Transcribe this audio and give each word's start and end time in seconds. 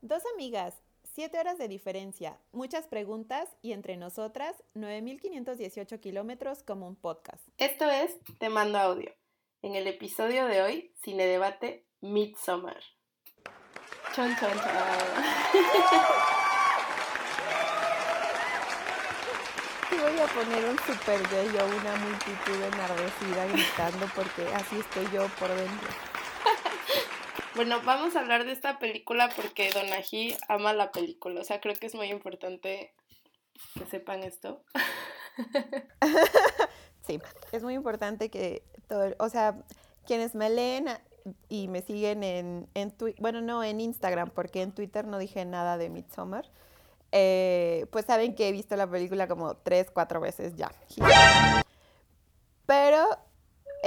Dos 0.00 0.22
amigas, 0.32 0.74
siete 1.12 1.40
horas 1.40 1.58
de 1.58 1.66
diferencia, 1.66 2.38
muchas 2.52 2.86
preguntas 2.86 3.48
y 3.62 3.72
entre 3.72 3.96
nosotras 3.96 4.54
9.518 4.76 5.98
kilómetros 5.98 6.62
como 6.62 6.86
un 6.86 6.94
podcast. 6.94 7.42
Esto 7.58 7.90
es 7.90 8.16
Te 8.38 8.48
Mando 8.48 8.78
Audio. 8.78 9.12
En 9.60 9.74
el 9.74 9.88
episodio 9.88 10.46
de 10.46 10.62
hoy, 10.62 10.92
Cine 11.02 11.26
Debate 11.26 11.84
Midsommar. 12.00 12.80
Chon, 14.14 14.36
chon, 14.38 14.52
chon. 14.52 14.68
Voy 20.00 20.20
a 20.20 20.26
poner 20.28 20.64
un 20.64 20.78
super 20.78 21.20
yo, 21.52 21.66
una 21.66 21.96
multitud 21.96 22.62
enardecida 22.72 23.46
gritando 23.46 24.06
porque 24.14 24.46
así 24.54 24.78
estoy 24.78 25.08
yo 25.12 25.26
por 25.40 25.48
dentro. 25.48 26.07
Bueno, 27.54 27.80
vamos 27.84 28.14
a 28.14 28.20
hablar 28.20 28.44
de 28.44 28.52
esta 28.52 28.78
película 28.78 29.30
porque 29.34 29.70
Donají 29.70 30.36
ama 30.48 30.72
la 30.72 30.92
película. 30.92 31.40
O 31.40 31.44
sea, 31.44 31.60
creo 31.60 31.74
que 31.74 31.86
es 31.86 31.94
muy 31.94 32.08
importante 32.08 32.92
que 33.74 33.86
sepan 33.86 34.22
esto. 34.22 34.62
sí, 37.06 37.20
es 37.52 37.62
muy 37.62 37.74
importante 37.74 38.30
que 38.30 38.62
todo, 38.88 39.14
o 39.18 39.28
sea, 39.28 39.56
quienes 40.06 40.34
me 40.34 40.50
leen 40.50 40.88
y 41.48 41.68
me 41.68 41.82
siguen 41.82 42.22
en, 42.22 42.90
Twitter, 42.92 43.20
bueno, 43.20 43.40
no 43.40 43.62
en 43.64 43.80
Instagram, 43.80 44.30
porque 44.30 44.62
en 44.62 44.72
Twitter 44.72 45.06
no 45.06 45.18
dije 45.18 45.44
nada 45.44 45.76
de 45.78 45.90
Midsommar, 45.90 46.50
eh, 47.12 47.86
pues 47.90 48.04
saben 48.04 48.34
que 48.34 48.48
he 48.48 48.52
visto 48.52 48.76
la 48.76 48.88
película 48.88 49.28
como 49.28 49.56
tres, 49.56 49.90
cuatro 49.90 50.20
veces 50.20 50.56
ya. 50.56 50.70
Pero 52.66 53.06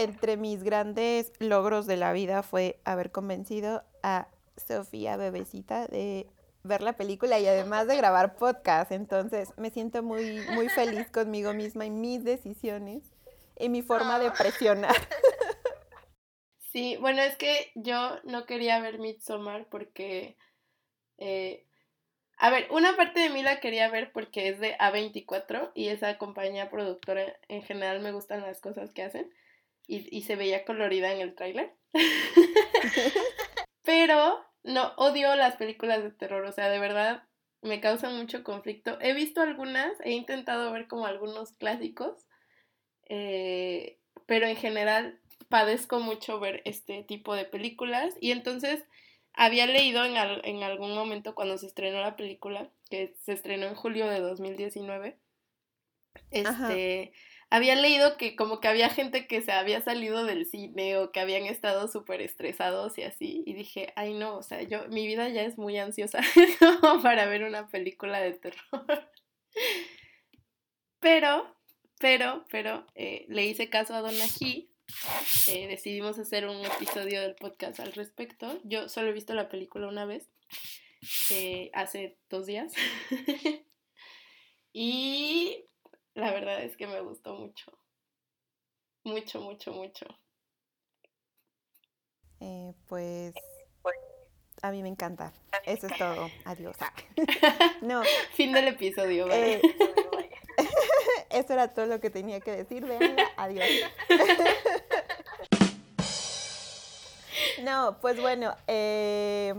entre 0.03 0.37
mis 0.37 0.63
grandes 0.63 1.31
logros 1.39 1.87
de 1.87 1.97
la 1.97 2.13
vida 2.13 2.43
fue 2.43 2.79
haber 2.85 3.11
convencido 3.11 3.83
a 4.03 4.27
Sofía 4.57 5.17
Bebecita 5.17 5.87
de 5.87 6.27
ver 6.63 6.81
la 6.81 6.93
película 6.93 7.39
y 7.39 7.47
además 7.47 7.87
de 7.87 7.97
grabar 7.97 8.35
podcast. 8.35 8.91
Entonces 8.91 9.49
me 9.57 9.69
siento 9.69 10.03
muy, 10.03 10.41
muy 10.51 10.69
feliz 10.69 11.09
conmigo 11.09 11.53
misma 11.53 11.85
y 11.85 11.89
mis 11.89 12.23
decisiones 12.23 13.11
y 13.57 13.69
mi 13.69 13.81
forma 13.81 14.19
de 14.19 14.31
presionar. 14.31 14.95
Sí, 16.71 16.95
bueno, 17.01 17.21
es 17.21 17.35
que 17.35 17.69
yo 17.75 18.15
no 18.23 18.45
quería 18.45 18.79
ver 18.79 18.97
Midsommar 18.97 19.67
porque, 19.69 20.37
eh, 21.17 21.65
a 22.37 22.49
ver, 22.49 22.67
una 22.71 22.95
parte 22.95 23.19
de 23.19 23.29
mí 23.29 23.43
la 23.43 23.59
quería 23.59 23.89
ver 23.89 24.13
porque 24.13 24.47
es 24.47 24.59
de 24.61 24.77
A24 24.77 25.71
y 25.75 25.89
esa 25.89 26.17
compañía 26.17 26.69
productora 26.69 27.37
en 27.49 27.61
general 27.63 27.99
me 27.99 28.13
gustan 28.13 28.41
las 28.41 28.61
cosas 28.61 28.93
que 28.93 29.03
hacen 29.03 29.29
y, 29.87 30.21
se 30.21 30.35
veía 30.35 30.65
colorida 30.65 31.11
en 31.11 31.21
el 31.21 31.35
tráiler. 31.35 31.73
Pero 33.83 34.39
no, 34.63 34.93
odio 34.97 35.35
las 35.35 35.55
películas 35.55 36.03
de 36.03 36.11
terror, 36.11 36.45
o 36.45 36.51
sea, 36.51 36.69
de 36.69 36.79
verdad 36.79 37.23
me 37.61 37.79
causan 37.79 38.17
mucho 38.17 38.43
conflicto. 38.43 38.97
He 39.01 39.13
visto 39.13 39.41
algunas, 39.41 39.93
he 40.03 40.11
intentado 40.11 40.71
ver 40.71 40.87
como 40.87 41.05
algunos 41.05 41.53
clásicos, 41.53 42.25
eh, 43.07 43.99
pero 44.25 44.47
en 44.47 44.55
general 44.55 45.19
padezco 45.49 45.99
mucho 45.99 46.39
ver 46.39 46.61
este 46.65 47.03
tipo 47.03 47.35
de 47.35 47.45
películas 47.45 48.15
y 48.21 48.31
entonces 48.31 48.83
había 49.33 49.65
leído 49.67 50.05
en, 50.05 50.15
en 50.17 50.63
algún 50.63 50.95
momento 50.95 51.35
cuando 51.35 51.57
se 51.57 51.67
estrenó 51.67 52.01
la 52.01 52.15
película, 52.15 52.71
que 52.89 53.13
se 53.21 53.33
estrenó 53.33 53.67
en 53.67 53.75
julio 53.75 54.07
de 54.07 54.19
2019, 54.19 55.17
este 56.31 57.13
había 57.51 57.75
leído 57.75 58.15
que 58.15 58.37
como 58.37 58.61
que 58.61 58.69
había 58.69 58.89
gente 58.89 59.27
que 59.27 59.41
se 59.41 59.51
había 59.51 59.81
salido 59.81 60.23
del 60.23 60.45
cine 60.45 60.97
o 60.97 61.11
que 61.11 61.19
habían 61.19 61.43
estado 61.43 61.89
súper 61.89 62.21
estresados 62.21 62.97
y 62.97 63.03
así. 63.03 63.43
Y 63.45 63.53
dije, 63.53 63.91
ay 63.97 64.13
no, 64.13 64.37
o 64.37 64.43
sea, 64.43 64.61
yo, 64.63 64.87
mi 64.87 65.05
vida 65.05 65.27
ya 65.27 65.43
es 65.43 65.57
muy 65.57 65.77
ansiosa 65.77 66.21
para 67.03 67.25
ver 67.25 67.43
una 67.43 67.67
película 67.67 68.21
de 68.21 68.33
terror. 68.33 69.09
Pero, 71.01 71.57
pero, 71.99 72.45
pero, 72.51 72.85
eh, 72.93 73.25
le 73.27 73.47
hice 73.47 73.71
caso 73.71 73.95
a 73.95 74.01
Donna 74.01 74.25
eh, 75.47 75.67
decidimos 75.67 76.19
hacer 76.19 76.47
un 76.47 76.63
episodio 76.63 77.21
del 77.21 77.33
podcast 77.33 77.79
al 77.79 77.91
respecto. 77.93 78.61
Yo 78.63 78.87
solo 78.87 79.09
he 79.09 79.13
visto 79.13 79.33
la 79.33 79.49
película 79.49 79.87
una 79.87 80.05
vez, 80.05 80.29
eh, 81.31 81.71
hace 81.73 82.19
dos 82.29 82.45
días. 82.45 82.71
y 84.73 85.65
la 86.13 86.31
verdad 86.31 86.63
es 86.63 86.77
que 86.77 86.87
me 86.87 87.01
gustó 87.01 87.35
mucho. 87.35 87.71
Mucho, 89.03 89.41
mucho, 89.41 89.73
mucho. 89.73 90.05
Eh, 92.39 92.73
pues 92.87 93.33
a 94.61 94.71
mí 94.71 94.83
me 94.83 94.89
encanta. 94.89 95.33
Eso 95.65 95.87
es 95.87 95.97
todo. 95.97 96.29
Adiós. 96.45 96.75
no. 97.81 98.03
Fin 98.33 98.51
del 98.51 98.67
episodio. 98.67 99.29
Eh, 99.31 99.61
eso 101.31 101.53
era 101.53 101.67
todo 101.69 101.87
lo 101.87 101.99
que 101.99 102.09
tenía 102.09 102.39
que 102.39 102.51
decir. 102.51 102.85
Venga, 102.85 103.23
adiós. 103.37 103.65
no, 107.63 107.97
pues 108.01 108.21
bueno, 108.21 108.55
eh, 108.67 109.55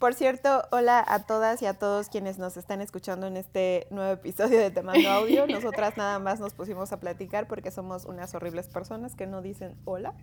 por 0.00 0.14
cierto, 0.14 0.66
hola 0.72 1.04
a 1.06 1.26
todas 1.26 1.60
y 1.60 1.66
a 1.66 1.74
todos 1.74 2.08
quienes 2.08 2.38
nos 2.38 2.56
están 2.56 2.80
escuchando 2.80 3.26
en 3.26 3.36
este 3.36 3.86
nuevo 3.90 4.10
episodio 4.10 4.58
de 4.58 4.70
Te 4.70 4.82
Mando 4.82 5.08
Audio. 5.10 5.46
Nosotras 5.46 5.98
nada 5.98 6.18
más 6.18 6.40
nos 6.40 6.54
pusimos 6.54 6.90
a 6.92 6.98
platicar 6.98 7.46
porque 7.46 7.70
somos 7.70 8.06
unas 8.06 8.34
horribles 8.34 8.66
personas 8.68 9.14
que 9.14 9.26
no 9.26 9.42
dicen 9.42 9.76
hola. 9.84 10.14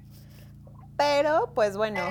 Pero, 0.98 1.52
pues 1.54 1.78
bueno. 1.78 2.02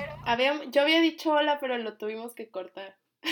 yo 0.71 0.81
había 0.81 1.01
dicho 1.01 1.33
hola, 1.33 1.59
pero 1.59 1.77
lo 1.77 1.97
tuvimos 1.97 2.33
que 2.33 2.49
cortar. 2.49 2.95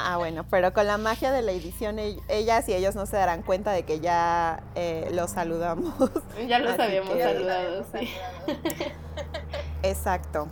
Ah, 0.00 0.16
bueno, 0.16 0.44
pero 0.50 0.72
con 0.72 0.88
la 0.88 0.98
magia 0.98 1.30
de 1.30 1.40
la 1.40 1.52
edición, 1.52 2.00
ellas 2.00 2.68
y 2.68 2.74
ellos 2.74 2.96
no 2.96 3.06
se 3.06 3.16
darán 3.16 3.42
cuenta 3.42 3.70
de 3.70 3.84
que 3.84 4.00
ya 4.00 4.64
eh, 4.74 5.08
los 5.12 5.30
saludamos. 5.30 5.94
Ya 6.48 6.58
los 6.58 6.76
habíamos 6.80 7.16
saludado, 7.16 7.86
sí. 7.92 8.10
Exacto. 9.84 10.48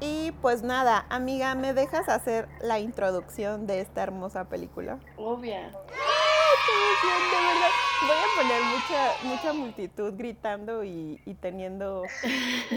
Y 0.00 0.32
pues 0.42 0.62
nada, 0.62 1.06
amiga, 1.08 1.54
¿me 1.54 1.72
dejas 1.72 2.08
hacer 2.08 2.48
la 2.60 2.78
introducción 2.78 3.66
de 3.66 3.80
esta 3.80 4.02
hermosa 4.02 4.44
película? 4.44 4.98
Obvia. 5.16 5.70
Voy 8.02 8.16
a 8.16 8.42
poner 8.42 8.62
mucha, 8.62 9.12
mucha 9.22 9.52
multitud 9.52 10.14
gritando 10.16 10.84
y, 10.84 11.18
teniendo 11.40 12.02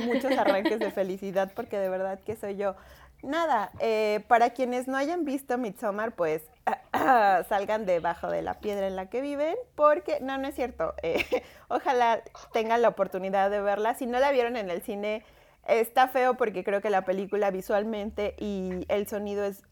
muchos 0.06 0.32
arranques 0.38 0.80
de 0.80 0.92
felicidad 0.92 1.52
porque 1.56 1.78
de 1.78 1.90
verdad 1.90 2.20
que 2.26 2.36
soy 2.36 2.56
yo. 2.56 2.76
Nada, 3.22 3.72
eh, 3.80 4.24
para 4.30 4.52
quienes 4.52 4.88
no 4.88 4.96
hayan 4.96 5.26
visto 5.26 5.58
Midsommar, 5.58 6.14
pues 6.16 6.44
salgan 7.50 7.86
debajo 7.86 8.30
de 8.30 8.42
la 8.42 8.54
piedra 8.62 8.88
en 8.88 8.96
la 8.96 9.10
que 9.10 9.20
viven, 9.20 9.58
porque 9.76 10.20
no, 10.22 10.38
no 10.38 10.48
es 10.48 10.56
cierto. 10.56 10.94
Eh, 11.04 11.26
ojalá 11.68 12.22
tengan 12.54 12.82
la 12.82 12.88
oportunidad 12.88 13.50
de 13.50 13.60
verla. 13.60 13.94
Si 13.96 14.06
no 14.06 14.20
la 14.20 14.32
vieron 14.32 14.56
en 14.56 14.70
el 14.70 14.82
cine, 14.82 15.26
Está 15.70 16.08
feo 16.08 16.36
porque 16.36 16.64
creo 16.64 16.82
que 16.82 16.90
la 16.90 17.06
película 17.06 17.52
visualmente 17.52 18.36
y 18.40 18.86
el 18.88 19.08
sonido 19.08 19.44
es, 19.46 19.64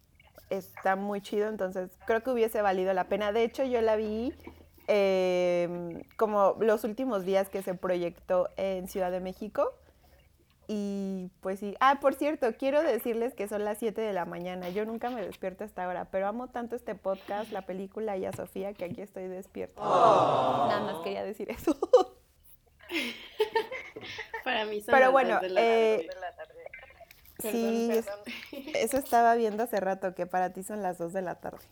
está 0.50 0.96
muy 0.96 1.22
chido, 1.22 1.50
entonces 1.50 1.92
creo 2.06 2.22
que 2.22 2.30
hubiese 2.30 2.62
valido 2.62 2.94
la 2.94 3.06
pena. 3.06 3.32
De 3.32 3.44
hecho, 3.44 3.64
yo 3.64 3.82
la 3.82 3.96
vi 3.96 4.34
em, 4.88 6.04
como 6.16 6.56
los 6.60 6.84
últimos 6.84 7.26
días 7.26 7.50
que 7.50 7.64
se 7.64 7.74
proyectó 7.74 8.50
en 8.58 8.88
Ciudad 8.88 9.12
de 9.12 9.20
México. 9.20 9.74
Y 10.70 11.32
pues 11.40 11.60
sí. 11.60 11.76
Ah, 11.80 12.00
por 12.02 12.14
cierto, 12.14 12.48
quiero 12.58 12.84
decirles 12.84 13.34
que 13.34 13.48
son 13.48 13.64
las 13.64 13.78
7 13.78 14.02
de 14.02 14.12
la 14.12 14.26
mañana. 14.26 14.70
Yo 14.70 14.86
nunca 14.86 15.10
me 15.10 15.26
despierto 15.26 15.64
hasta 15.64 15.86
ahora, 15.86 16.06
pero 16.12 16.28
amo 16.28 16.50
tanto 16.50 16.76
este 16.76 16.94
podcast, 16.94 17.52
la 17.52 17.62
película 17.62 18.18
y 18.18 18.26
a 18.26 18.34
Sofía 18.34 18.74
que 18.74 18.86
aquí 18.86 19.02
estoy 19.02 19.28
despierta. 19.28 19.82
Nada 19.82 20.82
más 20.82 20.98
quería 21.04 21.24
decir 21.24 21.50
eso. 21.50 21.76
Para 24.44 24.66
mí 24.66 24.82
son 24.82 24.94
Pero 24.94 25.12
bueno, 25.12 25.40
eh, 25.44 26.08
sí, 27.40 27.92
eso 28.76 28.98
estaba 28.98 29.36
viendo 29.36 29.64
hace 29.64 29.80
rato, 29.80 30.16
que 30.16 30.26
para 30.26 30.54
ti 30.54 30.64
son 30.64 30.82
las 30.82 30.98
2 30.98 31.14
de 31.14 31.22
la 31.22 31.36
tarde. 31.36 31.66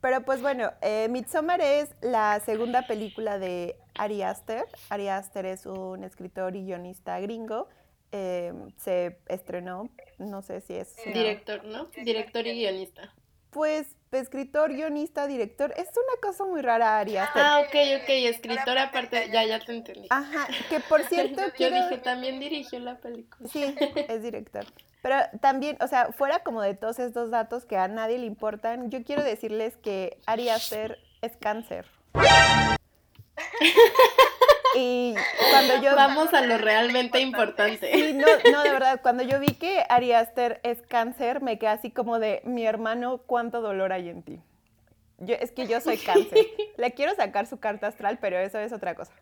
Pero 0.00 0.24
pues 0.24 0.40
bueno, 0.40 0.72
eh, 0.80 1.08
Midsommar 1.10 1.60
es 1.60 1.90
la 2.00 2.40
segunda 2.40 2.86
película 2.86 3.38
de 3.38 3.76
Ari 3.94 4.22
Aster. 4.22 4.64
Ari 4.88 5.08
Aster 5.08 5.44
es 5.44 5.66
un 5.66 6.04
escritor 6.04 6.56
y 6.56 6.64
guionista 6.64 7.20
gringo. 7.20 7.68
Eh, 8.12 8.52
se 8.76 9.18
estrenó, 9.28 9.90
no 10.18 10.42
sé 10.42 10.62
si 10.62 10.74
es... 10.74 10.96
Director, 11.04 11.64
¿no? 11.64 11.86
Director 12.02 12.46
y 12.46 12.54
guionista. 12.54 13.14
Pues 13.50 13.96
escritor, 14.18 14.72
guionista, 14.72 15.26
director, 15.26 15.72
es 15.76 15.88
una 15.88 16.20
cosa 16.20 16.44
muy 16.44 16.62
rara, 16.62 16.98
Arias. 16.98 17.28
Ah, 17.34 17.60
ok, 17.60 17.74
ok, 18.02 18.08
escritor 18.08 18.78
aparte, 18.78 19.30
ya, 19.32 19.44
ya 19.44 19.60
te 19.60 19.76
entendí. 19.76 20.06
Ajá, 20.10 20.48
que 20.68 20.80
por 20.80 21.02
cierto... 21.08 21.42
Yo 21.58 21.70
dije, 21.70 21.98
también 21.98 22.40
dirigió 22.40 22.78
la 22.80 22.98
película. 22.98 23.48
Sí, 23.48 23.74
es 24.08 24.22
director. 24.22 24.66
Pero 25.02 25.16
también, 25.40 25.76
o 25.80 25.88
sea, 25.88 26.12
fuera 26.12 26.40
como 26.40 26.60
de 26.60 26.74
todos 26.74 26.98
estos 26.98 27.30
datos 27.30 27.64
que 27.64 27.76
a 27.76 27.88
nadie 27.88 28.18
le 28.18 28.26
importan, 28.26 28.90
yo 28.90 29.02
quiero 29.02 29.22
decirles 29.22 29.76
que 29.76 30.18
Ari 30.26 30.50
Aster 30.50 30.98
es 31.22 31.36
cáncer. 31.36 31.86
Y 34.76 35.14
cuando 35.50 35.82
yo... 35.82 35.94
Vamos 35.96 36.32
a 36.32 36.42
lo 36.42 36.58
realmente 36.58 37.20
importante. 37.20 37.90
Sí, 37.92 38.12
no, 38.12 38.26
no, 38.52 38.62
de 38.62 38.70
verdad, 38.70 39.00
cuando 39.02 39.22
yo 39.22 39.40
vi 39.40 39.54
que 39.54 39.84
Ari 39.88 40.12
Aster 40.12 40.60
es 40.62 40.80
cáncer, 40.82 41.42
me 41.42 41.58
quedé 41.58 41.70
así 41.70 41.90
como 41.90 42.18
de, 42.18 42.40
mi 42.44 42.64
hermano, 42.66 43.18
¿cuánto 43.26 43.60
dolor 43.60 43.92
hay 43.92 44.08
en 44.08 44.22
ti? 44.22 44.40
Yo, 45.18 45.34
es 45.34 45.52
que 45.52 45.66
yo 45.66 45.80
soy 45.80 45.98
cáncer. 45.98 46.46
Le 46.76 46.92
quiero 46.92 47.14
sacar 47.14 47.46
su 47.46 47.58
carta 47.58 47.88
astral, 47.88 48.18
pero 48.20 48.38
eso 48.38 48.58
es 48.58 48.72
otra 48.72 48.94
cosa. 48.94 49.12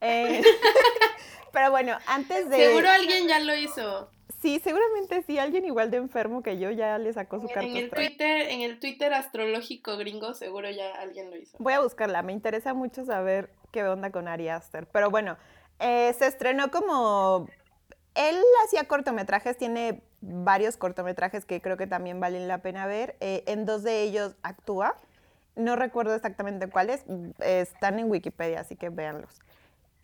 Eh, 0.00 0.42
pero 1.52 1.70
bueno, 1.70 1.96
antes 2.06 2.50
de... 2.50 2.56
Seguro 2.56 2.90
alguien 2.90 3.28
ya 3.28 3.38
lo 3.38 3.54
hizo. 3.54 4.10
Sí, 4.42 4.60
seguramente 4.62 5.22
sí, 5.22 5.38
alguien 5.38 5.64
igual 5.64 5.90
de 5.90 5.96
enfermo 5.96 6.42
que 6.42 6.58
yo 6.58 6.70
ya 6.70 6.98
le 6.98 7.14
sacó 7.14 7.40
su 7.40 7.46
carta 7.46 7.62
En 7.62 7.76
el 7.78 7.84
astral. 7.84 8.06
Twitter, 8.06 8.48
en 8.50 8.60
el 8.60 8.78
Twitter 8.78 9.14
astrológico 9.14 9.96
gringo, 9.96 10.34
seguro 10.34 10.70
ya 10.70 10.92
alguien 10.96 11.30
lo 11.30 11.36
hizo. 11.38 11.56
Voy 11.58 11.72
a 11.72 11.80
buscarla, 11.80 12.22
me 12.22 12.34
interesa 12.34 12.74
mucho 12.74 13.06
saber 13.06 13.48
qué 13.74 13.82
onda 13.82 14.10
con 14.12 14.28
Ari 14.28 14.48
Aster. 14.48 14.86
Pero 14.86 15.10
bueno, 15.10 15.36
eh, 15.80 16.14
se 16.16 16.28
estrenó 16.28 16.70
como... 16.70 17.48
Él 18.14 18.36
hacía 18.64 18.84
cortometrajes, 18.84 19.56
tiene 19.56 20.00
varios 20.20 20.76
cortometrajes 20.76 21.44
que 21.44 21.60
creo 21.60 21.76
que 21.76 21.88
también 21.88 22.20
valen 22.20 22.46
la 22.46 22.58
pena 22.58 22.86
ver. 22.86 23.16
Eh, 23.18 23.42
en 23.48 23.66
dos 23.66 23.82
de 23.82 24.02
ellos 24.02 24.36
actúa. 24.44 24.94
No 25.56 25.74
recuerdo 25.74 26.14
exactamente 26.14 26.68
cuáles, 26.68 27.04
están 27.40 27.98
en 27.98 28.08
Wikipedia, 28.08 28.60
así 28.60 28.76
que 28.76 28.90
véanlos. 28.90 29.40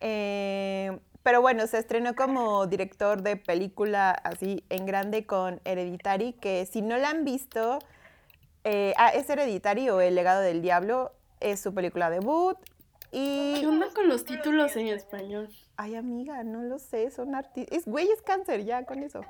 Eh, 0.01 0.99
pero 1.23 1.39
bueno, 1.39 1.65
se 1.67 1.77
estrenó 1.77 2.13
como 2.13 2.67
director 2.67 3.21
de 3.21 3.37
película 3.37 4.11
así 4.11 4.65
en 4.69 4.85
grande 4.85 5.25
con 5.25 5.61
Hereditary, 5.63 6.33
que 6.33 6.65
si 6.65 6.81
no 6.81 6.97
la 6.97 7.09
han 7.09 7.23
visto, 7.23 7.79
ah, 8.65 9.11
es 9.13 9.29
Hereditary 9.29 9.89
o 9.89 10.01
El 10.01 10.15
legado 10.15 10.41
del 10.41 10.61
diablo, 10.61 11.13
es 11.39 11.59
su 11.61 11.73
película 11.73 12.09
debut. 12.09 12.57
Y. 13.11 13.59
¿Qué 13.59 13.67
onda 13.67 13.87
con 13.93 14.07
los 14.07 14.23
títulos 14.25 14.75
en 14.75 14.87
español? 14.87 15.49
Ay, 15.75 15.95
amiga, 15.95 16.43
no 16.43 16.63
lo 16.63 16.79
sé, 16.79 17.11
son 17.11 17.35
artistas. 17.35 17.77
Es 17.77 17.85
güey, 17.85 18.09
es 18.09 18.21
cáncer, 18.21 18.63
ya 18.63 18.85
con 18.85 19.03
eso. 19.03 19.21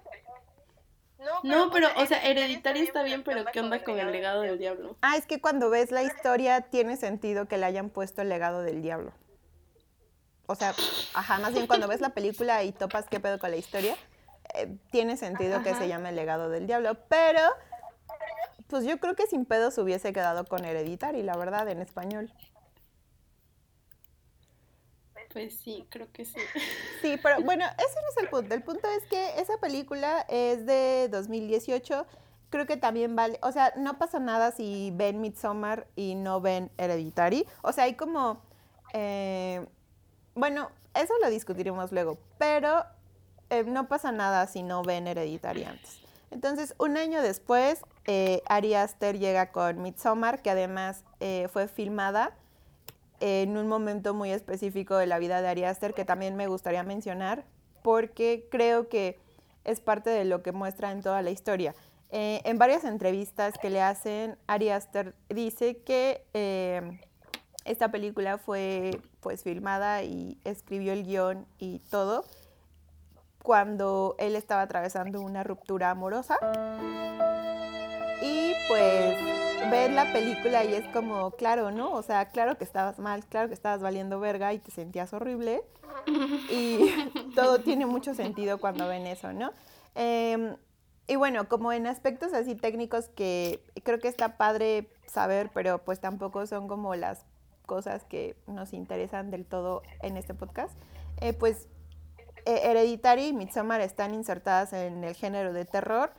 No, 1.44 1.70
pero, 1.72 1.88
o 1.98 2.06
sea, 2.06 2.24
Hereditary 2.24 2.82
está 2.82 3.04
bien, 3.04 3.24
pero 3.24 3.46
¿qué 3.52 3.60
onda 3.60 3.84
con 3.84 4.00
el 4.00 4.12
legado 4.12 4.42
del 4.42 4.58
diablo? 4.58 4.96
Ah, 5.02 5.18
es 5.18 5.28
que 5.28 5.40
cuando 5.40 5.70
ves 5.70 5.92
la 5.92 6.02
historia 6.02 6.62
tiene 6.62 6.98
sentido 6.98 7.48
que 7.48 7.58
le 7.58 7.66
hayan 7.66 7.90
puesto 7.90 8.24
el 8.24 8.30
legado 8.30 8.62
del 8.62 8.82
diablo. 8.82 9.12
O 10.48 10.56
sea, 10.56 10.74
ajá, 11.14 11.40
más 11.40 11.54
bien 11.54 11.68
cuando 11.68 11.88
ves 11.88 12.02
la 12.02 12.10
película 12.10 12.64
y 12.64 12.72
topas 12.72 13.08
qué 13.08 13.20
pedo 13.20 13.38
con 13.38 13.52
la 13.52 13.58
historia, 13.58 13.96
eh, 14.56 14.76
tiene 14.92 15.16
sentido 15.16 15.62
que 15.62 15.76
se 15.76 15.88
llame 15.88 16.10
el 16.10 16.16
legado 16.16 16.50
del 16.50 16.66
diablo. 16.66 16.98
Pero, 17.08 17.42
pues 18.68 18.84
yo 18.84 19.00
creo 19.00 19.16
que 19.16 19.28
sin 19.28 19.46
pedos 19.46 19.78
hubiese 19.78 20.14
quedado 20.14 20.46
con 20.46 20.66
Hereditary, 20.66 21.22
la 21.22 21.38
verdad, 21.38 21.70
en 21.70 21.82
español. 21.82 22.34
Pues 25.32 25.58
sí, 25.58 25.86
creo 25.90 26.12
que 26.12 26.26
sí. 26.26 26.40
Sí, 27.02 27.18
pero 27.22 27.42
bueno, 27.44 27.66
ese 27.66 28.02
no 28.02 28.10
es 28.10 28.18
el 28.24 28.30
punto. 28.30 28.54
El 28.54 28.64
punto 28.64 28.88
es 28.90 29.06
que 29.08 29.40
esa 29.40 29.58
película 29.58 30.26
es 30.30 30.66
de 30.66 31.08
2018. 31.10 32.06
Creo 32.50 32.66
que 32.66 32.76
también 32.76 33.16
vale, 33.16 33.40
o 33.42 33.52
sea, 33.52 33.74
no 33.78 33.98
pasa 33.98 34.20
nada 34.20 34.52
si 34.52 34.92
ven 34.94 35.22
Midsommar 35.22 35.88
y 35.96 36.16
no 36.16 36.42
ven 36.42 36.70
Hereditary. 36.78 37.48
O 37.62 37.72
sea, 37.72 37.86
hay 37.86 37.96
como, 37.96 38.42
eh, 38.94 39.66
bueno, 40.36 40.70
eso 40.94 41.14
lo 41.22 41.30
discutiremos 41.30 41.94
luego, 41.94 42.18
pero 42.38 42.84
eh, 43.50 43.64
no 43.64 43.88
pasa 43.88 44.12
nada 44.12 44.48
si 44.48 44.64
no 44.64 44.84
ven 44.84 45.08
Hereditary 45.08 45.64
antes. 45.64 46.02
Entonces, 46.30 46.76
un 46.78 46.98
año 46.98 47.22
después, 47.22 47.82
eh, 48.06 48.42
Ari 48.48 48.74
Aster 48.74 49.20
llega 49.20 49.52
con 49.52 49.82
Midsommar, 49.82 50.42
que 50.42 50.50
además 50.50 51.04
eh, 51.20 51.48
fue 51.52 51.68
filmada 51.68 52.36
en 53.22 53.56
un 53.56 53.68
momento 53.68 54.14
muy 54.14 54.32
específico 54.32 54.98
de 54.98 55.06
la 55.06 55.20
vida 55.20 55.42
de 55.42 55.48
Ari 55.48 55.64
Aster 55.64 55.94
que 55.94 56.04
también 56.04 56.36
me 56.36 56.48
gustaría 56.48 56.84
mencionar 56.84 57.46
porque 57.84 58.48
creo 58.52 58.90
que 58.90 59.20
es 59.64 59.80
parte 59.80 60.10
de 60.10 60.26
lo 60.26 60.42
que 60.42 60.52
muestra 60.52 60.92
en 60.92 61.02
toda 61.02 61.22
la 61.22 61.30
historia. 61.30 61.76
Eh, 62.10 62.42
en 62.44 62.58
varias 62.58 62.84
entrevistas 62.84 63.54
que 63.62 63.70
le 63.70 63.82
hacen, 63.82 64.38
Ari 64.48 64.70
Aster 64.70 65.16
dice 65.30 65.78
que 65.78 66.26
eh, 66.34 67.00
esta 67.64 67.90
película 67.90 68.38
fue 68.38 69.00
pues 69.22 69.44
filmada 69.44 70.04
y 70.04 70.38
escribió 70.44 70.94
el 70.94 71.06
guion 71.06 71.46
y 71.58 71.80
todo 71.90 72.26
cuando 73.44 74.16
él 74.20 74.36
estaba 74.36 74.64
atravesando 74.64 75.22
una 75.22 75.44
ruptura 75.44 75.92
amorosa. 75.92 76.38
Y 78.22 78.54
pues 78.68 79.41
ver 79.70 79.92
la 79.92 80.12
película 80.12 80.64
y 80.64 80.74
es 80.74 80.88
como, 80.88 81.32
claro, 81.32 81.72
¿no? 81.72 81.92
O 81.94 82.02
sea, 82.02 82.26
claro 82.30 82.58
que 82.58 82.64
estabas 82.64 83.00
mal, 83.00 83.26
claro 83.26 83.48
que 83.48 83.54
estabas 83.54 83.82
valiendo 83.82 84.20
verga 84.20 84.54
y 84.54 84.60
te 84.60 84.72
sentías 84.72 85.14
horrible. 85.14 85.62
Y 86.50 86.80
todo 87.36 87.60
tiene 87.60 87.86
mucho 87.86 88.14
sentido 88.14 88.60
cuando 88.60 88.88
ven 88.88 89.06
eso, 89.06 89.34
¿no? 89.34 89.52
Em, 89.96 90.56
y 91.08 91.16
bueno, 91.16 91.48
como 91.48 91.72
en 91.72 91.88
aspectos 91.88 92.34
así 92.34 92.56
técnicos 92.56 93.10
que 93.10 93.64
creo 93.84 94.00
que 94.00 94.08
está 94.08 94.38
padre 94.38 94.90
saber, 95.06 95.52
pero 95.54 95.84
pues 95.84 96.00
tampoco 96.00 96.46
son 96.48 96.68
como 96.68 96.96
las 96.96 97.26
cosas 97.66 98.04
que 98.06 98.36
nos 98.48 98.74
interesan 98.74 99.32
del 99.32 99.46
todo 99.46 99.84
en 100.02 100.18
este 100.18 100.34
podcast, 100.34 100.74
eh, 101.20 101.34
pues 101.34 101.68
eh, 102.46 102.62
Hereditary 102.64 103.28
y 103.28 103.34
Midsommar 103.34 103.82
están 103.82 104.14
insertadas 104.14 104.74
en 104.74 105.04
el 105.04 105.16
género 105.16 105.54
de 105.54 105.66
terror. 105.66 106.12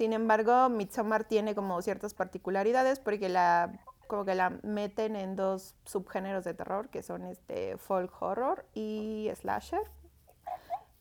Sin 0.00 0.14
embargo, 0.14 0.70
Midsommar 0.70 1.24
tiene 1.24 1.54
como 1.54 1.82
ciertas 1.82 2.14
particularidades 2.14 2.98
porque 2.98 3.28
la 3.28 3.70
como 4.06 4.24
que 4.24 4.34
la 4.34 4.48
meten 4.62 5.14
en 5.14 5.36
dos 5.36 5.74
subgéneros 5.84 6.42
de 6.42 6.54
terror 6.54 6.88
que 6.88 7.02
son 7.02 7.26
este 7.26 7.76
folk 7.76 8.10
horror 8.22 8.64
y 8.72 9.30
slasher. 9.34 9.82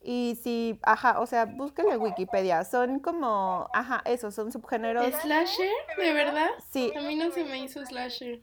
Y 0.01 0.37
sí, 0.43 0.81
ajá, 0.83 1.21
o 1.21 1.27
sea, 1.27 1.45
búsquenlo 1.45 1.93
en 1.93 2.01
Wikipedia. 2.01 2.65
Son 2.65 2.99
como, 2.99 3.69
ajá, 3.71 4.01
esos 4.03 4.35
son 4.35 4.51
subgéneros. 4.51 5.05
¿Slasher? 5.21 5.71
¿De 5.97 6.11
verdad? 6.11 6.49
Sí, 6.69 6.91
A 6.93 6.99
mí 6.99 7.15
no 7.15 7.31
se 7.31 7.45
me 7.45 7.57
hizo 7.57 7.85
slasher. 7.85 8.41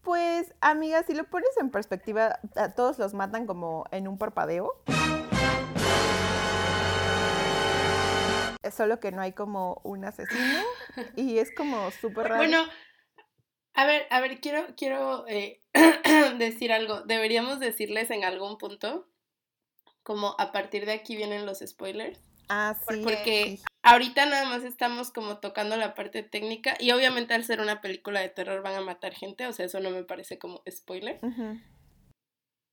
pues, 0.00 0.54
amiga, 0.62 1.02
si 1.02 1.12
lo 1.12 1.24
pones 1.24 1.54
en 1.58 1.70
perspectiva, 1.70 2.40
a 2.56 2.70
todos 2.70 2.98
los 2.98 3.12
matan 3.12 3.46
como 3.46 3.84
en 3.90 4.08
un 4.08 4.16
parpadeo. 4.16 4.72
Solo 8.70 9.00
que 9.00 9.12
no 9.12 9.22
hay 9.22 9.32
como 9.32 9.80
un 9.84 10.04
asesino 10.04 10.62
y 11.16 11.38
es 11.38 11.54
como 11.54 11.90
súper 11.90 12.28
raro. 12.28 12.36
Bueno, 12.36 12.64
a 13.74 13.86
ver, 13.86 14.06
a 14.10 14.20
ver, 14.20 14.40
quiero, 14.40 14.66
quiero 14.76 15.26
eh, 15.28 15.62
decir 16.38 16.72
algo. 16.72 17.02
Deberíamos 17.02 17.60
decirles 17.60 18.10
en 18.10 18.24
algún 18.24 18.58
punto, 18.58 19.08
como 20.02 20.34
a 20.38 20.52
partir 20.52 20.86
de 20.86 20.92
aquí 20.92 21.16
vienen 21.16 21.46
los 21.46 21.60
spoilers. 21.60 22.20
ah, 22.48 22.76
sí. 22.88 23.00
Porque 23.02 23.58
ahorita 23.82 24.26
nada 24.26 24.44
más 24.46 24.64
estamos 24.64 25.10
como 25.10 25.38
tocando 25.38 25.76
la 25.76 25.94
parte 25.94 26.22
técnica 26.22 26.76
y 26.78 26.90
obviamente 26.90 27.34
al 27.34 27.44
ser 27.44 27.60
una 27.60 27.80
película 27.80 28.20
de 28.20 28.28
terror 28.28 28.62
van 28.62 28.74
a 28.74 28.80
matar 28.80 29.14
gente, 29.14 29.46
o 29.46 29.52
sea, 29.52 29.66
eso 29.66 29.80
no 29.80 29.90
me 29.90 30.04
parece 30.04 30.38
como 30.38 30.62
spoiler. 30.68 31.20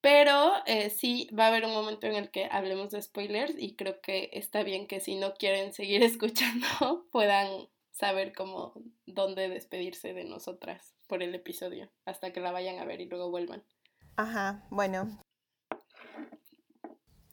Pero 0.07 0.53
eh, 0.65 0.89
sí 0.89 1.29
va 1.37 1.43
a 1.43 1.47
haber 1.49 1.65
un 1.65 1.73
momento 1.73 2.07
en 2.07 2.15
el 2.15 2.31
que 2.31 2.47
hablemos 2.49 2.91
de 2.91 3.01
spoilers 3.01 3.53
y 3.57 3.75
creo 3.75 3.99
que 3.99 4.29
está 4.31 4.63
bien 4.63 4.87
que 4.87 5.01
si 5.01 5.15
no 5.15 5.33
quieren 5.33 5.73
seguir 5.73 6.01
escuchando 6.11 7.05
puedan 7.11 7.67
saber 7.91 8.31
cómo 8.33 8.71
dónde 9.05 9.49
despedirse 9.49 10.13
de 10.13 10.23
nosotras 10.23 10.95
por 11.07 11.23
el 11.23 11.35
episodio 11.35 11.89
hasta 12.05 12.31
que 12.31 12.39
la 12.39 12.53
vayan 12.53 12.79
a 12.79 12.85
ver 12.85 13.01
y 13.01 13.05
luego 13.07 13.29
vuelvan. 13.29 13.65
Ajá, 14.15 14.65
bueno. 14.69 15.19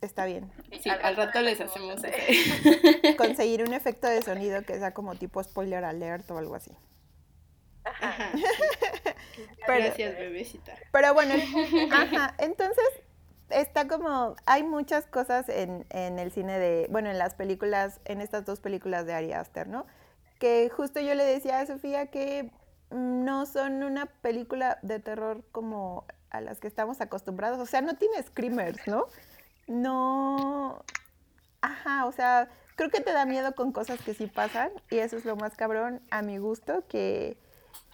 Está 0.00 0.25
bien. 0.25 0.50
Sí, 0.81 0.90
al 0.90 1.14
rato 1.14 1.43
les 1.43 1.61
hacemos 1.61 2.02
ese. 2.02 3.16
Conseguir 3.16 3.62
un 3.62 3.73
efecto 3.73 4.09
de 4.09 4.21
sonido 4.21 4.64
que 4.64 4.81
sea 4.81 4.93
como 4.93 5.14
tipo 5.14 5.40
spoiler 5.45 5.85
alert 5.85 6.28
o 6.33 6.38
algo 6.38 6.57
así. 6.57 6.73
Ajá. 7.85 8.33
Pero- 9.66 9.84
Gracias, 9.84 10.16
bebecita. 10.18 10.74
Pero 10.92 11.14
bueno, 11.14 11.34
ajá, 11.92 12.34
entonces 12.38 12.84
está 13.50 13.86
como, 13.88 14.34
hay 14.46 14.62
muchas 14.62 15.06
cosas 15.06 15.48
en, 15.48 15.86
en 15.90 16.18
el 16.18 16.32
cine 16.32 16.58
de, 16.58 16.86
bueno, 16.90 17.10
en 17.10 17.18
las 17.18 17.34
películas, 17.34 18.00
en 18.04 18.20
estas 18.20 18.44
dos 18.44 18.60
películas 18.60 19.06
de 19.06 19.14
Ari 19.14 19.32
Aster, 19.32 19.68
¿no? 19.68 19.86
Que 20.38 20.68
justo 20.70 21.00
yo 21.00 21.14
le 21.14 21.24
decía 21.24 21.60
a 21.60 21.66
Sofía 21.66 22.06
que 22.06 22.50
no 22.90 23.46
son 23.46 23.82
una 23.82 24.06
película 24.06 24.78
de 24.82 24.98
terror 25.00 25.44
como 25.52 26.04
a 26.30 26.40
las 26.40 26.58
que 26.60 26.66
estamos 26.68 27.00
acostumbrados, 27.00 27.58
o 27.60 27.66
sea, 27.66 27.80
no 27.80 27.94
tiene 27.96 28.22
screamers, 28.22 28.86
¿no? 28.86 29.06
No, 29.66 30.82
ajá, 31.60 32.06
o 32.06 32.12
sea, 32.12 32.48
creo 32.76 32.90
que 32.90 33.00
te 33.00 33.12
da 33.12 33.24
miedo 33.24 33.54
con 33.54 33.72
cosas 33.72 34.00
que 34.02 34.14
sí 34.14 34.26
pasan 34.26 34.70
y 34.90 34.98
eso 34.98 35.16
es 35.16 35.24
lo 35.24 35.36
más 35.36 35.54
cabrón 35.56 36.02
a 36.10 36.22
mi 36.22 36.38
gusto, 36.38 36.84
que, 36.88 37.38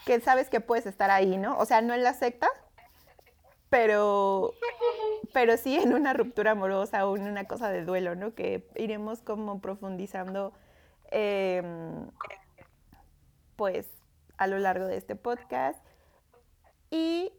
que 0.07 0.21
sabes 0.21 0.49
que 0.50 0.61
puedes 0.61 0.87
estar 0.87 1.11
ahí, 1.11 1.37
¿no? 1.37 1.59
O 1.59 1.64
sea, 1.66 1.83
no 1.83 1.95
en 1.95 2.02
la 2.02 2.14
secta, 2.14 2.49
pero, 3.69 4.52
pero 5.33 5.57
sí 5.57 5.76
en 5.76 5.95
una 5.95 6.12
ruptura 6.12 6.52
amorosa 6.52 7.07
o 7.07 7.16
en 7.16 7.26
una 7.28 7.45
cosa 7.47 7.71
de 7.71 7.85
duelo, 7.85 8.14
¿no? 8.16 8.35
Que 8.35 8.69
iremos 8.76 9.23
como 9.23 9.61
profundizando, 9.61 10.52
em, 11.11 12.11
pues, 13.57 13.88
a 14.38 14.47
lo 14.47 14.59
largo 14.59 14.87
de 14.87 14.97
este 14.97 15.16
podcast. 15.16 15.85
Y 16.90 17.33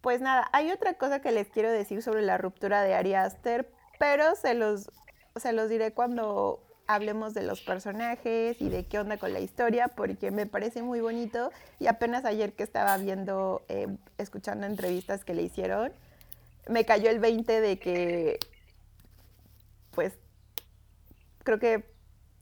Pues 0.00 0.20
nada, 0.20 0.48
hay 0.52 0.70
otra 0.70 0.94
cosa 0.94 1.20
que 1.20 1.32
les 1.32 1.48
quiero 1.50 1.70
decir 1.70 2.02
sobre 2.02 2.22
la 2.22 2.38
ruptura 2.38 2.82
de 2.82 2.94
Ari 2.94 3.14
Aster, 3.14 3.70
pero 3.98 4.36
se 4.36 4.54
los, 4.54 4.90
se 5.36 5.52
los 5.52 5.68
diré 5.68 5.92
cuando 5.92 6.62
hablemos 6.88 7.34
de 7.34 7.42
los 7.42 7.60
personajes 7.60 8.60
y 8.60 8.68
de 8.70 8.86
qué 8.86 8.98
onda 8.98 9.18
con 9.18 9.32
la 9.32 9.40
historia, 9.40 9.88
porque 9.88 10.30
me 10.32 10.46
parece 10.46 10.82
muy 10.82 11.00
bonito. 11.00 11.52
Y 11.78 11.86
apenas 11.86 12.24
ayer 12.24 12.54
que 12.54 12.64
estaba 12.64 12.96
viendo, 12.96 13.62
eh, 13.68 13.86
escuchando 14.16 14.66
entrevistas 14.66 15.24
que 15.24 15.34
le 15.34 15.42
hicieron, 15.42 15.92
me 16.66 16.84
cayó 16.84 17.10
el 17.10 17.20
20 17.20 17.60
de 17.60 17.78
que, 17.78 18.38
pues, 19.92 20.14
creo 21.44 21.58
que 21.58 21.84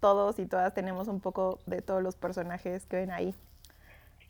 todos 0.01 0.39
y 0.39 0.47
todas 0.47 0.73
tenemos 0.75 1.09
un 1.09 1.21
poco 1.21 1.59
de 1.67 1.83
todos 1.83 2.03
los 2.03 2.17
personajes 2.17 2.87
que 2.87 2.97
ven 2.97 3.11
ahí. 3.11 3.35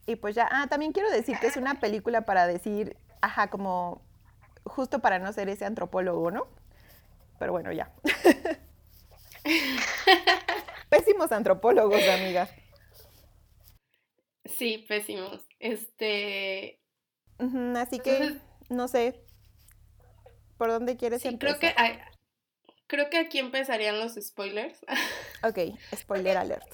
Y 0.07 0.17
pues 0.17 0.35
ya, 0.35 0.49
ah, 0.51 0.67
también 0.69 0.93
quiero 0.93 1.11
decir 1.11 1.39
que 1.39 1.49
es 1.49 1.57
una 1.57 1.81
película 1.81 2.23
para 2.23 2.47
decir, 2.47 2.97
ajá, 3.21 3.49
como 3.51 4.01
justo 4.65 5.01
para 5.01 5.19
no 5.19 5.33
ser 5.33 5.49
ese 5.49 5.67
antropólogo, 5.67 6.31
¿no? 6.31 6.47
Pero 7.39 7.53
bueno, 7.53 7.71
ya. 7.73 7.91
pésimos 10.91 11.33
antropólogos, 11.33 12.03
amiga. 12.09 12.49
Sí, 14.45 14.85
pésimos. 14.89 15.43
Este. 15.59 16.81
así 17.77 18.01
que, 18.01 18.37
no 18.71 18.89
sé. 18.89 19.23
¿Por 20.59 20.69
dónde 20.69 20.97
quieres 20.97 21.23
sí, 21.23 21.37
Creo 21.39 21.59
que, 21.59 21.75
creo 22.87 23.11
que 23.11 23.19
aquí 23.19 23.39
empezarían 23.39 23.99
los 23.99 24.15
spoilers. 24.15 24.79
ok, 25.43 25.59
spoiler 25.95 26.37
alert. 26.37 26.67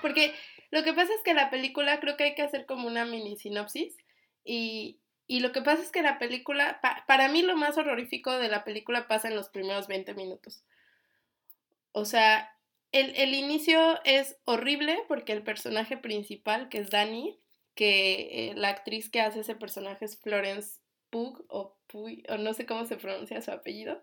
Porque 0.00 0.34
lo 0.70 0.82
que 0.84 0.92
pasa 0.92 1.12
es 1.14 1.22
que 1.22 1.34
la 1.34 1.50
película 1.50 2.00
creo 2.00 2.16
que 2.16 2.24
hay 2.24 2.34
que 2.34 2.42
hacer 2.42 2.66
como 2.66 2.86
una 2.86 3.04
mini 3.04 3.36
sinopsis 3.36 3.96
y, 4.44 5.00
lo 5.28 5.52
que 5.52 5.62
pasa 5.62 5.82
es 5.82 5.90
que 5.90 6.02
la 6.02 6.18
película, 6.18 6.80
para 7.06 7.28
mí 7.28 7.42
lo 7.42 7.56
más 7.56 7.78
horrorífico 7.78 8.32
de 8.38 8.48
la 8.48 8.64
película 8.64 9.08
pasa 9.08 9.28
en 9.28 9.36
los 9.36 9.48
primeros 9.48 9.88
20 9.88 10.14
minutos. 10.14 10.64
O 11.92 12.04
sea, 12.04 12.56
el, 12.92 13.14
el 13.16 13.34
inicio 13.34 14.00
es 14.04 14.36
horrible 14.44 14.98
porque 15.08 15.32
el 15.32 15.42
personaje 15.42 15.96
principal, 15.96 16.68
que 16.68 16.78
es 16.78 16.90
Dani, 16.90 17.40
que 17.74 18.50
eh, 18.50 18.54
la 18.54 18.68
actriz 18.68 19.10
que 19.10 19.20
hace 19.20 19.40
ese 19.40 19.54
personaje 19.54 20.04
es 20.04 20.20
Florence 20.20 20.80
Pugh 21.10 21.44
o 21.48 21.76
Puy, 21.86 22.24
o 22.28 22.36
no 22.38 22.54
sé 22.54 22.66
cómo 22.66 22.84
se 22.84 22.96
pronuncia 22.96 23.40
su 23.42 23.50
apellido, 23.50 24.02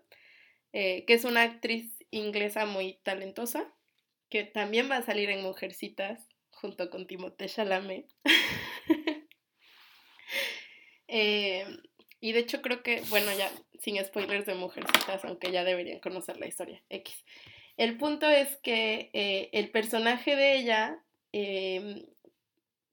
eh, 0.72 1.04
que 1.06 1.14
es 1.14 1.24
una 1.24 1.42
actriz 1.42 1.98
inglesa 2.10 2.66
muy 2.66 3.00
talentosa, 3.02 3.72
que 4.28 4.44
también 4.44 4.90
va 4.90 4.96
a 4.96 5.02
salir 5.02 5.30
en 5.30 5.42
Mujercitas 5.42 6.28
junto 6.50 6.90
con 6.90 7.06
Timothée 7.06 7.48
Chalamet. 7.48 8.06
Eh, 11.14 11.66
y 12.20 12.32
de 12.32 12.40
hecho 12.40 12.62
creo 12.62 12.82
que, 12.82 13.02
bueno, 13.10 13.30
ya 13.36 13.50
sin 13.80 14.02
spoilers 14.02 14.46
de 14.46 14.54
Mujercitas, 14.54 15.24
aunque 15.26 15.52
ya 15.52 15.62
deberían 15.62 16.00
conocer 16.00 16.38
la 16.38 16.46
historia, 16.46 16.82
X. 16.88 17.22
El 17.76 17.98
punto 17.98 18.26
es 18.28 18.56
que 18.62 19.10
eh, 19.12 19.50
el 19.52 19.70
personaje 19.70 20.36
de 20.36 20.56
ella, 20.56 21.04
em, 21.32 22.06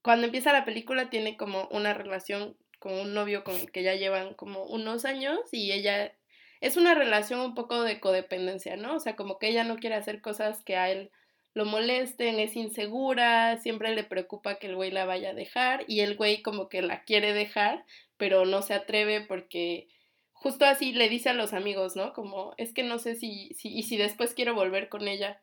cuando 0.02 0.26
empieza 0.26 0.52
la 0.52 0.66
película, 0.66 1.10
tiene 1.10 1.38
como 1.38 1.70
una 1.72 1.94
relación 1.94 2.58
con 2.80 2.94
un 2.94 3.14
novio 3.14 3.46
con 3.46 3.56
el 3.56 3.72
que 3.72 3.84
ya 3.84 3.96
llevan 3.96 4.34
como 4.34 4.64
unos 4.66 5.06
años 5.06 5.40
y 5.54 5.72
ella 5.72 6.14
es 6.60 6.76
una 6.76 6.96
relación 6.96 7.40
un 7.40 7.56
poco 7.56 7.84
de 7.84 8.02
codependencia, 8.02 8.76
¿no? 8.76 8.96
O 8.96 9.00
sea, 9.00 9.16
como 9.16 9.40
que 9.40 9.48
ella 9.48 9.64
no 9.64 9.78
quiere 9.78 9.96
hacer 9.96 10.22
cosas 10.22 10.64
que 10.66 10.76
a 10.76 10.90
él 10.92 11.12
lo 11.60 11.66
molesten, 11.66 12.39
es 12.39 12.56
insegura, 12.56 13.58
siempre 13.58 13.94
le 13.94 14.06
preocupa 14.06 14.60
que 14.60 14.68
el 14.68 14.78
güey 14.78 14.92
la 14.92 15.04
vaya 15.04 15.32
a 15.32 15.34
dejar 15.34 15.84
y 15.89 16.00
el 16.00 16.16
güey 16.16 16.42
como 16.42 16.70
que 16.70 16.82
la 16.82 17.04
quiere 17.04 17.34
dejar, 17.34 17.86
pero 18.16 18.46
no 18.46 18.62
se 18.62 18.74
atreve 18.74 19.20
porque 19.20 19.89
justo 20.32 20.63
así 20.63 20.94
le 20.94 21.10
dice 21.10 21.28
a 21.28 21.34
los 21.34 21.51
amigos, 21.51 21.98
¿no? 21.98 22.13
Como 22.13 22.54
es 22.56 22.74
que 22.74 22.84
no 22.84 22.98
sé 22.98 23.16
si, 23.16 23.54
si 23.56 23.78
y 23.78 23.84
si 23.84 23.98
después 23.98 24.34
quiero 24.34 24.56
volver 24.56 24.88
con 24.88 25.10
ella, 25.10 25.42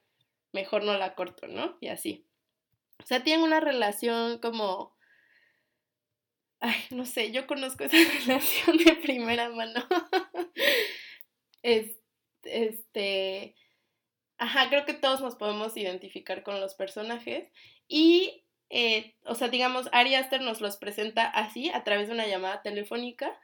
mejor 0.52 0.85
no 0.85 0.96
la 0.96 1.14
corto, 1.14 1.49
¿no? 1.49 1.76
Y 1.82 1.88
así. 1.88 2.25
O 2.99 3.04
sea, 3.04 3.23
tienen 3.23 3.44
una 3.44 3.61
relación 3.61 4.38
como... 4.38 4.96
Ay, 6.61 6.80
no 6.92 7.04
sé, 7.04 7.30
yo 7.30 7.46
conozco 7.46 7.85
esa 7.85 7.99
relación 8.26 8.78
de 8.78 8.94
primera 8.94 9.50
mano. 9.50 9.87
este 11.62 13.54
Ajá, 14.38 14.69
creo 14.69 14.85
que 14.85 14.95
todos 14.95 15.21
nos 15.21 15.35
podemos 15.37 15.76
identificar 15.76 16.43
con 16.43 16.61
los 16.61 16.75
personajes 16.75 17.50
y, 17.88 18.45
eh, 18.69 19.14
o 19.25 19.35
sea, 19.35 19.49
digamos, 19.49 19.88
Ari 19.93 20.14
Aster 20.14 20.43
nos 20.43 20.61
los 20.61 20.76
presenta 20.76 21.26
así, 21.26 21.71
a 21.71 21.85
través 21.85 22.09
de 22.09 22.14
una 22.14 22.26
llamada 22.26 22.62
telefónica 22.62 23.38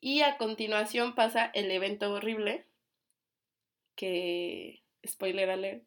y 0.00 0.22
a 0.22 0.38
continuación 0.38 1.14
pasa 1.14 1.50
el 1.52 1.70
evento 1.70 2.10
horrible 2.12 2.64
que, 3.96 4.82
spoiler 5.06 5.50
alert, 5.50 5.86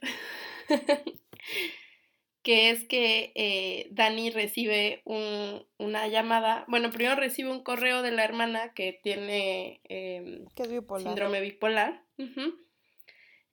que 2.44 2.70
es 2.70 2.86
que 2.86 3.32
eh, 3.34 3.88
Dani 3.90 4.30
recibe 4.30 5.02
una 5.06 6.08
llamada, 6.10 6.66
bueno, 6.68 6.92
primero 6.92 7.16
recibe 7.16 7.50
un 7.50 7.64
correo 7.64 8.04
de 8.04 8.12
la 8.12 8.24
hermana 8.24 8.74
que 8.74 9.00
tiene 9.02 9.82
em, 9.86 10.46
síndrome 11.00 11.42
bipolar. 11.42 12.04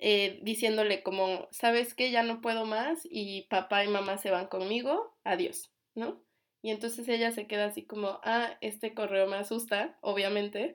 Eh, 0.02 0.40
diciéndole 0.42 1.02
como, 1.02 1.46
¿sabes 1.50 1.92
qué? 1.92 2.10
Ya 2.10 2.22
no 2.22 2.40
puedo 2.40 2.64
más 2.64 3.00
y 3.04 3.42
papá 3.50 3.84
y 3.84 3.88
mamá 3.88 4.16
se 4.16 4.30
van 4.30 4.46
conmigo, 4.46 5.14
adiós, 5.24 5.70
¿no? 5.94 6.22
Y 6.62 6.70
entonces 6.70 7.06
ella 7.08 7.32
se 7.32 7.46
queda 7.46 7.66
así 7.66 7.84
como, 7.84 8.18
ah, 8.24 8.56
este 8.62 8.94
correo 8.94 9.26
me 9.26 9.36
asusta, 9.36 9.98
obviamente. 10.00 10.74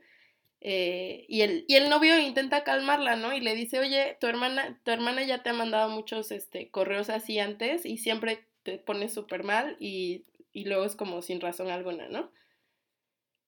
Eh, 0.61 1.25
y, 1.27 1.41
el, 1.41 1.65
y 1.67 1.73
el 1.73 1.89
novio 1.89 2.19
intenta 2.19 2.63
calmarla, 2.63 3.15
¿no? 3.15 3.33
Y 3.33 3.39
le 3.39 3.55
dice, 3.55 3.79
oye, 3.79 4.15
tu 4.21 4.27
hermana, 4.27 4.79
tu 4.83 4.91
hermana 4.91 5.23
ya 5.23 5.41
te 5.41 5.49
ha 5.49 5.53
mandado 5.53 5.89
muchos 5.89 6.31
este, 6.31 6.69
correos 6.69 7.09
así 7.09 7.39
antes 7.39 7.83
y 7.87 7.97
siempre 7.97 8.47
te 8.61 8.77
pones 8.77 9.11
súper 9.11 9.43
mal 9.43 9.75
y, 9.79 10.25
y 10.53 10.65
luego 10.65 10.85
es 10.85 10.95
como 10.95 11.23
sin 11.23 11.41
razón 11.41 11.69
alguna, 11.71 12.07
¿no? 12.09 12.31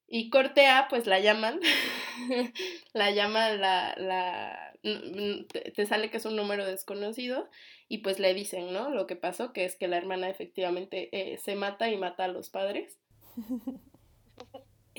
Y 0.08 0.30
cortea, 0.30 0.88
pues 0.90 1.06
la 1.06 1.20
llaman, 1.20 1.60
la 2.94 3.12
llama 3.12 3.50
la, 3.50 3.94
la, 3.98 4.74
te 5.74 5.86
sale 5.86 6.10
que 6.10 6.18
es 6.18 6.26
un 6.26 6.36
número 6.36 6.66
desconocido 6.66 7.50
y 7.90 8.00
pues 8.00 8.20
le 8.20 8.34
dicen, 8.34 8.74
¿no? 8.74 8.90
Lo 8.90 9.08
que 9.08 9.16
pasó, 9.16 9.54
que 9.54 9.66
es 9.66 9.76
que 9.76 9.88
la 9.88 9.98
hermana 9.98 10.30
efectivamente 10.30 11.10
eh, 11.12 11.38
se 11.38 11.56
mata 11.56 11.90
y 11.90 11.98
mata 11.98 12.26
a 12.26 12.30
los 12.30 12.50
padres. 12.50 12.98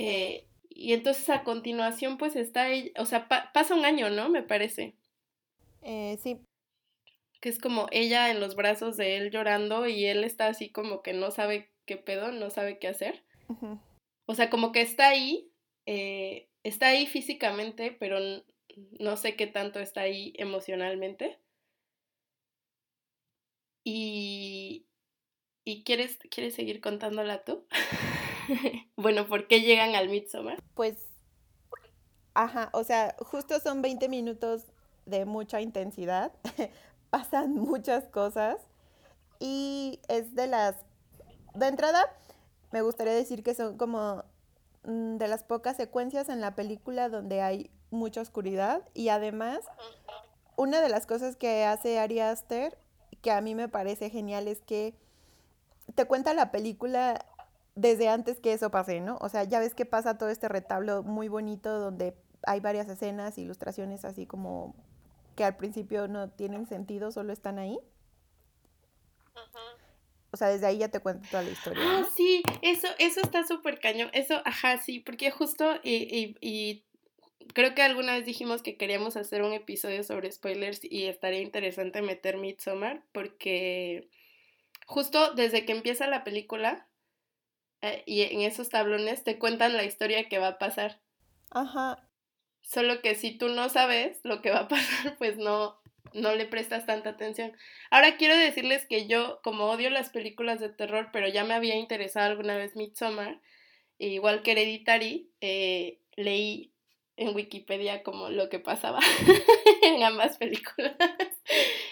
Eh, 0.01 0.47
y 0.71 0.93
entonces 0.93 1.29
a 1.29 1.43
continuación 1.43 2.19
pues 2.19 2.37
está, 2.37 2.69
o 3.01 3.05
sea, 3.05 3.27
pasa 3.27 3.75
un 3.75 3.85
año, 3.85 4.11
¿no? 4.11 4.29
Me 4.29 4.45
parece. 4.45 4.95
Eh, 5.83 6.17
sí. 6.23 6.39
Que 7.41 7.49
es 7.49 7.59
como 7.59 7.89
ella 7.91 8.31
en 8.31 8.39
los 8.39 8.55
brazos 8.55 8.97
de 8.97 9.17
él 9.17 9.33
llorando 9.33 9.89
y 9.89 10.05
él 10.05 10.23
está 10.23 10.47
así 10.47 10.71
como 10.71 11.03
que 11.03 11.15
no 11.15 11.33
sabe 11.33 11.73
qué 11.85 11.97
pedo, 11.97 12.31
no 12.31 12.49
sabe 12.51 12.79
qué 12.79 12.87
hacer. 12.87 13.25
O 14.27 14.37
sea, 14.37 14.51
como 14.51 14.71
que 14.71 14.83
está 14.83 15.09
ahí, 15.09 15.51
está 16.63 16.87
ahí 16.87 17.07
físicamente, 17.07 17.91
pero 17.91 18.21
no 18.99 19.17
sé 19.17 19.37
qué 19.37 19.47
tanto 19.47 19.81
está 19.81 20.03
ahí 20.03 20.33
emocionalmente. 20.37 21.39
Y, 23.85 24.89
¿Y 25.69 25.85
quieres, 25.85 26.19
quieres 26.31 26.55
seguir 26.55 26.81
contándola 26.81 27.45
tú? 27.45 27.67
bueno, 28.97 29.27
¿por 29.29 29.47
qué 29.49 29.61
llegan 29.61 29.95
al 29.95 30.09
Midsommar? 30.09 30.63
Pues, 30.73 30.97
ajá, 32.33 32.71
o 32.73 32.85
sea, 32.85 33.15
justo 33.19 33.61
son 33.61 33.83
20 33.83 34.09
minutos 34.09 34.65
de 35.05 35.27
mucha 35.27 35.61
intensidad, 35.61 36.33
pasan 37.11 37.53
muchas 37.53 38.09
cosas 38.09 38.57
y 39.41 40.01
es 40.09 40.35
de 40.35 40.47
las, 40.47 40.77
de 41.53 41.67
entrada, 41.67 42.17
me 42.73 42.81
gustaría 42.81 43.13
decir 43.13 43.43
que 43.43 43.55
son 43.55 43.77
como 43.77 44.25
mm, 44.85 45.17
de 45.17 45.29
las 45.29 45.45
pocas 45.45 45.77
secuencias 45.77 46.31
en 46.31 46.41
la 46.41 46.55
película 46.55 47.11
donde 47.11 47.43
hay 47.43 47.71
mucha 47.91 48.21
oscuridad 48.21 48.83
y 48.95 49.09
además 49.09 49.61
una 50.57 50.81
de 50.81 50.89
las 50.89 51.07
cosas 51.07 51.37
que 51.37 51.65
hace 51.65 51.99
Ari 51.99 52.21
Aster 52.21 52.79
que 53.23 53.31
a 53.31 53.41
mí 53.41 53.55
me 53.55 53.69
parece 53.69 54.11
genial 54.11 54.49
es 54.49 54.61
que 54.61 54.95
te 55.95 56.05
cuenta 56.07 56.35
la 56.35 56.51
película 56.51 57.25
desde 57.75 58.09
antes 58.09 58.41
que 58.41 58.53
eso 58.53 58.71
pase, 58.71 59.01
¿no? 59.01 59.19
O 59.21 59.29
sea, 59.29 59.45
ya 59.45 59.61
ves 59.61 59.75
que 59.75 59.87
pasa 59.87 60.19
todo 60.19 60.29
este 60.29 60.49
retablo 60.49 61.03
muy 61.03 61.29
bonito 61.29 61.79
donde 61.79 62.17
hay 62.45 62.61
varias 62.61 62.89
escenas, 62.89 63.39
ilustraciones 63.39 64.05
así 64.05 64.27
como 64.27 64.75
que 65.37 65.45
al 65.45 65.57
principio 65.57 66.09
no 66.09 66.29
tienen 66.29 66.67
sentido, 66.67 67.13
solo 67.13 67.33
están 67.33 67.59
ahí. 67.59 67.79
O 70.31 70.37
sea, 70.37 70.49
desde 70.49 70.67
ahí 70.67 70.79
ya 70.79 70.89
te 70.89 71.01
cuento 71.01 71.27
toda 71.31 71.43
la 71.43 71.51
historia. 71.51 71.83
Ah, 71.85 72.09
sí, 72.15 72.43
eso, 72.61 72.89
eso 72.99 73.21
está 73.21 73.47
súper 73.47 73.79
cañón. 73.79 74.11
Eso, 74.13 74.43
ajá, 74.45 74.79
sí, 74.79 75.01
porque 75.01 75.31
justo 75.31 75.65
y, 75.83 76.37
y, 76.41 76.85
creo 77.55 77.75
que 77.75 77.83
alguna 77.83 78.15
vez 78.15 78.25
dijimos 78.25 78.63
que 78.63 78.77
queríamos 78.77 79.17
hacer 79.17 79.43
un 79.43 79.53
episodio 79.53 80.03
sobre 80.05 80.31
spoilers 80.31 80.81
y 80.83 81.07
estaría 81.07 81.41
interesante 81.41 82.03
meter 82.03 82.37
Midsommar 82.37 83.03
porque 83.13 84.09
justo 84.87 85.35
desde 85.35 85.65
que 85.65 85.73
empieza 85.73 86.07
la 86.07 86.25
película 86.25 86.89
eh, 87.83 88.03
y 88.07 88.23
en 88.23 88.41
esos 88.41 88.69
tablones 88.69 89.25
te 89.25 89.39
cuentan 89.39 89.77
la 89.77 89.85
historia 89.85 90.29
que 90.29 90.39
va 90.39 90.49
a 90.49 90.59
pasar. 90.59 91.01
Ajá. 91.51 92.09
Solo 92.63 93.01
que 93.01 93.15
si 93.15 93.37
tú 93.37 93.49
no 93.49 93.69
sabes 93.69 94.21
lo 94.25 94.43
que 94.43 94.51
va 94.51 94.61
a 94.61 94.69
pasar, 94.69 95.17
pues 95.19 95.37
no, 95.37 95.79
no 96.13 96.35
le 96.35 96.47
prestas 96.47 96.87
tanta 96.87 97.11
atención. 97.11 97.53
Ahora 97.91 98.17
quiero 98.17 98.37
decirles 98.37 98.87
que 98.87 99.07
yo, 99.07 99.41
como 99.43 99.67
odio 99.67 99.91
las 99.91 100.11
películas 100.11 100.61
de 100.61 100.69
terror, 100.69 101.11
pero 101.13 101.29
ya 101.29 101.45
me 101.45 101.55
había 101.55 101.77
interesado 101.77 102.31
alguna 102.31 102.57
vez 102.57 102.77
Midsommar, 102.77 103.41
igual 103.99 104.43
que 104.43 104.53
Hereditary, 104.53 105.31
eh, 105.41 106.01
leí 106.17 106.73
en 107.19 107.35
Wikipedia 107.35 108.03
como 108.03 108.31
lo 108.31 108.49
que 108.49 108.59
pasaba 108.59 109.01
en 109.83 110.03
ambas 110.03 110.39
películas. 110.39 110.97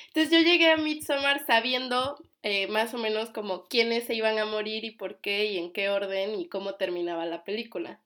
Entonces 0.09 0.30
yo 0.30 0.40
llegué 0.40 0.71
a 0.71 0.76
Midsommar 0.76 1.45
sabiendo 1.45 2.16
eh, 2.42 2.68
más 2.68 2.95
o 2.95 2.99
menos 2.99 3.30
como 3.30 3.64
quiénes 3.64 4.04
se 4.04 4.14
iban 4.14 4.38
a 4.38 4.47
morir 4.47 4.85
y 4.85 4.92
por 4.92 5.21
qué 5.21 5.47
y 5.47 5.59
en 5.59 5.73
qué 5.73 5.90
orden 5.90 6.40
y 6.40 6.49
cómo 6.49 6.76
terminaba 6.76 7.26
la 7.26 7.45
película. 7.45 8.00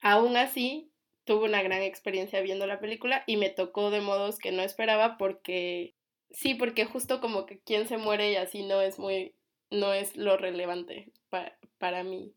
Aún 0.00 0.36
así, 0.36 0.90
tuve 1.24 1.46
una 1.46 1.62
gran 1.62 1.82
experiencia 1.82 2.40
viendo 2.40 2.66
la 2.66 2.80
película 2.80 3.24
y 3.26 3.36
me 3.36 3.50
tocó 3.50 3.90
de 3.90 4.00
modos 4.00 4.38
que 4.38 4.52
no 4.52 4.62
esperaba 4.62 5.18
porque 5.18 5.94
sí, 6.30 6.54
porque 6.54 6.84
justo 6.84 7.20
como 7.20 7.46
que 7.46 7.58
quién 7.58 7.88
se 7.88 7.96
muere 7.96 8.32
y 8.32 8.36
así 8.36 8.62
no 8.62 8.80
es 8.80 8.98
muy, 8.98 9.34
no 9.70 9.92
es 9.92 10.16
lo 10.16 10.36
relevante 10.36 11.10
para 11.78 12.04
mí 12.04 12.32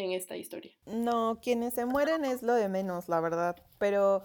en 0.00 0.12
esta 0.12 0.36
historia. 0.36 0.72
No, 0.86 1.38
quienes 1.42 1.74
se 1.74 1.84
mueren 1.84 2.24
es 2.24 2.42
lo 2.42 2.54
de 2.54 2.68
menos, 2.68 3.08
la 3.08 3.20
verdad. 3.20 3.56
Pero 3.78 4.22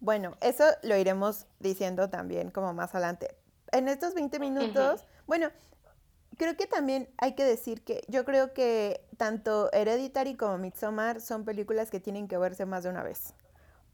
bueno, 0.00 0.36
eso 0.40 0.64
lo 0.82 0.96
iremos 0.96 1.46
diciendo 1.60 2.10
también 2.10 2.50
como 2.50 2.72
más 2.72 2.94
adelante. 2.94 3.34
En 3.72 3.88
estos 3.88 4.14
20 4.14 4.38
minutos, 4.38 5.04
bueno, 5.26 5.50
creo 6.36 6.56
que 6.56 6.66
también 6.66 7.08
hay 7.18 7.34
que 7.34 7.44
decir 7.44 7.82
que 7.82 8.04
yo 8.08 8.24
creo 8.24 8.52
que 8.52 9.04
tanto 9.16 9.72
Hereditary 9.72 10.36
como 10.36 10.58
Midsommar 10.58 11.20
son 11.20 11.44
películas 11.44 11.90
que 11.90 12.00
tienen 12.00 12.28
que 12.28 12.38
verse 12.38 12.66
más 12.66 12.84
de 12.84 12.90
una 12.90 13.02
vez. 13.02 13.34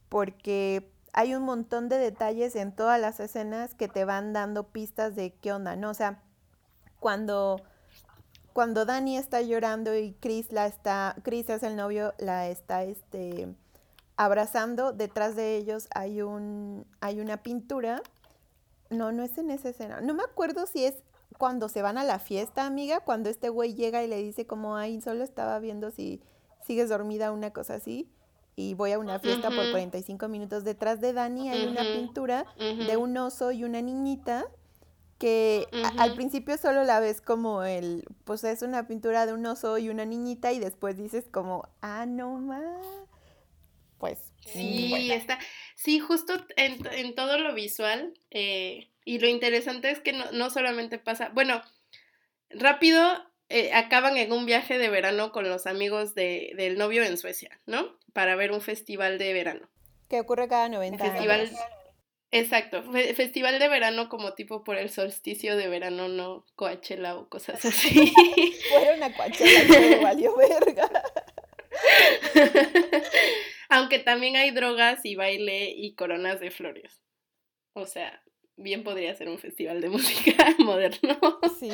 Porque 0.08 0.90
hay 1.12 1.34
un 1.34 1.44
montón 1.44 1.88
de 1.88 1.98
detalles 1.98 2.56
en 2.56 2.72
todas 2.72 3.00
las 3.00 3.20
escenas 3.20 3.74
que 3.74 3.88
te 3.88 4.04
van 4.04 4.32
dando 4.32 4.64
pistas 4.64 5.14
de 5.16 5.32
qué 5.34 5.52
onda, 5.52 5.76
¿no? 5.76 5.90
O 5.90 5.94
sea, 5.94 6.22
cuando 6.98 7.62
cuando 8.52 8.84
Dani 8.84 9.16
está 9.16 9.42
llorando 9.42 9.96
y 9.96 10.12
Chris 10.20 10.52
la 10.52 10.66
está, 10.66 11.16
Chris 11.22 11.48
es 11.50 11.62
el 11.62 11.76
novio, 11.76 12.14
la 12.18 12.48
está 12.48 12.84
este, 12.84 13.48
abrazando, 14.16 14.92
detrás 14.92 15.36
de 15.36 15.56
ellos 15.56 15.88
hay 15.94 16.22
un, 16.22 16.86
hay 17.00 17.20
una 17.20 17.42
pintura. 17.42 18.02
No, 18.90 19.12
no 19.12 19.22
es 19.22 19.38
en 19.38 19.50
esa 19.50 19.68
escena. 19.68 20.00
No 20.00 20.14
me 20.14 20.24
acuerdo 20.24 20.66
si 20.66 20.84
es 20.84 20.96
cuando 21.38 21.68
se 21.68 21.80
van 21.80 21.96
a 21.96 22.04
la 22.04 22.18
fiesta, 22.18 22.66
amiga, 22.66 23.00
cuando 23.00 23.30
este 23.30 23.48
güey 23.48 23.74
llega 23.74 24.02
y 24.02 24.08
le 24.08 24.16
dice 24.18 24.46
como, 24.46 24.76
ay, 24.76 25.00
solo 25.00 25.22
estaba 25.22 25.58
viendo 25.58 25.90
si 25.90 26.20
sigues 26.66 26.88
dormida, 26.88 27.32
una 27.32 27.52
cosa 27.52 27.74
así. 27.74 28.10
Y 28.56 28.74
voy 28.74 28.92
a 28.92 28.98
una 28.98 29.18
fiesta 29.20 29.48
por 29.48 29.70
45 29.70 30.28
minutos. 30.28 30.64
Detrás 30.64 31.00
de 31.00 31.12
Dani 31.12 31.48
hay 31.48 31.66
una 31.66 31.82
pintura 31.82 32.44
de 32.58 32.96
un 32.96 33.16
oso 33.16 33.52
y 33.52 33.64
una 33.64 33.80
niñita 33.80 34.46
que 35.20 35.68
al 35.98 36.14
principio 36.14 36.56
solo 36.56 36.82
la 36.82 36.98
ves 36.98 37.20
como 37.20 37.62
el, 37.62 38.04
pues 38.24 38.42
es 38.42 38.62
una 38.62 38.88
pintura 38.88 39.26
de 39.26 39.34
un 39.34 39.44
oso 39.44 39.76
y 39.76 39.90
una 39.90 40.06
niñita 40.06 40.50
y 40.50 40.58
después 40.58 40.96
dices 40.96 41.26
como, 41.30 41.68
ah, 41.82 42.06
no 42.06 42.38
más. 42.38 42.86
Pues. 43.98 44.32
Sí, 44.46 45.12
está. 45.12 45.38
Sí, 45.76 45.98
justo 46.00 46.32
en, 46.56 47.14
todo 47.14 47.38
lo 47.38 47.52
visual. 47.52 48.14
Eh, 48.30 48.88
y 49.04 49.18
lo 49.18 49.28
interesante 49.28 49.90
es 49.90 50.00
que 50.00 50.14
no, 50.14 50.48
solamente 50.48 50.98
pasa. 50.98 51.28
Bueno, 51.34 51.60
rápido 52.48 53.06
eh, 53.50 53.74
acaban 53.74 54.16
en 54.16 54.32
un 54.32 54.46
viaje 54.46 54.78
de 54.78 54.88
verano 54.88 55.32
con 55.32 55.46
los 55.46 55.66
amigos 55.66 56.14
de, 56.14 56.54
del 56.56 56.78
novio 56.78 57.04
en 57.04 57.18
Suecia, 57.18 57.60
¿no? 57.66 57.94
Para 58.14 58.36
ver 58.36 58.52
un 58.52 58.62
festival 58.62 59.18
de 59.18 59.34
verano. 59.34 59.68
Que 60.08 60.18
ocurre 60.18 60.48
cada 60.48 60.70
90 60.70 61.04
años. 61.04 61.50
Exacto, 62.32 62.84
festival 63.14 63.58
de 63.58 63.68
verano 63.68 64.08
como 64.08 64.34
tipo 64.34 64.62
por 64.62 64.76
el 64.76 64.88
solsticio 64.88 65.56
de 65.56 65.68
verano, 65.68 66.08
no 66.08 66.46
Coachella 66.54 67.16
o 67.16 67.28
cosas 67.28 67.64
así. 67.64 68.12
Fueron 68.70 69.02
a 69.02 69.12
Coachella 69.12 70.00
valió 70.00 70.36
verga. 70.36 70.88
Aunque 73.68 73.98
también 73.98 74.36
hay 74.36 74.50
drogas 74.52 75.04
y 75.04 75.16
baile 75.16 75.70
y 75.70 75.94
coronas 75.94 76.40
de 76.40 76.50
flores. 76.50 77.02
O 77.72 77.86
sea, 77.86 78.22
bien 78.56 78.84
podría 78.84 79.14
ser 79.14 79.28
un 79.28 79.38
festival 79.38 79.80
de 79.80 79.88
música 79.90 80.54
moderno. 80.58 81.18
Sí. 81.58 81.70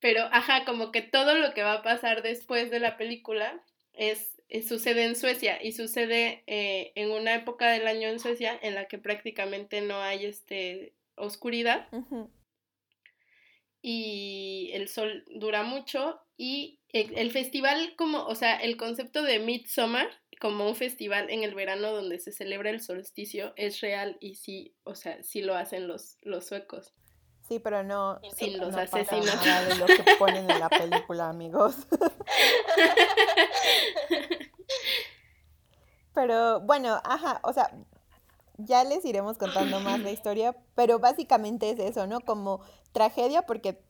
Pero, 0.00 0.22
ajá, 0.32 0.64
como 0.64 0.92
que 0.92 1.02
todo 1.02 1.34
lo 1.34 1.54
que 1.54 1.62
va 1.62 1.74
a 1.74 1.82
pasar 1.82 2.22
después 2.22 2.70
de 2.70 2.80
la 2.80 2.96
película 2.96 3.62
es 3.92 4.35
sucede 4.66 5.04
en 5.04 5.16
Suecia 5.16 5.62
y 5.62 5.72
sucede 5.72 6.44
eh, 6.46 6.92
en 6.94 7.10
una 7.10 7.34
época 7.34 7.70
del 7.70 7.86
año 7.86 8.08
en 8.08 8.20
Suecia 8.20 8.58
en 8.62 8.74
la 8.74 8.86
que 8.86 8.98
prácticamente 8.98 9.80
no 9.80 10.00
hay 10.00 10.26
este, 10.26 10.94
oscuridad 11.16 11.88
y 13.82 14.70
el 14.72 14.88
sol 14.88 15.24
dura 15.28 15.62
mucho 15.62 16.20
y 16.36 16.80
el, 16.92 17.30
festival 17.30 17.94
como, 17.96 18.24
o 18.24 18.34
sea, 18.34 18.56
el 18.56 18.76
concepto 18.76 19.22
de 19.22 19.38
Midsummer 19.38 20.08
como 20.40 20.66
un 20.66 20.74
festival 20.74 21.30
en 21.30 21.44
el 21.44 21.54
verano 21.54 21.92
donde 21.92 22.18
se 22.18 22.32
celebra 22.32 22.70
el 22.70 22.80
solsticio 22.80 23.52
es 23.56 23.80
real 23.80 24.16
y 24.20 24.34
sí, 24.34 24.74
o 24.82 24.94
sea, 24.94 25.22
sí 25.22 25.40
lo 25.40 25.54
hacen 25.54 25.86
los, 25.86 26.18
los 26.22 26.46
suecos. 26.46 26.94
Sí, 27.46 27.58
pero 27.60 27.82
no. 27.82 28.18
Sin 28.36 28.58
los 28.58 28.74
asesinos. 28.74 29.36
Nada 29.44 29.64
de 29.64 29.74
lo 29.76 29.86
que 29.86 30.02
ponen 30.18 30.50
en 30.50 30.58
la 30.58 30.68
película, 30.68 31.28
amigos. 31.28 31.76
pero 36.14 36.60
bueno, 36.60 37.00
ajá, 37.04 37.40
o 37.42 37.52
sea, 37.52 37.70
ya 38.58 38.82
les 38.84 39.04
iremos 39.04 39.38
contando 39.38 39.80
más 39.80 40.00
la 40.00 40.10
historia, 40.10 40.56
pero 40.74 40.98
básicamente 40.98 41.70
es 41.70 41.78
eso, 41.78 42.06
¿no? 42.06 42.20
Como 42.20 42.60
tragedia 42.92 43.42
porque 43.42 43.80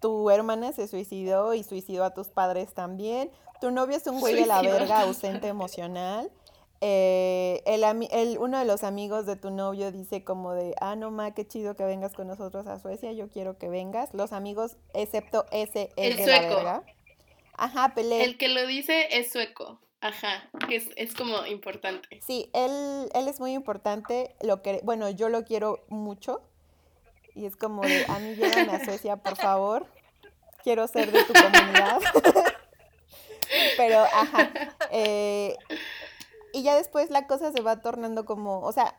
tu 0.00 0.30
hermana 0.30 0.72
se 0.72 0.88
suicidó 0.88 1.54
y 1.54 1.62
suicidó 1.62 2.04
a 2.04 2.14
tus 2.14 2.28
padres 2.28 2.74
también. 2.74 3.30
Tu 3.60 3.70
novio 3.70 3.96
es 3.96 4.06
un 4.06 4.18
güey 4.20 4.34
de 4.34 4.46
la 4.46 4.60
verga, 4.60 5.02
ausente 5.02 5.46
emocional. 5.46 6.30
Eh, 6.80 7.62
el, 7.66 8.38
uno 8.38 8.58
de 8.58 8.64
los 8.64 8.84
amigos 8.84 9.26
de 9.26 9.36
tu 9.36 9.50
novio 9.50 9.90
dice 9.92 10.24
como 10.24 10.52
de, 10.52 10.74
ah, 10.80 10.96
no, 10.96 11.10
ma, 11.10 11.32
qué 11.32 11.46
chido 11.46 11.76
que 11.76 11.84
vengas 11.84 12.12
con 12.12 12.26
nosotros 12.26 12.66
a 12.66 12.78
Suecia, 12.78 13.12
yo 13.12 13.28
quiero 13.28 13.56
que 13.58 13.68
vengas. 13.68 14.12
Los 14.12 14.32
amigos, 14.32 14.76
excepto 14.92 15.46
ese, 15.50 15.90
el, 15.96 16.22
sueco. 16.22 16.82
Ajá. 17.56 17.92
El 17.96 18.36
que 18.36 18.48
lo 18.48 18.66
dice 18.66 19.08
es 19.18 19.32
sueco. 19.32 19.80
Ajá, 20.00 20.50
que 20.68 20.76
es, 20.76 20.90
es, 20.96 21.14
como 21.14 21.46
importante. 21.46 22.20
Sí, 22.20 22.50
él, 22.52 23.08
él 23.14 23.26
es 23.26 23.40
muy 23.40 23.54
importante. 23.54 24.34
Lo 24.42 24.60
que, 24.60 24.80
bueno, 24.82 25.08
yo 25.08 25.30
lo 25.30 25.44
quiero 25.44 25.82
mucho. 25.88 26.42
Y 27.34 27.46
es 27.46 27.56
como 27.56 27.80
de, 27.82 28.04
a 28.08 28.18
mí 28.18 28.34
llévame 28.34 28.72
a 28.72 28.84
Suecia, 28.84 29.16
por 29.16 29.36
favor. 29.36 29.86
Quiero 30.62 30.86
ser 30.88 31.10
de 31.10 31.24
tu 31.24 31.32
comunidad. 31.32 32.00
Pero, 33.78 34.00
ajá. 34.00 34.52
Eh, 34.90 35.56
y 36.54 36.62
ya 36.62 36.76
después 36.76 37.10
la 37.10 37.26
cosa 37.26 37.50
se 37.50 37.62
va 37.62 37.80
tornando 37.80 38.24
como, 38.24 38.60
o 38.60 38.70
sea, 38.70 38.94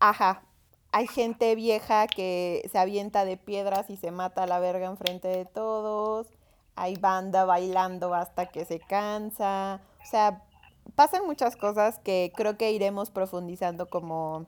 ajá, 0.00 0.42
hay 0.90 1.06
gente 1.06 1.54
vieja 1.54 2.08
que 2.08 2.68
se 2.72 2.76
avienta 2.76 3.24
de 3.24 3.36
piedras 3.36 3.88
y 3.88 3.96
se 3.96 4.10
mata 4.10 4.42
a 4.42 4.46
la 4.48 4.58
verga 4.58 4.86
enfrente 4.86 5.28
de 5.28 5.44
todos, 5.44 6.26
hay 6.74 6.96
banda 6.96 7.44
bailando 7.44 8.12
hasta 8.14 8.46
que 8.46 8.64
se 8.64 8.80
cansa, 8.80 9.80
o 10.02 10.06
sea, 10.06 10.42
pasan 10.96 11.24
muchas 11.24 11.54
cosas 11.54 12.00
que 12.00 12.32
creo 12.34 12.58
que 12.58 12.72
iremos 12.72 13.12
profundizando 13.12 13.88
como, 13.88 14.46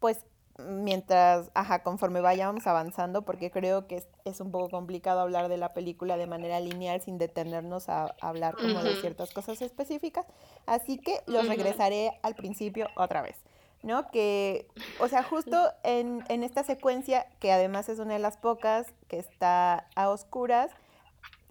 pues, 0.00 0.18
mientras, 0.58 1.50
ajá, 1.54 1.82
conforme 1.82 2.20
vayamos 2.20 2.66
avanzando, 2.66 3.22
porque 3.22 3.50
creo 3.50 3.86
que 3.86 4.04
es, 4.24 4.40
un 4.40 4.50
poco 4.50 4.68
complicado 4.70 5.20
hablar 5.20 5.48
de 5.48 5.56
la 5.56 5.70
película 5.70 6.16
de 6.16 6.26
manera 6.26 6.60
lineal 6.60 7.00
sin 7.00 7.18
detenernos 7.18 7.88
a, 7.88 8.14
hablar 8.20 8.54
como 8.56 8.82
de 8.82 8.94
ciertas 8.96 9.32
cosas 9.32 9.60
específicas. 9.62 10.26
Así 10.66 10.98
que 10.98 11.20
los 11.26 11.48
regresaré 11.48 12.12
al 12.22 12.34
principio 12.34 12.88
otra 12.96 13.22
vez. 13.22 13.36
¿no? 13.82 14.10
Que, 14.10 14.66
o 14.98 15.08
sea, 15.08 15.22
justo 15.22 15.70
en, 15.82 16.24
en, 16.28 16.42
esta 16.42 16.64
secuencia, 16.64 17.26
que 17.38 17.52
además 17.52 17.90
es 17.90 17.98
una 17.98 18.14
de 18.14 18.18
las 18.18 18.38
pocas 18.38 18.86
que 19.08 19.18
está 19.18 19.88
a 19.94 20.08
oscuras, 20.08 20.70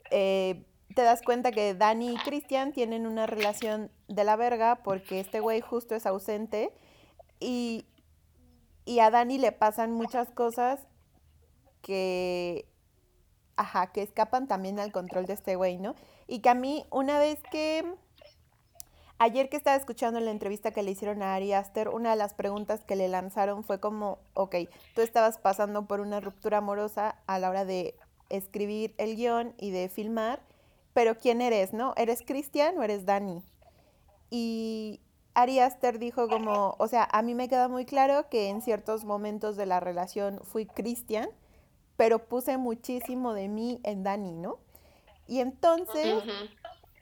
eh, 0.09 0.65
te 0.95 1.01
das 1.01 1.21
cuenta 1.21 1.51
que 1.51 1.73
Dani 1.73 2.13
y 2.13 2.17
Cristian 2.17 2.71
tienen 2.71 3.07
una 3.07 3.25
relación 3.25 3.91
de 4.07 4.23
la 4.23 4.35
verga 4.35 4.81
porque 4.83 5.19
este 5.19 5.39
güey 5.39 5.61
justo 5.61 5.95
es 5.95 6.05
ausente 6.05 6.71
y 7.39 7.85
y 8.85 8.99
a 8.99 9.09
Dani 9.09 9.37
le 9.37 9.51
pasan 9.51 9.91
muchas 9.91 10.29
cosas 10.31 10.79
que, 11.81 12.67
ajá, 13.55 13.91
que 13.91 14.01
escapan 14.01 14.47
también 14.47 14.79
al 14.79 14.91
control 14.91 15.25
de 15.25 15.33
este 15.33 15.55
güey, 15.55 15.77
¿no? 15.77 15.95
Y 16.27 16.39
que 16.39 16.49
a 16.49 16.55
mí, 16.55 16.85
una 16.89 17.19
vez 17.19 17.39
que, 17.51 17.85
ayer 19.19 19.49
que 19.49 19.57
estaba 19.57 19.77
escuchando 19.77 20.19
la 20.19 20.31
entrevista 20.31 20.71
que 20.71 20.83
le 20.83 20.91
hicieron 20.91 21.21
a 21.21 21.35
Ari 21.35 21.53
Aster, 21.53 21.89
una 21.89 22.11
de 22.11 22.15
las 22.15 22.33
preguntas 22.33 22.83
que 22.83 22.95
le 22.95 23.07
lanzaron 23.07 23.63
fue 23.63 23.79
como, 23.79 24.19
ok, 24.33 24.55
tú 24.95 25.01
estabas 25.01 25.37
pasando 25.37 25.85
por 25.87 25.99
una 25.99 26.19
ruptura 26.19 26.57
amorosa 26.57 27.15
a 27.27 27.39
la 27.39 27.49
hora 27.49 27.65
de 27.65 27.95
escribir 28.29 28.95
el 28.97 29.15
guion 29.15 29.53
y 29.57 29.71
de 29.71 29.89
filmar, 29.89 30.41
pero 30.93 31.17
¿quién 31.17 31.41
eres, 31.41 31.73
no? 31.73 31.93
¿Eres 31.97 32.21
Cristian 32.25 32.77
o 32.77 32.83
eres 32.83 33.05
Dani? 33.05 33.43
Y 34.29 35.01
Ari 35.33 35.59
Aster 35.59 35.99
dijo 35.99 36.27
como, 36.27 36.75
o 36.77 36.87
sea, 36.87 37.07
a 37.11 37.21
mí 37.21 37.33
me 37.33 37.49
queda 37.49 37.67
muy 37.67 37.85
claro 37.85 38.29
que 38.29 38.49
en 38.49 38.61
ciertos 38.61 39.03
momentos 39.03 39.55
de 39.55 39.65
la 39.65 39.79
relación 39.79 40.39
fui 40.43 40.65
Cristian, 40.65 41.29
pero 41.97 42.27
puse 42.27 42.57
muchísimo 42.57 43.33
de 43.33 43.47
mí 43.47 43.79
en 43.83 44.03
Dani, 44.03 44.33
¿no? 44.33 44.59
Y 45.27 45.39
entonces, 45.39 46.23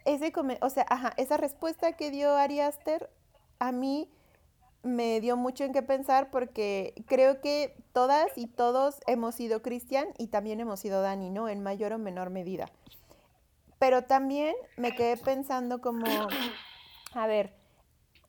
ese 0.06 0.32
o 0.62 0.70
sea, 0.70 0.86
ajá, 0.90 1.14
esa 1.18 1.38
respuesta 1.38 1.94
que 1.94 2.12
dio 2.12 2.36
Ari 2.36 2.60
Aster 2.62 3.10
a 3.60 3.72
mí 3.72 4.10
me 4.84 5.22
dio 5.22 5.38
mucho 5.38 5.64
en 5.64 5.74
qué 5.74 5.84
pensar 5.84 6.32
porque 6.32 7.04
creo 7.06 7.42
que 7.42 7.76
todas 7.94 8.28
y 8.36 8.48
todos 8.48 9.00
hemos 9.06 9.36
sido 9.36 9.62
Cristian 9.62 10.08
y 10.18 10.28
también 10.28 10.60
hemos 10.60 10.80
sido 10.80 11.02
Dani, 11.02 11.30
¿no? 11.30 11.50
En 11.50 11.62
mayor 11.62 11.94
o 11.94 12.00
menor 12.00 12.30
medida. 12.30 12.66
Pero 13.78 14.04
también 14.04 14.56
me 14.78 14.96
quedé 14.96 15.18
pensando 15.18 15.82
como, 15.82 16.06
a 17.14 17.28
ver, 17.28 17.61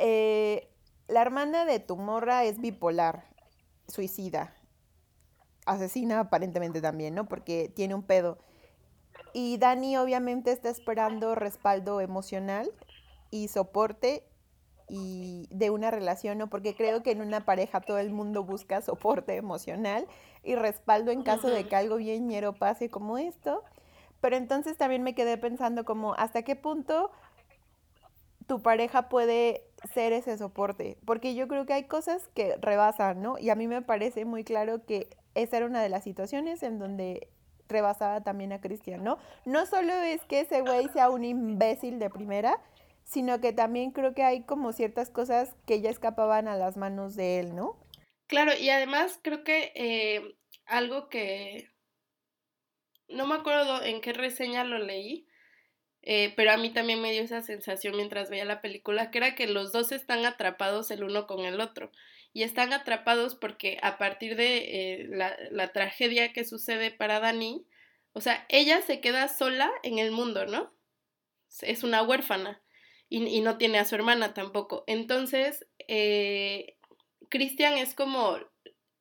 eh, 0.05 0.69
la 1.07 1.23
hermana 1.23 1.65
de 1.65 1.79
tu 1.79 1.97
morra 1.97 2.43
es 2.43 2.61
bipolar, 2.61 3.25
suicida, 3.87 4.53
asesina 5.65 6.19
aparentemente 6.19 6.81
también, 6.81 7.15
¿no? 7.15 7.29
Porque 7.29 7.73
tiene 7.73 7.95
un 7.95 8.03
pedo. 8.03 8.38
Y 9.33 9.59
Dani 9.59 9.97
obviamente 9.97 10.51
está 10.51 10.71
esperando 10.71 11.37
respaldo 11.37 12.01
emocional 12.01 12.69
y 13.31 13.47
soporte 13.47 14.25
y 14.88 15.47
de 15.53 15.71
una 15.71 15.93
relación, 15.93 16.37
¿no? 16.37 16.51
Porque 16.51 16.75
creo 16.75 17.05
que 17.05 17.12
en 17.12 17.21
una 17.21 17.45
pareja 17.45 17.81
todo 17.81 17.99
el 17.99 18.11
mundo 18.11 18.43
busca 18.43 18.83
soporte 18.83 19.37
emocional 19.37 20.09
y 20.43 20.57
respaldo 20.57 21.12
en 21.12 21.23
caso 21.23 21.49
de 21.49 21.69
que 21.69 21.77
algo 21.77 21.97
bien 21.97 22.27
ñero 22.27 22.55
pase 22.55 22.91
como 22.91 23.19
esto. 23.19 23.62
Pero 24.21 24.35
entonces 24.35 24.77
también 24.77 25.05
me 25.05 25.15
quedé 25.15 25.38
pensando 25.38 25.85
como 25.85 26.15
hasta 26.15 26.43
qué 26.43 26.57
punto 26.57 27.12
tu 28.49 28.62
pareja 28.62 29.09
puede 29.09 29.71
ser 29.95 30.12
ese 30.12 30.38
soporte, 30.38 30.97
porque 31.05 31.35
yo 31.35 31.49
creo 31.49 31.66
que 31.66 31.73
hay 31.73 31.85
cosas 31.85 32.29
que 32.35 32.57
rebasan, 32.61 33.23
¿no? 33.23 33.38
Y 33.38 33.51
a 33.51 33.55
mí 33.55 33.66
me 33.66 33.83
parece 33.83 34.25
muy 34.25 34.45
claro 34.45 34.85
que 34.85 35.09
esa 35.35 35.59
era 35.59 35.66
una 35.66 35.83
de 35.83 35.88
las 35.88 36.05
situaciones 36.05 36.62
en 36.62 36.79
donde 36.79 37.29
rebasaba 37.68 38.23
también 38.23 38.53
a 38.53 38.61
Cristian, 38.61 39.03
¿no? 39.03 39.18
No 39.45 39.66
solo 39.66 39.92
es 39.95 40.23
que 40.25 40.40
ese 40.40 40.61
güey 40.61 40.88
sea 40.88 41.11
un 41.11 41.25
imbécil 41.25 41.99
de 41.99 42.11
primera, 42.11 42.61
sino 43.05 43.40
que 43.40 43.53
también 43.53 43.90
creo 43.90 44.14
que 44.14 44.23
hay 44.23 44.42
como 44.42 44.73
ciertas 44.73 45.11
cosas 45.11 45.55
que 45.66 45.81
ya 45.81 45.90
escapaban 45.90 46.49
a 46.49 46.57
las 46.57 46.77
manos 46.77 47.16
de 47.16 47.40
él, 47.40 47.55
¿no? 47.55 47.77
Claro, 48.27 48.53
y 48.59 48.71
además 48.71 49.18
creo 49.23 49.45
que 49.45 49.73
eh, 49.75 50.37
algo 50.66 51.09
que 51.09 51.68
no 53.09 53.27
me 53.27 53.35
acuerdo 53.35 53.83
en 53.83 54.01
qué 54.01 54.12
reseña 54.12 54.64
lo 54.64 54.79
leí, 54.79 55.27
eh, 56.03 56.33
pero 56.37 56.51
a 56.51 56.57
mí 56.57 56.71
también 56.71 57.01
me 57.01 57.12
dio 57.12 57.23
esa 57.23 57.43
sensación 57.43 57.97
mientras 57.97 58.29
veía 58.29 58.45
la 58.45 58.61
película, 58.61 59.11
que 59.11 59.19
era 59.19 59.35
que 59.35 59.47
los 59.47 59.73
dos 59.73 59.93
están 59.93 60.25
atrapados 60.25 60.91
el 60.91 61.05
uno 61.05 61.27
con 61.27 61.45
el 61.45 61.61
otro. 61.61 61.93
Y 62.33 62.43
están 62.43 62.73
atrapados 62.73 63.35
porque 63.35 63.79
a 63.83 63.99
partir 63.99 64.37
de 64.37 65.03
eh, 65.03 65.09
la, 65.51 65.73
tragedia 65.73 66.33
que 66.33 66.45
sucede 66.45 66.91
para 66.91 67.21
Dani, 67.21 67.67
o 68.15 68.21
sea, 68.21 68.47
ella 68.49 68.81
se 68.83 69.01
queda 69.01 69.29
sola 69.29 69.71
en 69.83 69.99
el 69.99 70.11
mundo, 70.11 70.47
¿no? 70.47 70.73
Es 71.61 71.85
una 71.85 72.03
huérfana 72.03 72.62
y, 73.09 73.41
no 73.43 73.59
tiene 73.59 73.79
a 73.79 73.85
su 73.85 73.95
hermana 73.95 74.33
tampoco. 74.35 74.85
Entonces, 74.87 75.67
eh, 75.87 76.79
Cristian 77.29 77.75
es 77.75 77.95
como 77.95 78.38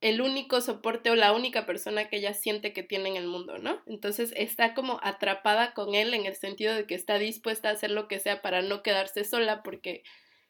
el 0.01 0.19
único 0.19 0.61
soporte 0.61 1.11
o 1.11 1.15
la 1.15 1.31
única 1.31 1.67
persona 1.67 2.09
que 2.09 2.17
ella 2.17 2.33
siente 2.33 2.73
que 2.73 2.81
tiene 2.81 3.09
en 3.09 3.15
el 3.15 3.27
mundo, 3.27 3.59
¿no? 3.59 3.81
Entonces 3.85 4.33
está 4.35 4.73
como 4.73 4.99
atrapada 5.03 5.73
con 5.73 5.93
él 5.93 6.15
en 6.15 6.25
el 6.25 6.35
sentido 6.35 6.73
de 6.73 6.87
que 6.87 6.95
está 6.95 7.19
dispuesta 7.19 7.69
a 7.69 7.73
hacer 7.73 7.91
lo 7.91 8.07
que 8.07 8.19
sea 8.19 8.41
para 8.41 8.63
no 8.63 8.81
quedarse 8.81 9.23
sola 9.23 9.61
porque 9.61 10.03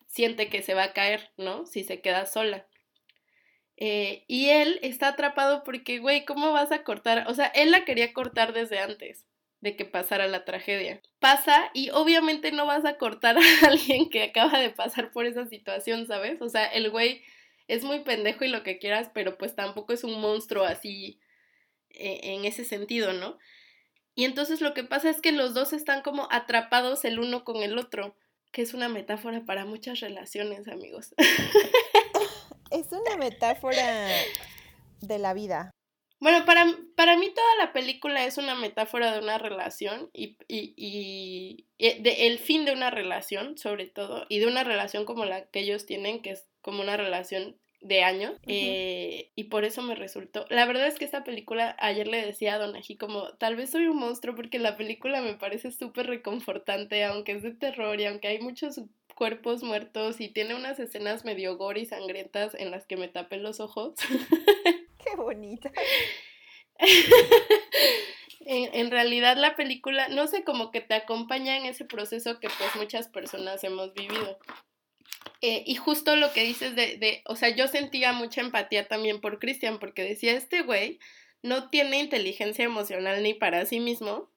siente 0.07 0.49
que 0.49 0.61
se 0.61 0.73
va 0.73 0.83
a 0.83 0.93
caer, 0.93 1.31
¿no? 1.35 1.65
Si 1.65 1.83
se 1.83 2.01
queda 2.01 2.25
sola. 2.25 2.65
Eh, 3.75 4.23
y 4.27 4.49
él 4.49 4.79
está 4.83 5.09
atrapado 5.09 5.63
porque, 5.63 5.99
güey, 5.99 6.23
¿cómo 6.23 6.53
vas 6.53 6.71
a 6.71 6.83
cortar? 6.83 7.25
O 7.27 7.33
sea, 7.33 7.47
él 7.47 7.71
la 7.71 7.83
quería 7.83 8.13
cortar 8.13 8.53
desde 8.53 8.79
antes 8.79 9.25
de 9.59 9.75
que 9.75 9.85
pasara 9.85 10.27
la 10.27 10.45
tragedia. 10.45 11.01
Pasa 11.19 11.71
y 11.73 11.89
obviamente 11.89 12.51
no 12.53 12.65
vas 12.65 12.85
a 12.85 12.97
cortar 12.97 13.37
a 13.63 13.67
alguien 13.67 14.09
que 14.09 14.23
acaba 14.23 14.59
de 14.59 14.69
pasar 14.69 15.11
por 15.11 15.25
esa 15.25 15.45
situación, 15.45 16.07
¿sabes? 16.07 16.41
O 16.41 16.47
sea, 16.47 16.65
el 16.67 16.89
güey 16.89 17.21
es 17.71 17.85
muy 17.85 18.01
pendejo 18.01 18.43
y 18.43 18.49
lo 18.49 18.63
que 18.63 18.79
quieras, 18.79 19.09
pero 19.13 19.37
pues 19.37 19.55
tampoco 19.55 19.93
es 19.93 20.03
un 20.03 20.19
monstruo 20.19 20.65
así 20.65 21.21
e, 21.89 22.33
en 22.33 22.43
ese 22.43 22.65
sentido, 22.65 23.13
¿no? 23.13 23.37
Y 24.13 24.25
entonces 24.25 24.59
lo 24.59 24.73
que 24.73 24.83
pasa 24.83 25.09
es 25.09 25.21
que 25.21 25.31
los 25.31 25.53
dos 25.53 25.71
están 25.71 26.01
como 26.01 26.27
atrapados 26.31 27.05
el 27.05 27.17
uno 27.17 27.45
con 27.45 27.63
el 27.63 27.77
otro, 27.77 28.17
que 28.51 28.61
es 28.61 28.73
una 28.73 28.89
metáfora 28.89 29.45
para 29.45 29.63
muchas 29.63 30.01
relaciones, 30.01 30.67
amigos. 30.67 31.15
Es 32.71 32.89
una 32.93 33.17
metáfora 33.17 34.07
de 35.01 35.19
la 35.19 35.33
vida. 35.33 35.71
Bueno, 36.21 36.45
para, 36.45 36.67
para 36.95 37.17
mí 37.17 37.31
toda 37.33 37.55
la 37.57 37.73
película 37.73 38.23
es 38.25 38.37
una 38.37 38.53
metáfora 38.53 39.11
de 39.11 39.19
una 39.19 39.39
relación 39.39 40.11
y, 40.13 40.37
y, 40.47 40.75
y, 40.77 41.65
de 41.79 42.27
el 42.27 42.37
fin 42.37 42.63
de 42.63 42.73
una 42.73 42.91
relación, 42.91 43.57
sobre 43.57 43.87
todo, 43.87 44.27
y 44.29 44.37
de 44.37 44.45
una 44.45 44.63
relación 44.63 45.03
como 45.05 45.25
la 45.25 45.49
que 45.49 45.61
ellos 45.61 45.87
tienen, 45.87 46.21
que 46.21 46.29
es 46.29 46.47
como 46.61 46.83
una 46.83 46.95
relación 46.95 47.57
de 47.81 48.03
años, 48.03 48.39
eh, 48.45 49.31
y 49.35 49.45
por 49.45 49.65
eso 49.65 49.81
me 49.81 49.95
resultó. 49.95 50.45
La 50.51 50.67
verdad 50.67 50.85
es 50.85 50.99
que 50.99 51.05
esta 51.05 51.23
película, 51.23 51.75
ayer 51.79 52.07
le 52.07 52.23
decía 52.23 52.53
a 52.53 52.59
Donají 52.59 52.97
como, 52.97 53.29
tal 53.39 53.55
vez 53.55 53.71
soy 53.71 53.87
un 53.87 53.97
monstruo 53.97 54.35
porque 54.35 54.59
la 54.59 54.77
película 54.77 55.23
me 55.23 55.33
parece 55.33 55.71
súper 55.71 56.05
reconfortante, 56.05 57.03
aunque 57.03 57.31
es 57.31 57.41
de 57.41 57.55
terror 57.55 57.99
y 57.99 58.05
aunque 58.05 58.27
hay 58.27 58.39
muchos 58.39 58.79
cuerpos 59.15 59.63
muertos 59.63 60.21
y 60.21 60.29
tiene 60.29 60.53
unas 60.53 60.79
escenas 60.79 61.25
medio 61.25 61.57
gore 61.57 61.81
y 61.81 61.85
sangrientas 61.87 62.53
en 62.53 62.69
las 62.69 62.85
que 62.85 62.97
me 62.97 63.07
tapé 63.07 63.37
los 63.37 63.59
ojos. 63.59 63.95
Bonita. 65.17 65.71
en, 68.45 68.91
realidad 68.91 69.37
la 69.37 69.55
película, 69.55 70.07
no 70.09 70.27
sé, 70.27 70.43
como 70.43 70.71
que 70.71 70.81
te 70.81 70.95
acompaña 70.95 71.57
en 71.57 71.65
ese 71.65 71.85
proceso 71.85 72.39
que 72.39 72.49
pues 72.49 72.75
muchas 72.75 73.07
personas 73.07 73.63
hemos 73.63 73.93
vivido. 73.93 74.39
Eh, 75.41 75.63
y 75.65 75.75
justo 75.75 76.15
lo 76.15 76.31
que 76.33 76.43
dices 76.43 76.75
de, 76.75 76.97
de, 76.97 77.23
o 77.25 77.35
sea, 77.35 77.49
yo 77.49 77.67
sentía 77.67 78.13
mucha 78.13 78.41
empatía 78.41 78.87
también 78.87 79.21
por 79.21 79.39
Cristian, 79.39 79.79
porque 79.79 80.03
decía, 80.03 80.33
este 80.33 80.61
güey 80.61 80.99
no 81.43 81.69
tiene 81.69 81.99
inteligencia 81.99 82.65
emocional 82.65 83.23
ni 83.23 83.33
para 83.33 83.65
sí 83.65 83.79
mismo. 83.79 84.29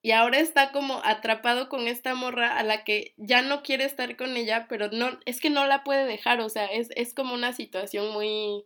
Y 0.00 0.12
ahora 0.12 0.38
está 0.38 0.70
como 0.70 1.00
atrapado 1.04 1.68
con 1.68 1.88
esta 1.88 2.14
morra 2.14 2.56
a 2.56 2.62
la 2.62 2.84
que 2.84 3.14
ya 3.16 3.42
no 3.42 3.62
quiere 3.62 3.84
estar 3.84 4.16
con 4.16 4.36
ella, 4.36 4.66
pero 4.68 4.88
no, 4.90 5.18
es 5.26 5.40
que 5.40 5.50
no 5.50 5.66
la 5.66 5.82
puede 5.82 6.06
dejar, 6.06 6.40
o 6.40 6.48
sea, 6.48 6.66
es, 6.66 6.88
es 6.94 7.14
como 7.14 7.34
una 7.34 7.52
situación 7.52 8.12
muy, 8.12 8.64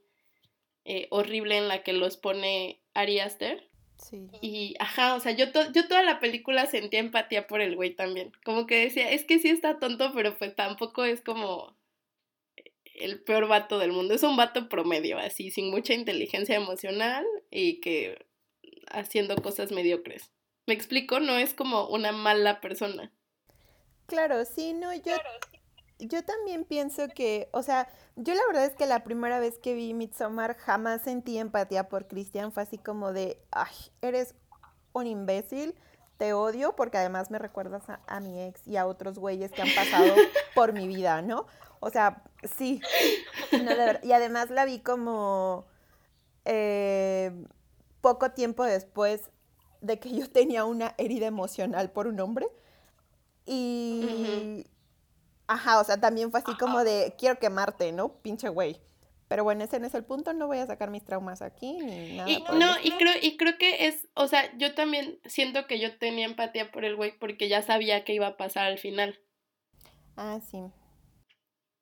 eh, 0.84 1.06
horrible 1.10 1.56
en 1.56 1.68
la 1.68 1.82
que 1.82 1.92
los 1.92 2.16
pone 2.16 2.80
Ari 2.94 3.20
Aster. 3.20 3.68
Sí. 3.96 4.28
Y, 4.40 4.74
ajá, 4.80 5.14
o 5.14 5.20
sea, 5.20 5.32
yo, 5.32 5.46
yo 5.72 5.86
toda 5.86 6.02
la 6.02 6.18
película 6.18 6.66
sentía 6.66 6.98
empatía 6.98 7.46
por 7.46 7.60
el 7.60 7.76
güey 7.76 7.94
también. 7.94 8.32
Como 8.44 8.66
que 8.66 8.84
decía, 8.84 9.10
es 9.10 9.24
que 9.24 9.38
sí 9.38 9.48
está 9.48 9.78
tonto, 9.78 10.12
pero 10.14 10.36
pues 10.36 10.56
tampoco 10.56 11.04
es 11.04 11.20
como 11.20 11.76
el 12.94 13.22
peor 13.22 13.46
vato 13.46 13.78
del 13.78 13.92
mundo. 13.92 14.14
Es 14.14 14.22
un 14.22 14.36
vato 14.36 14.68
promedio, 14.68 15.18
así, 15.18 15.50
sin 15.50 15.70
mucha 15.70 15.94
inteligencia 15.94 16.56
emocional 16.56 17.24
y 17.50 17.80
que 17.80 18.26
haciendo 18.90 19.36
cosas 19.36 19.70
mediocres. 19.70 20.32
¿Me 20.66 20.74
explico? 20.74 21.20
No 21.20 21.38
es 21.38 21.54
como 21.54 21.88
una 21.88 22.12
mala 22.12 22.60
persona. 22.60 23.12
Claro, 24.06 24.44
sí, 24.44 24.72
no, 24.74 24.92
yo, 24.94 25.16
yo 26.06 26.24
también 26.24 26.64
pienso 26.64 27.08
que, 27.08 27.48
o 27.52 27.62
sea, 27.62 27.88
yo 28.16 28.34
la 28.34 28.40
verdad 28.46 28.64
es 28.64 28.74
que 28.74 28.86
la 28.86 29.04
primera 29.04 29.38
vez 29.38 29.58
que 29.58 29.74
vi 29.74 29.94
Midsommar 29.94 30.56
jamás 30.56 31.02
sentí 31.02 31.38
empatía 31.38 31.88
por 31.88 32.06
Christian, 32.06 32.52
fue 32.52 32.62
así 32.62 32.78
como 32.78 33.12
de, 33.12 33.40
ay, 33.50 33.74
eres 34.00 34.34
un 34.92 35.06
imbécil, 35.06 35.74
te 36.18 36.32
odio 36.34 36.76
porque 36.76 36.98
además 36.98 37.30
me 37.30 37.38
recuerdas 37.38 37.84
a, 38.06 38.20
mi 38.20 38.42
ex 38.42 38.66
y 38.66 38.76
a 38.76 38.86
otros 38.86 39.18
güeyes 39.18 39.50
que 39.50 39.62
han 39.62 39.74
pasado 39.74 40.14
por 40.54 40.72
mi 40.72 40.86
vida, 40.86 41.22
¿no? 41.22 41.46
O 41.80 41.90
sea, 41.90 42.22
sí. 42.56 42.80
y 44.02 44.12
además 44.12 44.50
la 44.50 44.64
vi 44.64 44.78
como 44.78 45.66
eh, 46.44 47.32
poco 48.00 48.30
tiempo 48.30 48.64
después 48.64 49.30
de 49.80 49.98
que 49.98 50.12
yo 50.12 50.30
tenía 50.30 50.64
una 50.64 50.94
herida 50.96 51.26
emocional 51.26 51.90
por 51.90 52.06
un 52.06 52.20
hombre. 52.20 52.46
Y, 53.44 54.66
Ajá, 55.46 55.81
o 55.81 55.85
sea, 55.85 56.00
también 56.00 56.31
fue 56.31 56.40
así 56.40 56.55
como 56.57 56.85
de, 56.85 57.14
quiero 57.18 57.38
quemarte, 57.38 57.92
¿no? 57.92 58.20
Pinche 58.22 58.48
güey. 58.48 58.81
Pero 59.28 59.44
bueno, 59.44 59.64
ese 59.64 59.81
no 59.81 59.87
es 59.87 59.94
el 59.94 60.05
punto, 60.05 60.35
no 60.35 60.46
voy 60.46 60.59
a 60.59 60.66
sacar 60.66 60.90
mis 60.90 61.05
traumas 61.05 61.40
aquí 61.40 61.72
ni 61.72 62.16
nada. 62.16 62.31
Y, 62.31 62.44
no, 62.52 62.74
y 62.83 62.90
creo, 62.92 63.14
y 63.20 63.38
creo 63.38 63.57
que 63.57 63.87
es, 63.87 64.07
o 64.14 64.28
sea, 64.28 64.55
yo 64.59 64.74
también 64.74 65.18
siento 65.24 65.66
que 65.66 65.81
yo 65.81 65.96
tenía 65.96 66.26
empatía 66.26 66.70
por 66.70 66.85
el 66.85 66.96
güey 66.96 67.18
porque 67.18 67.48
ya 67.48 67.62
sabía 67.62 68.05
que 68.05 68.12
iba 68.12 68.26
a 68.26 68.37
pasar 68.37 68.66
al 68.66 68.78
final. 68.78 69.18
Ah, 70.16 70.38
sí. 70.50 70.59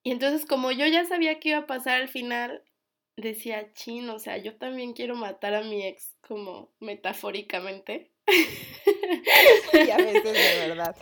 Y 0.04 0.12
entonces, 0.12 0.46
como 0.46 0.70
yo 0.70 0.86
ya 0.86 1.04
sabía 1.04 1.40
que 1.40 1.48
iba 1.50 1.58
a 1.58 1.66
pasar 1.66 2.00
al 2.00 2.08
final, 2.08 2.62
decía, 3.16 3.72
chin, 3.74 4.08
o 4.10 4.20
sea, 4.20 4.38
yo 4.38 4.56
también 4.56 4.92
quiero 4.92 5.16
matar 5.16 5.54
a 5.54 5.62
mi 5.62 5.84
ex 5.84 6.14
como 6.20 6.72
metafóricamente. 6.78 8.12
y 9.72 9.90
a 9.90 9.96
veces 9.96 10.22
de 10.22 10.68
verdad. 10.68 10.96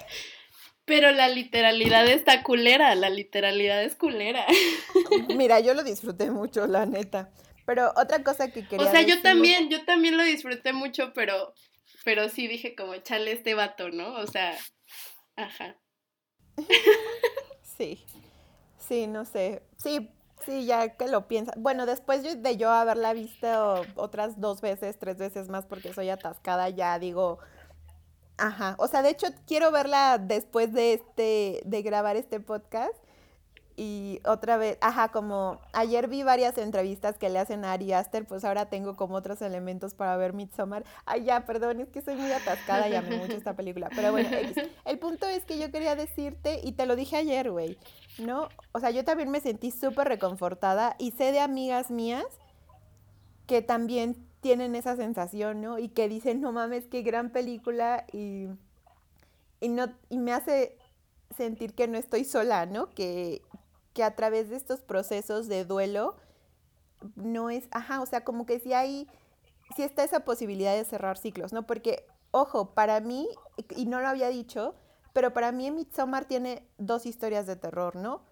Pero 0.88 1.12
la 1.12 1.28
literalidad 1.28 2.08
está 2.08 2.42
culera, 2.42 2.94
la 2.94 3.10
literalidad 3.10 3.84
es 3.84 3.94
culera. 3.94 4.44
Mira, 5.28 5.60
yo 5.60 5.74
lo 5.74 5.84
disfruté 5.84 6.30
mucho, 6.30 6.66
la 6.66 6.86
neta. 6.86 7.30
Pero 7.66 7.92
otra 7.96 8.24
cosa 8.24 8.50
que 8.50 8.66
quería 8.66 8.86
O 8.86 8.90
sea, 8.90 9.02
yo 9.02 9.20
también, 9.20 9.68
yo 9.68 9.84
también 9.84 10.16
lo 10.16 10.24
disfruté 10.24 10.72
mucho, 10.72 11.12
pero, 11.12 11.52
pero 12.04 12.30
sí 12.30 12.48
dije 12.48 12.74
como, 12.74 12.96
chale 12.96 13.32
este 13.32 13.52
vato, 13.52 13.90
¿no? 13.90 14.14
O 14.14 14.26
sea, 14.26 14.56
ajá. 15.36 15.76
Sí, 17.78 18.04
sí, 18.76 19.06
no 19.06 19.24
sé. 19.24 19.62
Sí, 19.76 20.10
sí, 20.44 20.66
ya 20.66 20.96
que 20.96 21.06
lo 21.06 21.28
piensas. 21.28 21.54
Bueno, 21.58 21.86
después 21.86 22.42
de 22.42 22.56
yo 22.56 22.70
haberla 22.70 23.12
visto 23.12 23.86
otras 23.94 24.40
dos 24.40 24.60
veces, 24.60 24.98
tres 24.98 25.16
veces 25.18 25.48
más, 25.48 25.64
porque 25.64 25.94
soy 25.94 26.08
atascada, 26.08 26.70
ya 26.70 26.98
digo, 26.98 27.38
ajá. 28.38 28.74
O 28.78 28.88
sea, 28.88 29.02
de 29.02 29.10
hecho, 29.10 29.26
quiero 29.46 29.70
verla 29.70 30.18
después 30.18 30.72
de 30.72 30.94
este, 30.94 31.60
de 31.64 31.82
grabar 31.82 32.16
este 32.16 32.40
podcast 32.40 32.94
y 33.78 34.20
otra 34.24 34.56
vez, 34.56 34.76
ajá, 34.80 35.12
como 35.12 35.60
ayer 35.72 36.08
vi 36.08 36.24
varias 36.24 36.58
entrevistas 36.58 37.16
que 37.16 37.28
le 37.28 37.38
hacen 37.38 37.64
a 37.64 37.74
Ari 37.74 37.92
Aster, 37.92 38.26
pues 38.26 38.44
ahora 38.44 38.66
tengo 38.66 38.96
como 38.96 39.14
otros 39.14 39.40
elementos 39.40 39.94
para 39.94 40.16
ver 40.16 40.32
Midsommar. 40.32 40.82
Ay, 41.06 41.22
ya, 41.22 41.46
perdón, 41.46 41.80
es 41.80 41.88
que 41.88 42.02
soy 42.02 42.16
muy 42.16 42.32
atascada 42.32 42.88
y 42.88 42.96
amé 42.96 43.18
mucho 43.18 43.34
esta 43.34 43.54
película. 43.54 43.88
Pero 43.94 44.10
bueno, 44.10 44.30
el 44.84 44.98
punto 44.98 45.28
es 45.28 45.44
que 45.44 45.60
yo 45.60 45.70
quería 45.70 45.94
decirte, 45.94 46.60
y 46.64 46.72
te 46.72 46.86
lo 46.86 46.96
dije 46.96 47.18
ayer, 47.18 47.52
güey, 47.52 47.78
¿no? 48.18 48.48
O 48.72 48.80
sea, 48.80 48.90
yo 48.90 49.04
también 49.04 49.30
me 49.30 49.40
sentí 49.40 49.70
súper 49.70 50.08
reconfortada 50.08 50.96
y 50.98 51.12
sé 51.12 51.30
de 51.30 51.38
amigas 51.38 51.92
mías 51.92 52.26
que 53.46 53.62
también 53.62 54.27
tienen 54.40 54.74
esa 54.74 54.96
sensación, 54.96 55.60
¿no? 55.60 55.78
Y 55.78 55.88
que 55.88 56.08
dicen, 56.08 56.40
no 56.40 56.52
mames, 56.52 56.86
qué 56.86 57.02
gran 57.02 57.30
película 57.30 58.04
y, 58.12 58.48
y, 59.60 59.68
no, 59.68 59.92
y 60.08 60.18
me 60.18 60.32
hace 60.32 60.78
sentir 61.36 61.74
que 61.74 61.88
no 61.88 61.98
estoy 61.98 62.24
sola, 62.24 62.66
¿no? 62.66 62.90
Que, 62.90 63.42
que 63.92 64.04
a 64.04 64.14
través 64.14 64.48
de 64.48 64.56
estos 64.56 64.80
procesos 64.80 65.48
de 65.48 65.64
duelo 65.64 66.16
no 67.16 67.50
es, 67.50 67.68
ajá, 67.70 68.00
o 68.00 68.06
sea, 68.06 68.24
como 68.24 68.46
que 68.46 68.60
si 68.60 68.72
hay, 68.72 69.08
si 69.76 69.82
está 69.82 70.04
esa 70.04 70.20
posibilidad 70.20 70.74
de 70.74 70.84
cerrar 70.84 71.18
ciclos, 71.18 71.52
¿no? 71.52 71.66
Porque, 71.66 72.06
ojo, 72.30 72.74
para 72.74 73.00
mí, 73.00 73.28
y 73.76 73.86
no 73.86 74.00
lo 74.00 74.08
había 74.08 74.28
dicho, 74.28 74.74
pero 75.12 75.32
para 75.32 75.52
mí 75.52 75.70
Midsommar 75.70 76.26
tiene 76.26 76.68
dos 76.78 77.06
historias 77.06 77.46
de 77.46 77.56
terror, 77.56 77.96
¿no? 77.96 78.22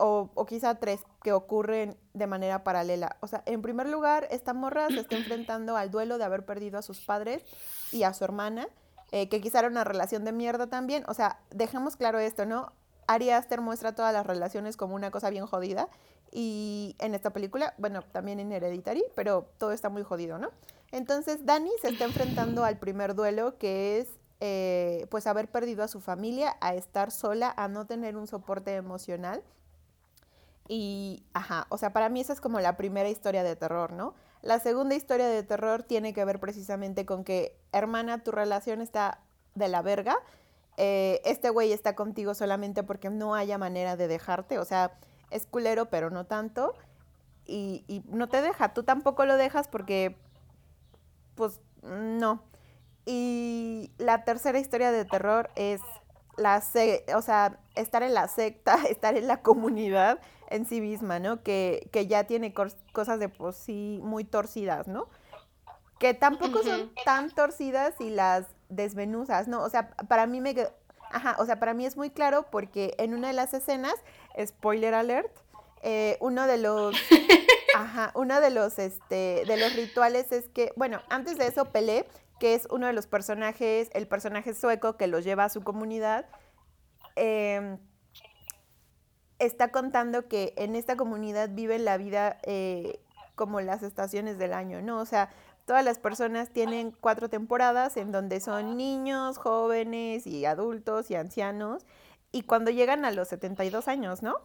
O, 0.00 0.30
o, 0.34 0.46
quizá 0.46 0.76
tres 0.76 1.00
que 1.22 1.32
ocurren 1.32 1.96
de 2.14 2.28
manera 2.28 2.62
paralela. 2.62 3.16
O 3.20 3.26
sea, 3.26 3.42
en 3.46 3.62
primer 3.62 3.88
lugar, 3.88 4.28
esta 4.30 4.54
morra 4.54 4.86
se 4.88 5.00
está 5.00 5.16
enfrentando 5.16 5.76
al 5.76 5.90
duelo 5.90 6.18
de 6.18 6.24
haber 6.24 6.46
perdido 6.46 6.78
a 6.78 6.82
sus 6.82 7.00
padres 7.00 7.42
y 7.90 8.04
a 8.04 8.14
su 8.14 8.22
hermana, 8.22 8.68
eh, 9.10 9.28
que 9.28 9.40
quizá 9.40 9.58
era 9.58 9.68
una 9.68 9.82
relación 9.82 10.24
de 10.24 10.30
mierda 10.30 10.68
también. 10.68 11.02
O 11.08 11.14
sea, 11.14 11.40
dejemos 11.50 11.96
claro 11.96 12.20
esto, 12.20 12.46
¿no? 12.46 12.72
Ari 13.08 13.30
Aster 13.30 13.60
muestra 13.60 13.94
todas 13.94 14.12
las 14.12 14.26
relaciones 14.26 14.76
como 14.76 14.94
una 14.94 15.10
cosa 15.10 15.30
bien 15.30 15.46
jodida. 15.46 15.88
Y 16.30 16.94
en 16.98 17.14
esta 17.14 17.30
película, 17.30 17.74
bueno, 17.78 18.02
también 18.02 18.38
en 18.38 18.52
Hereditary, 18.52 19.02
pero 19.14 19.48
todo 19.58 19.72
está 19.72 19.88
muy 19.88 20.02
jodido, 20.02 20.38
¿no? 20.38 20.50
Entonces, 20.92 21.44
Dani 21.44 21.70
se 21.80 21.88
está 21.88 22.04
enfrentando 22.04 22.64
al 22.64 22.78
primer 22.78 23.14
duelo, 23.14 23.58
que 23.58 23.98
es 23.98 24.08
eh, 24.40 25.06
pues 25.10 25.26
haber 25.26 25.50
perdido 25.50 25.82
a 25.82 25.88
su 25.88 26.00
familia, 26.00 26.56
a 26.60 26.74
estar 26.74 27.10
sola, 27.10 27.52
a 27.56 27.66
no 27.68 27.86
tener 27.86 28.16
un 28.16 28.26
soporte 28.26 28.74
emocional. 28.74 29.42
Y, 30.68 31.24
ajá, 31.32 31.66
o 31.70 31.78
sea, 31.78 31.92
para 31.92 32.10
mí 32.10 32.20
esa 32.20 32.34
es 32.34 32.40
como 32.40 32.60
la 32.60 32.76
primera 32.76 33.08
historia 33.08 33.42
de 33.42 33.56
terror, 33.56 33.92
¿no? 33.92 34.14
La 34.42 34.60
segunda 34.60 34.94
historia 34.94 35.26
de 35.26 35.42
terror 35.42 35.82
tiene 35.82 36.12
que 36.12 36.24
ver 36.24 36.38
precisamente 36.38 37.06
con 37.06 37.24
que, 37.24 37.58
hermana, 37.72 38.22
tu 38.22 38.30
relación 38.30 38.80
está 38.80 39.20
de 39.54 39.68
la 39.68 39.82
verga 39.82 40.18
eh, 40.80 41.20
este 41.24 41.50
güey 41.50 41.72
está 41.72 41.96
contigo 41.96 42.34
solamente 42.34 42.84
porque 42.84 43.10
no 43.10 43.34
haya 43.34 43.58
manera 43.58 43.96
de 43.96 44.06
dejarte, 44.06 44.60
o 44.60 44.64
sea, 44.64 44.92
es 45.30 45.44
culero, 45.44 45.90
pero 45.90 46.08
no 46.08 46.24
tanto, 46.24 46.72
y, 47.44 47.84
y 47.88 48.04
no 48.06 48.28
te 48.28 48.40
deja, 48.42 48.72
tú 48.74 48.84
tampoco 48.84 49.26
lo 49.26 49.36
dejas 49.36 49.66
porque, 49.66 50.16
pues, 51.34 51.60
no. 51.82 52.44
Y 53.06 53.90
la 53.98 54.22
tercera 54.22 54.60
historia 54.60 54.92
de 54.92 55.04
terror 55.04 55.50
es 55.56 55.80
la 56.36 56.62
o 57.16 57.22
sea, 57.22 57.58
estar 57.74 58.04
en 58.04 58.14
la 58.14 58.28
secta, 58.28 58.78
estar 58.88 59.16
en 59.16 59.26
la 59.26 59.42
comunidad 59.42 60.20
en 60.48 60.66
sí 60.66 60.80
misma, 60.80 61.18
¿no? 61.18 61.42
Que, 61.42 61.88
que 61.92 62.06
ya 62.06 62.24
tiene 62.24 62.52
cosas 62.52 63.18
de 63.20 63.28
por 63.28 63.54
sí 63.54 64.00
muy 64.02 64.24
torcidas, 64.24 64.88
¿no? 64.88 65.08
Que 65.98 66.14
tampoco 66.14 66.62
son 66.62 66.92
tan 67.04 67.30
torcidas 67.30 68.00
y 68.00 68.10
las 68.10 68.46
desmenuzas, 68.68 69.48
¿no? 69.48 69.62
O 69.62 69.68
sea, 69.68 69.90
para 69.90 70.26
mí 70.26 70.40
me 70.40 70.54
Ajá, 71.10 71.36
o 71.38 71.46
sea, 71.46 71.58
para 71.58 71.74
mí 71.74 71.86
es 71.86 71.96
muy 71.96 72.10
claro 72.10 72.46
porque 72.50 72.94
en 72.98 73.14
una 73.14 73.28
de 73.28 73.34
las 73.34 73.54
escenas, 73.54 73.94
spoiler 74.44 74.94
alert, 74.94 75.34
eh, 75.82 76.18
uno 76.20 76.46
de 76.46 76.58
los, 76.58 76.94
ajá, 77.74 78.12
uno 78.14 78.40
de 78.40 78.50
los, 78.50 78.78
este, 78.78 79.44
de 79.46 79.56
los 79.56 79.74
rituales 79.74 80.32
es 80.32 80.48
que, 80.48 80.72
bueno, 80.76 81.00
antes 81.08 81.38
de 81.38 81.46
eso, 81.46 81.66
Pelé, 81.66 82.06
que 82.38 82.54
es 82.54 82.68
uno 82.70 82.86
de 82.86 82.92
los 82.92 83.06
personajes, 83.06 83.88
el 83.92 84.06
personaje 84.06 84.54
sueco 84.54 84.96
que 84.96 85.06
los 85.06 85.24
lleva 85.24 85.44
a 85.44 85.48
su 85.48 85.62
comunidad, 85.62 86.26
em, 87.16 87.78
está 89.38 89.70
contando 89.70 90.28
que 90.28 90.54
en 90.56 90.74
esta 90.74 90.96
comunidad 90.96 91.50
viven 91.52 91.84
la 91.84 91.96
vida 91.96 92.38
eh, 92.42 93.00
como 93.34 93.60
las 93.60 93.82
estaciones 93.82 94.38
del 94.38 94.52
año, 94.52 94.82
¿no? 94.82 94.98
O 95.00 95.06
sea, 95.06 95.30
Todas 95.68 95.84
las 95.84 95.98
personas 95.98 96.48
tienen 96.48 96.92
cuatro 96.92 97.28
temporadas 97.28 97.98
en 97.98 98.10
donde 98.10 98.40
son 98.40 98.78
niños, 98.78 99.36
jóvenes 99.36 100.26
y 100.26 100.46
adultos 100.46 101.10
y 101.10 101.14
ancianos. 101.14 101.84
Y 102.32 102.44
cuando 102.44 102.70
llegan 102.70 103.04
a 103.04 103.10
los 103.10 103.28
72 103.28 103.86
años, 103.86 104.22
¿no? 104.22 104.40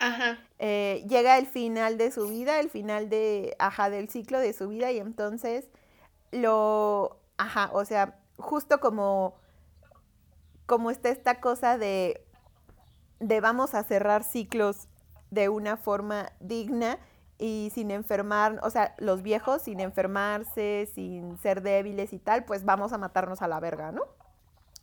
Ajá. 0.00 0.38
Eh, 0.58 1.02
llega 1.08 1.38
el 1.38 1.46
final 1.46 1.96
de 1.96 2.10
su 2.10 2.28
vida, 2.28 2.60
el 2.60 2.68
final 2.68 3.08
de, 3.08 3.56
ajá, 3.58 3.88
del 3.88 4.10
ciclo 4.10 4.38
de 4.38 4.52
su 4.52 4.68
vida 4.68 4.92
y 4.92 4.98
entonces 4.98 5.70
lo, 6.30 7.18
ajá, 7.38 7.70
o 7.72 7.86
sea, 7.86 8.18
justo 8.36 8.80
como, 8.80 9.38
como 10.66 10.90
está 10.90 11.08
esta 11.08 11.40
cosa 11.40 11.78
de, 11.78 12.26
de 13.22 13.40
vamos 13.40 13.74
a 13.74 13.82
cerrar 13.82 14.24
ciclos 14.24 14.88
de 15.30 15.48
una 15.48 15.76
forma 15.76 16.32
digna, 16.40 16.98
y 17.42 17.72
sin 17.74 17.90
enfermar, 17.90 18.60
o 18.62 18.70
sea, 18.70 18.94
los 18.98 19.22
viejos 19.22 19.62
sin 19.62 19.80
enfermarse, 19.80 20.88
sin 20.94 21.36
ser 21.38 21.62
débiles 21.62 22.12
y 22.12 22.20
tal, 22.20 22.44
pues 22.44 22.64
vamos 22.64 22.92
a 22.92 22.98
matarnos 22.98 23.42
a 23.42 23.48
la 23.48 23.58
verga, 23.58 23.90
¿no? 23.90 24.02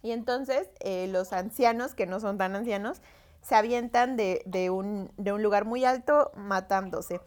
Y 0.01 0.11
entonces 0.11 0.69
eh, 0.81 1.07
los 1.07 1.31
ancianos, 1.31 1.95
que 1.95 2.05
no 2.05 2.19
son 2.19 2.37
tan 2.37 2.57
ancianos, 2.57 3.01
se 3.41 3.55
avientan 3.55 4.17
de, 4.17 4.41
de, 4.45 4.69
un, 4.69 5.09
de 5.15 5.31
un 5.31 5.41
lugar 5.41 5.63
muy 5.63 5.85
alto 5.85 6.31
matándose. 6.35 7.21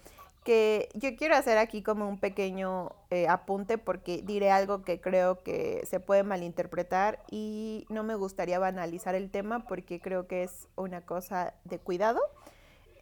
Que 0.44 0.88
yo 0.94 1.14
quiero 1.16 1.37
hacer 1.37 1.57
aquí 1.59 1.83
como 1.83 2.09
un 2.09 2.18
pequeño 2.18 2.90
eh, 3.11 3.28
apunte 3.28 3.78
porque 3.78 4.22
diré 4.22 4.50
algo 4.50 4.83
que 4.83 5.00
creo 5.00 5.42
que 5.42 5.85
se 5.87 6.00
puede 6.00 6.24
malinterpretar 6.24 7.22
y 7.31 7.87
no 7.90 8.02
me 8.02 8.16
gustaría 8.16 8.59
banalizar 8.59 9.14
el 9.14 9.31
tema 9.31 9.64
porque 9.66 10.00
creo 10.00 10.26
que 10.26 10.42
es 10.42 10.68
una 10.74 11.00
cosa 11.00 11.55
de 11.64 11.78
cuidado. 11.78 12.20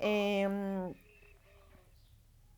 Eh, 0.00 0.92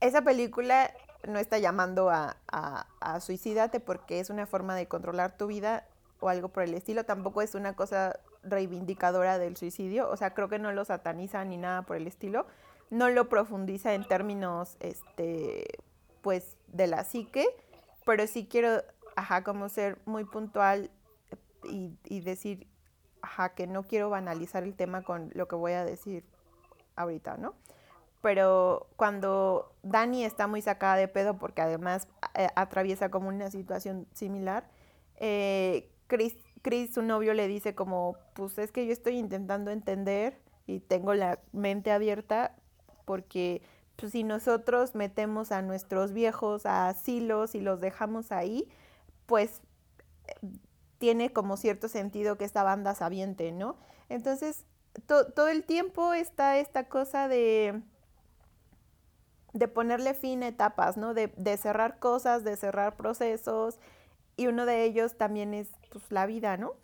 esa 0.02 0.22
película 0.22 0.92
no 1.28 1.38
está 1.38 1.58
llamando 1.58 2.10
a, 2.10 2.36
a, 2.50 3.20
suicídate 3.20 3.78
porque 3.78 4.18
es 4.18 4.30
una 4.30 4.46
forma 4.46 4.74
de 4.74 4.88
controlar 4.88 5.36
tu 5.36 5.46
vida 5.46 5.86
o 6.18 6.28
algo 6.28 6.48
por 6.48 6.64
el 6.64 6.74
estilo. 6.74 7.04
Tampoco 7.04 7.40
es 7.40 7.54
una 7.54 7.74
cosa 7.74 8.18
reivindicadora 8.42 9.38
del 9.38 9.56
suicidio. 9.56 10.10
O 10.10 10.16
sea, 10.16 10.34
creo 10.34 10.48
que 10.48 10.58
no 10.58 10.72
lo 10.72 10.84
sataniza 10.84 11.44
ni 11.44 11.56
nada 11.56 11.82
por 11.82 11.96
el 11.96 12.08
estilo. 12.08 12.46
No 12.92 13.08
lo 13.10 13.28
profundiza 13.28 13.94
en 13.94 14.06
términos, 14.06 14.76
este, 14.80 15.64
pues, 16.20 16.56
de 16.68 16.86
la 16.86 17.04
psique. 17.04 17.46
Pero 18.04 18.26
sí 18.26 18.46
quiero, 18.46 18.82
ajá, 19.16 19.42
como 19.42 19.68
ser 19.68 19.98
muy 20.04 20.24
puntual 20.24 20.90
y, 21.64 21.96
y 22.04 22.20
decir, 22.20 22.68
ajá, 23.22 23.54
que 23.54 23.66
no 23.66 23.82
quiero 23.82 24.10
banalizar 24.10 24.62
el 24.62 24.74
tema 24.74 25.02
con 25.02 25.30
lo 25.34 25.48
que 25.48 25.56
voy 25.56 25.72
a 25.72 25.84
decir 25.84 26.24
ahorita, 26.96 27.36
¿no? 27.36 27.54
pero 28.22 28.86
cuando 28.96 29.74
Dani 29.82 30.24
está 30.24 30.46
muy 30.46 30.62
sacada 30.62 30.96
de 30.96 31.08
pedo 31.08 31.38
porque 31.38 31.60
además 31.60 32.08
eh, 32.34 32.46
atraviesa 32.54 33.10
como 33.10 33.28
una 33.28 33.50
situación 33.50 34.06
similar, 34.14 34.70
eh, 35.16 35.90
Chris, 36.06 36.36
Chris, 36.62 36.94
su 36.94 37.02
novio, 37.02 37.34
le 37.34 37.48
dice 37.48 37.74
como, 37.74 38.16
pues 38.34 38.56
es 38.58 38.70
que 38.70 38.86
yo 38.86 38.92
estoy 38.92 39.18
intentando 39.18 39.70
entender 39.72 40.40
y 40.66 40.78
tengo 40.78 41.14
la 41.14 41.40
mente 41.52 41.90
abierta 41.90 42.54
porque 43.04 43.62
pues, 43.96 44.12
si 44.12 44.24
nosotros 44.24 44.94
metemos 44.94 45.52
a 45.52 45.62
nuestros 45.62 46.12
viejos 46.12 46.66
a 46.66 46.88
asilos 46.88 47.54
y 47.54 47.60
los 47.60 47.80
dejamos 47.80 48.32
ahí, 48.32 48.68
pues 49.26 49.60
tiene 50.98 51.32
como 51.32 51.56
cierto 51.56 51.88
sentido 51.88 52.38
que 52.38 52.44
esta 52.44 52.62
banda 52.62 52.94
sabiente, 52.94 53.52
¿no? 53.52 53.76
Entonces, 54.08 54.64
todo 55.06 55.48
el 55.48 55.64
tiempo 55.64 56.12
está 56.12 56.58
esta 56.58 56.88
cosa 56.88 57.28
de 57.28 57.82
de 59.52 59.68
ponerle 59.68 60.14
fin 60.14 60.42
a 60.42 60.48
etapas, 60.48 60.96
¿no? 60.96 61.14
De, 61.14 61.30
cerrar 61.56 61.98
cosas, 61.98 62.44
de 62.44 62.56
cerrar 62.56 62.96
procesos, 62.96 63.78
y 64.36 64.46
uno 64.46 64.64
de 64.64 64.84
ellos 64.84 65.16
también 65.18 65.52
es 65.54 65.68
pues, 65.90 66.04
la 66.10 66.26
vida, 66.26 66.56
¿no? 66.56 66.74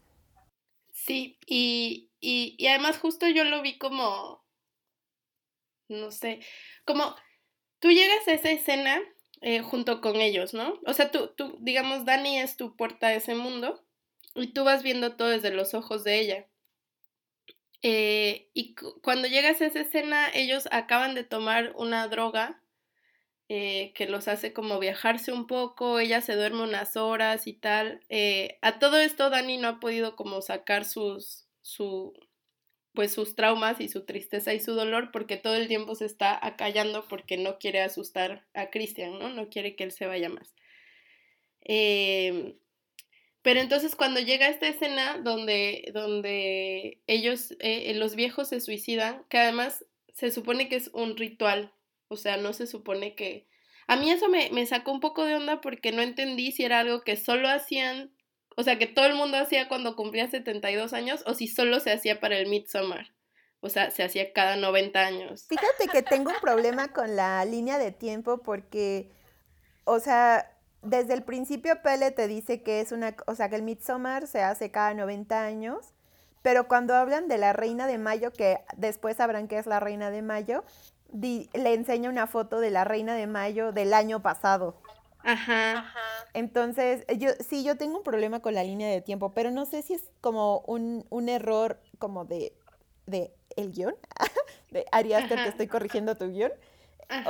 Sí, 0.93 1.39
y, 1.47 2.11
y 2.21 2.67
además 2.67 2.99
justo 2.99 3.27
yo 3.29 3.45
lo 3.45 3.63
vi 3.63 3.79
como, 3.79 4.45
no 5.89 6.11
sé, 6.11 6.41
como 6.85 7.17
tú 7.81 7.91
llegas 7.91 8.27
a 8.29 8.33
esa 8.33 8.51
escena 8.51 9.01
eh, 9.41 9.61
junto 9.61 10.01
con 10.01 10.17
ellos, 10.17 10.53
¿no? 10.53 10.81
O 10.87 10.93
sea, 10.93 11.11
tú, 11.11 11.29
tú, 11.37 11.57
digamos, 11.61 12.05
Dani 12.05 12.41
es 12.41 12.57
tu 12.57 12.77
puerta 12.77 13.09
a 13.09 13.15
ese 13.15 13.35
mundo 13.35 13.85
y 14.35 14.49
tú 14.53 14.65
vas 14.65 14.83
viendo 14.83 15.17
todo 15.17 15.29
desde 15.29 15.51
los 15.51 15.75
ojos 15.75 16.03
de 16.05 16.19
ella. 16.21 16.47
Eh, 17.83 18.51
y 18.55 18.75
cuando 19.03 19.29
llegas 19.29 19.61
a 19.61 19.67
esa 19.67 19.81
escena, 19.81 20.29
ellos 20.35 20.69
acaban 20.73 21.15
de 21.15 21.23
tomar 21.23 21.73
una 21.77 22.09
droga 22.09 22.61
eh, 23.49 23.93
que 23.95 24.07
los 24.07 24.27
hace 24.27 24.53
como 24.53 24.81
viajarse 24.81 25.33
un 25.33 25.47
poco, 25.47 26.01
ella 26.01 26.21
se 26.21 26.35
duerme 26.35 26.63
unas 26.63 26.97
horas 26.97 27.47
y 27.47 27.53
tal. 27.53 28.01
A 28.61 28.79
todo 28.81 28.99
esto 28.99 29.31
Dani 29.31 29.57
no 29.59 29.69
ha 29.69 29.81
podido 29.81 30.17
como 30.17 30.43
sacar 30.43 30.85
sus, 30.85 31.47
su, 31.63 32.13
pues 32.99 33.13
sus 33.13 33.37
traumas 33.37 33.81
y 33.81 33.89
su 33.89 34.05
tristeza 34.05 34.55
y 34.55 34.59
su 34.59 34.75
dolor 34.75 35.13
porque 35.13 35.37
todo 35.37 35.55
el 35.55 35.69
tiempo 35.69 35.95
se 35.95 36.05
está 36.05 36.37
acallando 36.45 37.07
porque 37.07 37.37
no 37.37 37.57
quiere 37.61 37.81
asustar 37.81 38.45
a 38.55 38.71
Christian, 38.71 39.21
¿no? 39.21 39.29
No 39.29 39.51
quiere 39.51 39.77
que 39.77 39.85
él 39.85 39.93
se 39.93 40.07
vaya 40.07 40.29
más. 40.29 40.53
Eh, 41.61 42.57
pero 43.43 43.61
entonces 43.61 43.95
cuando 43.95 44.19
llega 44.19 44.49
esta 44.49 44.67
escena 44.67 45.17
donde, 45.19 45.93
donde 45.95 47.01
ellos, 47.07 47.55
eh, 47.61 47.95
los 47.95 48.17
viejos 48.17 48.49
se 48.49 48.61
suicidan, 48.61 49.25
que 49.29 49.39
además 49.39 49.85
se 50.13 50.33
supone 50.33 50.69
que 50.69 50.75
es 50.75 50.91
un 50.93 51.17
ritual, 51.17 51.73
o 52.09 52.17
sea, 52.17 52.37
no 52.37 52.53
se 52.53 52.67
supone 52.67 53.15
que... 53.15 53.47
A 53.87 53.95
mí 53.95 54.11
eso 54.11 54.29
me, 54.29 54.51
me 54.51 54.67
sacó 54.67 54.91
un 54.91 54.99
poco 54.99 55.25
de 55.25 55.37
onda 55.37 55.61
porque 55.61 55.93
no 55.93 56.03
entendí 56.03 56.51
si 56.51 56.65
era 56.65 56.81
algo 56.81 57.03
que 57.03 57.17
solo 57.17 57.49
hacían, 57.49 58.11
o 58.59 58.65
sea, 58.65 58.77
que 58.77 58.89
todo 58.89 59.07
el 59.07 59.15
mundo 59.15 59.37
hacía 59.37 59.69
cuando 59.69 59.95
cumplía 59.95 60.29
72 60.29 60.93
años 60.93 61.23
o 61.27 61.35
si 61.35 61.47
solo 61.47 61.79
se 61.79 61.93
hacía 61.93 62.19
para 62.19 62.37
el 62.39 62.49
Midsommar. 62.49 63.07
O 63.61 63.69
sea, 63.69 63.93
se 63.93 64.03
hacía 64.03 64.33
cada 64.33 64.57
90 64.57 64.99
años. 64.99 65.47
Fíjate 65.49 65.87
que 65.87 66.03
tengo 66.03 66.33
un 66.33 66.41
problema 66.41 66.89
con 66.89 67.15
la 67.15 67.45
línea 67.45 67.79
de 67.79 67.93
tiempo 67.93 68.39
porque, 68.39 69.13
o 69.85 70.01
sea, 70.01 70.59
desde 70.83 71.15
el 71.15 71.23
principio 71.23 71.83
Pele 71.83 72.11
te 72.11 72.27
dice 72.27 72.65
que 72.65 72.81
es 72.81 72.91
una, 72.91 73.15
o 73.29 73.37
sea, 73.37 73.49
que 73.49 73.55
el 73.55 73.63
Midsommar 73.63 74.27
se 74.27 74.43
hace 74.43 74.73
cada 74.73 74.93
90 74.93 75.41
años, 75.41 75.95
pero 76.43 76.67
cuando 76.67 76.97
hablan 76.97 77.29
de 77.29 77.39
la 77.39 77.53
Reina 77.53 77.87
de 77.87 77.99
Mayo, 77.99 78.33
que 78.33 78.59
después 78.77 79.19
sabrán 79.19 79.47
que 79.47 79.59
es 79.59 79.67
la 79.67 79.79
Reina 79.79 80.11
de 80.11 80.23
Mayo, 80.23 80.65
le 81.13 81.75
enseña 81.75 82.11
una 82.11 82.27
foto 82.27 82.59
de 82.59 82.71
la 82.73 82.83
Reina 82.83 83.15
de 83.15 83.29
Mayo 83.29 83.71
del 83.71 83.95
año 83.95 84.21
pasado. 84.21 84.75
Ajá. 85.29 85.85
Entonces, 86.35 87.05
yo 87.19 87.31
sí, 87.41 87.65
yo 87.65 87.77
tengo 87.77 87.99
un 87.99 88.05
problema 88.05 88.41
con 88.41 88.55
la 88.55 88.65
línea 88.65 88.89
de 88.89 89.01
tiempo, 89.01 89.33
pero 89.33 89.51
no 89.51 89.67
sé 89.67 89.83
si 89.83 89.95
es 89.95 90.03
como 90.21 90.61
un, 90.61 91.07
un 91.11 91.29
error 91.29 91.81
como 91.99 92.25
de, 92.25 92.53
de 93.07 93.33
el 93.57 93.73
guion, 93.73 93.97
de 94.71 94.85
Ari 94.93 95.15
Aster, 95.15 95.43
que 95.43 95.49
estoy 95.49 95.67
corrigiendo 95.69 96.17
tu 96.17 96.31
guion, 96.31 96.53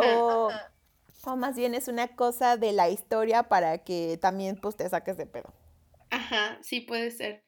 o 0.03 0.51
o 1.25 1.37
más 1.37 1.57
bien 1.57 1.75
es 1.75 1.89
una 1.89 2.09
cosa 2.09 2.57
de 2.57 2.73
la 2.73 2.89
historia 2.89 3.45
para 3.45 3.79
que 3.79 4.19
también 4.21 4.57
pues 4.57 4.77
te 4.77 4.89
saques 4.89 5.17
de 5.17 5.27
pedo. 5.27 5.53
Ajá, 6.11 6.59
sí 6.63 6.81
puede 6.81 7.11
ser. 7.11 7.48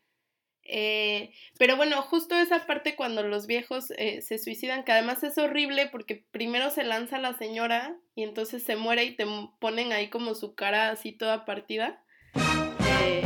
Eh, 0.72 1.32
pero 1.58 1.76
bueno, 1.76 2.00
justo 2.00 2.36
esa 2.36 2.64
parte 2.64 2.94
cuando 2.94 3.24
los 3.24 3.48
viejos 3.48 3.90
eh, 3.98 4.22
se 4.22 4.38
suicidan, 4.38 4.84
que 4.84 4.92
además 4.92 5.20
es 5.24 5.36
horrible 5.36 5.88
porque 5.88 6.24
primero 6.30 6.70
se 6.70 6.84
lanza 6.84 7.18
la 7.18 7.36
señora 7.36 7.96
y 8.14 8.22
entonces 8.22 8.62
se 8.62 8.76
muere 8.76 9.02
y 9.02 9.16
te 9.16 9.26
ponen 9.58 9.92
ahí 9.92 10.08
como 10.10 10.36
su 10.36 10.54
cara 10.54 10.90
así 10.90 11.10
toda 11.10 11.44
partida. 11.44 12.04
Eh, 12.36 13.22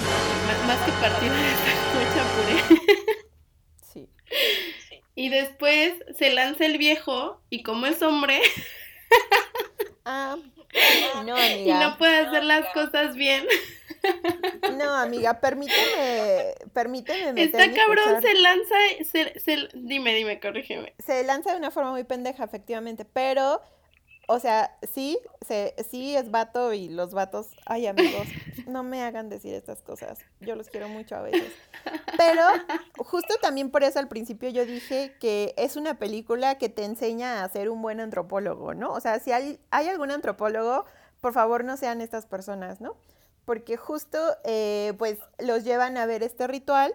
más, 0.66 0.80
que 0.86 0.92
partida, 0.92 1.34
está 1.52 2.02
hecha 2.02 2.24
puré. 2.34 2.80
sí. 3.92 4.08
Y 5.14 5.28
después 5.28 5.92
se 6.16 6.32
lanza 6.32 6.64
el 6.64 6.78
viejo 6.78 7.42
y 7.50 7.62
como 7.62 7.86
es 7.86 8.00
hombre... 8.00 8.40
Ah, 10.06 10.36
no, 11.24 11.34
amiga. 11.34 11.56
Y 11.56 11.72
no 11.72 11.96
puede 11.96 12.18
hacer 12.18 12.44
las 12.44 12.66
cosas 12.74 13.14
bien. 13.16 13.46
No, 14.76 14.92
amiga, 14.92 15.40
permíteme, 15.40 16.54
permíteme 16.72 17.42
Está 17.42 17.72
cabrón, 17.72 18.20
se 18.20 18.34
lanza, 18.34 18.74
se, 19.10 19.40
se, 19.40 19.68
dime, 19.72 20.14
dime, 20.14 20.40
corrígeme. 20.40 20.94
Se 20.98 21.22
lanza 21.24 21.52
de 21.52 21.58
una 21.58 21.70
forma 21.70 21.92
muy 21.92 22.04
pendeja, 22.04 22.44
efectivamente, 22.44 23.04
pero 23.04 23.62
o 24.26 24.38
sea, 24.38 24.76
sí, 24.92 25.18
sí 25.88 26.16
es 26.16 26.30
vato 26.30 26.72
y 26.72 26.88
los 26.88 27.12
vatos, 27.12 27.48
ay 27.66 27.86
amigos, 27.86 28.26
no 28.66 28.82
me 28.82 29.02
hagan 29.02 29.28
decir 29.28 29.54
estas 29.54 29.82
cosas. 29.82 30.18
Yo 30.40 30.56
los 30.56 30.68
quiero 30.68 30.88
mucho 30.88 31.16
a 31.16 31.22
veces. 31.22 31.52
Pero 32.16 32.42
justo 32.98 33.34
también 33.40 33.70
por 33.70 33.82
eso 33.82 33.98
al 33.98 34.08
principio 34.08 34.48
yo 34.48 34.64
dije 34.64 35.14
que 35.20 35.54
es 35.56 35.76
una 35.76 35.98
película 35.98 36.56
que 36.56 36.68
te 36.68 36.84
enseña 36.84 37.44
a 37.44 37.48
ser 37.48 37.70
un 37.70 37.82
buen 37.82 38.00
antropólogo, 38.00 38.74
¿no? 38.74 38.92
O 38.92 39.00
sea, 39.00 39.20
si 39.20 39.32
hay, 39.32 39.60
hay 39.70 39.88
algún 39.88 40.10
antropólogo, 40.10 40.84
por 41.20 41.32
favor 41.32 41.64
no 41.64 41.76
sean 41.76 42.00
estas 42.00 42.26
personas, 42.26 42.80
¿no? 42.80 42.96
Porque 43.44 43.76
justo 43.76 44.18
eh, 44.44 44.94
pues 44.98 45.18
los 45.38 45.64
llevan 45.64 45.96
a 45.96 46.06
ver 46.06 46.22
este 46.22 46.46
ritual 46.46 46.94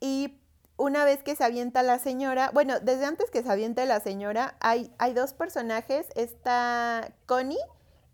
y 0.00 0.38
una 0.76 1.04
vez 1.04 1.22
que 1.22 1.36
se 1.36 1.44
avienta 1.44 1.82
la 1.82 1.98
señora, 1.98 2.50
bueno, 2.52 2.80
desde 2.80 3.04
antes 3.04 3.30
que 3.30 3.42
se 3.42 3.50
aviente 3.50 3.86
la 3.86 4.00
señora, 4.00 4.56
hay, 4.60 4.92
hay 4.98 5.14
dos 5.14 5.32
personajes. 5.32 6.08
Está 6.16 7.12
Connie, 7.26 7.58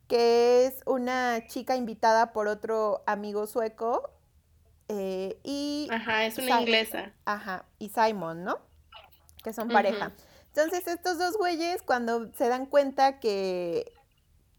que 0.08 0.66
es 0.66 0.82
una 0.86 1.46
chica 1.46 1.76
invitada 1.76 2.32
por 2.32 2.48
otro 2.48 3.02
amigo 3.06 3.46
sueco. 3.46 4.10
Eh, 4.88 5.38
y. 5.42 5.88
Ajá, 5.90 6.26
es 6.26 6.36
una 6.36 6.60
inglesa. 6.60 7.12
Ajá, 7.24 7.64
y 7.78 7.90
Simon, 7.90 8.44
¿no? 8.44 8.58
Que 9.42 9.52
son 9.52 9.68
pareja. 9.68 10.12
Entonces, 10.48 10.86
estos 10.86 11.16
dos 11.16 11.38
güeyes, 11.38 11.82
cuando 11.82 12.30
se 12.34 12.48
dan 12.48 12.66
cuenta 12.66 13.20
que. 13.20 13.92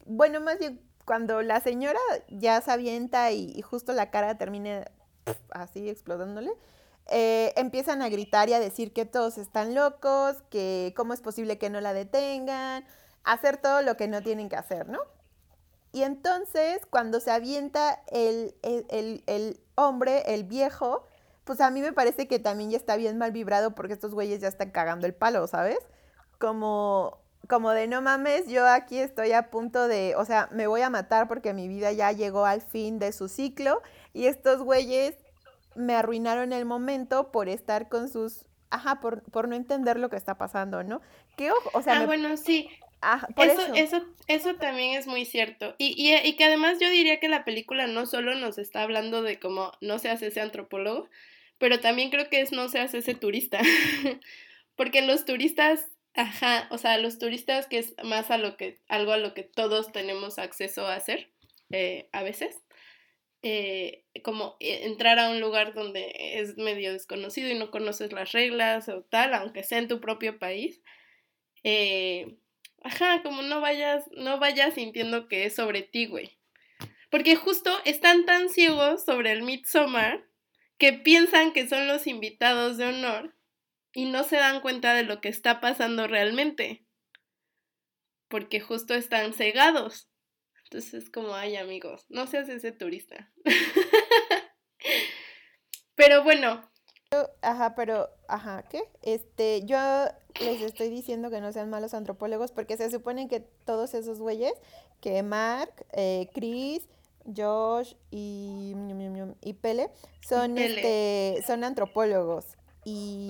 Bueno, 0.05 0.41
más 0.41 0.57
bien, 0.57 0.81
cuando 1.05 1.43
la 1.43 1.59
señora 1.59 1.99
ya 2.29 2.59
se 2.61 2.71
avienta 2.71 3.31
y, 3.31 3.51
y 3.55 3.61
justo 3.61 3.93
la 3.93 4.09
cara 4.09 4.39
termina 4.39 4.89
así 5.51 5.87
explotándole 5.87 6.51
eh, 7.07 7.53
empiezan 7.55 8.01
a 8.01 8.09
gritar 8.09 8.49
y 8.49 8.53
a 8.53 8.59
decir 8.59 8.93
que 8.93 9.05
todos 9.05 9.37
están 9.37 9.75
locos, 9.75 10.37
que 10.49 10.93
cómo 10.95 11.13
es 11.13 11.21
posible 11.21 11.57
que 11.57 11.69
no 11.69 11.81
la 11.81 11.93
detengan, 11.93 12.85
hacer 13.23 13.57
todo 13.57 13.81
lo 13.81 13.97
que 13.97 14.07
no 14.07 14.21
tienen 14.21 14.49
que 14.49 14.55
hacer, 14.55 14.87
¿no? 14.87 14.99
Y 15.93 16.03
entonces, 16.03 16.85
cuando 16.89 17.19
se 17.19 17.31
avienta 17.31 18.01
el, 18.11 18.55
el, 18.61 19.59
hombre, 19.75 20.33
el 20.33 20.45
viejo, 20.45 21.05
pues 21.43 21.59
a 21.59 21.69
mí 21.69 21.81
me 21.81 21.91
parece 21.91 22.27
que 22.27 22.39
también 22.39 22.71
ya 22.71 22.77
está 22.77 22.95
bien 22.95 23.17
mal 23.17 23.31
vibrado 23.31 23.75
porque 23.75 23.93
estos 23.93 24.13
güeyes 24.13 24.39
ya 24.39 24.47
están 24.47 24.71
cagando 24.71 25.05
el 25.05 25.13
palo, 25.13 25.45
¿sabes? 25.47 25.79
Como, 26.39 27.17
como 27.49 27.71
de 27.71 27.87
no 27.87 28.01
mames, 28.01 28.47
yo 28.47 28.65
aquí 28.65 28.99
estoy 28.99 29.33
a 29.33 29.49
punto 29.49 29.89
de, 29.89 30.15
o 30.15 30.23
sea, 30.23 30.47
me 30.51 30.67
voy 30.67 30.81
a 30.81 30.89
matar 30.89 31.27
porque 31.27 31.53
mi 31.53 31.67
vida 31.67 31.91
ya 31.91 32.13
llegó 32.13 32.45
al 32.45 32.61
fin 32.61 32.97
de 32.97 33.11
su 33.11 33.27
ciclo 33.27 33.81
y 34.13 34.27
estos 34.27 34.61
güeyes 34.61 35.15
me 35.75 35.95
arruinaron 35.95 36.53
el 36.53 36.65
momento 36.65 37.31
por 37.31 37.49
estar 37.49 37.89
con 37.89 38.09
sus, 38.09 38.45
ajá, 38.69 38.99
por, 38.99 39.23
por 39.23 39.47
no 39.47 39.55
entender 39.55 39.99
lo 39.99 40.09
que 40.09 40.15
está 40.15 40.37
pasando, 40.37 40.83
¿no? 40.83 41.01
¿Qué 41.37 41.51
o 41.51 41.81
sea, 41.81 42.01
ah, 42.01 42.05
bueno, 42.05 42.35
sí. 42.37 42.69
eso, 43.37 43.73
eso. 43.75 44.05
eso, 44.27 44.55
también 44.55 44.97
es 44.97 45.07
muy 45.07 45.25
cierto. 45.25 45.75
Y, 45.77 45.93
y, 45.97 46.15
y, 46.27 46.35
que 46.35 46.45
además 46.45 46.77
yo 46.79 46.89
diría 46.89 47.19
que 47.19 47.29
la 47.29 47.45
película 47.45 47.87
no 47.87 48.05
solo 48.05 48.35
nos 48.35 48.57
está 48.57 48.83
hablando 48.83 49.21
de 49.21 49.39
cómo 49.39 49.71
no 49.81 49.99
se 49.99 50.09
hace 50.09 50.27
ese 50.27 50.41
antropólogo, 50.41 51.09
pero 51.57 51.79
también 51.79 52.09
creo 52.09 52.29
que 52.29 52.41
es 52.41 52.51
no 52.51 52.69
se 52.69 52.79
hace 52.79 52.99
ese 52.99 53.13
turista. 53.13 53.59
Porque 54.75 55.01
los 55.01 55.25
turistas, 55.25 55.87
ajá, 56.15 56.67
o 56.71 56.77
sea, 56.77 56.97
los 56.97 57.19
turistas 57.19 57.67
que 57.67 57.77
es 57.77 57.93
más 58.03 58.31
a 58.31 58.37
lo 58.37 58.57
que, 58.57 58.79
algo 58.87 59.11
a 59.11 59.17
lo 59.17 59.33
que 59.33 59.43
todos 59.43 59.91
tenemos 59.91 60.39
acceso 60.39 60.87
a 60.87 60.95
hacer, 60.95 61.29
eh, 61.71 62.09
a 62.13 62.23
veces. 62.23 62.57
Eh, 63.43 64.05
como 64.23 64.55
eh, 64.59 64.81
entrar 64.83 65.17
a 65.17 65.31
un 65.31 65.39
lugar 65.41 65.73
donde 65.73 66.13
es 66.35 66.57
medio 66.57 66.93
desconocido 66.93 67.49
y 67.49 67.57
no 67.57 67.71
conoces 67.71 68.13
las 68.13 68.33
reglas 68.33 68.87
o 68.87 69.01
tal, 69.01 69.33
aunque 69.33 69.63
sea 69.63 69.79
en 69.79 69.87
tu 69.87 69.99
propio 69.99 70.37
país. 70.37 70.81
Eh, 71.63 72.37
ajá, 72.83 73.23
como 73.23 73.41
no 73.41 73.59
vayas, 73.59 74.05
no 74.15 74.37
vayas 74.37 74.75
sintiendo 74.75 75.27
que 75.27 75.45
es 75.45 75.55
sobre 75.55 75.81
ti, 75.81 76.05
güey. 76.05 76.37
Porque 77.09 77.35
justo 77.35 77.71
están 77.83 78.25
tan 78.25 78.49
ciegos 78.49 79.03
sobre 79.03 79.31
el 79.31 79.41
Midsommar 79.41 80.23
que 80.77 80.93
piensan 80.93 81.51
que 81.51 81.67
son 81.67 81.87
los 81.87 82.07
invitados 82.07 82.77
de 82.77 82.85
honor 82.85 83.35
y 83.93 84.05
no 84.05 84.23
se 84.23 84.37
dan 84.37 84.61
cuenta 84.61 84.93
de 84.93 85.03
lo 85.03 85.19
que 85.19 85.29
está 85.29 85.61
pasando 85.61 86.07
realmente. 86.07 86.85
Porque 88.27 88.59
justo 88.61 88.93
están 88.93 89.33
cegados. 89.33 90.10
Entonces 90.71 91.03
es 91.03 91.09
como, 91.09 91.33
ay 91.33 91.57
amigos, 91.57 92.05
no 92.07 92.27
seas 92.27 92.47
ese 92.47 92.71
turista. 92.71 93.29
Pero 95.95 96.23
bueno, 96.23 96.65
Ajá, 97.41 97.75
pero, 97.75 98.07
ajá, 98.29 98.63
¿qué? 98.69 98.83
Este, 99.01 99.65
yo 99.65 99.77
les 100.39 100.61
estoy 100.61 100.89
diciendo 100.89 101.29
que 101.29 101.41
no 101.41 101.51
sean 101.51 101.69
malos 101.69 101.93
antropólogos 101.93 102.53
porque 102.53 102.77
se 102.77 102.89
supone 102.89 103.27
que 103.27 103.41
todos 103.41 103.93
esos 103.95 104.19
güeyes, 104.19 104.53
que 105.01 105.21
Mark, 105.21 105.73
eh, 105.91 106.29
Chris, 106.33 106.87
Josh 107.35 107.95
y, 108.11 108.73
y 109.41 109.53
Pele, 109.55 109.89
son, 110.25 110.57
este, 110.57 111.43
son 111.45 111.65
antropólogos 111.65 112.45
y, 112.85 113.29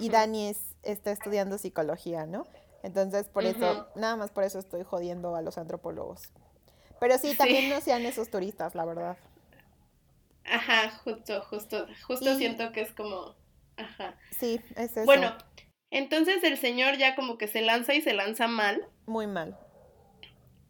y 0.00 0.08
Dani 0.08 0.48
es, 0.48 0.76
está 0.82 1.12
estudiando 1.12 1.58
psicología, 1.58 2.24
¿no? 2.24 2.46
Entonces, 2.82 3.28
por 3.28 3.44
eso, 3.44 3.86
nada 3.96 4.16
más 4.16 4.30
por 4.30 4.44
eso 4.44 4.58
estoy 4.58 4.82
jodiendo 4.82 5.36
a 5.36 5.42
los 5.42 5.58
antropólogos. 5.58 6.32
Pero 7.00 7.18
sí, 7.18 7.34
también 7.34 7.70
no 7.70 7.80
sean 7.80 8.04
esos 8.04 8.30
turistas, 8.30 8.74
la 8.74 8.84
verdad. 8.84 9.16
Ajá, 10.44 10.90
justo, 11.02 11.40
justo, 11.42 11.86
justo 12.06 12.34
siento 12.36 12.72
que 12.72 12.82
es 12.82 12.92
como, 12.92 13.34
ajá. 13.76 14.16
Sí, 14.38 14.60
es 14.76 14.92
eso. 14.92 15.04
Bueno, 15.04 15.36
entonces 15.90 16.44
el 16.44 16.58
señor 16.58 16.98
ya 16.98 17.16
como 17.16 17.38
que 17.38 17.48
se 17.48 17.62
lanza 17.62 17.94
y 17.94 18.02
se 18.02 18.12
lanza 18.12 18.48
mal. 18.48 18.86
Muy 19.06 19.26
mal. 19.26 19.58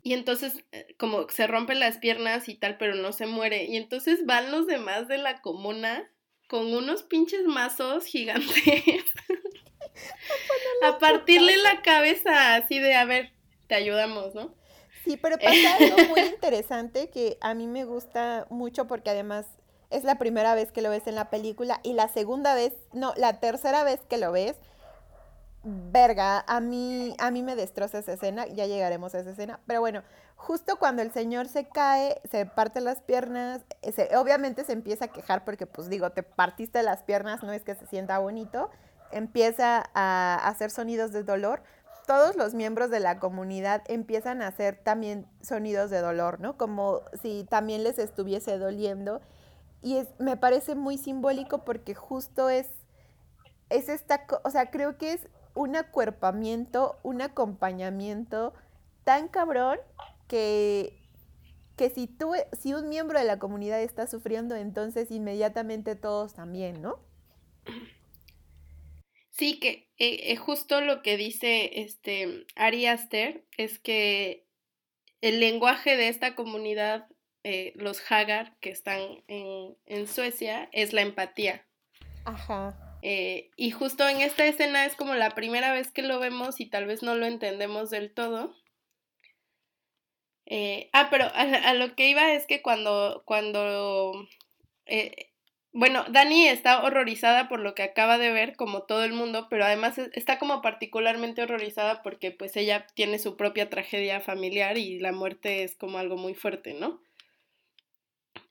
Y 0.03 0.15
entonces 0.15 0.65
eh, 0.73 0.95
como 0.99 1.29
se 1.29 1.47
rompen 1.47 1.81
las 1.81 1.99
piernas 1.99 2.49
y 2.49 2.55
tal, 2.55 2.79
pero 2.79 2.95
no 2.95 3.13
se 3.13 3.27
muere. 3.27 3.65
Y 3.65 3.77
entonces 3.77 4.25
van 4.25 4.51
los 4.51 4.67
demás 4.67 5.09
de 5.09 5.19
la 5.19 5.41
comuna 5.41 6.11
con 6.49 6.73
unos 6.73 7.03
pinches 7.03 7.45
mazos 7.45 8.07
gigantes 8.07 8.55
a 10.83 10.99
partirle 10.99 11.57
la 11.59 11.83
cabeza 11.83 12.55
así 12.55 12.79
de, 12.79 12.95
a 12.95 13.05
ver, 13.05 13.33
te 13.67 13.75
ayudamos, 13.75 14.35
¿no? 14.35 14.60
Sí, 15.05 15.17
pero 15.17 15.37
pasa 15.43 15.77
algo 15.79 16.09
muy 16.11 16.21
interesante 16.21 17.11
que 17.11 17.39
a 17.41 17.55
mí 17.55 17.67
me 17.67 17.85
gusta 17.85 18.47
mucho 18.51 18.87
porque 18.87 19.11
además 19.11 19.47
es 19.91 20.05
la 20.05 20.19
primera 20.19 20.55
vez 20.55 20.73
que 20.73 20.83
lo 20.83 20.91
ves 20.91 21.07
en 21.07 21.17
la 21.17 21.31
película 21.31 21.81
y 21.83 21.95
la 21.95 22.09
segunda 22.09 22.55
vez, 22.55 22.73
no, 22.93 23.13
la 23.17 23.41
tercera 23.41 23.83
vez 23.83 24.01
que 24.09 24.19
lo 24.19 24.33
ves, 24.33 24.57
verga, 25.63 26.45
a 26.47 26.61
mí, 26.61 27.15
a 27.19 27.31
mí 27.31 27.43
me 27.43 27.57
destroza 27.57 27.99
esa 27.99 28.15
escena, 28.15 28.47
ya 28.47 28.67
llegaremos 28.67 29.15
a 29.15 29.21
esa 29.21 29.31
escena, 29.31 29.61
pero 29.67 29.81
bueno, 29.81 30.03
justo 30.37 30.79
cuando 30.79 31.03
el 31.03 31.13
señor 31.13 31.49
se 31.49 31.69
cae, 31.69 32.21
se 32.31 32.47
parte 32.47 32.81
las 32.81 33.03
piernas, 33.03 33.63
obviamente 34.17 34.65
se 34.65 34.73
empieza 34.73 35.07
a 35.07 35.09
quejar 35.09 35.45
porque 35.45 35.67
pues 35.67 35.91
digo, 35.91 36.11
te 36.11 36.23
partiste 36.23 36.83
las 36.83 37.03
piernas, 37.03 37.43
no 37.43 37.53
es 37.53 37.63
que 37.63 37.75
se 37.75 37.87
sienta 37.87 38.19
bonito, 38.19 38.71
empieza 39.13 39.85
a 39.93 40.37
hacer 40.49 40.71
sonidos 40.71 41.13
de 41.13 41.25
dolor, 41.25 41.63
todos 42.11 42.35
los 42.35 42.55
miembros 42.55 42.91
de 42.91 42.99
la 42.99 43.21
comunidad 43.21 43.85
empiezan 43.87 44.43
a 44.43 44.49
hacer 44.49 44.81
también 44.83 45.29
sonidos 45.43 45.91
de 45.91 46.01
dolor, 46.01 46.41
¿no? 46.41 46.57
Como 46.57 47.03
si 47.23 47.47
también 47.49 47.85
les 47.85 48.01
estuviese 48.01 48.59
doliendo 48.59 49.21
y 49.81 50.03
me 50.19 50.37
parece 50.37 50.75
muy 50.75 50.99
simbólico 50.99 51.65
porque 51.65 51.95
justo 51.95 52.49
es, 52.51 52.67
es 53.69 53.89
esta, 53.89 54.27
o 54.43 54.51
sea, 54.51 54.73
creo 54.73 54.99
que 54.99 55.13
es 55.13 55.29
un 55.55 55.77
acuerpamiento, 55.77 56.99
un 57.05 57.23
acompañamiento 57.23 58.55
tan 59.05 59.29
cabrón 59.29 59.79
que, 60.27 61.01
que 61.77 61.91
si 61.91 62.09
tú, 62.09 62.33
si 62.61 62.75
un 62.75 62.89
miembro 62.89 63.21
de 63.21 63.25
la 63.25 63.39
comunidad 63.39 63.81
está 63.83 64.09
sufriendo, 64.09 64.57
entonces 64.57 65.13
inmediatamente 65.13 65.95
todos 65.95 66.35
también, 66.35 66.83
¿no? 66.83 66.99
Sí, 69.41 69.59
que 69.59 69.89
eh, 69.97 70.33
eh, 70.33 70.37
justo 70.37 70.83
lo 70.83 71.01
que 71.01 71.17
dice 71.17 71.81
este 71.81 72.45
Ari 72.57 72.85
Aster 72.85 73.43
es 73.57 73.79
que 73.79 74.47
el 75.23 75.41
lenguaje 75.41 75.97
de 75.97 76.09
esta 76.09 76.35
comunidad 76.35 77.09
eh, 77.43 77.73
los 77.75 78.03
Hagar 78.13 78.59
que 78.61 78.69
están 78.69 79.01
en, 79.29 80.07
Suecia 80.07 80.69
es 80.73 80.93
la 80.93 81.01
empatía. 81.01 81.67
Ajá. 82.27 82.99
Eh, 83.01 83.51
y 83.57 83.71
justo 83.71 84.07
en 84.07 84.21
esta 84.21 84.45
escena 84.45 84.85
es 84.85 84.95
como 84.95 85.15
la 85.15 85.31
primera 85.31 85.73
vez 85.73 85.91
que 85.91 86.03
lo 86.03 86.21
vemos 86.21 86.61
y 86.61 86.67
tal 86.67 86.85
vez 86.85 87.03
no 87.03 87.15
lo 87.15 87.25
entendemos 87.25 87.89
del 87.89 88.13
todo. 88.13 88.55
Ah, 90.93 91.09
pero 91.11 91.31
a, 91.33 91.73
lo 91.73 91.95
que 91.95 92.11
iba 92.11 92.35
es 92.35 92.47
que 92.47 92.61
cuando, 92.61 93.23
cuando 93.25 94.29
bueno, 95.73 96.05
Dani 96.09 96.49
está 96.49 96.83
horrorizada 96.83 97.49
por 97.49 97.61
lo 97.61 97.75
que 97.75 97.83
acaba 97.83 98.19
de 98.19 98.33
ver, 98.33 98.57
como 98.57 98.83
todo 98.83 99.05
el 99.05 99.13
mundo, 99.13 99.47
pero 99.49 99.65
además 99.65 99.99
está 99.99 100.39
como 100.39 100.63
particularmente 100.63 101.43
horrorizada 101.43 102.03
porque 102.03 102.33
pues 102.33 102.57
ella 102.57 102.87
tiene 102.95 103.19
su 103.21 103.37
propia 103.37 103.71
tragedia 103.71 104.21
familiar 104.21 104.79
y 104.79 104.99
la 104.99 105.13
muerte 105.13 105.63
es 105.63 105.77
como 105.77 105.99
algo 105.99 106.17
muy 106.17 106.35
fuerte, 106.35 106.75
¿no? 106.75 107.01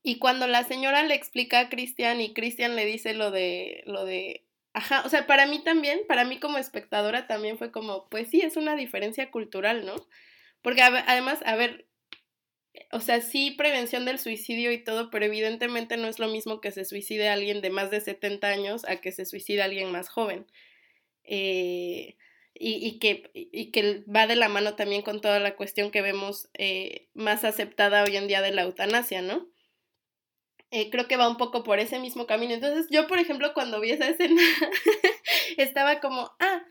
Y 0.01 0.17
cuando 0.17 0.47
la 0.47 0.63
señora 0.63 1.03
le 1.03 1.15
explica 1.15 1.59
a 1.59 1.70
Cristian 1.70 2.22
y 2.22 2.34
Cristian 2.34 2.78
le 2.78 2.86
dice 2.86 3.13
lo 3.13 3.32
de, 3.32 3.84
lo 3.86 4.05
de, 4.05 4.45
ajá, 4.74 5.01
o 5.05 5.09
sea, 5.09 5.28
para 5.28 5.45
mí 5.45 5.61
también, 5.61 5.99
para 6.07 6.24
mí 6.24 6.39
como 6.39 6.57
espectadora 6.57 7.28
también 7.28 7.57
fue 7.57 7.70
como, 7.72 8.07
pues 8.07 8.30
sí, 8.30 8.39
es 8.41 8.55
una 8.55 8.76
diferencia 8.78 9.30
cultural, 9.30 9.86
¿no? 9.86 9.95
Porque 10.61 10.82
además, 10.82 11.39
a 11.45 11.55
ver, 11.57 11.89
o 12.91 12.99
sea, 12.99 13.22
sí 13.22 13.51
prevención 13.51 14.05
del 14.05 14.20
suicidio 14.20 14.72
y 14.72 14.84
todo, 14.84 15.09
pero 15.09 15.26
evidentemente 15.26 15.97
no 15.97 16.07
es 16.07 16.20
lo 16.20 16.28
mismo 16.28 16.61
que 16.61 16.72
se 16.72 16.86
suicide 16.86 17.30
alguien 17.30 17.61
de 17.61 17.70
más 17.70 17.91
de 17.91 18.01
70 18.01 18.47
años 18.47 18.86
a 18.88 18.97
que 18.97 19.11
se 19.11 19.26
suicide 19.26 19.61
alguien 19.61 19.91
más 19.91 20.09
joven. 20.09 20.45
Eh, 21.24 22.17
y, 22.61 22.99
que, 22.99 23.32
y 23.34 23.72
que 23.72 24.03
va 24.13 24.28
de 24.28 24.36
la 24.36 24.49
mano 24.49 24.76
también 24.76 25.01
con 25.01 25.22
toda 25.22 25.39
la 25.39 25.55
cuestión 25.55 25.91
que 25.91 26.01
vemos 26.01 26.49
eh, 26.55 27.07
más 27.13 27.45
aceptada 27.45 28.03
hoy 28.03 28.17
en 28.17 28.28
día 28.28 28.41
de 28.41 28.51
la 28.51 28.63
eutanasia, 28.63 29.22
¿no? 29.22 29.47
Eh, 30.72 30.89
creo 30.91 31.07
que 31.07 31.17
va 31.17 31.30
un 31.30 31.38
poco 31.38 31.63
por 31.63 31.80
ese 31.80 31.99
mismo 31.99 32.28
camino. 32.28 32.53
Entonces, 32.53 32.88
yo, 32.91 33.07
por 33.07 33.17
ejemplo, 33.17 33.53
cuando 33.53 33.80
vi 33.80 33.91
esa 33.91 34.09
escena, 34.09 34.41
estaba 35.57 35.99
como, 35.99 36.32
ah, 36.39 36.63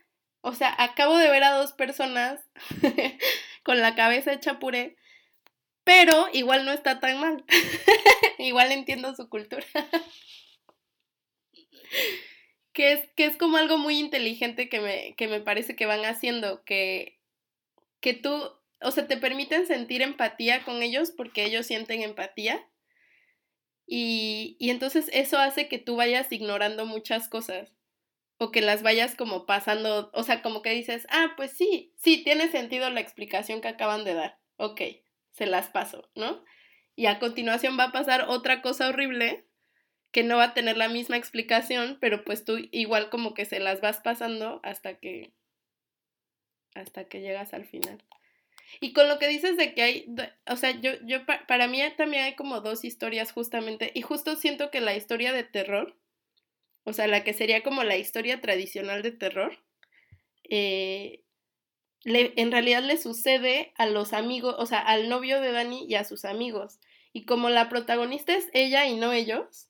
o 0.42 0.52
sea, 0.54 0.74
acabo 0.78 1.16
de 1.16 1.30
ver 1.30 1.42
a 1.42 1.54
dos 1.54 1.72
personas 1.72 2.40
con 3.64 3.80
la 3.80 3.94
cabeza 3.94 4.32
hecha 4.32 4.58
puré, 4.58 4.96
pero 5.88 6.28
igual 6.34 6.66
no 6.66 6.72
está 6.72 7.00
tan 7.00 7.18
mal. 7.18 7.42
igual 8.38 8.72
entiendo 8.72 9.14
su 9.14 9.30
cultura. 9.30 9.64
que, 12.74 12.92
es, 12.92 13.08
que 13.16 13.24
es 13.24 13.38
como 13.38 13.56
algo 13.56 13.78
muy 13.78 13.98
inteligente 13.98 14.68
que 14.68 14.80
me, 14.80 15.14
que 15.16 15.28
me 15.28 15.40
parece 15.40 15.76
que 15.76 15.86
van 15.86 16.04
haciendo, 16.04 16.62
que, 16.64 17.18
que 18.00 18.12
tú, 18.12 18.38
o 18.82 18.90
sea, 18.90 19.06
te 19.06 19.16
permiten 19.16 19.66
sentir 19.66 20.02
empatía 20.02 20.62
con 20.62 20.82
ellos 20.82 21.10
porque 21.10 21.46
ellos 21.46 21.66
sienten 21.66 22.02
empatía 22.02 22.68
y, 23.86 24.58
y 24.60 24.68
entonces 24.68 25.08
eso 25.14 25.38
hace 25.38 25.68
que 25.68 25.78
tú 25.78 25.96
vayas 25.96 26.30
ignorando 26.30 26.84
muchas 26.84 27.30
cosas 27.30 27.72
o 28.36 28.50
que 28.50 28.60
las 28.60 28.82
vayas 28.82 29.14
como 29.14 29.46
pasando, 29.46 30.10
o 30.12 30.22
sea, 30.22 30.42
como 30.42 30.60
que 30.60 30.68
dices, 30.68 31.06
ah, 31.08 31.32
pues 31.38 31.52
sí, 31.52 31.94
sí, 31.96 32.22
tiene 32.22 32.50
sentido 32.50 32.90
la 32.90 33.00
explicación 33.00 33.62
que 33.62 33.68
acaban 33.68 34.04
de 34.04 34.12
dar, 34.12 34.38
ok, 34.58 34.82
se 35.38 35.46
las 35.46 35.68
paso, 35.68 36.10
¿no? 36.16 36.44
Y 36.96 37.06
a 37.06 37.20
continuación 37.20 37.78
va 37.78 37.84
a 37.84 37.92
pasar 37.92 38.26
otra 38.28 38.60
cosa 38.60 38.88
horrible 38.88 39.46
que 40.10 40.24
no 40.24 40.36
va 40.36 40.44
a 40.44 40.54
tener 40.54 40.76
la 40.76 40.88
misma 40.88 41.16
explicación, 41.16 41.98
pero 42.00 42.24
pues 42.24 42.44
tú 42.44 42.58
igual 42.72 43.08
como 43.08 43.34
que 43.34 43.44
se 43.44 43.60
las 43.60 43.80
vas 43.80 44.00
pasando 44.00 44.60
hasta 44.64 44.98
que 44.98 45.32
hasta 46.74 47.08
que 47.08 47.20
llegas 47.20 47.54
al 47.54 47.64
final. 47.66 48.04
Y 48.80 48.92
con 48.92 49.08
lo 49.08 49.18
que 49.18 49.28
dices 49.28 49.56
de 49.56 49.74
que 49.74 49.82
hay, 49.82 50.14
o 50.46 50.56
sea, 50.56 50.78
yo, 50.80 50.92
yo, 51.04 51.24
para 51.46 51.68
mí 51.68 51.80
también 51.96 52.24
hay 52.24 52.34
como 52.34 52.60
dos 52.60 52.84
historias 52.84 53.32
justamente, 53.32 53.90
y 53.94 54.02
justo 54.02 54.36
siento 54.36 54.70
que 54.70 54.80
la 54.80 54.94
historia 54.94 55.32
de 55.32 55.44
terror, 55.44 55.96
o 56.84 56.92
sea, 56.92 57.06
la 57.06 57.24
que 57.24 57.32
sería 57.32 57.62
como 57.62 57.82
la 57.84 57.96
historia 57.96 58.40
tradicional 58.40 59.02
de 59.02 59.12
terror, 59.12 59.58
eh, 60.50 61.24
en 62.04 62.52
realidad 62.52 62.82
le 62.82 62.96
sucede 62.96 63.72
a 63.76 63.86
los 63.86 64.12
amigos, 64.12 64.54
o 64.58 64.66
sea, 64.66 64.80
al 64.80 65.08
novio 65.08 65.40
de 65.40 65.52
Dani 65.52 65.86
y 65.88 65.94
a 65.94 66.04
sus 66.04 66.24
amigos. 66.24 66.78
Y 67.12 67.24
como 67.24 67.48
la 67.48 67.68
protagonista 67.68 68.34
es 68.34 68.48
ella 68.52 68.86
y 68.86 68.96
no 68.96 69.12
ellos, 69.12 69.68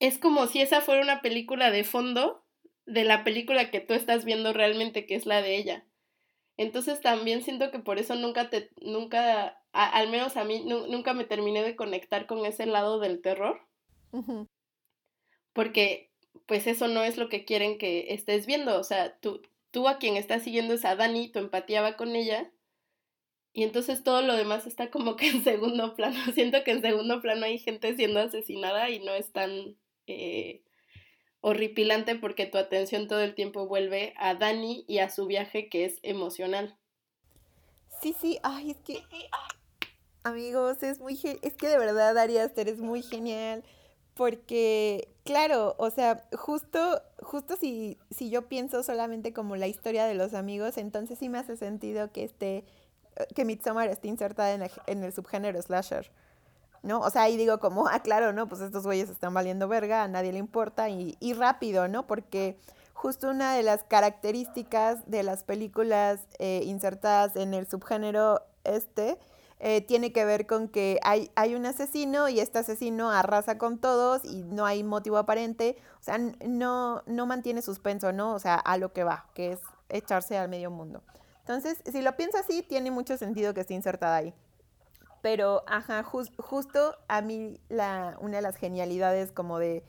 es 0.00 0.18
como 0.18 0.46
si 0.46 0.60
esa 0.60 0.80
fuera 0.80 1.02
una 1.02 1.22
película 1.22 1.70
de 1.70 1.84
fondo 1.84 2.44
de 2.86 3.04
la 3.04 3.22
película 3.22 3.70
que 3.70 3.80
tú 3.80 3.94
estás 3.94 4.24
viendo 4.24 4.52
realmente, 4.52 5.06
que 5.06 5.14
es 5.14 5.26
la 5.26 5.42
de 5.42 5.56
ella. 5.56 5.84
Entonces 6.56 7.00
también 7.00 7.42
siento 7.42 7.70
que 7.70 7.78
por 7.78 7.98
eso 7.98 8.14
nunca 8.16 8.50
te, 8.50 8.70
nunca, 8.80 9.62
al 9.72 10.08
menos 10.10 10.36
a 10.36 10.44
mí, 10.44 10.64
nunca 10.64 11.14
me 11.14 11.24
terminé 11.24 11.62
de 11.62 11.76
conectar 11.76 12.26
con 12.26 12.44
ese 12.46 12.66
lado 12.66 12.98
del 12.98 13.20
terror. 13.20 13.60
Porque 15.52 16.10
pues 16.46 16.66
eso 16.66 16.88
no 16.88 17.04
es 17.04 17.16
lo 17.18 17.28
que 17.28 17.44
quieren 17.44 17.78
que 17.78 18.12
estés 18.14 18.46
viendo. 18.46 18.78
O 18.78 18.84
sea, 18.84 19.18
tú, 19.18 19.42
tú 19.70 19.88
a 19.88 19.98
quien 19.98 20.16
estás 20.16 20.42
siguiendo 20.42 20.74
es 20.74 20.84
a 20.84 20.96
Dani, 20.96 21.28
tu 21.28 21.38
empatía 21.38 21.82
va 21.82 21.96
con 21.96 22.16
ella. 22.16 22.50
Y 23.52 23.64
entonces 23.64 24.04
todo 24.04 24.22
lo 24.22 24.36
demás 24.36 24.66
está 24.66 24.90
como 24.90 25.16
que 25.16 25.28
en 25.28 25.44
segundo 25.44 25.94
plano. 25.94 26.16
Siento 26.34 26.62
que 26.64 26.72
en 26.72 26.82
segundo 26.82 27.20
plano 27.20 27.46
hay 27.46 27.58
gente 27.58 27.94
siendo 27.96 28.20
asesinada 28.20 28.90
y 28.90 29.00
no 29.00 29.12
es 29.14 29.32
tan 29.32 29.76
eh, 30.06 30.62
horripilante 31.40 32.14
porque 32.14 32.46
tu 32.46 32.58
atención 32.58 33.08
todo 33.08 33.20
el 33.20 33.34
tiempo 33.34 33.66
vuelve 33.66 34.14
a 34.16 34.34
Dani 34.34 34.84
y 34.86 34.98
a 34.98 35.10
su 35.10 35.26
viaje 35.26 35.68
que 35.68 35.84
es 35.84 35.98
emocional. 36.02 36.76
Sí, 38.00 38.14
sí, 38.20 38.38
ay, 38.42 38.70
es 38.70 38.76
que 38.78 39.02
amigos, 40.22 40.82
es 40.82 41.00
muy 41.00 41.18
es 41.42 41.54
que 41.54 41.68
de 41.68 41.78
verdad 41.78 42.16
Ari 42.16 42.38
Aster 42.38 42.68
es 42.68 42.78
muy 42.78 43.02
genial 43.02 43.64
porque 44.14 45.08
Claro, 45.28 45.74
o 45.76 45.90
sea, 45.90 46.24
justo, 46.38 47.02
justo 47.20 47.54
si, 47.58 47.98
si 48.10 48.30
yo 48.30 48.48
pienso 48.48 48.82
solamente 48.82 49.34
como 49.34 49.56
la 49.56 49.66
historia 49.66 50.06
de 50.06 50.14
los 50.14 50.32
amigos, 50.32 50.78
entonces 50.78 51.18
sí 51.18 51.28
me 51.28 51.36
hace 51.36 51.58
sentido 51.58 52.10
que 52.12 52.24
esté, 52.24 52.64
que 53.34 53.44
Midsommar 53.44 53.90
esté 53.90 54.08
insertada 54.08 54.54
en 54.54 54.62
el, 54.62 54.70
en 54.86 55.04
el 55.04 55.12
subgénero 55.12 55.60
slasher. 55.60 56.10
¿no? 56.82 57.00
O 57.00 57.10
sea, 57.10 57.24
ahí 57.24 57.36
digo 57.36 57.60
como, 57.60 57.88
ah, 57.88 58.00
claro, 58.00 58.32
¿no? 58.32 58.48
Pues 58.48 58.62
estos 58.62 58.84
güeyes 58.84 59.10
están 59.10 59.34
valiendo 59.34 59.68
verga, 59.68 60.02
a 60.02 60.08
nadie 60.08 60.32
le 60.32 60.38
importa 60.38 60.88
y, 60.88 61.18
y 61.20 61.34
rápido, 61.34 61.88
¿no? 61.88 62.06
Porque 62.06 62.56
justo 62.94 63.28
una 63.28 63.52
de 63.52 63.62
las 63.62 63.84
características 63.84 65.10
de 65.10 65.24
las 65.24 65.42
películas 65.42 66.20
eh, 66.38 66.62
insertadas 66.64 67.36
en 67.36 67.52
el 67.52 67.68
subgénero 67.68 68.40
este 68.64 69.18
eh, 69.60 69.80
tiene 69.80 70.12
que 70.12 70.24
ver 70.24 70.46
con 70.46 70.68
que 70.68 71.00
hay, 71.02 71.30
hay 71.34 71.54
un 71.54 71.66
asesino 71.66 72.28
y 72.28 72.38
este 72.38 72.58
asesino 72.58 73.10
arrasa 73.10 73.58
con 73.58 73.78
todos 73.78 74.24
y 74.24 74.44
no 74.44 74.66
hay 74.66 74.84
motivo 74.84 75.18
aparente, 75.18 75.76
o 76.00 76.02
sea, 76.02 76.18
no, 76.18 77.02
no 77.06 77.26
mantiene 77.26 77.60
suspenso, 77.62 78.12
¿no? 78.12 78.34
O 78.34 78.38
sea, 78.38 78.54
a 78.54 78.76
lo 78.78 78.92
que 78.92 79.02
va, 79.02 79.26
que 79.34 79.52
es 79.52 79.60
echarse 79.88 80.38
al 80.38 80.48
medio 80.48 80.70
mundo. 80.70 81.02
Entonces, 81.40 81.82
si 81.90 82.02
lo 82.02 82.16
pienso 82.16 82.38
así, 82.38 82.62
tiene 82.62 82.90
mucho 82.90 83.16
sentido 83.16 83.54
que 83.54 83.62
esté 83.62 83.74
insertada 83.74 84.16
ahí. 84.16 84.34
Pero, 85.22 85.64
ajá, 85.66 86.04
justo 86.04 86.96
a 87.08 87.22
mí 87.22 87.60
la, 87.68 88.16
una 88.20 88.36
de 88.36 88.42
las 88.42 88.56
genialidades 88.56 89.32
como 89.32 89.58
de, 89.58 89.82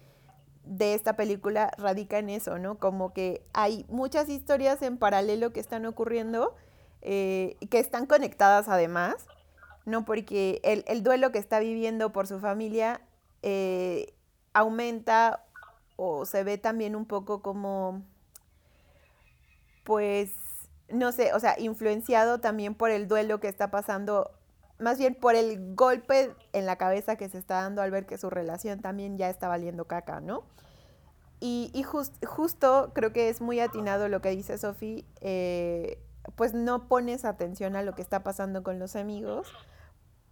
de 0.64 0.94
esta 0.94 1.16
película 1.16 1.72
radica 1.78 2.18
en 2.18 2.30
eso, 2.30 2.58
¿no? 2.58 2.80
Como 2.80 3.14
que 3.14 3.46
hay 3.54 3.86
muchas 3.90 4.30
historias 4.30 4.82
en 4.82 4.98
paralelo 4.98 5.52
que 5.54 5.60
están 5.60 5.86
ocurriendo, 5.86 6.56
eh, 7.02 7.58
que 7.70 7.80
están 7.80 8.06
conectadas 8.06 8.68
además, 8.68 9.28
¿no? 9.90 10.06
Porque 10.06 10.62
el, 10.64 10.84
el, 10.88 11.04
duelo 11.04 11.32
que 11.32 11.40
está 11.40 11.60
viviendo 11.60 12.12
por 12.12 12.28
su 12.28 12.40
familia 12.40 13.02
eh, 13.42 14.14
aumenta 14.54 15.46
o 15.96 16.26
se 16.26 16.44
ve 16.44 16.58
también 16.58 16.96
un 16.96 17.06
poco 17.06 17.42
como, 17.42 18.04
pues, 19.84 20.32
no 20.90 21.12
sé, 21.12 21.34
o 21.34 21.40
sea, 21.40 21.60
influenciado 21.60 22.40
también 22.40 22.76
por 22.76 22.90
el 22.90 23.08
duelo 23.08 23.40
que 23.40 23.48
está 23.48 23.70
pasando, 23.70 24.32
más 24.80 24.98
bien 24.98 25.16
por 25.16 25.36
el 25.36 25.76
golpe 25.76 26.34
en 26.54 26.66
la 26.66 26.78
cabeza 26.78 27.16
que 27.16 27.30
se 27.30 27.38
está 27.38 27.62
dando 27.62 27.82
al 27.82 27.92
ver 27.92 28.06
que 28.06 28.18
su 28.18 28.30
relación 28.30 28.80
también 28.82 29.18
ya 29.18 29.30
está 29.30 29.48
valiendo 29.48 29.86
caca, 29.86 30.22
¿no? 30.22 30.44
Y, 31.42 31.72
y 31.74 31.84
justo 31.84 32.92
creo 32.94 33.14
que 33.14 33.30
es 33.30 33.40
muy 33.42 33.60
atinado 33.60 34.10
lo 34.10 34.22
que 34.22 34.30
dice 34.30 34.58
Sofi, 34.58 35.06
eh, 35.22 36.02
pues 36.36 36.54
no 36.54 36.88
pones 36.88 37.26
atención 37.26 37.76
a 37.76 37.84
lo 37.84 37.94
que 37.94 38.02
está 38.02 38.24
pasando 38.24 38.64
con 38.64 38.80
los 38.80 38.96
amigos, 38.96 39.48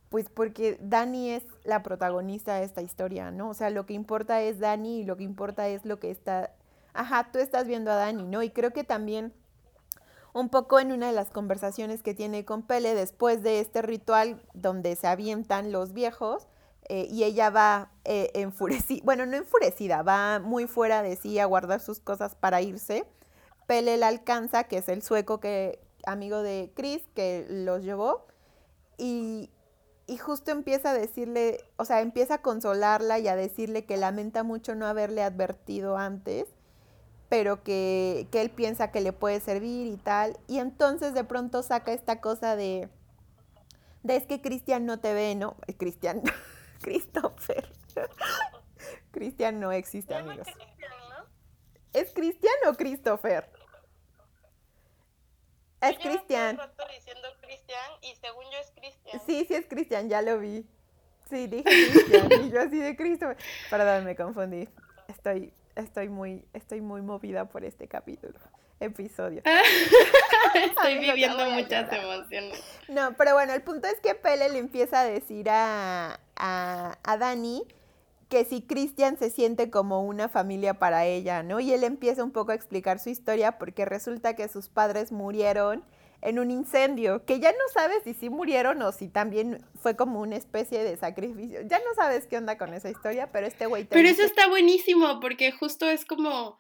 pues 0.10 0.30
porque 0.30 0.78
Dani 0.82 1.32
es 1.32 1.43
la 1.64 1.84
protagonista 1.84 2.55
de 2.55 2.64
esta 2.64 2.82
historia, 2.82 3.32
¿no? 3.32 3.49
O 3.49 3.53
sea, 3.53 3.70
lo 3.70 3.86
que 3.86 3.93
importa 3.93 4.41
es 4.41 4.60
Dani 4.60 5.01
y 5.01 5.03
lo 5.03 5.18
que 5.18 5.24
importa 5.24 5.68
es 5.68 5.86
lo 5.86 5.99
que 5.99 6.12
está... 6.12 6.51
Ajá, 6.93 7.30
tú 7.32 7.39
estás 7.39 7.68
viendo 7.68 7.91
a 7.91 7.95
Dani, 7.95 8.24
¿no? 8.24 8.41
Y 8.41 8.49
creo 8.49 8.72
que 8.72 8.84
también 8.84 9.34
un 10.34 10.49
poco 10.49 10.80
en 10.80 10.91
una 10.91 11.08
de 11.08 11.14
las 11.14 11.30
conversaciones 11.30 12.03
que 12.03 12.14
tiene 12.14 12.45
con 12.45 12.62
Pele 12.62 12.93
después 12.93 13.43
de 13.43 13.60
este 13.60 13.82
ritual 13.82 14.41
donde 14.53 14.95
se 14.95 15.08
avientan 15.08 15.72
los 15.72 15.93
viejos 15.93 16.47
eh, 16.89 17.08
y 17.10 17.24
ella 17.24 17.49
va 17.49 17.91
eh, 18.05 18.32
enfurecida, 18.34 19.01
bueno, 19.03 19.26
no 19.26 19.36
enfurecida, 19.36 20.03
va 20.03 20.39
muy 20.39 20.68
fuera 20.68 21.01
de 21.01 21.16
sí 21.16 21.38
a 21.39 21.45
guardar 21.45 21.82
sus 21.82 21.99
cosas 21.99 22.36
para 22.36 22.62
irse. 22.62 23.05
Pele 23.66 23.97
la 23.97 24.08
alcanza, 24.08 24.66
que 24.66 24.78
es 24.78 24.88
el 24.88 25.01
sueco 25.01 25.39
que 25.39 25.80
amigo 26.05 26.41
de 26.41 26.72
Chris 26.76 27.03
que 27.14 27.45
los 27.49 27.84
llevó 27.84 28.26
y, 28.97 29.49
y 30.08 30.18
justo 30.18 30.51
empieza 30.51 30.91
a 30.91 30.93
decirle, 30.93 31.60
o 31.76 31.84
sea, 31.84 31.99
empieza 31.99 32.36
a 32.36 32.41
consolarla 32.41 33.20
y 33.20 33.28
a 33.28 33.36
decirle 33.36 33.86
que 33.86 33.97
lamenta 33.97 34.43
mucho 34.43 34.74
no 34.74 34.88
haberle 34.88 35.22
advertido 35.22 35.97
antes, 35.97 36.47
pero 37.28 37.62
que, 37.62 38.28
que 38.32 38.39
él 38.39 38.49
piensa 38.49 38.89
que 38.89 39.01
le 39.01 39.12
puede 39.12 39.41
servir 39.41 39.88
y 39.88 39.97
tal. 39.97 40.38
Y 40.47 40.60
entonces 40.60 41.14
de 41.14 41.26
pronto 41.26 41.62
saca 41.62 41.91
esta 41.91 42.22
cosa 42.22 42.55
de, 42.55 42.88
de 44.03 44.16
es 44.16 44.26
que 44.26 44.41
Cristian 44.41 44.86
no 44.86 45.01
te 45.01 45.14
ve, 45.14 45.36
¿no? 45.36 45.58
Cristian, 45.78 46.22
Christopher. 46.82 47.70
Cristian 49.12 49.60
no 49.60 49.74
existe, 49.74 50.16
amigos. 50.16 50.47
¿Es 51.91 52.14
Cristian 52.14 52.53
o 52.70 52.76
Christopher? 52.76 53.51
Es 55.82 55.98
Cristian. 56.00 56.60
diciendo 56.96 57.28
Cristian 57.42 57.92
y 58.02 58.16
según 58.16 58.46
yo 58.52 58.58
es 58.60 58.72
Cristian. 58.72 59.22
Sí, 59.26 59.46
sí 59.48 59.54
es 59.54 59.68
Cristian, 59.68 60.10
ya 60.10 60.22
lo 60.22 60.40
vi. 60.40 60.66
Sí, 61.30 61.48
dije 61.48 61.64
Cristian 61.64 62.46
y 62.46 62.50
yo 62.50 62.62
así 62.62 62.80
de 62.80 62.96
Cristo. 62.96 63.28
Perdón, 63.70 64.06
me 64.06 64.16
confundí. 64.16 64.68
Estoy, 65.08 65.54
estoy 65.76 66.10
muy, 66.10 66.44
estoy 66.54 66.82
muy 66.82 67.02
movida 67.02 67.46
por 67.46 67.64
este 67.64 67.88
capítulo, 67.88 68.40
episodio. 68.80 69.42
estoy 70.56 70.98
viviendo 70.98 71.50
muchas 71.52 71.92
emociones. 71.92 72.64
No, 72.88 73.14
pero 73.16 73.34
bueno, 73.34 73.54
el 73.54 73.62
punto 73.62 73.88
es 73.88 74.00
que 74.00 74.16
Pele 74.16 74.50
le 74.50 74.60
empieza 74.60 75.02
a 75.02 75.06
decir 75.06 75.50
a, 75.50 76.20
a, 76.36 76.98
a 77.04 77.18
Dani 77.18 77.64
que 78.30 78.44
si 78.44 78.62
Cristian 78.62 79.18
se 79.18 79.30
siente 79.30 79.70
como 79.70 80.04
una 80.04 80.28
familia 80.28 80.76
para 80.76 81.06
ella, 81.06 81.44
¿no? 81.44 81.60
Y 81.60 81.72
él 81.72 81.84
empieza 81.84 82.24
un 82.24 82.32
poco 82.32 82.52
a 82.52 82.56
explicar 82.56 83.00
su 83.00 83.10
historia 83.10 83.58
porque 83.58 83.86
resulta 83.86 84.36
que 84.36 84.50
sus 84.50 84.68
padres 84.70 85.12
murieron 85.12 85.84
en 86.22 86.40
un 86.40 86.52
incendio, 86.52 87.24
que 87.26 87.40
ya 87.40 87.52
no 87.52 87.72
sabes 87.74 88.04
si 88.04 88.14
sí 88.14 88.30
murieron 88.30 88.82
o 88.82 88.92
si 88.92 89.08
también 89.08 89.64
fue 89.76 89.96
como 89.96 90.20
una 90.20 90.36
especie 90.36 90.84
de 90.84 90.98
sacrificio. 90.98 91.62
Ya 91.62 91.80
no 91.80 91.94
sabes 91.96 92.28
qué 92.28 92.38
onda 92.38 92.58
con 92.58 92.74
esa 92.74 92.90
historia, 92.90 93.32
pero 93.32 93.48
este 93.48 93.68
güey... 93.68 93.86
Pero 93.86 94.08
eso 94.08 94.24
está 94.24 94.48
buenísimo 94.48 95.20
porque 95.20 95.52
justo 95.52 95.90
es 95.90 96.06
como, 96.06 96.58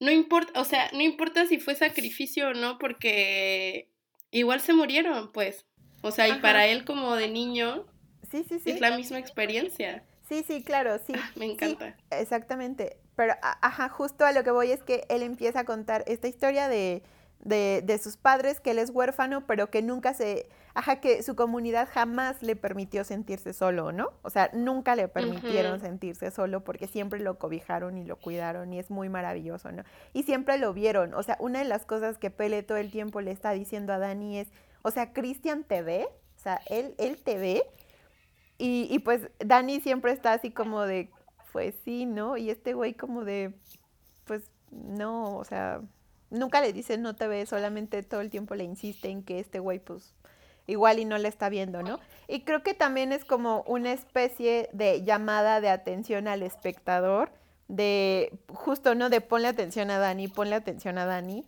no 0.00 0.10
importa, 0.10 0.58
o 0.60 0.64
sea, 0.64 0.90
no 0.92 1.02
importa 1.02 1.46
si 1.46 1.58
fue 1.58 1.74
sacrificio 1.74 2.48
o 2.48 2.54
no, 2.54 2.78
porque 2.78 3.90
igual 4.30 4.60
se 4.60 4.72
murieron, 4.72 5.30
pues. 5.30 5.66
O 6.02 6.10
sea, 6.10 6.28
y 6.28 6.40
para 6.40 6.66
él 6.66 6.84
como 6.84 7.16
de 7.16 7.28
niño, 7.28 7.86
sí, 8.30 8.44
sí, 8.48 8.58
sí. 8.58 8.70
es 8.70 8.80
la 8.80 8.96
misma 8.96 9.18
experiencia. 9.18 10.04
Sí, 10.28 10.44
sí, 10.46 10.62
claro, 10.62 10.98
sí. 10.98 11.12
Ah, 11.16 11.30
me 11.36 11.52
encanta. 11.52 11.96
exactamente. 12.10 12.98
Pero, 13.14 13.34
ajá, 13.42 13.88
justo 13.88 14.24
a 14.24 14.32
lo 14.32 14.44
que 14.44 14.50
voy 14.50 14.70
es 14.70 14.82
que 14.82 15.06
él 15.08 15.22
empieza 15.22 15.60
a 15.60 15.64
contar 15.64 16.04
esta 16.06 16.28
historia 16.28 16.68
de, 16.68 17.02
de, 17.40 17.82
de, 17.84 17.98
sus 17.98 18.16
padres, 18.16 18.60
que 18.60 18.72
él 18.72 18.78
es 18.78 18.90
huérfano, 18.90 19.46
pero 19.46 19.70
que 19.70 19.80
nunca 19.80 20.12
se, 20.12 20.48
ajá, 20.74 21.00
que 21.00 21.22
su 21.22 21.34
comunidad 21.34 21.88
jamás 21.90 22.42
le 22.42 22.56
permitió 22.56 23.04
sentirse 23.04 23.54
solo, 23.54 23.92
¿no? 23.92 24.10
O 24.20 24.28
sea, 24.28 24.50
nunca 24.52 24.96
le 24.96 25.08
permitieron 25.08 25.80
sentirse 25.80 26.30
solo 26.30 26.62
porque 26.62 26.86
siempre 26.86 27.20
lo 27.20 27.38
cobijaron 27.38 27.96
y 27.96 28.04
lo 28.04 28.16
cuidaron 28.16 28.74
y 28.74 28.78
es 28.78 28.90
muy 28.90 29.08
maravilloso, 29.08 29.72
¿no? 29.72 29.82
Y 30.12 30.24
siempre 30.24 30.58
lo 30.58 30.74
vieron, 30.74 31.14
o 31.14 31.22
sea, 31.22 31.38
una 31.40 31.60
de 31.60 31.64
las 31.64 31.86
cosas 31.86 32.18
que 32.18 32.30
Pele 32.30 32.62
todo 32.62 32.76
el 32.76 32.90
tiempo 32.90 33.22
le 33.22 33.30
está 33.30 33.52
diciendo 33.52 33.94
a 33.94 33.98
Dani 33.98 34.40
es, 34.40 34.48
o 34.82 34.90
sea, 34.90 35.14
Cristian 35.14 35.64
te 35.64 35.80
ve, 35.80 36.06
o 36.36 36.38
sea, 36.38 36.60
él, 36.68 36.94
él 36.98 37.16
te 37.22 37.38
ve 37.38 37.64
y, 38.58 38.88
y 38.90 38.98
pues 39.00 39.28
Dani 39.38 39.80
siempre 39.80 40.12
está 40.12 40.32
así 40.32 40.50
como 40.50 40.82
de, 40.82 41.10
pues 41.52 41.74
sí, 41.84 42.06
¿no? 42.06 42.36
Y 42.36 42.50
este 42.50 42.74
güey 42.74 42.94
como 42.94 43.24
de, 43.24 43.54
pues 44.24 44.50
no, 44.70 45.36
o 45.36 45.44
sea, 45.44 45.80
nunca 46.30 46.60
le 46.60 46.72
dice 46.72 46.98
no 46.98 47.16
te 47.16 47.28
ve, 47.28 47.46
solamente 47.46 48.02
todo 48.02 48.20
el 48.20 48.30
tiempo 48.30 48.54
le 48.54 48.64
insiste 48.64 49.08
en 49.08 49.22
que 49.22 49.38
este 49.38 49.58
güey 49.58 49.78
pues 49.78 50.14
igual 50.66 50.98
y 50.98 51.04
no 51.04 51.18
le 51.18 51.28
está 51.28 51.48
viendo, 51.48 51.82
¿no? 51.82 52.00
Y 52.28 52.40
creo 52.40 52.62
que 52.62 52.74
también 52.74 53.12
es 53.12 53.24
como 53.24 53.62
una 53.62 53.92
especie 53.92 54.68
de 54.72 55.02
llamada 55.04 55.60
de 55.60 55.70
atención 55.70 56.26
al 56.26 56.42
espectador, 56.42 57.30
de 57.68 58.36
justo, 58.48 58.94
¿no? 58.94 59.08
De 59.08 59.20
ponle 59.20 59.48
atención 59.48 59.90
a 59.90 59.98
Dani, 59.98 60.28
ponle 60.28 60.56
atención 60.56 60.98
a 60.98 61.06
Dani. 61.06 61.44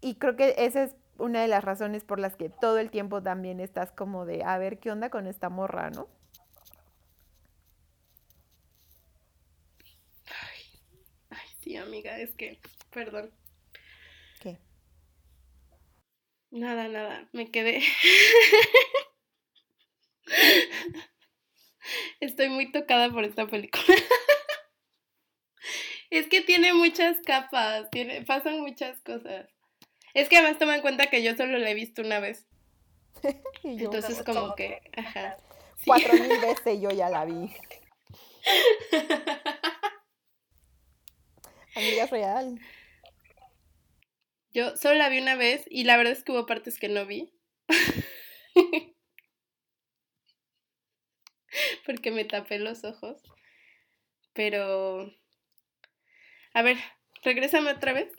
Y 0.00 0.14
creo 0.14 0.36
que 0.36 0.54
esa 0.58 0.84
es 0.84 0.94
una 1.18 1.42
de 1.42 1.48
las 1.48 1.64
razones 1.64 2.02
por 2.02 2.18
las 2.18 2.34
que 2.34 2.48
todo 2.48 2.78
el 2.78 2.90
tiempo 2.90 3.22
también 3.22 3.60
estás 3.60 3.92
como 3.92 4.24
de, 4.24 4.42
a 4.42 4.56
ver 4.56 4.78
qué 4.78 4.90
onda 4.90 5.10
con 5.10 5.26
esta 5.26 5.50
morra, 5.50 5.90
¿no? 5.90 6.08
Sí, 11.70 11.76
amiga, 11.76 12.18
es 12.18 12.34
que, 12.34 12.58
perdón. 12.92 13.30
¿Qué? 14.40 14.58
Nada, 16.50 16.88
nada, 16.88 17.28
me 17.32 17.48
quedé. 17.52 17.80
Estoy 22.18 22.48
muy 22.48 22.72
tocada 22.72 23.08
por 23.12 23.22
esta 23.22 23.46
película. 23.46 23.84
es 26.10 26.26
que 26.26 26.40
tiene 26.40 26.74
muchas 26.74 27.18
capas, 27.24 27.88
tiene, 27.92 28.22
pasan 28.22 28.62
muchas 28.62 29.00
cosas. 29.02 29.46
Es 30.12 30.28
que 30.28 30.38
además 30.38 30.58
toma 30.58 30.74
en 30.74 30.82
cuenta 30.82 31.06
que 31.06 31.22
yo 31.22 31.36
solo 31.36 31.56
la 31.56 31.70
he 31.70 31.74
visto 31.74 32.02
una 32.02 32.18
vez. 32.18 32.48
Entonces 33.62 34.24
como 34.24 34.56
que, 34.56 34.80
ajá. 34.96 35.36
Cuatro 35.86 36.14
mil 36.14 36.36
veces 36.40 36.80
yo 36.80 36.90
ya 36.90 37.08
la 37.08 37.24
vi. 37.26 37.54
Amiga 41.74 42.06
real. 42.06 42.60
Yo 44.52 44.76
solo 44.76 44.96
la 44.96 45.08
vi 45.08 45.20
una 45.20 45.36
vez 45.36 45.64
y 45.70 45.84
la 45.84 45.96
verdad 45.96 46.12
es 46.12 46.24
que 46.24 46.32
hubo 46.32 46.46
partes 46.46 46.78
que 46.78 46.88
no 46.88 47.06
vi. 47.06 47.32
Porque 51.86 52.10
me 52.10 52.24
tapé 52.24 52.58
los 52.58 52.84
ojos. 52.84 53.22
Pero 54.32 55.12
A 56.54 56.62
ver, 56.62 56.78
regrésame 57.22 57.70
otra 57.72 57.92
vez. 57.92 58.10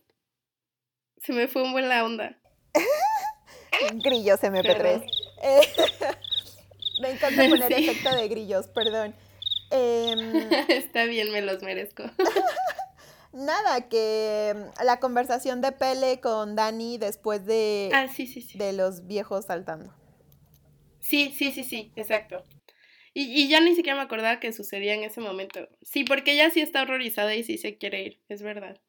Se 1.17 1.33
me 1.33 1.47
fue 1.47 1.63
un 1.63 1.73
buen 1.73 1.89
la 1.89 2.05
onda. 2.05 2.37
Grillos 3.93 4.39
MP3. 4.41 4.63
Perdón. 4.63 5.03
Eh, 5.43 5.61
me 7.01 7.09
encanta 7.11 7.49
poner 7.49 7.71
efecto 7.71 8.15
de 8.15 8.27
grillos, 8.27 8.67
perdón. 8.69 9.15
Em, 9.73 10.51
Está 10.67 11.05
bien, 11.05 11.31
me 11.31 11.41
los 11.41 11.61
merezco. 11.63 12.03
Nada, 13.33 13.87
que 13.89 14.53
mm, 14.55 14.83
la 14.83 14.99
conversación 14.99 15.61
de 15.61 15.71
Pele 15.71 16.19
con 16.19 16.55
Dani 16.55 16.97
después 16.97 17.45
de, 17.45 17.89
Ah, 17.93 18.07
sí, 18.07 18.27
sí, 18.27 18.41
sí. 18.41 18.57
de 18.57 18.73
los 18.73 19.07
viejos 19.07 19.45
saltando. 19.45 19.93
Sí, 20.99 21.33
sí, 21.35 21.51
sí, 21.51 21.63
sí, 21.63 21.91
exacto. 21.95 22.43
Y, 23.13 23.23
y 23.23 23.49
ya 23.49 23.59
ni 23.59 23.75
siquiera 23.75 23.97
me 23.97 24.03
acordaba 24.03 24.39
que 24.39 24.53
sucedía 24.53 24.93
en 24.93 25.03
ese 25.03 25.19
momento. 25.19 25.67
Sí, 25.81 26.03
porque 26.05 26.33
ella 26.33 26.49
sí 26.49 26.61
está 26.61 26.83
horrorizada 26.83 27.35
y 27.35 27.43
sí 27.43 27.57
se 27.57 27.77
quiere 27.77 28.03
ir, 28.03 28.21
es 28.29 28.41
verdad. 28.41 28.79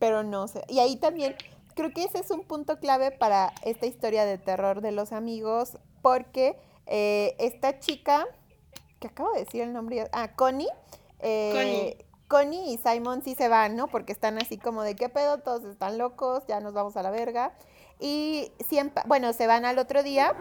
Pero 0.00 0.22
no 0.22 0.48
sé. 0.48 0.62
Y 0.68 0.80
ahí 0.80 0.96
también 0.96 1.36
creo 1.74 1.92
que 1.92 2.02
ese 2.04 2.18
es 2.18 2.30
un 2.30 2.42
punto 2.42 2.80
clave 2.80 3.12
para 3.12 3.52
esta 3.64 3.86
historia 3.86 4.24
de 4.24 4.38
terror 4.38 4.80
de 4.80 4.90
los 4.90 5.12
amigos, 5.12 5.78
porque 6.02 6.56
eh, 6.86 7.36
esta 7.38 7.78
chica, 7.78 8.26
que 8.98 9.06
acabo 9.08 9.32
de 9.32 9.44
decir 9.44 9.62
el 9.62 9.72
nombre, 9.72 10.08
ah, 10.12 10.34
Connie, 10.34 10.68
eh, 11.20 11.50
Connie 11.52 12.07
y 12.52 12.78
Simon 12.78 13.22
sí 13.22 13.34
se 13.34 13.48
van, 13.48 13.76
¿no? 13.76 13.88
Porque 13.88 14.12
están 14.12 14.38
así 14.38 14.58
como 14.58 14.82
de 14.82 14.94
qué 14.94 15.08
pedo, 15.08 15.38
todos 15.38 15.64
están 15.64 15.96
locos, 15.98 16.44
ya 16.46 16.60
nos 16.60 16.74
vamos 16.74 16.96
a 16.96 17.02
la 17.02 17.10
verga. 17.10 17.52
Y 17.98 18.52
siempre, 18.68 19.02
bueno, 19.06 19.32
se 19.32 19.46
van 19.46 19.64
al 19.64 19.78
otro 19.78 20.02
día. 20.02 20.36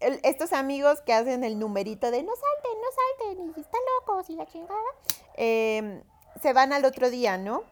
Estos 0.00 0.52
amigos 0.52 1.00
que 1.02 1.12
hacen 1.12 1.44
el 1.44 1.58
numerito 1.58 2.10
de 2.10 2.22
no 2.22 2.32
salten, 2.34 2.80
no 2.80 3.36
salten, 3.36 3.54
y 3.56 3.60
están 3.60 3.80
locos 3.98 4.30
y 4.30 4.34
la 4.34 4.46
chingada, 4.46 4.80
em, 5.34 6.02
se 6.40 6.52
van 6.52 6.72
al 6.72 6.84
otro 6.84 7.10
día, 7.10 7.36
¿no? 7.36 7.62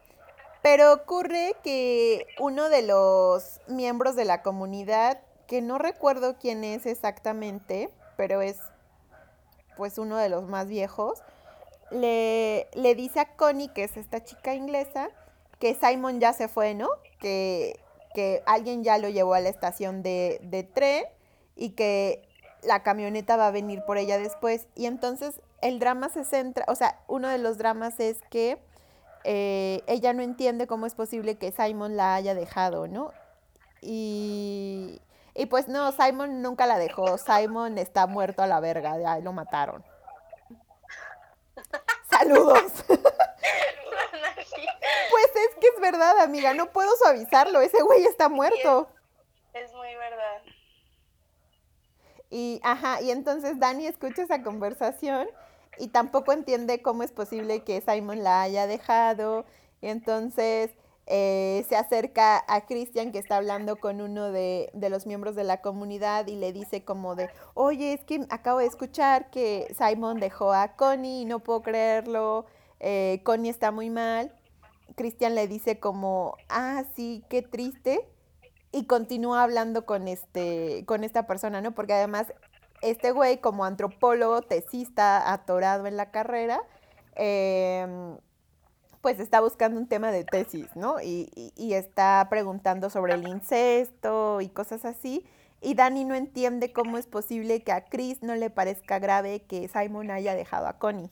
Pero 0.61 0.93
ocurre 0.93 1.55
que 1.63 2.27
uno 2.39 2.69
de 2.69 2.83
los 2.83 3.59
miembros 3.67 4.15
de 4.15 4.25
la 4.25 4.41
comunidad, 4.43 5.21
que 5.47 5.61
no 5.61 5.79
recuerdo 5.79 6.37
quién 6.39 6.63
es 6.63 6.85
exactamente, 6.85 7.91
pero 8.15 8.41
es 8.41 8.57
pues 9.75 9.97
uno 9.97 10.17
de 10.17 10.29
los 10.29 10.43
más 10.43 10.67
viejos, 10.67 11.23
le, 11.91 12.67
le 12.73 12.95
dice 12.95 13.19
a 13.19 13.35
Connie, 13.35 13.69
que 13.69 13.83
es 13.83 13.97
esta 13.97 14.23
chica 14.23 14.53
inglesa, 14.53 15.09
que 15.59 15.75
Simon 15.75 16.19
ya 16.19 16.33
se 16.33 16.47
fue, 16.47 16.73
¿no? 16.73 16.89
Que, 17.19 17.79
que 18.13 18.41
alguien 18.45 18.83
ya 18.83 18.97
lo 18.97 19.09
llevó 19.09 19.33
a 19.33 19.39
la 19.39 19.49
estación 19.49 20.03
de, 20.03 20.39
de 20.43 20.63
tren 20.63 21.05
y 21.55 21.71
que 21.71 22.27
la 22.63 22.83
camioneta 22.83 23.37
va 23.37 23.47
a 23.47 23.51
venir 23.51 23.83
por 23.85 23.97
ella 23.97 24.17
después. 24.17 24.67
Y 24.75 24.85
entonces 24.85 25.41
el 25.61 25.79
drama 25.79 26.09
se 26.09 26.23
centra, 26.23 26.65
o 26.67 26.75
sea, 26.75 26.99
uno 27.07 27.27
de 27.27 27.37
los 27.37 27.57
dramas 27.57 27.99
es 27.99 28.21
que 28.29 28.57
eh, 29.25 29.83
ella 29.87 30.13
no 30.13 30.21
entiende 30.21 30.67
cómo 30.67 30.85
es 30.85 30.95
posible 30.95 31.37
que 31.37 31.51
Simon 31.51 31.97
la 31.97 32.15
haya 32.15 32.33
dejado, 32.33 32.87
¿no? 32.87 33.11
Y, 33.81 35.01
y 35.35 35.45
pues 35.47 35.67
no, 35.67 35.91
Simon 35.91 36.41
nunca 36.41 36.65
la 36.65 36.77
dejó. 36.77 37.17
Simon 37.17 37.77
está 37.77 38.07
muerto 38.07 38.43
a 38.43 38.47
la 38.47 38.59
verga, 38.59 38.97
ya 38.97 39.19
lo 39.19 39.33
mataron. 39.33 39.83
Saludos. 42.19 42.71
Pues 45.11 45.25
es 45.35 45.55
que 45.59 45.67
es 45.67 45.81
verdad, 45.81 46.19
amiga, 46.19 46.53
no 46.53 46.71
puedo 46.71 46.89
suavizarlo, 46.97 47.61
ese 47.61 47.81
güey 47.81 48.05
está 48.05 48.29
muerto. 48.29 48.89
es 49.53 49.73
muy 49.73 49.93
verdad. 49.95 50.41
Y, 52.29 52.61
ajá, 52.63 53.01
y 53.01 53.11
entonces 53.11 53.59
Dani 53.59 53.87
escucha 53.87 54.23
esa 54.23 54.43
conversación 54.43 55.27
y 55.77 55.89
tampoco 55.89 56.31
entiende 56.31 56.81
cómo 56.81 57.03
es 57.03 57.11
posible 57.11 57.63
que 57.63 57.81
Simon 57.81 58.23
la 58.23 58.43
haya 58.43 58.67
dejado. 58.67 59.45
Y 59.81 59.87
entonces 59.87 60.71
eh, 61.11 61.65
se 61.67 61.75
acerca 61.75 62.43
a 62.47 62.67
Christian 62.67 63.11
que 63.11 63.17
está 63.17 63.37
hablando 63.37 63.77
con 63.77 63.99
uno 63.99 64.31
de, 64.31 64.69
de 64.73 64.89
los 64.89 65.07
miembros 65.07 65.35
de 65.35 65.43
la 65.43 65.59
comunidad 65.61 66.27
y 66.27 66.35
le 66.35 66.53
dice 66.53 66.85
como 66.85 67.15
de, 67.15 67.29
oye, 67.55 67.93
es 67.93 68.03
que 68.05 68.25
acabo 68.29 68.59
de 68.59 68.67
escuchar 68.67 69.31
que 69.31 69.73
Simon 69.75 70.19
dejó 70.19 70.53
a 70.53 70.75
Connie 70.75 71.21
y 71.21 71.25
no 71.25 71.39
puedo 71.39 71.63
creerlo, 71.63 72.45
eh, 72.79 73.21
Connie 73.23 73.49
está 73.49 73.71
muy 73.71 73.89
mal. 73.89 74.31
Christian 74.95 75.33
le 75.33 75.47
dice 75.47 75.79
como, 75.79 76.35
ah, 76.47 76.83
sí, 76.95 77.23
qué 77.27 77.41
triste 77.41 78.07
y 78.71 78.85
continúa 78.85 79.43
hablando 79.43 79.85
con 79.85 80.07
este 80.07 80.85
con 80.85 81.03
esta 81.03 81.25
persona, 81.25 81.61
¿no? 81.61 81.73
Porque 81.73 81.93
además 81.93 82.27
este 82.81 83.11
güey 83.11 83.39
como 83.39 83.65
antropólogo, 83.65 84.41
tesista, 84.41 85.33
atorado 85.33 85.87
en 85.87 85.97
la 85.97 86.11
carrera, 86.11 86.61
em, 87.15 88.17
pues 89.01 89.19
está 89.19 89.39
buscando 89.41 89.79
un 89.79 89.87
tema 89.87 90.11
de 90.11 90.23
tesis, 90.25 90.75
¿no? 90.75 91.01
Y, 91.01 91.29
y- 91.35 91.53
y 91.55 91.73
está 91.73 92.27
preguntando 92.29 92.89
sobre 92.89 93.13
el 93.15 93.27
incesto 93.27 94.41
y 94.41 94.49
cosas 94.49 94.85
así. 94.85 95.25
Y 95.61 95.75
Dani 95.75 96.05
no 96.05 96.15
entiende 96.15 96.71
cómo 96.73 96.97
es 96.97 97.05
posible 97.07 97.63
que 97.63 97.71
a 97.73 97.85
Chris 97.85 98.21
no 98.23 98.35
le 98.35 98.49
parezca 98.49 98.99
grave 98.99 99.41
que 99.47 99.67
Simon 99.67 100.11
haya 100.11 100.35
dejado 100.35 100.67
a 100.67 100.77
Connie, 100.79 101.09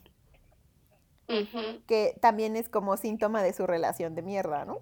que 1.87 2.15
también 2.21 2.55
es 2.55 2.69
como 2.69 2.97
síntoma 2.97 3.41
de 3.43 3.53
su 3.53 3.65
relación 3.67 4.15
de 4.15 4.21
mierda, 4.21 4.65
¿no? 4.65 4.79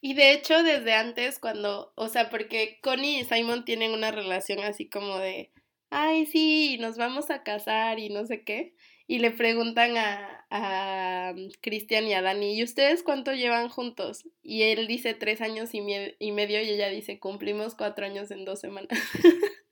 Y 0.00 0.14
de 0.14 0.32
hecho, 0.32 0.62
desde 0.62 0.94
antes, 0.94 1.38
cuando, 1.38 1.92
o 1.96 2.08
sea, 2.08 2.30
porque 2.30 2.78
Connie 2.82 3.20
y 3.20 3.24
Simon 3.24 3.64
tienen 3.64 3.92
una 3.92 4.10
relación 4.10 4.60
así 4.60 4.88
como 4.88 5.18
de, 5.18 5.52
ay, 5.90 6.26
sí, 6.26 6.76
nos 6.80 6.96
vamos 6.96 7.30
a 7.30 7.42
casar 7.42 7.98
y 7.98 8.10
no 8.10 8.26
sé 8.26 8.44
qué, 8.44 8.74
y 9.06 9.18
le 9.18 9.30
preguntan 9.30 9.96
a, 9.96 10.46
a 10.50 11.34
Cristian 11.60 12.04
y 12.06 12.14
a 12.14 12.22
Dani, 12.22 12.54
¿y 12.58 12.62
ustedes 12.62 13.02
cuánto 13.02 13.32
llevan 13.32 13.68
juntos? 13.68 14.24
Y 14.42 14.62
él 14.62 14.86
dice 14.86 15.14
tres 15.14 15.40
años 15.40 15.74
y, 15.74 15.80
mie- 15.80 16.16
y 16.18 16.32
medio 16.32 16.60
y 16.62 16.68
ella 16.70 16.88
dice, 16.88 17.18
cumplimos 17.18 17.74
cuatro 17.74 18.06
años 18.06 18.30
en 18.30 18.44
dos 18.44 18.60
semanas. 18.60 18.98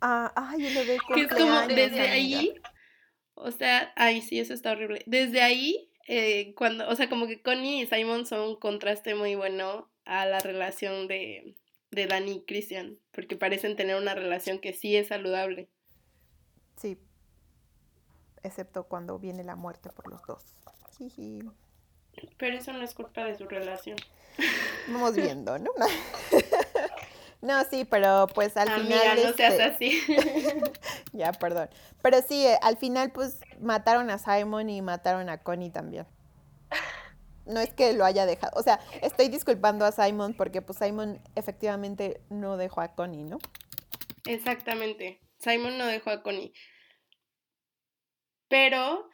Ah, 0.00 0.32
ay, 0.36 0.64
el 0.64 0.74
bebé 0.76 0.96
Que 1.12 1.22
es 1.22 1.26
como 1.28 1.60
desde 1.66 2.00
ahí, 2.02 2.54
o 3.34 3.50
sea, 3.50 3.92
ay, 3.96 4.20
sí, 4.22 4.38
eso 4.38 4.54
está 4.54 4.70
horrible. 4.70 5.02
Desde 5.06 5.40
ahí, 5.40 5.90
eh, 6.06 6.54
cuando, 6.54 6.88
o 6.88 6.94
sea, 6.94 7.08
como 7.08 7.26
que 7.26 7.42
Connie 7.42 7.82
y 7.82 7.86
Simon 7.86 8.24
son 8.24 8.50
un 8.50 8.56
contraste 8.60 9.16
muy 9.16 9.34
bueno 9.34 9.90
a 10.04 10.24
la 10.26 10.38
relación 10.38 11.08
de, 11.08 11.56
de 11.90 12.06
Dani 12.06 12.30
y 12.32 12.44
Christian, 12.44 13.00
porque 13.10 13.34
parecen 13.34 13.74
tener 13.74 13.96
una 13.96 14.14
relación 14.14 14.60
que 14.60 14.72
sí 14.72 14.94
es 14.94 15.08
saludable. 15.08 15.68
Sí. 16.76 16.96
Excepto 18.42 18.84
cuando 18.84 19.18
viene 19.18 19.44
la 19.44 19.56
muerte 19.56 19.90
por 19.90 20.08
los 20.08 20.22
dos. 20.22 20.44
Jiji. 20.96 21.42
Pero 22.36 22.56
eso 22.56 22.72
no 22.72 22.82
es 22.82 22.94
culpa 22.94 23.24
de 23.24 23.36
su 23.36 23.46
relación. 23.46 23.96
Vamos 24.88 25.14
viendo, 25.14 25.58
¿no? 25.58 25.70
No, 27.40 27.62
sí, 27.70 27.84
pero 27.84 28.26
pues 28.34 28.56
al 28.56 28.68
Amiga, 28.68 29.00
final. 29.00 29.22
no 29.22 29.32
seas 29.34 29.54
este, 29.54 29.62
así. 29.62 30.02
Ya, 31.12 31.32
perdón. 31.32 31.68
Pero 32.02 32.20
sí, 32.20 32.44
eh, 32.44 32.58
al 32.62 32.76
final 32.76 33.12
pues 33.12 33.38
mataron 33.60 34.10
a 34.10 34.18
Simon 34.18 34.68
y 34.68 34.82
mataron 34.82 35.28
a 35.28 35.38
Connie 35.38 35.70
también. 35.70 36.06
No 37.46 37.60
es 37.60 37.72
que 37.72 37.92
lo 37.92 38.04
haya 38.04 38.26
dejado. 38.26 38.58
O 38.58 38.62
sea, 38.62 38.80
estoy 39.02 39.28
disculpando 39.28 39.84
a 39.84 39.92
Simon 39.92 40.34
porque 40.34 40.62
pues 40.62 40.78
Simon 40.78 41.20
efectivamente 41.36 42.20
no 42.28 42.56
dejó 42.56 42.80
a 42.80 42.88
Connie, 42.88 43.24
¿no? 43.24 43.38
Exactamente. 44.26 45.20
Simon 45.38 45.78
no 45.78 45.86
dejó 45.86 46.10
a 46.10 46.22
Connie. 46.22 46.52
Pero 48.48 49.08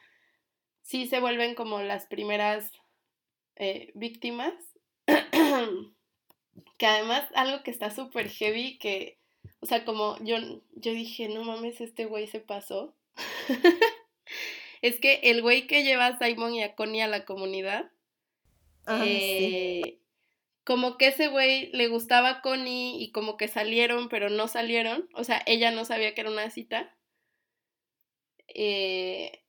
sí 0.82 1.06
se 1.06 1.20
vuelven 1.20 1.54
como 1.54 1.80
las 1.80 2.06
primeras 2.06 2.70
eh, 3.56 3.92
víctimas. 3.94 4.54
que 6.78 6.86
además 6.86 7.24
algo 7.34 7.62
que 7.62 7.70
está 7.70 7.90
súper 7.90 8.28
heavy, 8.30 8.78
que, 8.78 9.18
o 9.60 9.66
sea, 9.66 9.84
como 9.84 10.16
yo, 10.24 10.36
yo 10.72 10.92
dije, 10.92 11.28
no 11.28 11.44
mames, 11.44 11.80
este 11.80 12.04
güey 12.06 12.26
se 12.26 12.40
pasó. 12.40 12.94
es 14.82 14.98
que 15.00 15.20
el 15.24 15.42
güey 15.42 15.66
que 15.66 15.84
lleva 15.84 16.06
a 16.06 16.18
Simon 16.18 16.54
y 16.54 16.62
a 16.62 16.74
Connie 16.74 17.02
a 17.02 17.08
la 17.08 17.24
comunidad, 17.24 17.90
Ah, 18.86 19.00
sí. 19.02 19.10
eh, 19.10 19.98
como 20.64 20.98
que 20.98 21.08
ese 21.08 21.28
güey 21.28 21.70
le 21.72 21.88
gustaba 21.88 22.28
a 22.28 22.40
Connie 22.42 23.02
y 23.02 23.12
como 23.12 23.36
que 23.36 23.48
salieron, 23.48 24.08
pero 24.08 24.28
no 24.30 24.48
salieron. 24.48 25.08
O 25.14 25.24
sea, 25.24 25.42
ella 25.46 25.70
no 25.70 25.84
sabía 25.84 26.14
que 26.14 26.20
era 26.22 26.30
una 26.30 26.50
cita. 26.50 26.94
Eh, 28.48 29.40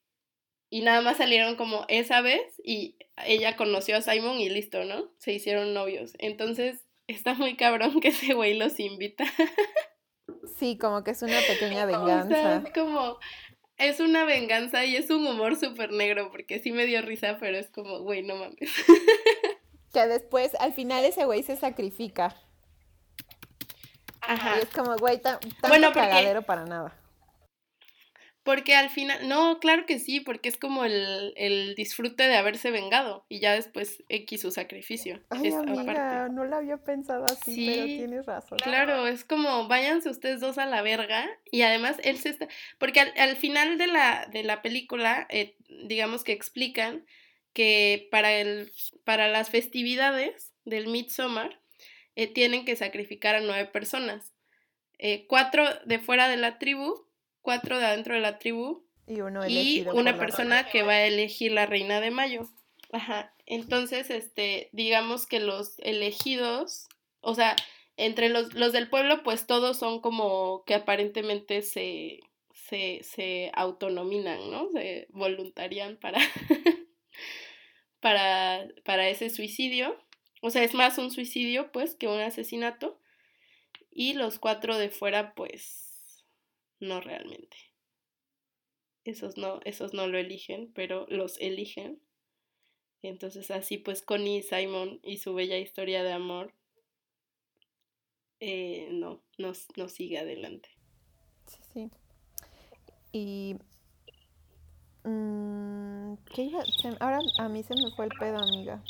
y 0.70 0.82
nada 0.82 1.02
más 1.02 1.18
salieron 1.18 1.56
como 1.56 1.86
esa 1.88 2.22
vez 2.22 2.42
y 2.64 2.98
ella 3.26 3.56
conoció 3.56 3.98
a 3.98 4.02
Simon 4.02 4.40
y 4.40 4.50
listo, 4.50 4.84
¿no? 4.84 5.10
Se 5.20 5.32
hicieron 5.32 5.74
novios. 5.74 6.14
Entonces, 6.20 6.80
está 7.08 7.34
muy 7.34 7.56
cabrón 7.56 8.00
que 8.02 8.10
ese 8.10 8.34
güey 8.34 8.56
los 8.58 8.80
invita. 8.80 9.26
Sí, 10.58 10.78
como 10.78 11.04
que 11.04 11.12
es 11.12 11.22
una 11.22 11.40
pequeña 11.48 11.86
O 11.86 11.90
sea, 11.90 11.98
venganza. 11.98 12.56
es 12.68 12.74
como, 12.74 13.20
es 13.78 14.00
una 14.00 14.26
venganza 14.26 14.86
y 14.86 14.96
es 14.96 15.10
un 15.10 15.26
humor 15.28 15.56
súper 15.56 15.92
negro 15.92 16.32
porque 16.32 16.60
sí 16.60 16.72
me 16.72 16.86
dio 16.86 17.02
risa, 17.02 17.38
pero 17.40 17.58
es 17.58 17.70
como, 17.70 18.00
güey, 18.00 18.22
no 18.24 18.36
mames. 18.36 18.58
Que 19.94 20.08
después, 20.08 20.54
al 20.56 20.74
final, 20.74 21.06
ese 21.06 21.24
güey 21.24 21.42
se 21.42 21.56
sacrifica. 21.56 22.36
Ajá. 24.20 24.58
Y 24.58 24.64
es 24.64 24.70
como, 24.70 24.96
güey, 24.98 25.22
tan, 25.22 25.40
Bueno, 25.62 25.88
porque- 25.88 26.00
cagadero 26.02 26.42
para 26.42 26.66
nada. 26.66 26.94
Porque 28.46 28.76
al 28.76 28.92
final, 28.92 29.28
no, 29.28 29.60
claro 29.60 29.88
que 29.88 29.98
sí, 29.98 30.20
porque 30.20 30.50
es 30.50 30.56
como 30.56 30.86
el, 30.86 31.34
el 31.36 31.74
disfrute 31.74 32.28
de 32.28 32.36
haberse 32.36 32.70
vengado 32.70 33.26
y 33.28 33.40
ya 33.40 33.54
después 33.54 34.04
X 34.08 34.42
su 34.42 34.52
sacrificio. 34.52 35.20
Ay, 35.32 35.52
amiga, 35.52 36.30
no 36.30 36.46
la 36.46 36.58
había 36.58 36.78
pensado 36.78 37.26
así, 37.26 37.66
pero 37.66 37.86
tienes 37.86 38.26
razón. 38.28 38.60
Claro, 38.60 39.08
es 39.08 39.26
como 39.26 39.68
váyanse 39.68 40.10
ustedes 40.12 40.42
dos 40.42 40.60
a 40.60 40.68
la 40.68 40.84
verga 40.84 41.28
y 41.52 41.64
además 41.64 41.98
él 42.04 42.18
se 42.20 42.30
está, 42.30 42.48
porque 42.78 43.00
al, 43.00 43.14
al 43.18 43.36
final 43.36 43.80
de 43.80 43.88
la, 43.88 44.30
de 44.32 44.44
la 44.44 44.62
película, 44.62 45.26
eh, 45.32 45.56
digamos 45.68 46.24
que 46.24 46.32
explican 46.32 47.04
que 47.52 48.08
para, 48.12 48.32
el, 48.32 48.72
para 49.04 49.28
las 49.28 49.50
festividades 49.50 50.54
del 50.66 50.86
Midsommar 50.86 51.60
eh, 52.16 52.28
tienen 52.28 52.64
que 52.64 52.76
sacrificar 52.76 53.34
a 53.34 53.42
nueve 53.42 53.66
personas, 53.66 54.34
Eh, 54.98 55.26
cuatro 55.28 55.66
de 55.86 56.00
fuera 56.00 56.30
de 56.30 56.38
la 56.38 56.58
tribu, 56.58 57.05
cuatro 57.46 57.78
de 57.78 57.86
adentro 57.86 58.16
de 58.16 58.22
la 58.22 58.40
tribu 58.40 58.84
Y 59.08 59.22
uno 59.22 59.48
y 59.48 59.86
una 59.94 60.18
persona 60.18 60.68
que 60.68 60.82
va 60.82 60.94
a 60.94 61.06
elegir 61.06 61.52
la 61.52 61.68
reina 61.68 62.02
de 62.02 62.10
mayo. 62.10 62.42
Ajá. 62.92 63.34
Entonces, 63.46 64.10
este, 64.10 64.70
digamos 64.72 65.28
que 65.28 65.40
los 65.40 65.78
elegidos, 65.80 66.88
o 67.22 67.36
sea, 67.36 67.56
entre 67.98 68.30
los, 68.30 68.56
los 68.56 68.74
del 68.74 68.90
pueblo, 68.90 69.22
pues 69.22 69.46
todos 69.46 69.78
son 69.78 70.02
como 70.02 70.64
que 70.66 70.74
aparentemente 70.74 71.62
se, 71.62 72.22
se, 72.54 73.02
se 73.04 73.52
autonominan, 73.54 74.50
¿no? 74.50 74.72
Se 74.72 75.08
voluntarian 75.12 75.98
para, 75.98 76.20
para, 78.00 78.68
para 78.84 79.08
ese 79.08 79.30
suicidio. 79.30 79.96
O 80.42 80.50
sea, 80.50 80.64
es 80.64 80.74
más 80.74 80.98
un 80.98 81.12
suicidio, 81.12 81.72
pues, 81.72 81.94
que 81.96 82.08
un 82.08 82.20
asesinato. 82.20 83.00
Y 83.92 84.14
los 84.14 84.40
cuatro 84.40 84.78
de 84.78 84.90
fuera, 84.90 85.36
pues, 85.36 85.85
no 86.80 87.02
realmente. 87.02 87.58
Esos 89.06 89.38
no, 89.38 89.62
esos 89.64 89.94
no 89.94 90.06
lo 90.08 90.18
eligen, 90.18 90.70
pero 90.74 91.06
los 91.08 91.40
eligen. 91.40 92.02
Entonces 93.04 93.52
así 93.52 93.78
pues 93.78 94.02
Connie 94.02 94.40
y 94.40 94.44
Simon 94.44 95.00
y 95.02 95.20
su 95.20 95.34
bella 95.34 95.58
historia 95.58 96.04
de 96.04 96.12
amor 96.12 96.54
eh, 98.40 98.90
no, 98.92 99.22
no, 99.38 99.54
no 99.78 99.90
sigue 99.90 100.20
adelante. 100.20 100.70
Sí, 101.48 101.60
sí. 101.74 101.92
Y... 103.12 103.56
mm, 105.04 106.16
¿qué 106.34 106.44
iba? 106.44 106.64
se- 106.66 106.98
ahora 107.00 107.20
a 107.38 107.50
mí 107.50 107.64
se 107.64 107.74
me 107.76 107.92
fue 107.96 108.06
el 108.06 108.12
pedo, 108.20 108.38
amiga. 108.38 108.84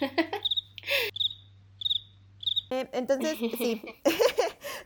Eh, 2.70 2.88
entonces, 2.92 3.36
sí, 3.58 3.82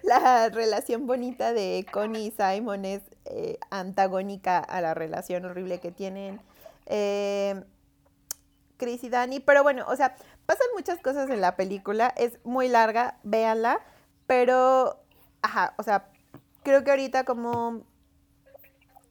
la 0.05 0.51
relación 0.51 1.07
bonita 1.07 1.53
de 1.53 1.87
Connie 1.91 2.27
y 2.27 2.31
Simon 2.31 2.85
es 2.85 3.03
eh, 3.25 3.59
antagónica 3.71 4.59
a 4.59 4.81
la 4.81 4.93
relación 4.93 5.47
horrible 5.47 5.81
que 5.81 5.91
tienen 5.91 6.41
eh, 6.87 7.65
Chris 8.77 9.03
y 9.03 9.09
Dani. 9.09 9.41
Pero 9.41 9.63
bueno, 9.63 9.85
o 9.89 9.97
sea, 9.97 10.17
pasan 10.47 10.67
muchas 10.75 11.01
cosas 11.01 11.31
en 11.31 11.41
la 11.41 11.57
película, 11.57 12.13
es 12.17 12.39
muy 12.45 12.69
larga, 12.69 13.19
véanla, 13.23 13.81
pero, 14.27 15.01
ajá, 15.41 15.75
o 15.79 15.83
sea, 15.83 16.11
creo 16.63 16.85
que 16.85 16.91
ahorita 16.91 17.25
como 17.25 17.83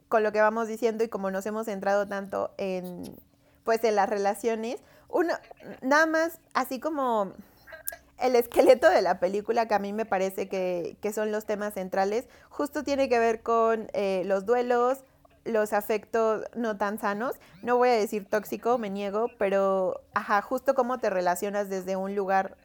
con 0.09 0.21
lo 0.21 0.31
que 0.31 0.41
vamos 0.41 0.67
diciendo 0.67 1.03
y 1.03 1.09
como 1.09 1.31
nos 1.31 1.43
hemos 1.47 1.65
centrado 1.65 2.07
tanto 2.07 2.53
en, 2.57 3.19
pues, 3.63 3.83
en 3.83 3.95
las 3.95 4.07
relaciones, 4.07 4.79
uno, 5.09 5.33
nada 5.81 6.05
más, 6.05 6.39
así 6.53 6.79
como 6.79 7.33
el 8.23 8.37
esqueleto 8.37 8.89
de 8.89 9.01
la 9.01 9.19
película, 9.19 9.67
que 9.67 9.73
a 9.73 9.79
mí 9.79 9.91
me 9.91 10.05
parece 10.05 10.47
que, 10.47 10.95
que 11.01 11.11
son 11.11 11.31
los 11.33 11.45
temas 11.45 11.73
centrales, 11.73 12.25
justo 12.49 12.83
tiene 12.83 13.09
que 13.09 13.19
ver 13.19 13.41
con 13.41 13.89
eh, 13.91 14.23
los 14.25 14.45
duelos, 14.45 15.03
los 15.43 15.73
afectos 15.73 16.45
no 16.55 16.77
tan 16.77 16.99
sanos. 16.99 17.35
No 17.63 17.75
voy 17.75 17.89
a 17.89 17.93
decir 17.93 18.25
tóxico, 18.25 18.77
me 18.77 18.89
niego, 18.89 19.27
pero, 19.37 19.99
ajá, 20.13 20.41
justo 20.41 20.73
cómo 20.73 20.99
te 20.99 21.09
relacionas 21.09 21.69
desde 21.69 21.97
un 21.97 22.15
lugar 22.15 22.55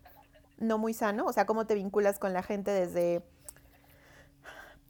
no 0.59 0.79
muy 0.79 0.95
sano, 0.95 1.27
o 1.27 1.33
sea, 1.33 1.45
cómo 1.45 1.67
te 1.67 1.75
vinculas 1.75 2.21
con 2.21 2.33
la 2.33 2.45
gente 2.45 2.71
desde, 2.71 3.25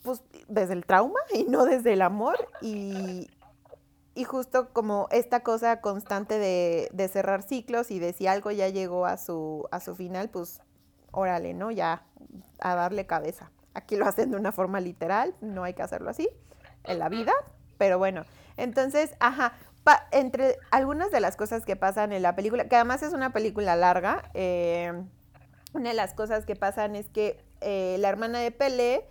pues, 0.03 0.23
desde 0.49 0.75
el 0.75 0.85
trauma 0.85 1.21
y 1.33 1.45
no 1.45 1.65
desde 1.65 1.95
el 1.95 2.03
amor. 2.03 2.37
Y, 2.61 3.31
y 4.19 4.25
justo 4.25 4.71
como 4.73 5.07
esta 5.13 5.41
cosa 5.45 5.81
constante 5.81 6.39
de, 6.39 6.89
de 6.93 7.09
cerrar 7.09 7.43
ciclos 7.43 7.91
y 7.93 8.01
de 8.01 8.13
si 8.13 8.27
algo 8.27 8.51
ya 8.51 8.69
llegó 8.69 9.07
a 9.07 9.17
su, 9.17 9.69
a 9.71 9.79
su 9.79 9.95
final, 9.95 10.29
pues 10.29 10.61
órale, 11.13 11.55
¿no? 11.55 11.71
Ya 11.71 12.03
a 12.59 12.75
darle 12.75 13.07
cabeza. 13.07 13.51
Aquí 13.75 13.95
lo 13.97 14.07
hacen 14.07 14.33
de 14.33 14.37
una 14.37 14.51
forma 14.51 14.81
literal, 14.81 15.35
no 15.41 15.63
hay 15.63 15.75
que 15.75 15.83
hacerlo 15.83 16.11
así 16.11 16.29
en 16.85 16.99
la 16.99 17.09
vida, 17.09 17.33
pero 17.79 17.99
bueno. 17.99 18.25
Entonces, 18.57 19.15
ajá, 19.21 19.53
pa- 19.85 20.09
entre 20.11 20.57
algunas 20.73 21.13
de 21.13 21.21
las 21.21 21.37
cosas 21.37 21.65
que 21.65 21.77
pasan 21.77 22.13
en 22.13 22.23
la 22.23 22.35
película, 22.35 22.67
que 22.69 22.75
además 22.75 23.05
es 23.05 23.13
una 23.13 23.33
película 23.33 23.77
larga, 23.77 24.31
eh, 24.35 24.93
una 25.75 25.91
de 25.91 25.95
las 25.95 26.15
cosas 26.15 26.45
que 26.45 26.57
pasan 26.57 26.97
es 26.97 27.09
que 27.09 27.41
eh, 27.61 27.97
la 28.01 28.09
hermana 28.09 28.41
de 28.41 28.51
Pele, 28.51 29.05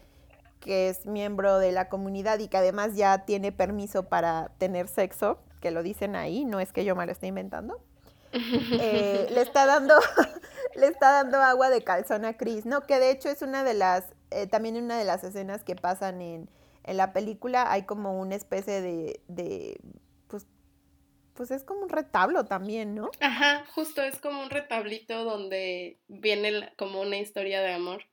que 0.67 0.89
es 0.89 1.05
miembro 1.05 1.59
de 1.59 1.71
la 1.71 1.87
comunidad 1.87 2.39
y 2.39 2.49
que 2.49 2.57
además 2.57 2.95
ya 2.95 3.25
tiene 3.25 3.53
permiso 3.53 4.09
para 4.09 4.51
tener 4.57 4.89
sexo, 4.89 5.39
que 5.61 5.71
lo 5.71 5.81
dicen 5.81 6.17
ahí, 6.17 6.43
no 6.43 6.59
es 6.59 6.73
que 6.73 6.83
yo 6.83 6.93
me 6.93 7.05
lo 7.05 7.11
esté 7.13 7.27
inventando, 7.27 7.81
eh, 8.33 9.27
le 9.31 9.41
está 9.41 9.65
dando 9.65 9.95
le 10.75 10.87
está 10.87 11.11
dando 11.13 11.41
agua 11.41 11.69
de 11.69 11.81
calzón 11.81 12.25
a 12.25 12.35
Chris, 12.35 12.65
¿no? 12.65 12.81
Que 12.81 12.99
de 12.99 13.11
hecho 13.11 13.29
es 13.29 13.41
una 13.41 13.63
de 13.63 13.73
las, 13.73 14.03
eh, 14.31 14.45
también 14.45 14.75
una 14.75 14.99
de 14.99 15.05
las 15.05 15.23
escenas 15.23 15.63
que 15.63 15.77
pasan 15.77 16.21
en, 16.21 16.49
en 16.83 16.97
la 16.97 17.13
película, 17.13 17.71
hay 17.71 17.83
como 17.83 18.19
una 18.19 18.35
especie 18.35 18.81
de, 18.81 19.21
de, 19.29 19.79
pues, 20.27 20.45
pues 21.33 21.51
es 21.51 21.63
como 21.63 21.83
un 21.83 21.89
retablo 21.89 22.43
también, 22.43 22.93
¿no? 22.93 23.09
Ajá, 23.21 23.63
justo 23.73 24.01
es 24.01 24.19
como 24.19 24.43
un 24.43 24.49
retablito 24.49 25.23
donde 25.23 25.97
viene 26.09 26.73
como 26.77 26.99
una 26.99 27.17
historia 27.17 27.61
de 27.61 27.71
amor. 27.71 28.03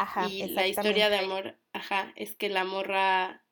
Ajá, 0.00 0.28
y 0.30 0.48
la 0.48 0.66
historia 0.66 1.10
de 1.10 1.18
amor, 1.18 1.58
ajá, 1.74 2.14
es 2.16 2.34
que 2.34 2.48
la 2.48 2.64
morra 2.64 3.44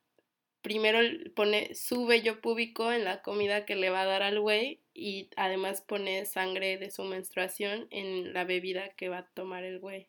primero 0.62 0.98
pone 1.36 1.74
su 1.74 2.06
vello 2.06 2.40
púbico 2.40 2.90
en 2.90 3.04
la 3.04 3.20
comida 3.20 3.66
que 3.66 3.76
le 3.76 3.90
va 3.90 4.00
a 4.00 4.06
dar 4.06 4.22
al 4.22 4.40
güey 4.40 4.82
y 4.94 5.28
además 5.36 5.82
pone 5.82 6.24
sangre 6.24 6.78
de 6.78 6.90
su 6.90 7.04
menstruación 7.04 7.86
en 7.90 8.32
la 8.32 8.44
bebida 8.44 8.88
que 8.96 9.10
va 9.10 9.18
a 9.18 9.26
tomar 9.34 9.62
el 9.62 9.78
güey. 9.78 10.08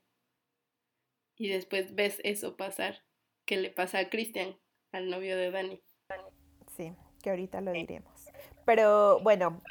Y 1.36 1.50
después 1.50 1.94
ves 1.94 2.22
eso 2.24 2.56
pasar, 2.56 3.04
que 3.44 3.58
le 3.58 3.70
pasa 3.70 4.00
a 4.00 4.10
Christian, 4.10 4.58
al 4.94 5.10
novio 5.10 5.36
de 5.36 5.52
Dani. 5.52 5.84
Sí, 6.78 6.94
que 7.22 7.32
ahorita 7.32 7.60
lo 7.60 7.74
diremos. 7.74 8.28
Pero 8.66 9.20
bueno, 9.20 9.62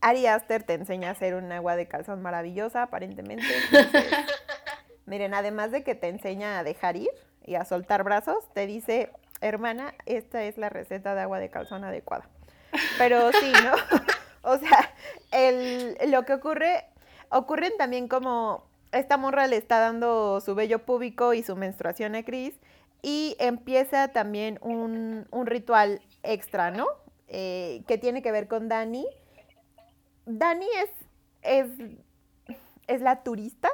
Ari 0.00 0.26
Aster 0.26 0.62
te 0.62 0.72
enseña 0.72 1.08
a 1.08 1.12
hacer 1.12 1.34
un 1.34 1.52
agua 1.52 1.76
de 1.76 1.86
calzón 1.86 2.22
maravillosa, 2.22 2.84
aparentemente. 2.84 3.44
entonces, 3.70 4.06
miren, 5.10 5.34
además 5.34 5.72
de 5.72 5.82
que 5.82 5.96
te 5.96 6.08
enseña 6.08 6.60
a 6.60 6.62
dejar 6.62 6.96
ir 6.96 7.10
y 7.44 7.56
a 7.56 7.64
soltar 7.64 8.04
brazos, 8.04 8.48
te 8.54 8.68
dice, 8.68 9.10
hermana, 9.40 9.92
esta 10.06 10.44
es 10.44 10.56
la 10.56 10.68
receta 10.68 11.16
de 11.16 11.22
agua 11.22 11.40
de 11.40 11.50
calzón 11.50 11.82
adecuada. 11.82 12.28
Pero 12.96 13.32
sí, 13.32 13.52
¿no? 13.64 13.72
o 14.48 14.56
sea, 14.56 14.94
el, 15.32 15.98
lo 16.12 16.24
que 16.24 16.34
ocurre, 16.34 16.84
ocurren 17.28 17.72
también 17.76 18.06
como 18.06 18.70
esta 18.92 19.16
morra 19.16 19.48
le 19.48 19.56
está 19.56 19.80
dando 19.80 20.40
su 20.40 20.54
vello 20.54 20.78
púbico 20.84 21.34
y 21.34 21.42
su 21.42 21.56
menstruación 21.56 22.14
a 22.14 22.22
Chris 22.22 22.54
y 23.02 23.36
empieza 23.40 24.08
también 24.08 24.60
un, 24.62 25.26
un 25.32 25.46
ritual 25.46 26.00
extra, 26.22 26.70
¿no? 26.70 26.86
Eh, 27.26 27.82
que 27.88 27.98
tiene 27.98 28.22
que 28.22 28.30
ver 28.30 28.46
con 28.46 28.68
Dani. 28.68 29.08
Dani 30.26 30.68
es, 30.84 30.90
es, 31.42 32.56
es 32.86 33.00
la 33.00 33.24
turista 33.24 33.70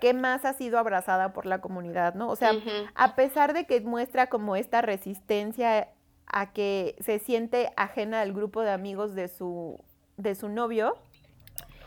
que 0.00 0.14
más 0.14 0.44
ha 0.44 0.54
sido 0.54 0.78
abrazada 0.78 1.32
por 1.32 1.46
la 1.46 1.60
comunidad, 1.60 2.14
¿no? 2.14 2.28
O 2.28 2.36
sea, 2.36 2.52
a 2.94 3.14
pesar 3.14 3.52
de 3.52 3.66
que 3.66 3.80
muestra 3.80 4.28
como 4.28 4.56
esta 4.56 4.82
resistencia 4.82 5.88
a 6.26 6.52
que 6.52 6.96
se 7.00 7.18
siente 7.18 7.72
ajena 7.76 8.20
al 8.20 8.32
grupo 8.32 8.62
de 8.62 8.70
amigos 8.70 9.14
de 9.14 9.28
su, 9.28 9.78
de 10.16 10.34
su 10.34 10.48
novio 10.48 10.96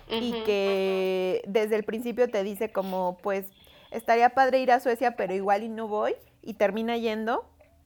y 0.09 0.43
que 0.43 1.41
desde 1.47 1.75
el 1.75 1.83
principio 1.83 2.29
te 2.29 2.43
dice 2.43 2.71
como, 2.71 3.17
pues, 3.21 3.47
estaría 3.91 4.29
padre 4.29 4.59
ir 4.59 4.71
a 4.71 4.79
Suecia, 4.79 5.15
pero 5.15 5.33
igual 5.33 5.63
y 5.63 5.69
no 5.69 5.87
voy, 5.87 6.15
y 6.41 6.55
termina 6.55 6.97
yendo, 6.97 7.45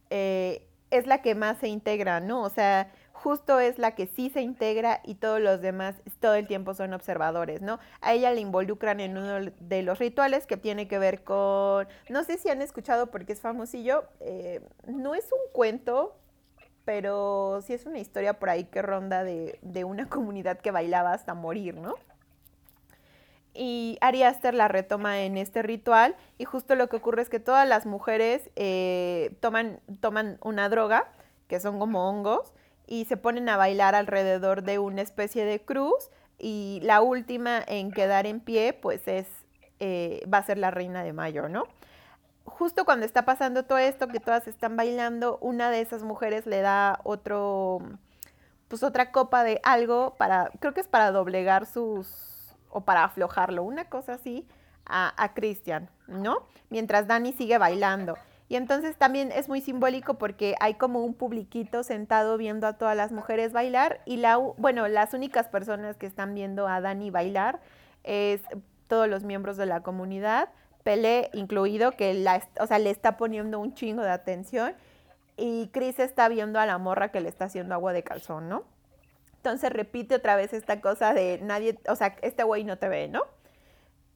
eh, 0.10 0.68
es 0.90 1.06
la 1.06 1.22
que 1.22 1.36
más 1.36 1.58
se 1.60 1.68
integra, 1.68 2.20
¿no? 2.20 2.42
O 2.42 2.50
sea, 2.50 2.92
justo 3.18 3.60
es 3.60 3.80
la 3.80 3.96
que 3.96 4.08
sí 4.08 4.30
se 4.30 4.42
integra 4.42 5.02
y 5.04 5.16
todos 5.16 5.42
los 5.42 5.60
demás 5.60 5.96
todo 6.20 6.36
el 6.36 6.48
tiempo 6.48 6.74
son 6.74 6.94
observadores, 6.94 7.62
¿no? 7.62 7.80
A 8.02 8.14
ella 8.14 8.32
le 8.32 8.42
involucran 8.42 9.00
en 9.00 9.18
uno 9.18 9.52
de 9.60 9.82
los 9.82 10.00
rituales 10.00 10.46
que 10.46 10.56
tiene 10.56 10.88
que 10.88 11.00
ver 11.00 11.24
con, 11.24 11.88
no 12.10 12.24
sé 12.24 12.38
si 12.38 12.50
han 12.50 12.62
escuchado 12.62 13.08
porque 13.08 13.34
es 13.34 13.42
famosillo, 13.42 14.06
eh, 14.20 14.62
no 14.88 15.16
es 15.16 15.26
un 15.32 15.52
cuento, 15.52 16.16
pero 16.86 17.60
sí 17.66 17.74
es 17.74 17.86
una 17.86 18.00
historia 18.00 18.40
por 18.40 18.50
ahí 18.50 18.66
que 18.66 18.82
ronda 18.82 19.24
de, 19.24 19.60
una 19.84 20.08
comunidad 20.10 20.60
que 20.60 20.72
bailaba 20.72 21.14
hasta 21.14 21.34
morir, 21.34 21.76
¿no? 21.76 21.96
y 23.60 23.98
Ari 24.02 24.22
Aster 24.22 24.54
la 24.54 24.68
retoma 24.68 25.22
en 25.22 25.36
este 25.36 25.64
ritual 25.64 26.16
y 26.38 26.46
justo 26.46 26.76
lo 26.76 26.90
que 26.90 26.98
ocurre 26.98 27.24
es 27.24 27.30
que 27.30 27.40
todas 27.40 27.68
las 27.68 27.88
mujeres 27.88 28.52
eh, 28.56 29.36
toman, 29.40 29.80
toman 30.00 30.38
una 30.42 30.70
droga, 30.70 31.10
que 31.48 31.60
son 31.60 31.80
como 31.80 32.08
hongos, 32.08 32.54
y 32.88 33.06
se 33.06 33.18
ponen 33.18 33.50
a 33.50 33.58
bailar 33.58 33.94
alrededor 33.94 34.64
de 34.64 34.80
una 34.80 35.02
especie 35.02 35.46
de 35.46 35.60
cruz 35.60 36.10
y 36.40 36.80
la 36.84 37.02
última 37.02 37.62
en 37.68 37.92
quedar 37.92 38.26
en 38.26 38.40
pie 38.40 38.74
pues 38.74 39.08
es, 39.08 39.28
eh, 39.80 40.26
va 40.34 40.40
a 40.40 40.44
ser 40.44 40.58
la 40.58 40.72
reina 40.72 41.04
de 41.04 41.14
mayo, 41.14 41.50
¿no? 41.50 41.66
Justo 42.46 42.86
cuando 42.86 43.06
está 43.06 43.26
pasando 43.26 43.64
todo 43.64 43.78
esto, 43.78 44.08
que 44.08 44.22
todas 44.22 44.48
están 44.48 44.78
bailando, 44.78 45.38
una 45.42 45.70
de 45.70 45.82
esas 45.82 46.04
mujeres 46.04 46.46
le 46.46 46.62
da 46.62 47.00
otro, 47.04 47.80
pues 48.70 48.84
otra 48.84 49.12
copa 49.12 49.44
de 49.44 49.60
algo 49.64 50.16
para, 50.18 50.50
creo 50.62 50.74
que 50.74 50.80
es 50.80 50.88
para 50.88 51.12
doblegar 51.12 51.66
sus, 51.66 52.56
o 52.70 52.82
para 52.82 53.04
aflojarlo, 53.04 53.64
una 53.64 53.90
cosa 53.90 54.14
así, 54.14 54.48
a, 54.86 55.14
a 55.22 55.34
Christian, 55.34 55.90
¿no? 56.08 56.48
Mientras 56.70 57.06
Dani 57.06 57.34
sigue 57.34 57.58
bailando. 57.58 58.18
Y 58.50 58.56
entonces 58.56 58.96
también 58.96 59.32
es 59.32 59.50
muy 59.50 59.60
simbólico 59.60 60.14
porque 60.14 60.56
hay 60.60 60.76
como 60.76 61.04
un 61.04 61.14
publiquito 61.14 61.84
sentado 61.84 62.38
viendo 62.38 62.66
a 62.66 62.74
todas 62.74 62.96
las 62.96 63.12
mujeres 63.12 63.52
bailar 63.52 64.02
y 64.06 64.18
la, 64.18 64.38
bueno, 64.38 64.88
las 64.88 65.14
únicas 65.14 65.50
personas 65.50 65.98
que 65.98 66.06
están 66.06 66.34
viendo 66.34 66.68
a 66.68 66.80
Dani 66.80 67.10
bailar 67.10 67.60
es 68.04 68.42
todos 68.88 69.10
los 69.10 69.24
miembros 69.24 69.58
de 69.58 69.66
la 69.66 69.82
comunidad, 69.82 70.50
Pele 70.84 71.30
incluido, 71.34 71.92
que 71.92 72.14
la, 72.14 72.42
o 72.62 72.68
sea, 72.68 72.80
le 72.80 72.90
está 72.90 73.18
poniendo 73.18 73.60
un 73.60 73.74
chingo 73.74 74.02
de 74.02 74.12
atención 74.12 74.74
y 75.36 75.68
Chris 75.74 76.00
está 76.00 76.30
viendo 76.30 76.60
a 76.60 76.66
la 76.66 76.78
morra 76.78 77.12
que 77.12 77.20
le 77.20 77.28
está 77.28 77.46
haciendo 77.46 77.76
agua 77.76 77.92
de 77.92 78.04
calzón, 78.04 78.48
¿no? 78.48 78.64
Entonces 79.36 79.72
repite 79.72 80.16
otra 80.16 80.38
vez 80.38 80.54
esta 80.54 80.80
cosa 80.80 81.14
de 81.14 81.40
nadie, 81.42 81.78
o 81.90 81.96
sea, 81.96 82.16
este 82.22 82.44
güey 82.44 82.64
no 82.64 82.78
te 82.78 82.88
ve, 82.88 83.10
¿no? 83.10 83.24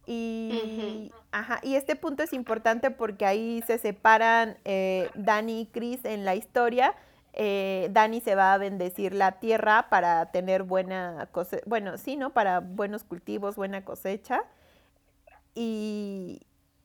Y, 0.05 1.11
ajá, 1.31 1.59
y 1.63 1.75
este 1.75 1.95
punto 1.95 2.23
es 2.23 2.33
importante 2.33 2.91
porque 2.91 3.25
ahí 3.25 3.63
se 3.65 3.77
separan 3.77 4.57
eh, 4.65 5.09
Dani 5.15 5.61
y 5.61 5.65
Chris 5.67 6.05
en 6.05 6.25
la 6.25 6.35
historia. 6.35 6.95
Eh, 7.33 7.87
Dani 7.91 8.19
se 8.21 8.35
va 8.35 8.53
a 8.53 8.57
bendecir 8.57 9.13
la 9.13 9.39
tierra 9.39 9.87
para 9.89 10.31
tener 10.31 10.63
buena 10.63 11.29
cosecha, 11.31 11.63
bueno, 11.65 11.97
sí, 11.97 12.17
¿no? 12.17 12.31
Para 12.31 12.59
buenos 12.59 13.03
cultivos, 13.03 13.55
buena 13.55 13.85
cosecha. 13.85 14.43
Y, 15.55 16.41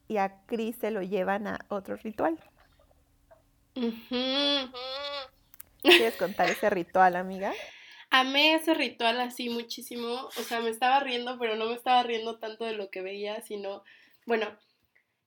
y 0.09 0.16
a 0.18 0.40
Chris 0.47 0.76
se 0.76 0.90
lo 0.90 1.03
llevan 1.03 1.47
a 1.47 1.59
otro 1.68 1.97
ritual. 1.97 2.38
¿Quieres 5.82 6.16
contar 6.16 6.49
ese 6.49 6.70
ritual, 6.70 7.16
amiga? 7.16 7.53
amé 8.11 8.55
ese 8.55 8.74
ritual 8.74 9.20
así 9.20 9.49
muchísimo, 9.49 10.28
o 10.36 10.42
sea, 10.42 10.61
me 10.61 10.70
estaba 10.70 11.01
riendo, 11.01 11.38
pero 11.38 11.57
no 11.57 11.66
me 11.66 11.74
estaba 11.74 12.03
riendo 12.03 12.38
tanto 12.38 12.64
de 12.64 12.72
lo 12.72 12.90
que 12.90 13.03
veía, 13.03 13.42
sino, 13.42 13.82
bueno, 14.27 14.47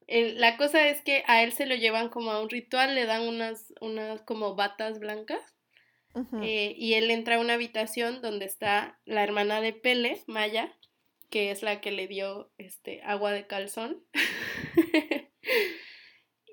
la 0.08 0.58
cosa 0.58 0.88
es 0.88 1.02
que 1.02 1.24
a 1.28 1.44
él 1.44 1.52
se 1.52 1.66
lo 1.66 1.76
llevan 1.76 2.10
como 2.10 2.32
a 2.32 2.42
un 2.42 2.50
ritual, 2.50 2.96
le 2.96 3.06
dan 3.06 3.28
unas, 3.28 3.74
unas 3.82 4.22
como 4.22 4.56
batas 4.56 5.00
blancas, 5.00 5.42
eh, 6.42 6.74
y 6.78 6.96
él 6.96 7.12
entra 7.12 7.36
a 7.36 7.40
una 7.40 7.54
habitación 7.54 8.22
donde 8.22 8.46
está 8.46 9.00
la 9.06 9.24
hermana 9.24 9.62
de 9.62 9.74
Pele, 9.74 10.22
Maya, 10.28 10.76
que 11.30 11.52
es 11.52 11.64
la 11.64 11.82
que 11.82 11.92
le 11.92 12.08
dio 12.08 12.52
este 12.58 13.02
agua 13.04 13.32
de 13.32 13.48
calzón. 13.48 14.04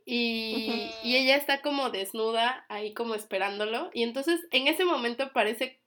y, 0.05 0.91
y, 1.03 1.17
ella 1.17 1.37
está 1.37 1.63
como 1.63 1.91
desnuda 1.91 2.65
ahí 2.69 2.95
como 2.95 3.15
esperándolo. 3.15 3.91
Y 3.93 4.03
entonces 4.03 4.47
en 4.53 4.69
ese 4.69 4.85
momento 4.85 5.33
parece 5.33 5.81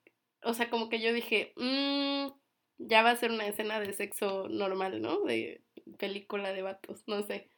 o 0.44 0.54
sea, 0.54 0.70
como 0.70 0.90
que 0.90 1.00
yo 1.00 1.14
dije, 1.14 1.54
mmm, 1.58 2.28
ya 2.78 3.02
va 3.02 3.12
a 3.12 3.16
ser 3.16 3.32
una 3.32 3.48
escena 3.48 3.80
de 3.80 3.94
sexo 3.94 4.48
normal, 4.50 5.02
¿no? 5.02 5.24
De 5.24 5.62
película 5.98 6.54
de 6.54 6.62
vatos, 6.62 7.04
no 7.08 7.24
sé. 7.24 7.50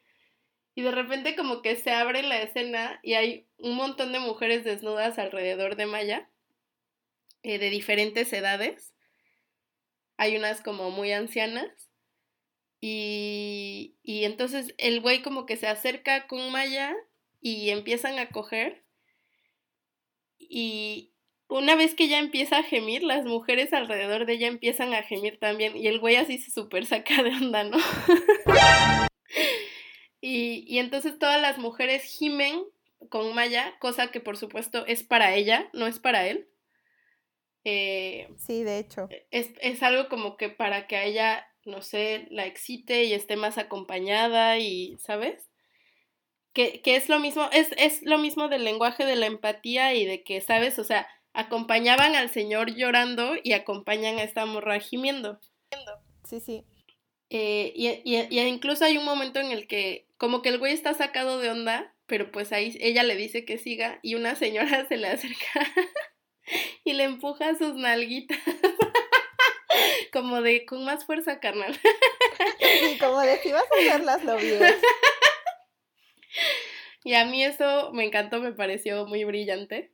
Y 0.73 0.83
de 0.83 0.91
repente 0.91 1.35
como 1.35 1.61
que 1.61 1.75
se 1.75 1.91
abre 1.91 2.23
la 2.23 2.41
escena 2.41 2.99
y 3.03 3.13
hay 3.13 3.47
un 3.57 3.75
montón 3.75 4.13
de 4.13 4.19
mujeres 4.19 4.63
desnudas 4.63 5.19
alrededor 5.19 5.75
de 5.75 5.85
Maya, 5.85 6.29
eh, 7.43 7.59
de 7.59 7.69
diferentes 7.69 8.31
edades. 8.31 8.93
Hay 10.17 10.37
unas 10.37 10.61
como 10.61 10.91
muy 10.91 11.11
ancianas. 11.11 11.89
Y, 12.79 13.97
y 14.01 14.25
entonces 14.25 14.73
el 14.77 15.01
güey 15.01 15.21
como 15.21 15.45
que 15.45 15.57
se 15.57 15.67
acerca 15.67 16.27
con 16.27 16.51
Maya 16.51 16.95
y 17.41 17.69
empiezan 17.71 18.19
a 18.19 18.29
coger. 18.29 18.85
Y, 20.37 21.10
una 21.51 21.75
vez 21.75 21.95
que 21.95 22.05
ella 22.05 22.19
empieza 22.19 22.59
a 22.59 22.63
gemir, 22.63 23.03
las 23.03 23.25
mujeres 23.25 23.73
alrededor 23.73 24.25
de 24.25 24.33
ella 24.33 24.47
empiezan 24.47 24.93
a 24.93 25.03
gemir 25.03 25.37
también. 25.37 25.75
Y 25.75 25.87
el 25.87 25.99
güey 25.99 26.15
así 26.15 26.37
se 26.37 26.49
super 26.49 26.85
saca 26.85 27.21
de 27.23 27.31
onda, 27.31 27.65
¿no? 27.65 27.77
y, 30.21 30.63
y 30.65 30.79
entonces 30.79 31.19
todas 31.19 31.41
las 31.41 31.57
mujeres 31.57 32.03
gimen 32.03 32.63
con 33.09 33.35
Maya, 33.35 33.77
cosa 33.79 34.11
que 34.11 34.21
por 34.21 34.37
supuesto 34.37 34.85
es 34.85 35.03
para 35.03 35.35
ella, 35.35 35.69
no 35.73 35.87
es 35.87 35.99
para 35.99 36.25
él. 36.25 36.47
Eh, 37.65 38.29
sí, 38.37 38.63
de 38.63 38.79
hecho. 38.79 39.09
Es, 39.29 39.51
es, 39.61 39.83
algo 39.83 40.07
como 40.07 40.37
que 40.37 40.47
para 40.47 40.87
que 40.87 40.95
a 40.95 41.03
ella, 41.03 41.47
no 41.65 41.81
sé, 41.81 42.27
la 42.31 42.45
excite 42.45 43.03
y 43.03 43.13
esté 43.13 43.35
más 43.35 43.57
acompañada 43.57 44.57
y, 44.57 44.97
¿sabes? 44.99 45.49
Que, 46.53 46.81
que 46.81 46.95
es 46.95 47.09
lo 47.09 47.19
mismo, 47.19 47.49
es, 47.51 47.71
es 47.77 48.03
lo 48.03 48.17
mismo 48.17 48.47
del 48.47 48.63
lenguaje 48.63 49.05
de 49.05 49.17
la 49.17 49.25
empatía 49.25 49.93
y 49.93 50.05
de 50.05 50.23
que, 50.23 50.39
¿sabes? 50.39 50.79
O 50.79 50.85
sea, 50.85 51.07
acompañaban 51.33 52.15
al 52.15 52.29
señor 52.29 52.75
llorando 52.75 53.35
y 53.41 53.53
acompañan 53.53 54.17
a 54.17 54.23
esta 54.23 54.45
morra 54.45 54.79
gimiendo. 54.79 55.39
Sí, 56.23 56.39
sí. 56.39 56.63
Eh, 57.29 57.71
y, 57.75 57.87
y, 58.03 58.39
incluso 58.41 58.83
hay 58.83 58.97
un 58.97 59.05
momento 59.05 59.39
en 59.39 59.51
el 59.51 59.65
que 59.67 60.05
como 60.17 60.41
que 60.41 60.49
el 60.49 60.59
güey 60.59 60.73
está 60.73 60.93
sacado 60.93 61.39
de 61.39 61.49
onda, 61.49 61.95
pero 62.05 62.29
pues 62.31 62.51
ahí 62.51 62.77
ella 62.81 63.03
le 63.03 63.15
dice 63.15 63.45
que 63.45 63.57
siga 63.57 63.99
y 64.01 64.15
una 64.15 64.35
señora 64.35 64.85
se 64.89 64.97
le 64.97 65.07
acerca 65.07 65.65
y 66.83 66.93
le 66.93 67.03
empuja 67.03 67.55
sus 67.55 67.75
nalguitas. 67.75 68.37
como 70.11 70.41
de 70.41 70.65
con 70.65 70.83
más 70.83 71.05
fuerza, 71.05 71.39
carnal. 71.39 71.79
y 72.93 72.97
como 72.97 73.21
de 73.21 73.39
si 73.39 73.51
vas 73.53 73.63
a 73.63 73.79
hacerlas 73.79 74.25
lo 74.25 74.35
bien. 74.37 74.61
Y 77.03 77.13
a 77.13 77.25
mí 77.25 77.43
eso 77.43 77.91
me 77.93 78.05
encantó, 78.05 78.39
me 78.39 78.51
pareció 78.51 79.05
muy 79.07 79.23
brillante. 79.23 79.91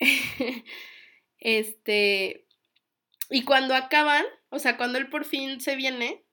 este, 1.38 2.46
y 3.30 3.44
cuando 3.44 3.74
acaban, 3.74 4.24
o 4.50 4.58
sea, 4.58 4.76
cuando 4.76 4.98
él 4.98 5.08
por 5.08 5.24
fin 5.24 5.60
se 5.60 5.76
viene, 5.76 6.24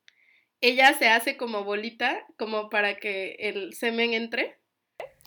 ella 0.61 0.93
se 0.93 1.09
hace 1.09 1.35
como 1.37 1.63
bolita, 1.63 2.25
como 2.37 2.69
para 2.69 2.97
que 2.97 3.35
el 3.39 3.73
semen 3.73 4.13
entre. 4.13 4.57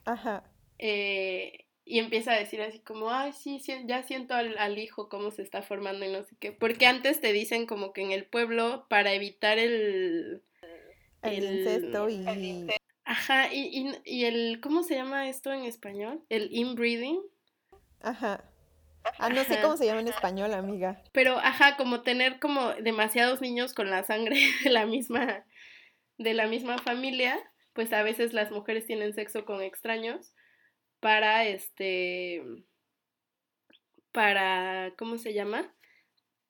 Ajá. 0.05 0.45
Eh, 0.79 1.67
y 1.85 2.01
empieza 2.01 2.33
a 2.33 2.39
decir 2.39 2.61
así 2.63 2.81
como, 2.81 3.11
ay, 3.11 3.33
sí, 3.33 3.63
ya 3.85 4.03
siento 4.03 4.35
al, 4.35 4.79
hijo 4.79 5.09
cómo 5.09 5.31
se 5.31 5.43
está 5.43 5.63
formando 5.63 6.05
y 6.05 6.11
no 6.11 6.25
sé 6.25 6.37
qué. 6.41 6.53
Porque 6.53 6.87
antes 6.87 7.21
te 7.21 7.33
dicen 7.33 7.67
como 7.67 7.93
que 7.93 8.03
en 8.03 8.11
el 8.11 8.27
pueblo, 8.27 8.87
para 8.89 9.13
evitar 9.13 9.59
el... 9.59 10.43
El, 11.23 11.45
incesto 11.45 12.09
y... 12.09 12.67
Ajá, 13.05 13.53
y, 13.53 13.69
y, 13.73 13.93
y, 14.05 14.25
el, 14.25 14.61
¿cómo 14.61 14.83
se 14.83 14.97
llama 14.97 15.29
esto 15.29 15.53
en 15.53 15.65
español? 15.65 16.25
El 16.29 16.49
inbreeding. 16.53 17.21
Ajá. 18.01 18.45
Ah, 19.19 19.29
no 19.29 19.45
sé 19.45 19.61
cómo 19.61 19.77
se 19.77 19.87
llama 19.87 20.01
en 20.01 20.09
español, 20.09 20.53
amiga. 20.55 21.03
Pero, 21.13 21.39
ajá, 21.39 21.77
como 21.77 22.03
tener 22.03 22.39
como 22.41 22.73
demasiados 22.75 23.41
niños 23.41 23.73
con 23.73 23.91
la 23.91 24.03
sangre 24.03 24.37
de 24.65 24.71
la 24.71 24.87
misma, 24.87 25.45
de 26.19 26.35
la 26.35 26.47
misma 26.47 26.79
familia, 26.79 27.39
pues 27.73 27.93
a 27.93 28.03
veces 28.03 28.33
las 28.33 28.51
mujeres 28.51 28.87
tienen 28.87 29.15
sexo 29.15 29.45
con 29.45 29.63
extraños 29.63 30.33
para 31.01 31.45
este, 31.45 32.43
para, 34.13 34.95
¿cómo 34.97 35.19
se 35.19 35.35
llama? 35.35 35.73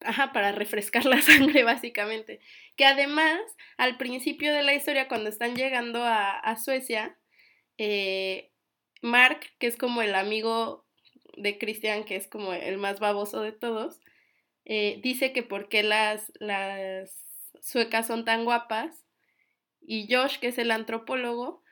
Ajá, 0.00 0.32
para 0.32 0.52
refrescar 0.52 1.04
la 1.04 1.20
sangre 1.22 1.64
básicamente. 1.64 2.40
Que 2.76 2.84
además, 2.84 3.40
al 3.76 3.96
principio 3.96 4.52
de 4.54 4.62
la 4.62 4.74
historia, 4.74 5.08
cuando 5.08 5.28
están 5.28 5.56
llegando 5.56 6.02
a, 6.04 6.38
a 6.38 6.56
Suecia, 6.56 7.18
eh, 7.76 8.52
Mark, 9.02 9.40
que 9.58 9.66
es 9.66 9.76
como 9.76 10.00
el 10.02 10.14
amigo 10.14 10.85
de 11.36 11.58
Christian, 11.58 12.04
que 12.04 12.16
es 12.16 12.26
como 12.28 12.52
el 12.52 12.78
más 12.78 13.00
baboso 13.00 13.42
de 13.42 13.52
todos, 13.52 14.00
eh, 14.64 15.00
dice 15.02 15.32
que 15.32 15.42
por 15.42 15.68
qué 15.68 15.82
las, 15.82 16.32
las 16.40 17.10
suecas 17.60 18.06
son 18.06 18.24
tan 18.24 18.44
guapas. 18.44 19.06
Y 19.80 20.12
Josh, 20.12 20.38
que 20.38 20.48
es 20.48 20.58
el 20.58 20.72
antropólogo, 20.72 21.62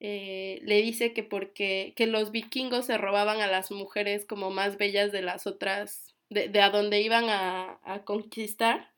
eh, 0.00 0.60
le 0.62 0.80
dice 0.80 1.12
que 1.12 1.22
porque 1.22 1.92
que 1.96 2.06
los 2.06 2.30
vikingos 2.30 2.86
se 2.86 2.98
robaban 2.98 3.40
a 3.40 3.48
las 3.48 3.70
mujeres 3.70 4.24
como 4.24 4.50
más 4.50 4.78
bellas 4.78 5.12
de 5.12 5.22
las 5.22 5.46
otras, 5.46 6.14
de, 6.30 6.48
de 6.48 6.60
a 6.60 6.70
donde 6.70 7.00
iban 7.00 7.28
a, 7.28 7.80
a 7.82 8.04
conquistar 8.04 8.92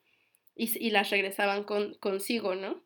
y, 0.55 0.85
y, 0.85 0.91
las 0.91 1.09
regresaban 1.09 1.63
con, 1.63 1.95
consigo, 1.95 2.55
¿no? 2.55 2.83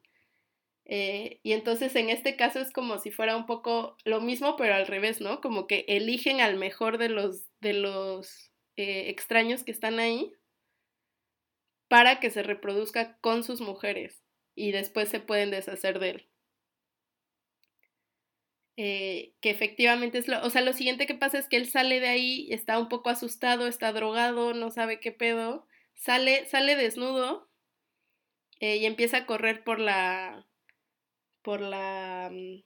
Eh, 0.88 1.40
y 1.42 1.54
entonces 1.54 1.96
en 1.96 2.10
este 2.12 2.36
caso 2.36 2.60
es 2.60 2.72
como 2.72 3.00
si 3.00 3.10
fuera 3.10 3.36
un 3.36 3.48
poco 3.48 3.98
lo 4.06 4.22
mismo, 4.22 4.56
pero 4.56 4.76
al 4.76 4.86
revés, 4.88 5.20
¿no? 5.20 5.42
Como 5.42 5.66
que 5.68 5.86
eligen 5.88 6.42
al 6.42 6.58
mejor 6.58 7.00
de 7.00 7.10
los, 7.10 7.48
de 7.60 7.74
los 7.74 8.52
eh, 8.78 9.10
extraños 9.10 9.64
que 9.64 9.72
están 9.72 10.00
ahí 10.00 10.32
para 11.88 12.20
que 12.20 12.30
se 12.30 12.44
reproduzca 12.44 13.18
con 13.20 13.44
sus 13.44 13.62
mujeres. 13.62 14.22
y 14.58 14.72
después 14.72 15.10
se 15.10 15.20
pueden 15.20 15.52
deshacer 15.52 16.00
de 16.00 16.10
él. 16.12 16.30
Eh, 18.78 19.34
que 19.42 19.50
efectivamente 19.50 20.18
es 20.18 20.28
lo, 20.28 20.42
o 20.46 20.50
sea, 20.50 20.62
lo 20.62 20.74
siguiente 20.74 21.08
que 21.08 21.16
pasa 21.16 21.38
es 21.38 21.48
que 21.50 21.58
él 21.58 21.68
sale 21.68 22.00
de 22.00 22.08
ahí, 22.08 22.48
está 22.52 22.80
un 22.80 22.90
poco 22.90 23.10
asustado, 23.10 23.68
está 23.68 23.92
drogado, 23.94 24.54
no 24.54 24.72
sabe 24.72 25.00
qué 25.00 25.12
pedo, 25.12 25.68
sale, 25.94 26.46
sale 26.48 26.76
desnudo 26.76 27.50
y 28.60 28.86
empieza 28.86 29.18
a 29.18 29.26
correr 29.26 29.64
por 29.64 29.80
la, 29.80 30.48
por 31.46 31.62
la 31.62 32.32
mm, 32.34 32.64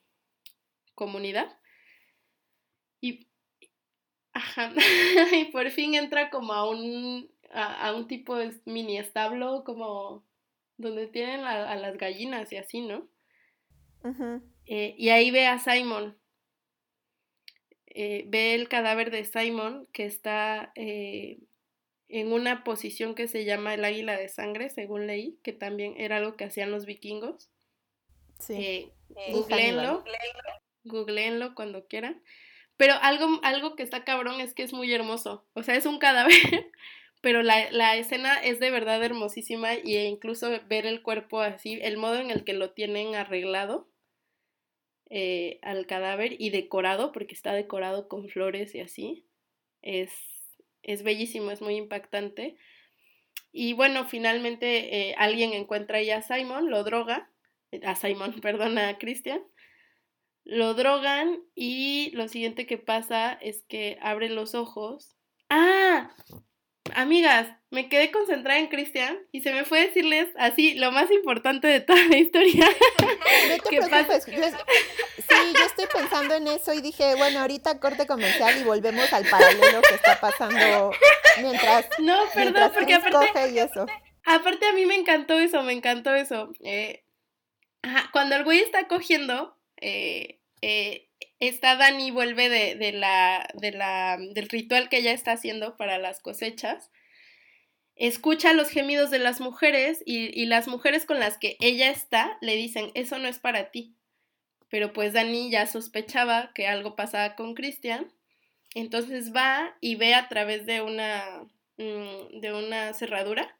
comunidad 0.95 1.59
y, 3.01 3.27
ajá, 4.33 4.73
y 5.33 5.45
por 5.51 5.69
fin 5.69 5.95
entra 5.95 6.29
como 6.29 6.53
a 6.53 6.67
un, 6.67 7.29
a, 7.51 7.93
un 7.93 8.07
tipo 8.07 8.35
de 8.35 8.53
mini 8.65 8.97
establo, 8.97 9.63
como 9.65 10.25
donde 10.77 11.07
tienen 11.07 11.41
a, 11.41 11.75
las 11.75 11.97
gallinas 11.97 12.51
y 12.53 12.57
así, 12.57 12.81
¿no? 12.81 13.09
Eh, 14.65 14.95
y 14.97 15.09
ahí 15.09 15.29
ve 15.29 15.45
a 15.45 15.59
Simon. 15.59 16.17
Eh, 17.87 18.23
ve 18.27 18.55
el 18.55 18.69
cadáver 18.69 19.11
de 19.11 19.25
Simon 19.25 19.87
que 19.91 20.05
está 20.05 20.71
eh, 20.75 21.39
en 22.07 22.31
una 22.31 22.63
posición 22.63 23.13
que 23.13 23.27
se 23.27 23.43
llama 23.43 23.73
el 23.73 23.83
águila 23.83 24.17
de 24.17 24.29
sangre, 24.29 24.69
según 24.69 25.05
leí, 25.05 25.37
que 25.43 25.51
también 25.51 25.95
era 25.97 26.17
algo 26.17 26.37
que 26.37 26.45
hacían 26.45 26.71
los 26.71 26.85
vikingos. 26.85 27.49
Sí. 28.39 28.91
googleenlo, 29.31 30.03
googleenlo 30.83 31.55
cuando 31.55 31.87
quieran. 31.87 32.21
Pero 32.77 32.93
algo, 33.01 33.39
algo 33.43 33.75
que 33.75 33.83
está 33.83 34.05
cabrón 34.05 34.39
es 34.39 34.53
que 34.53 34.63
es 34.63 34.73
muy 34.73 34.93
hermoso. 34.93 35.45
O 35.53 35.63
sea, 35.63 35.75
es 35.75 35.85
un 35.85 35.99
cadáver, 35.99 36.31
pero 37.21 37.43
la, 37.43 37.69
la 37.71 37.97
escena 37.97 38.35
es 38.35 38.59
de 38.59 38.71
verdad 38.71 39.03
hermosísima 39.03 39.73
y 39.73 39.97
e 39.97 40.05
incluso 40.05 40.49
ver 40.67 40.85
el 40.85 41.01
cuerpo 41.01 41.41
así, 41.41 41.77
el 41.81 41.97
modo 41.97 42.15
en 42.15 42.31
el 42.31 42.45
que 42.45 42.53
lo 42.53 42.71
tienen 42.71 43.15
arreglado 43.15 43.89
eh, 45.11 45.57
al 45.63 45.87
cadáver 45.87 46.35
y 46.39 46.51
decorado, 46.51 47.11
porque 47.11 47.33
está 47.33 47.53
decorado 47.53 48.07
con 48.07 48.29
flores 48.29 48.75
y 48.75 48.79
así, 48.79 49.25
es, 49.81 50.11
es 50.83 51.01
bellísimo, 51.01 51.49
es 51.49 51.61
muy 51.61 51.75
impactante. 51.75 52.55
Y 53.51 53.73
bueno, 53.73 54.05
finalmente 54.05 55.09
eh, 55.09 55.15
alguien 55.17 55.53
encuentra 55.53 55.97
ahí 55.97 56.11
a 56.11 56.21
Simon, 56.21 56.69
lo 56.69 56.83
droga, 56.83 57.29
a 57.83 57.95
Simon, 57.95 58.33
perdón, 58.41 58.77
a 58.77 58.97
Christian, 58.97 59.41
lo 60.43 60.73
drogan 60.73 61.39
y 61.55 62.11
lo 62.13 62.27
siguiente 62.27 62.65
que 62.65 62.77
pasa 62.77 63.33
es 63.33 63.63
que 63.67 63.97
abre 64.01 64.29
los 64.29 64.55
ojos. 64.55 65.15
¡Ah! 65.49 66.11
Amigas, 66.95 67.47
me 67.69 67.87
quedé 67.87 68.11
concentrada 68.11 68.59
en 68.59 68.67
Cristian 68.67 69.19
y 69.31 69.41
se 69.41 69.53
me 69.53 69.63
fue 69.63 69.81
decirles 69.81 70.27
así 70.37 70.73
lo 70.73 70.91
más 70.91 71.11
importante 71.11 71.67
de 71.67 71.81
toda 71.81 72.03
la 72.05 72.17
historia. 72.17 72.67
No 73.49 73.57
te 73.57 73.69
preocupes. 73.69 74.23
sí, 74.25 75.35
yo 75.53 75.65
estoy 75.65 75.85
pensando 75.93 76.35
en 76.35 76.47
eso 76.47 76.73
y 76.73 76.81
dije, 76.81 77.15
bueno, 77.15 77.39
ahorita 77.39 77.79
corte 77.79 78.05
comercial 78.05 78.59
y 78.59 78.63
volvemos 78.63 79.11
al 79.13 79.25
paralelo 79.25 79.81
que 79.81 79.95
está 79.95 80.19
pasando 80.19 80.91
mientras. 81.41 81.87
No, 81.99 82.17
perdón, 82.33 82.71
porque 82.73 82.95
aparte. 82.95 83.51
Y 83.51 83.59
eso. 83.59 83.85
Aparte, 84.25 84.67
a 84.67 84.73
mí 84.73 84.85
me 84.85 84.95
encantó 84.95 85.39
eso, 85.39 85.63
me 85.63 85.73
encantó 85.73 86.13
eso. 86.13 86.51
Eh, 86.63 87.03
cuando 88.11 88.35
el 88.35 88.43
güey 88.43 88.59
está 88.59 88.87
cogiendo, 88.87 89.57
eh, 89.77 90.39
eh, 90.61 91.09
esta 91.39 91.75
Dani 91.75 92.11
vuelve 92.11 92.49
de, 92.49 92.91
la, 92.91 93.47
de 93.53 93.71
la, 93.71 94.17
del 94.17 94.49
ritual 94.49 94.89
que 94.89 94.97
ella 94.97 95.13
está 95.13 95.31
haciendo 95.33 95.77
para 95.77 95.97
las 95.97 96.19
cosechas, 96.19 96.91
escucha 97.95 98.53
los 98.53 98.69
gemidos 98.69 99.09
de 99.09 99.19
las 99.19 99.39
mujeres 99.39 100.03
y, 100.05 100.45
las 100.45 100.67
mujeres 100.67 101.05
con 101.05 101.19
las 101.19 101.37
que 101.37 101.57
ella 101.59 101.89
está 101.89 102.37
le 102.41 102.55
dicen, 102.55 102.91
eso 102.93 103.17
no 103.19 103.27
es 103.27 103.39
para 103.39 103.71
ti. 103.71 103.95
Pero 104.69 104.93
pues 104.93 105.13
Dani 105.13 105.49
ya 105.49 105.65
sospechaba 105.65 106.51
que 106.53 106.67
algo 106.67 106.95
pasaba 106.95 107.35
con 107.35 107.55
Cristian, 107.55 108.11
entonces 108.75 109.33
va 109.33 109.75
y 109.81 109.95
ve 109.95 110.13
a 110.13 110.27
través 110.27 110.65
de 110.65 110.81
una, 110.81 111.23
mm, 111.77 112.39
de 112.39 112.53
una 112.53 112.93
cerradura 112.93 113.58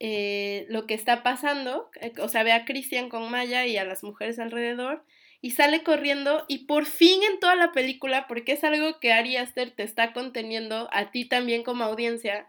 eh, 0.00 0.66
lo 0.68 0.86
que 0.86 0.94
está 0.94 1.22
pasando, 1.22 1.90
eh, 2.00 2.12
o 2.20 2.28
sea, 2.28 2.42
ve 2.42 2.52
a 2.52 2.64
Cristian 2.64 3.08
con 3.08 3.30
Maya 3.30 3.66
y 3.66 3.76
a 3.76 3.84
las 3.84 4.04
mujeres 4.04 4.38
alrededor 4.38 5.04
y 5.40 5.52
sale 5.52 5.82
corriendo 5.82 6.44
y 6.48 6.66
por 6.66 6.86
fin 6.86 7.22
en 7.22 7.40
toda 7.40 7.54
la 7.54 7.72
película, 7.72 8.26
porque 8.26 8.52
es 8.52 8.64
algo 8.64 8.98
que 9.00 9.12
Ari 9.12 9.36
Aster 9.36 9.70
te 9.70 9.82
está 9.82 10.12
conteniendo 10.12 10.88
a 10.92 11.10
ti 11.10 11.24
también 11.24 11.62
como 11.62 11.84
audiencia, 11.84 12.48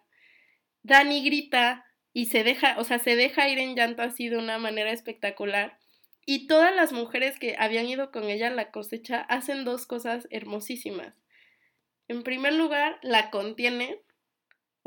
Dani 0.84 1.24
grita 1.24 1.86
y 2.14 2.26
se 2.26 2.43
deja, 2.43 2.78
o 2.80 2.84
sea, 2.84 3.00
se 3.00 3.16
deja 3.16 3.50
ir 3.50 3.60
en 3.60 3.76
llanto 3.76 4.02
así 4.02 4.30
de 4.30 4.38
una 4.38 4.58
manera 4.58 4.91
espectacular. 4.91 5.78
Y 6.26 6.47
todas 6.47 6.76
las 6.76 6.91
mujeres 6.91 7.39
que 7.39 7.56
habían 7.58 7.88
ido 7.88 8.12
con 8.12 8.26
ella 8.26 8.47
a 8.47 8.52
la 8.52 8.72
cosecha 8.72 9.22
hacen 9.22 9.66
dos 9.66 9.86
cosas 9.88 10.28
hermosísimas. 10.30 11.16
En 12.08 12.24
primer 12.24 12.54
lugar, 12.54 13.00
la 13.02 13.30
contienen, 13.30 13.97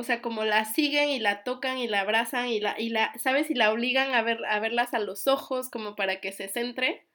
o 0.03 0.05
sea, 0.05 0.21
como 0.21 0.45
la 0.45 0.65
siguen 0.65 1.11
y 1.11 1.21
la 1.21 1.45
tocan 1.45 1.79
y 1.79 1.87
la 1.87 2.01
abrazan 2.01 2.49
y 2.49 2.59
la, 2.59 2.75
y 2.77 2.89
la 2.89 3.17
¿sabes? 3.21 3.51
Y 3.53 3.55
la 3.55 3.71
obligan 3.71 4.15
a, 4.15 4.23
ver, 4.23 4.45
a 4.47 4.59
verlas 4.59 4.95
a 4.95 4.99
los 4.99 5.29
ojos 5.29 5.71
como 5.71 5.95
para 5.95 6.21
que 6.21 6.33
se 6.33 6.49
centre. 6.49 7.07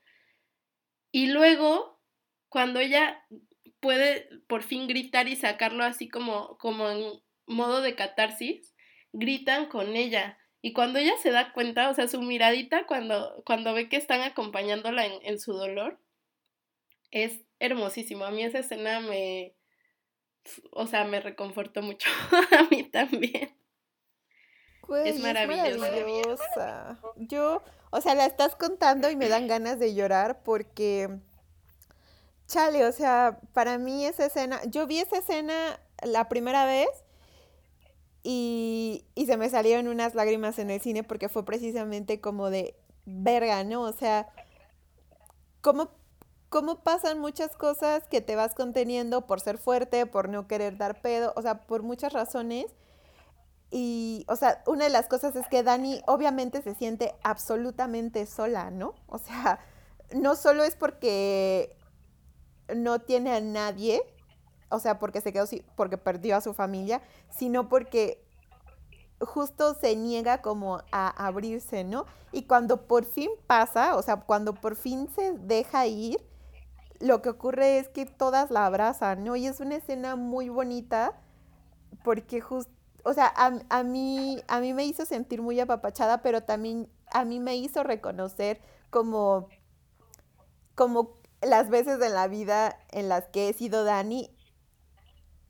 Y 1.11 1.27
luego, 1.27 1.99
cuando 2.47 2.79
ella 2.79 3.25
puede 3.81 4.29
por 4.47 4.63
fin 4.63 4.88
gritar 4.88 5.27
y 5.27 5.35
sacarlo 5.35 5.83
así 5.83 6.07
como, 6.07 6.57
como 6.59 6.89
en 6.89 7.21
modo 7.45 7.81
de 7.81 7.95
catarsis, 7.95 8.73
gritan 9.11 9.65
con 9.65 9.97
ella. 9.97 10.38
Y 10.61 10.71
cuando 10.71 10.99
ella 10.99 11.17
se 11.21 11.31
da 11.31 11.51
cuenta, 11.51 11.89
o 11.89 11.93
sea, 11.93 12.07
su 12.07 12.21
miradita 12.21 12.88
cuando, 12.88 13.43
cuando 13.45 13.73
ve 13.73 13.89
que 13.89 13.97
están 13.97 14.21
acompañándola 14.21 15.05
en, 15.05 15.19
en 15.23 15.39
su 15.39 15.51
dolor, 15.51 15.99
es 17.11 17.41
hermosísimo. 17.59 18.23
A 18.23 18.31
mí 18.31 18.43
esa 18.43 18.59
escena 18.59 19.01
me, 19.01 19.57
o 20.72 20.88
sea, 20.88 21.04
me 21.06 21.20
reconfortó 21.20 21.82
mucho. 21.82 22.10
a 22.58 22.64
mí 22.70 22.84
también. 22.84 23.58
es 25.68 25.78
maravillosa. 25.78 27.00
Yo, 27.18 27.62
o 27.91 28.02
sea, 28.02 28.16
la 28.16 28.26
estás 28.26 28.56
contando 28.56 29.10
y 29.10 29.16
me 29.16 29.30
dan 29.30 29.48
ganas 29.48 29.80
de 29.80 29.93
llorar 29.93 30.43
porque, 30.43 31.20
chale, 32.48 32.86
o 32.86 32.91
sea, 32.91 33.39
para 33.54 33.78
mí 33.78 34.06
esa 34.06 34.26
escena, 34.26 34.62
yo 34.66 34.88
vi 34.88 35.00
esa 35.00 35.18
escena 35.18 35.80
la 36.02 36.30
primera 36.30 36.66
vez 36.66 36.89
y, 38.24 39.06
y 39.16 39.26
se 39.26 39.38
me 39.38 39.50
salieron 39.50 39.88
unas 39.88 40.16
lágrimas 40.16 40.60
en 40.60 40.70
el 40.70 40.82
cine 40.82 41.04
porque 41.04 41.30
fue 41.30 41.45
precisamente 41.45 42.22
como 42.22 42.50
de 42.50 42.76
verga, 43.06 43.64
¿no? 43.64 43.82
O 43.82 43.93
sea, 43.93 44.28
¿cómo, 45.62 45.89
cómo 46.50 46.84
pasan 46.84 47.20
muchas 47.20 47.56
cosas 47.56 48.04
que 48.08 48.22
te 48.22 48.36
vas 48.36 48.56
conteniendo 48.56 49.28
por 49.28 49.39
ser 49.41 49.58
fuerte, 49.58 50.06
por 50.06 50.30
no 50.30 50.48
querer 50.48 50.78
dar 50.78 51.02
pedo, 51.02 51.34
o 51.36 51.41
sea, 51.41 51.66
por 51.68 51.84
muchas 51.84 52.14
razones 52.14 52.68
y, 53.70 54.26
o 54.30 54.36
sea, 54.36 54.64
una 54.66 54.86
de 54.86 54.89
las 54.89 55.08
cosas 55.08 55.36
es 55.36 55.48
que 55.48 55.64
Dani 55.64 56.02
obviamente 56.08 56.62
se 56.62 56.74
siente 56.74 57.16
absolutamente 57.24 58.26
sola, 58.26 58.72
¿no? 58.72 58.95
O 59.08 59.18
sea, 59.18 59.60
no 60.14 60.36
solo 60.36 60.64
es 60.64 60.76
porque 60.76 61.76
no 62.74 63.00
tiene 63.00 63.36
a 63.36 63.41
nadie, 63.41 64.02
o 64.70 64.80
sea, 64.80 65.00
porque 65.00 65.22
se 65.22 65.34
quedó, 65.34 65.45
porque 65.76 65.98
perdió 65.98 66.38
a 66.38 66.41
su 66.41 66.54
familia, 66.54 67.02
sino 67.30 67.68
porque 67.68 68.24
justo 69.20 69.74
se 69.74 69.95
niega 69.95 70.41
como 70.41 70.82
a 70.91 71.10
abrirse, 71.26 71.84
¿no? 71.84 72.06
Y 72.32 72.43
cuando 72.43 72.88
por 72.88 73.04
fin 73.04 73.32
pasa, 73.48 73.95
o 73.98 74.02
sea, 74.02 74.18
cuando 74.18 74.54
por 74.54 74.76
fin 74.76 75.10
se 75.14 75.34
deja 75.34 75.88
ir, 75.88 76.26
lo 77.00 77.22
que 77.22 77.30
ocurre 77.30 77.80
es 77.80 77.89
que 77.89 78.06
todas 78.06 78.52
la 78.52 78.66
abrazan, 78.66 79.24
¿no? 79.24 79.36
Y 79.36 79.48
es 79.48 79.60
una 79.60 79.76
escena 79.76 80.16
muy 80.16 80.50
bonita 80.50 81.14
porque 82.04 82.41
justo 82.41 82.72
o 83.08 83.14
sea, 83.14 83.32
a, 83.38 83.84
mí, 83.84 84.43
a 84.50 84.60
mí 84.60 84.74
me 84.74 84.84
hizo 84.84 85.06
sentir 85.06 85.41
muy 85.41 85.58
apapachada, 85.62 86.22
pero 86.22 86.43
también 86.43 86.89
a 87.10 87.24
mí 87.24 87.39
me 87.39 87.56
hizo 87.56 87.82
reconocer 87.84 88.60
como, 88.89 89.48
como 90.76 91.14
las 91.41 91.70
veces 91.70 92.02
en 92.02 92.14
la 92.14 92.28
vida 92.28 92.78
en 92.91 93.08
las 93.08 93.30
que 93.30 93.48
he 93.48 93.54
sido 93.54 93.86
Dani 93.86 94.30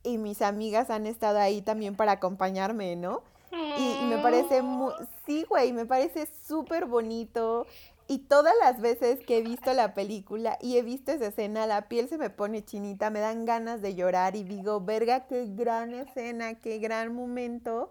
y 0.04 0.18
mis 0.18 0.40
amigas 0.40 0.88
han 0.88 1.08
estado 1.08 1.40
ahí 1.40 1.60
también 1.60 1.96
para 1.96 2.12
acompañarme, 2.12 2.94
¿no? 2.94 3.24
Y, 3.50 3.98
y 4.02 4.06
me 4.06 4.18
parece 4.18 4.62
muy, 4.62 4.92
sí, 5.26 5.44
güey, 5.48 5.72
me 5.72 5.84
parece 5.84 6.28
súper 6.46 6.86
bonito 6.86 7.66
y 8.10 8.20
todas 8.20 8.54
las 8.62 8.80
veces 8.80 9.20
que 9.20 9.36
he 9.36 9.42
visto 9.42 9.74
la 9.74 9.92
película 9.92 10.58
y 10.62 10.78
he 10.78 10.82
visto 10.82 11.12
esa 11.12 11.26
escena, 11.26 11.66
la 11.66 11.88
piel 11.88 12.08
se 12.08 12.16
me 12.16 12.30
pone 12.30 12.64
chinita, 12.64 13.10
me 13.10 13.20
dan 13.20 13.44
ganas 13.44 13.82
de 13.82 13.94
llorar 13.94 14.34
y 14.34 14.44
digo, 14.44 14.80
verga, 14.80 15.26
qué 15.26 15.44
gran 15.46 15.92
escena, 15.92 16.58
qué 16.58 16.78
gran 16.78 17.14
momento. 17.14 17.90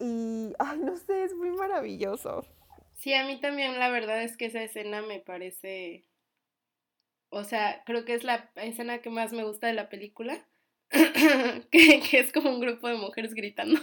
Y, 0.00 0.54
ay, 0.58 0.80
no 0.80 0.96
sé, 0.96 1.22
es 1.22 1.34
muy 1.34 1.50
maravilloso. 1.50 2.44
Sí, 2.94 3.14
a 3.14 3.24
mí 3.24 3.38
también 3.38 3.78
la 3.78 3.90
verdad 3.90 4.24
es 4.24 4.36
que 4.36 4.46
esa 4.46 4.62
escena 4.62 5.02
me 5.02 5.20
parece, 5.20 6.04
o 7.28 7.44
sea, 7.44 7.84
creo 7.86 8.04
que 8.04 8.14
es 8.14 8.24
la 8.24 8.50
escena 8.56 8.98
que 8.98 9.10
más 9.10 9.32
me 9.32 9.44
gusta 9.44 9.68
de 9.68 9.74
la 9.74 9.88
película, 9.88 10.44
que, 10.90 12.00
que, 12.10 12.18
es 12.18 12.32
como 12.32 12.50
un 12.50 12.60
grupo 12.60 12.88
de 12.88 12.94
mujeres 12.94 13.34
gritando. 13.34 13.80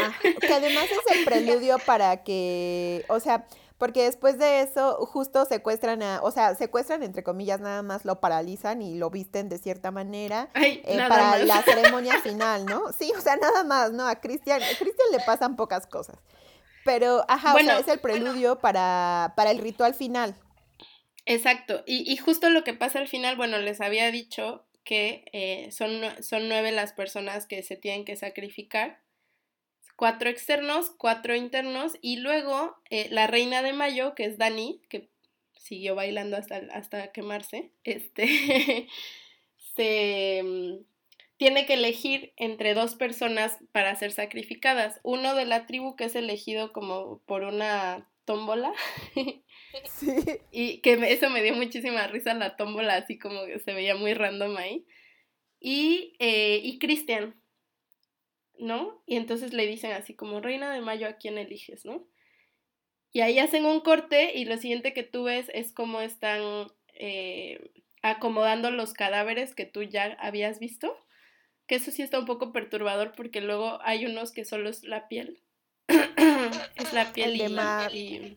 Ah, 0.00 0.14
que 0.40 0.52
además 0.52 0.86
es 0.90 1.16
el 1.16 1.24
preludio 1.24 1.78
para 1.84 2.22
que, 2.24 3.04
o 3.08 3.20
sea, 3.20 3.46
porque 3.78 4.02
después 4.04 4.38
de 4.38 4.60
eso 4.62 5.06
justo 5.06 5.44
secuestran 5.44 6.02
a, 6.02 6.20
o 6.22 6.30
sea, 6.30 6.54
secuestran 6.56 7.02
entre 7.02 7.22
comillas, 7.22 7.60
nada 7.60 7.82
más 7.82 8.04
lo 8.04 8.20
paralizan 8.20 8.82
y 8.82 8.96
lo 8.96 9.08
visten 9.10 9.48
de 9.48 9.58
cierta 9.58 9.90
manera 9.90 10.50
Ay, 10.54 10.82
eh, 10.84 10.98
para 11.08 11.30
más. 11.30 11.42
la 11.44 11.62
ceremonia 11.62 12.20
final, 12.20 12.66
¿no? 12.66 12.92
Sí, 12.92 13.12
o 13.16 13.20
sea, 13.20 13.36
nada 13.36 13.64
más, 13.64 13.92
¿no? 13.92 14.06
A 14.06 14.16
Cristian, 14.20 14.62
a 14.62 14.66
Cristian 14.66 15.08
le 15.12 15.20
pasan 15.20 15.56
pocas 15.56 15.86
cosas. 15.86 16.18
Pero, 16.84 17.24
ajá, 17.28 17.50
o 17.50 17.52
Bueno, 17.52 17.70
sea, 17.70 17.78
es 17.80 17.88
el 17.88 18.00
preludio 18.00 18.58
para, 18.58 19.32
para 19.36 19.50
el 19.50 19.58
ritual 19.58 19.94
final. 19.94 20.34
Exacto, 21.26 21.82
y, 21.86 22.10
y 22.10 22.16
justo 22.16 22.48
lo 22.50 22.64
que 22.64 22.72
pasa 22.74 22.98
al 22.98 23.08
final, 23.08 23.36
bueno, 23.36 23.58
les 23.58 23.80
había 23.80 24.10
dicho 24.10 24.64
que 24.84 25.26
eh, 25.34 25.70
son, 25.70 26.00
son 26.22 26.48
nueve 26.48 26.72
las 26.72 26.94
personas 26.94 27.46
que 27.46 27.62
se 27.62 27.76
tienen 27.76 28.06
que 28.06 28.16
sacrificar, 28.16 29.02
cuatro 29.98 30.30
externos, 30.30 30.92
cuatro 30.96 31.34
internos, 31.34 31.98
y 32.00 32.18
luego 32.18 32.76
eh, 32.88 33.08
la 33.10 33.26
reina 33.26 33.62
de 33.62 33.72
mayo, 33.72 34.14
que 34.14 34.26
es 34.26 34.38
Dani, 34.38 34.80
que 34.88 35.10
siguió 35.58 35.96
bailando 35.96 36.36
hasta, 36.36 36.62
hasta 36.72 37.10
quemarse, 37.10 37.72
este, 37.82 38.86
se 39.74 40.42
mm, 40.44 40.84
tiene 41.36 41.66
que 41.66 41.74
elegir 41.74 42.32
entre 42.36 42.74
dos 42.74 42.94
personas 42.94 43.58
para 43.72 43.96
ser 43.96 44.12
sacrificadas. 44.12 45.00
Uno 45.02 45.34
de 45.34 45.46
la 45.46 45.66
tribu 45.66 45.96
que 45.96 46.04
es 46.04 46.14
elegido 46.14 46.72
como 46.72 47.18
por 47.26 47.42
una 47.42 48.08
tómbola. 48.24 48.72
Sí. 49.84 50.14
Y 50.50 50.78
que 50.78 50.94
eso 51.12 51.28
me 51.28 51.42
dio 51.42 51.54
muchísima 51.54 52.06
risa 52.06 52.32
la 52.32 52.56
tómbola, 52.56 52.94
así 52.96 53.18
como 53.18 53.44
que 53.44 53.58
se 53.58 53.74
veía 53.74 53.94
muy 53.94 54.14
random 54.14 54.56
ahí. 54.56 54.86
Y, 55.60 56.14
eh, 56.20 56.60
y 56.64 56.78
Cristian, 56.78 57.38
¿no? 58.58 59.02
Y 59.06 59.16
entonces 59.16 59.52
le 59.52 59.66
dicen 59.66 59.92
así 59.92 60.14
como, 60.14 60.40
Reina 60.40 60.72
de 60.72 60.80
Mayo, 60.80 61.06
¿a 61.08 61.14
quién 61.14 61.38
eliges, 61.38 61.84
no? 61.84 62.06
Y 63.12 63.20
ahí 63.20 63.38
hacen 63.38 63.64
un 63.64 63.80
corte 63.80 64.32
y 64.38 64.44
lo 64.44 64.56
siguiente 64.58 64.92
que 64.92 65.02
tú 65.02 65.24
ves 65.24 65.50
es 65.54 65.72
cómo 65.72 66.00
están 66.00 66.66
eh, 66.94 67.70
acomodando 68.02 68.70
los 68.70 68.92
cadáveres 68.92 69.54
que 69.54 69.64
tú 69.64 69.82
ya 69.82 70.16
habías 70.20 70.58
visto. 70.58 70.94
Que 71.66 71.76
eso 71.76 71.90
sí 71.90 72.02
está 72.02 72.18
un 72.18 72.26
poco 72.26 72.52
perturbador 72.52 73.12
porque 73.16 73.40
luego 73.40 73.78
hay 73.82 74.04
unos 74.06 74.32
que 74.32 74.44
solo 74.44 74.68
es 74.68 74.84
la 74.84 75.08
piel. 75.08 75.42
es 76.76 76.92
la 76.92 77.12
piel 77.12 77.32
El 77.32 77.38
de 77.38 77.44
y- 77.44 77.48
Mar. 77.48 77.94
y, 77.94 78.36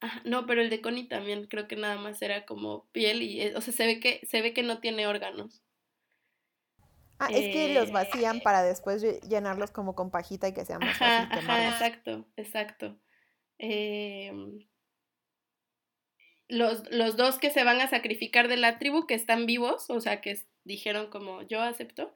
Ajá, 0.00 0.22
no, 0.24 0.46
pero 0.46 0.60
el 0.62 0.70
de 0.70 0.80
Connie 0.80 1.08
también 1.08 1.46
creo 1.48 1.66
que 1.66 1.74
nada 1.74 1.96
más 1.96 2.22
era 2.22 2.46
como 2.46 2.86
piel 2.92 3.20
y, 3.22 3.40
eh, 3.40 3.56
o 3.56 3.60
sea, 3.60 3.74
se 3.74 3.84
ve 3.84 3.98
que, 4.00 4.24
se 4.26 4.42
ve 4.42 4.52
que 4.54 4.62
no 4.62 4.78
tiene 4.78 5.06
órganos. 5.08 5.60
Ah, 7.18 7.30
es 7.34 7.48
que 7.48 7.68
los 7.68 7.90
Eh, 7.90 7.92
vacían 7.92 8.40
para 8.40 8.62
después 8.62 9.02
lle- 9.02 9.20
llenarlos 9.28 9.70
como 9.72 9.94
con 9.94 10.10
pajita 10.10 10.48
y 10.48 10.54
que 10.54 10.64
sea 10.64 10.78
más 10.78 10.90
Ajá, 10.90 10.98
fácil 10.98 11.28
ajá, 11.30 11.68
exacto, 11.68 12.26
exacto. 12.36 12.96
Em, 13.58 14.58
los, 16.48 16.82
los 16.90 17.16
dos 17.16 17.38
que 17.38 17.50
se 17.50 17.64
van 17.64 17.80
a 17.80 17.88
sacrificar 17.88 18.48
de 18.48 18.56
la 18.56 18.78
tribu 18.78 19.06
que 19.06 19.14
están 19.14 19.46
vivos, 19.46 19.90
o 19.90 20.00
sea, 20.00 20.20
que 20.20 20.38
dijeron 20.64 21.08
como 21.10 21.42
yo 21.42 21.60
acepto, 21.60 22.12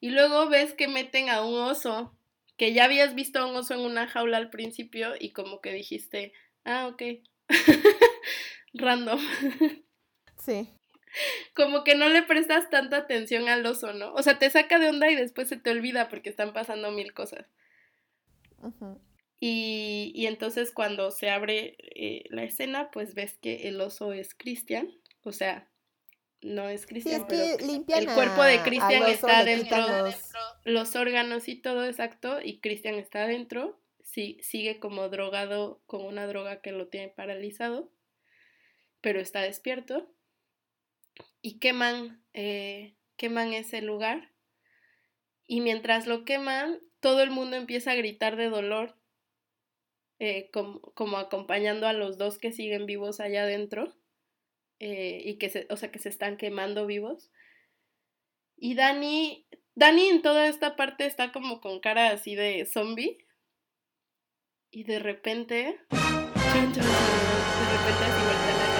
y 0.00 0.10
luego 0.10 0.48
ves 0.48 0.74
que 0.74 0.88
meten 0.88 1.28
a 1.30 1.44
un 1.44 1.54
oso, 1.60 2.16
que 2.56 2.72
ya 2.72 2.84
habías 2.84 3.14
visto 3.14 3.38
a 3.38 3.46
un 3.46 3.56
oso 3.56 3.74
en 3.74 3.80
una 3.80 4.08
jaula 4.08 4.38
al 4.38 4.50
principio 4.50 5.14
y 5.18 5.32
como 5.32 5.60
que 5.60 5.72
dijiste, 5.72 6.32
ah, 6.64 6.88
ok, 6.88 7.02
random. 8.74 9.20
Sí. 10.38 10.75
como 11.54 11.84
que 11.84 11.94
no 11.94 12.08
le 12.08 12.22
prestas 12.22 12.70
tanta 12.70 12.98
atención 12.98 13.48
al 13.48 13.64
oso, 13.66 13.92
¿no? 13.92 14.12
O 14.14 14.22
sea, 14.22 14.38
te 14.38 14.50
saca 14.50 14.78
de 14.78 14.88
onda 14.88 15.10
y 15.10 15.16
después 15.16 15.48
se 15.48 15.56
te 15.56 15.70
olvida 15.70 16.08
porque 16.08 16.30
están 16.30 16.52
pasando 16.52 16.90
mil 16.90 17.12
cosas. 17.14 17.46
Y, 19.38 20.12
y 20.14 20.26
entonces 20.26 20.72
cuando 20.72 21.10
se 21.10 21.28
abre 21.30 21.76
eh, 21.94 22.24
la 22.30 22.44
escena, 22.44 22.90
pues 22.90 23.14
ves 23.14 23.36
que 23.40 23.68
el 23.68 23.80
oso 23.80 24.12
es 24.12 24.34
Cristian, 24.34 24.90
o 25.22 25.32
sea, 25.32 25.68
no 26.40 26.68
es 26.68 26.82
Sí, 26.82 26.88
Cristian, 26.88 27.20
es 27.20 27.26
pero 27.28 27.58
que 27.58 27.64
limpian 27.66 28.00
el 28.00 28.14
cuerpo 28.14 28.42
de 28.42 28.62
Cristian 28.62 29.02
está 29.08 29.44
dentro. 29.44 29.78
los- 30.04 30.32
los 30.64 30.96
órganos 30.96 31.48
y 31.48 31.56
todo 31.56 31.84
exacto, 31.84 32.40
y 32.42 32.60
Cristian 32.60 32.94
está 32.96 33.24
adentro, 33.24 33.78
sí, 34.02 34.38
sigue 34.42 34.80
como 34.80 35.08
drogado 35.08 35.80
con 35.86 36.04
una 36.04 36.26
droga 36.26 36.60
que 36.60 36.72
lo 36.72 36.88
tiene 36.88 37.08
paralizado, 37.08 37.90
pero 39.00 39.20
está 39.20 39.42
despierto, 39.42 40.10
y 41.46 41.60
queman, 41.60 42.20
eh, 42.34 42.96
queman 43.16 43.52
ese 43.52 43.80
lugar, 43.80 44.32
y 45.46 45.60
mientras 45.60 46.08
lo 46.08 46.24
queman, 46.24 46.80
todo 46.98 47.22
el 47.22 47.30
mundo 47.30 47.54
empieza 47.54 47.92
a 47.92 47.94
gritar 47.94 48.34
de 48.34 48.48
dolor, 48.48 48.98
eh, 50.18 50.50
como, 50.52 50.80
como 50.80 51.18
acompañando 51.18 51.86
a 51.86 51.92
los 51.92 52.18
dos 52.18 52.38
que 52.38 52.50
siguen 52.50 52.84
vivos 52.84 53.20
allá 53.20 53.44
adentro, 53.44 53.96
eh, 54.80 55.22
y 55.24 55.38
que 55.38 55.48
se, 55.48 55.68
o 55.70 55.76
sea, 55.76 55.92
que 55.92 56.00
se 56.00 56.08
están 56.08 56.36
quemando 56.36 56.84
vivos. 56.84 57.30
Y 58.56 58.74
Dani, 58.74 59.46
Dani 59.76 60.08
en 60.08 60.22
toda 60.22 60.48
esta 60.48 60.74
parte 60.74 61.06
está 61.06 61.30
como 61.30 61.60
con 61.60 61.78
cara 61.78 62.10
así 62.10 62.34
de 62.34 62.66
zombie. 62.66 63.24
Y 64.72 64.82
de 64.82 64.98
repente. 64.98 65.54
de 65.54 66.00
repente 66.50 66.80
así. 66.80 68.75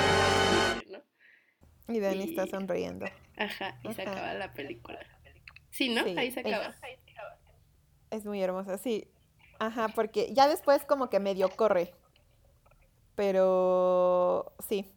Y 1.88 2.00
Dani 2.00 2.24
está 2.24 2.46
sonriendo. 2.46 3.06
Ajá, 3.36 3.78
y 3.82 3.92
se 3.94 4.02
acaba 4.02 4.34
la 4.34 4.52
película. 4.52 4.98
Sí, 5.70 5.88
¿no? 5.94 6.04
Sí, 6.04 6.14
Ahí 6.16 6.30
se 6.30 6.40
acaba. 6.40 6.74
Es 8.10 8.24
muy 8.24 8.40
hermosa, 8.42 8.78
sí. 8.78 9.08
Ajá, 9.58 9.88
porque 9.88 10.32
ya 10.32 10.48
después 10.48 10.84
como 10.84 11.10
que 11.10 11.20
medio 11.20 11.48
corre. 11.50 11.92
Pero 13.14 14.52
sí, 14.68 14.92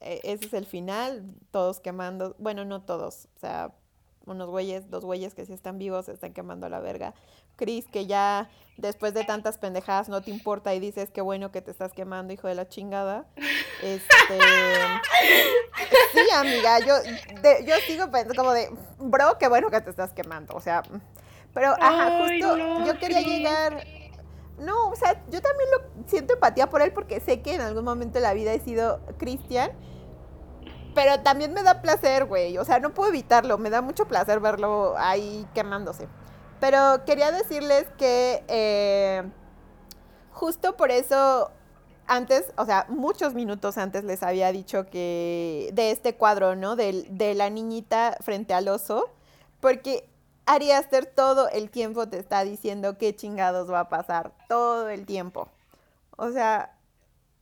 e- 0.00 0.20
ese 0.24 0.46
es 0.46 0.52
el 0.54 0.66
final, 0.66 1.34
todos 1.50 1.80
quemando, 1.80 2.34
bueno, 2.38 2.64
no 2.64 2.82
todos, 2.82 3.28
o 3.36 3.38
sea, 3.38 3.72
unos 4.26 4.48
güeyes, 4.50 4.90
dos 4.90 5.04
güeyes 5.04 5.34
que 5.34 5.44
sí 5.46 5.52
están 5.52 5.78
vivos, 5.78 6.06
se 6.06 6.12
están 6.12 6.32
quemando 6.32 6.66
a 6.66 6.68
la 6.68 6.80
verga. 6.80 7.14
Chris, 7.56 7.86
que 7.88 8.06
ya 8.06 8.48
después 8.76 9.12
de 9.14 9.24
tantas 9.24 9.58
pendejadas 9.58 10.08
no 10.08 10.22
te 10.22 10.30
importa 10.30 10.74
y 10.74 10.80
dices 10.80 11.10
qué 11.10 11.20
bueno 11.20 11.50
que 11.52 11.60
te 11.62 11.70
estás 11.70 11.92
quemando, 11.92 12.32
hijo 12.32 12.48
de 12.48 12.54
la 12.54 12.68
chingada. 12.68 13.26
Este, 13.82 14.38
sí, 16.12 16.20
amiga, 16.34 16.78
yo, 16.80 16.94
de- 17.42 17.64
yo 17.66 17.74
sigo 17.86 18.10
pensando 18.10 18.34
como 18.34 18.52
de, 18.52 18.70
bro, 18.98 19.38
qué 19.38 19.48
bueno 19.48 19.70
que 19.70 19.80
te 19.80 19.90
estás 19.90 20.12
quemando, 20.12 20.54
o 20.54 20.60
sea, 20.60 20.82
pero, 21.52 21.72
ajá, 21.72 22.18
Ay, 22.18 22.40
justo 22.40 22.56
no, 22.56 22.86
yo 22.86 22.98
quería 22.98 23.22
llegar, 23.22 23.84
no, 24.58 24.90
o 24.90 24.96
sea, 24.96 25.22
yo 25.30 25.40
también 25.40 25.68
lo 25.70 26.08
siento 26.08 26.34
empatía 26.34 26.68
por 26.70 26.82
él 26.82 26.92
porque 26.92 27.20
sé 27.20 27.42
que 27.42 27.54
en 27.54 27.60
algún 27.60 27.84
momento 27.84 28.14
de 28.14 28.20
la 28.20 28.34
vida 28.34 28.52
he 28.52 28.60
sido 28.60 29.00
cristian, 29.18 29.72
pero 30.94 31.20
también 31.20 31.52
me 31.52 31.62
da 31.62 31.82
placer, 31.82 32.24
güey, 32.26 32.58
o 32.58 32.64
sea, 32.64 32.78
no 32.80 32.92
puedo 32.94 33.10
evitarlo, 33.10 33.58
me 33.58 33.70
da 33.70 33.82
mucho 33.82 34.06
placer 34.06 34.40
verlo 34.40 34.94
ahí 34.98 35.46
quemándose. 35.54 36.08
Pero 36.60 37.04
quería 37.06 37.32
decirles 37.32 37.86
que 37.96 38.44
eh, 38.48 39.22
justo 40.32 40.76
por 40.76 40.90
eso 40.90 41.50
antes, 42.06 42.52
o 42.56 42.64
sea, 42.64 42.86
muchos 42.88 43.34
minutos 43.34 43.78
antes 43.78 44.04
les 44.04 44.22
había 44.22 44.50
dicho 44.52 44.86
que 44.90 45.70
de 45.72 45.90
este 45.92 46.16
cuadro, 46.16 46.56
¿no? 46.56 46.76
Del- 46.76 47.06
De, 47.16 47.34
la 47.34 47.50
niñita 47.50 48.16
frente 48.20 48.52
al 48.52 48.68
oso, 48.68 49.10
porque 49.60 50.08
Ari 50.46 50.72
Aster 50.72 51.06
todo 51.06 51.48
el 51.50 51.70
tiempo 51.70 52.08
te 52.08 52.18
está 52.18 52.42
diciendo 52.44 52.98
qué 52.98 53.14
chingados 53.14 53.70
va 53.70 53.80
a 53.80 53.88
pasar, 53.88 54.32
todo 54.48 54.88
el 54.88 55.06
tiempo. 55.06 55.48
O 56.16 56.30
sea, 56.32 56.76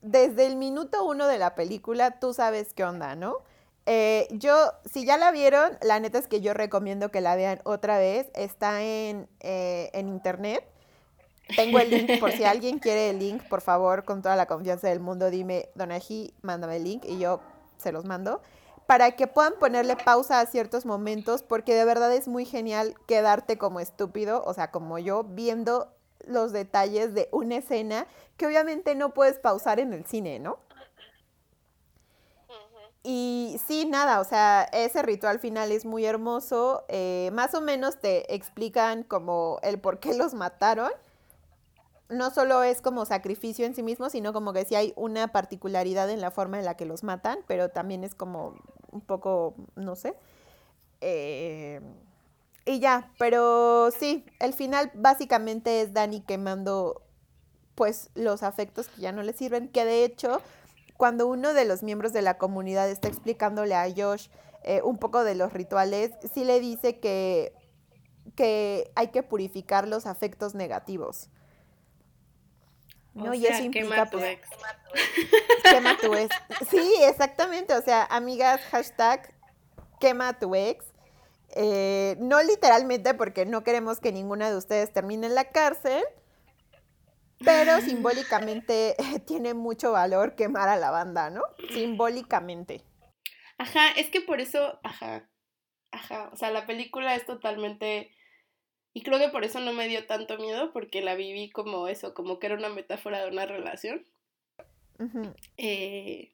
desde 0.02 0.46
el 0.46 0.56
minuto 0.56 1.04
uno 1.04 1.26
de 1.26 1.38
la 1.38 1.54
película 1.54 2.20
tú 2.20 2.34
sabes 2.34 2.72
qué 2.74 2.84
onda, 2.84 3.16
¿no? 3.16 3.38
Eh, 3.90 4.28
yo, 4.32 4.54
si 4.84 5.06
ya 5.06 5.16
la 5.16 5.30
vieron, 5.30 5.78
la 5.80 5.98
neta 5.98 6.18
es 6.18 6.28
que 6.28 6.42
yo 6.42 6.52
recomiendo 6.52 7.10
que 7.10 7.22
la 7.22 7.36
vean 7.36 7.62
otra 7.64 7.96
vez. 7.96 8.28
Está 8.34 8.82
en, 8.82 9.26
eh, 9.40 9.88
en 9.94 10.08
internet. 10.08 10.62
Tengo 11.56 11.78
el 11.78 11.88
link 11.88 12.20
por 12.20 12.30
si 12.32 12.44
alguien 12.44 12.78
quiere 12.80 13.08
el 13.08 13.18
link, 13.18 13.42
por 13.48 13.62
favor, 13.62 14.04
con 14.04 14.20
toda 14.20 14.36
la 14.36 14.44
confianza 14.44 14.88
del 14.88 15.00
mundo, 15.00 15.30
dime, 15.30 15.70
Donají, 15.74 16.34
mándame 16.42 16.76
el 16.76 16.84
link 16.84 17.04
y 17.06 17.18
yo 17.18 17.40
se 17.78 17.90
los 17.90 18.04
mando. 18.04 18.42
Para 18.86 19.12
que 19.12 19.26
puedan 19.26 19.54
ponerle 19.58 19.96
pausa 19.96 20.40
a 20.40 20.44
ciertos 20.44 20.84
momentos, 20.84 21.42
porque 21.42 21.74
de 21.74 21.86
verdad 21.86 22.12
es 22.12 22.28
muy 22.28 22.44
genial 22.44 22.94
quedarte 23.06 23.56
como 23.56 23.80
estúpido, 23.80 24.42
o 24.44 24.52
sea, 24.52 24.70
como 24.70 24.98
yo, 24.98 25.24
viendo 25.24 25.88
los 26.26 26.52
detalles 26.52 27.14
de 27.14 27.30
una 27.32 27.56
escena 27.56 28.06
que 28.36 28.46
obviamente 28.46 28.94
no 28.94 29.14
puedes 29.14 29.38
pausar 29.38 29.80
en 29.80 29.94
el 29.94 30.04
cine, 30.04 30.40
¿no? 30.40 30.58
Y 33.02 33.58
sí, 33.66 33.86
nada, 33.86 34.20
o 34.20 34.24
sea, 34.24 34.64
ese 34.72 35.02
ritual 35.02 35.38
final 35.38 35.72
es 35.72 35.84
muy 35.84 36.04
hermoso. 36.04 36.84
eh, 36.88 37.30
más 37.32 37.54
o 37.54 37.60
menos 37.60 37.98
te 38.00 38.34
explican 38.34 39.02
como 39.04 39.58
el 39.62 39.78
por 39.80 39.98
qué 40.00 40.14
los 40.14 40.34
mataron. 40.34 40.90
No 42.08 42.30
solo 42.30 42.62
es 42.62 42.80
como 42.80 43.04
sacrificio 43.04 43.66
en 43.66 43.74
sí 43.74 43.82
mismo, 43.82 44.08
sino 44.08 44.32
como 44.32 44.52
que 44.54 44.64
sí 44.64 44.74
hay 44.74 44.94
una 44.96 45.28
particularidad 45.28 46.08
en 46.10 46.20
la 46.22 46.30
forma 46.30 46.58
en 46.58 46.64
la 46.64 46.74
que 46.76 46.86
los 46.86 47.02
matan, 47.04 47.40
pero 47.46 47.68
también 47.68 48.02
es 48.02 48.14
como 48.14 48.54
un 48.92 49.02
poco, 49.02 49.54
no 49.76 49.94
sé. 49.94 50.14
Eh, 51.00 51.80
y 52.64 52.80
ya, 52.80 53.12
pero 53.18 53.90
sí, 53.90 54.24
el 54.40 54.54
final 54.54 54.90
básicamente 54.94 55.82
es 55.82 55.92
Dani 55.94 56.20
quemando 56.22 57.02
pues 57.74 58.10
los 58.14 58.42
afectos 58.42 58.88
que 58.88 59.02
ya 59.02 59.12
no 59.12 59.22
le 59.22 59.32
sirven, 59.32 59.68
que 59.68 59.84
de 59.84 60.04
hecho 60.04 60.40
cuando 60.98 61.28
uno 61.28 61.54
de 61.54 61.64
los 61.64 61.82
miembros 61.82 62.12
de 62.12 62.20
la 62.20 62.36
comunidad 62.36 62.90
está 62.90 63.08
explicándole 63.08 63.74
a 63.74 63.88
Josh 63.96 64.28
eh, 64.64 64.82
un 64.82 64.98
poco 64.98 65.24
de 65.24 65.36
los 65.36 65.52
rituales, 65.52 66.10
sí 66.34 66.44
le 66.44 66.60
dice 66.60 66.98
que, 66.98 67.54
que 68.36 68.90
hay 68.96 69.08
que 69.08 69.22
purificar 69.22 69.88
los 69.88 70.04
afectos 70.04 70.54
negativos. 70.54 71.30
¿no? 73.14 73.32
y 73.32 73.46
eso 73.46 73.62
implica, 73.62 73.88
quema 73.88 74.10
tu 74.10 74.18
ex. 74.18 74.48
Quema 75.62 75.96
tu 75.98 76.14
ex. 76.14 76.34
Sí, 76.70 76.92
exactamente. 77.02 77.74
O 77.74 77.82
sea, 77.82 78.04
amigas, 78.04 78.60
hashtag 78.70 79.34
quema 80.00 80.38
tu 80.38 80.54
ex. 80.54 80.84
Eh, 81.50 82.16
no 82.18 82.42
literalmente 82.42 83.14
porque 83.14 83.46
no 83.46 83.64
queremos 83.64 84.00
que 84.00 84.12
ninguna 84.12 84.50
de 84.50 84.56
ustedes 84.56 84.92
termine 84.92 85.28
en 85.28 85.34
la 85.34 85.50
cárcel, 85.50 86.04
pero 87.44 87.80
simbólicamente 87.80 88.96
tiene 89.26 89.54
mucho 89.54 89.92
valor 89.92 90.34
quemar 90.34 90.68
a 90.68 90.76
la 90.76 90.90
banda, 90.90 91.30
¿no? 91.30 91.42
Simbólicamente. 91.72 92.82
Ajá, 93.58 93.90
es 93.96 94.10
que 94.10 94.20
por 94.20 94.40
eso, 94.40 94.78
ajá, 94.82 95.28
ajá, 95.90 96.30
o 96.32 96.36
sea, 96.36 96.50
la 96.50 96.66
película 96.66 97.14
es 97.14 97.26
totalmente 97.26 98.12
y 98.98 99.02
creo 99.02 99.20
que 99.20 99.28
por 99.28 99.44
eso 99.44 99.60
no 99.60 99.72
me 99.72 99.86
dio 99.86 100.06
tanto 100.06 100.38
miedo, 100.38 100.72
porque 100.72 101.02
la 101.02 101.14
viví 101.14 101.50
como 101.50 101.86
eso, 101.86 102.14
como 102.14 102.40
que 102.40 102.46
era 102.46 102.56
una 102.56 102.68
metáfora 102.68 103.22
de 103.22 103.30
una 103.30 103.46
relación. 103.46 104.04
Eh, 105.56 106.32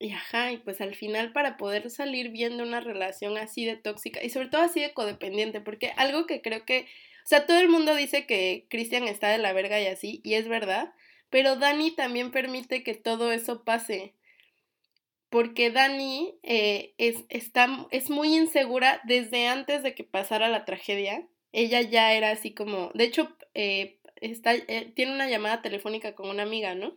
y 0.00 0.10
ajá, 0.10 0.50
y 0.50 0.56
pues 0.56 0.80
al 0.80 0.96
final 0.96 1.32
para 1.32 1.56
poder 1.56 1.88
salir 1.90 2.30
bien 2.30 2.56
de 2.56 2.64
una 2.64 2.80
relación 2.80 3.36
así 3.36 3.64
de 3.64 3.76
tóxica 3.76 4.20
y 4.24 4.30
sobre 4.30 4.48
todo 4.48 4.62
así 4.62 4.80
de 4.80 4.92
codependiente, 4.92 5.60
porque 5.60 5.92
algo 5.96 6.26
que 6.26 6.42
creo 6.42 6.64
que, 6.64 6.88
o 7.24 7.26
sea, 7.26 7.46
todo 7.46 7.58
el 7.58 7.68
mundo 7.68 7.94
dice 7.94 8.26
que 8.26 8.66
Cristian 8.70 9.04
está 9.04 9.28
de 9.28 9.38
la 9.38 9.52
verga 9.52 9.80
y 9.80 9.86
así, 9.86 10.20
y 10.24 10.34
es 10.34 10.48
verdad, 10.48 10.94
pero 11.30 11.56
Dani 11.56 11.90
también 11.92 12.30
permite 12.30 12.82
que 12.82 12.94
todo 12.94 13.32
eso 13.32 13.64
pase. 13.64 14.14
Porque 15.30 15.70
Dani 15.70 16.38
eh, 16.42 16.94
es, 16.98 17.24
está, 17.30 17.86
es 17.90 18.10
muy 18.10 18.36
insegura 18.36 19.00
desde 19.04 19.48
antes 19.48 19.82
de 19.82 19.94
que 19.94 20.04
pasara 20.04 20.48
la 20.48 20.66
tragedia 20.66 21.26
ella 21.52 21.82
ya 21.82 22.12
era 22.14 22.30
así 22.30 22.52
como, 22.54 22.90
de 22.94 23.04
hecho, 23.04 23.28
eh, 23.54 23.98
está, 24.16 24.54
eh, 24.54 24.90
tiene 24.96 25.12
una 25.12 25.28
llamada 25.28 25.62
telefónica 25.62 26.14
con 26.14 26.28
una 26.28 26.42
amiga, 26.42 26.74
¿no? 26.74 26.96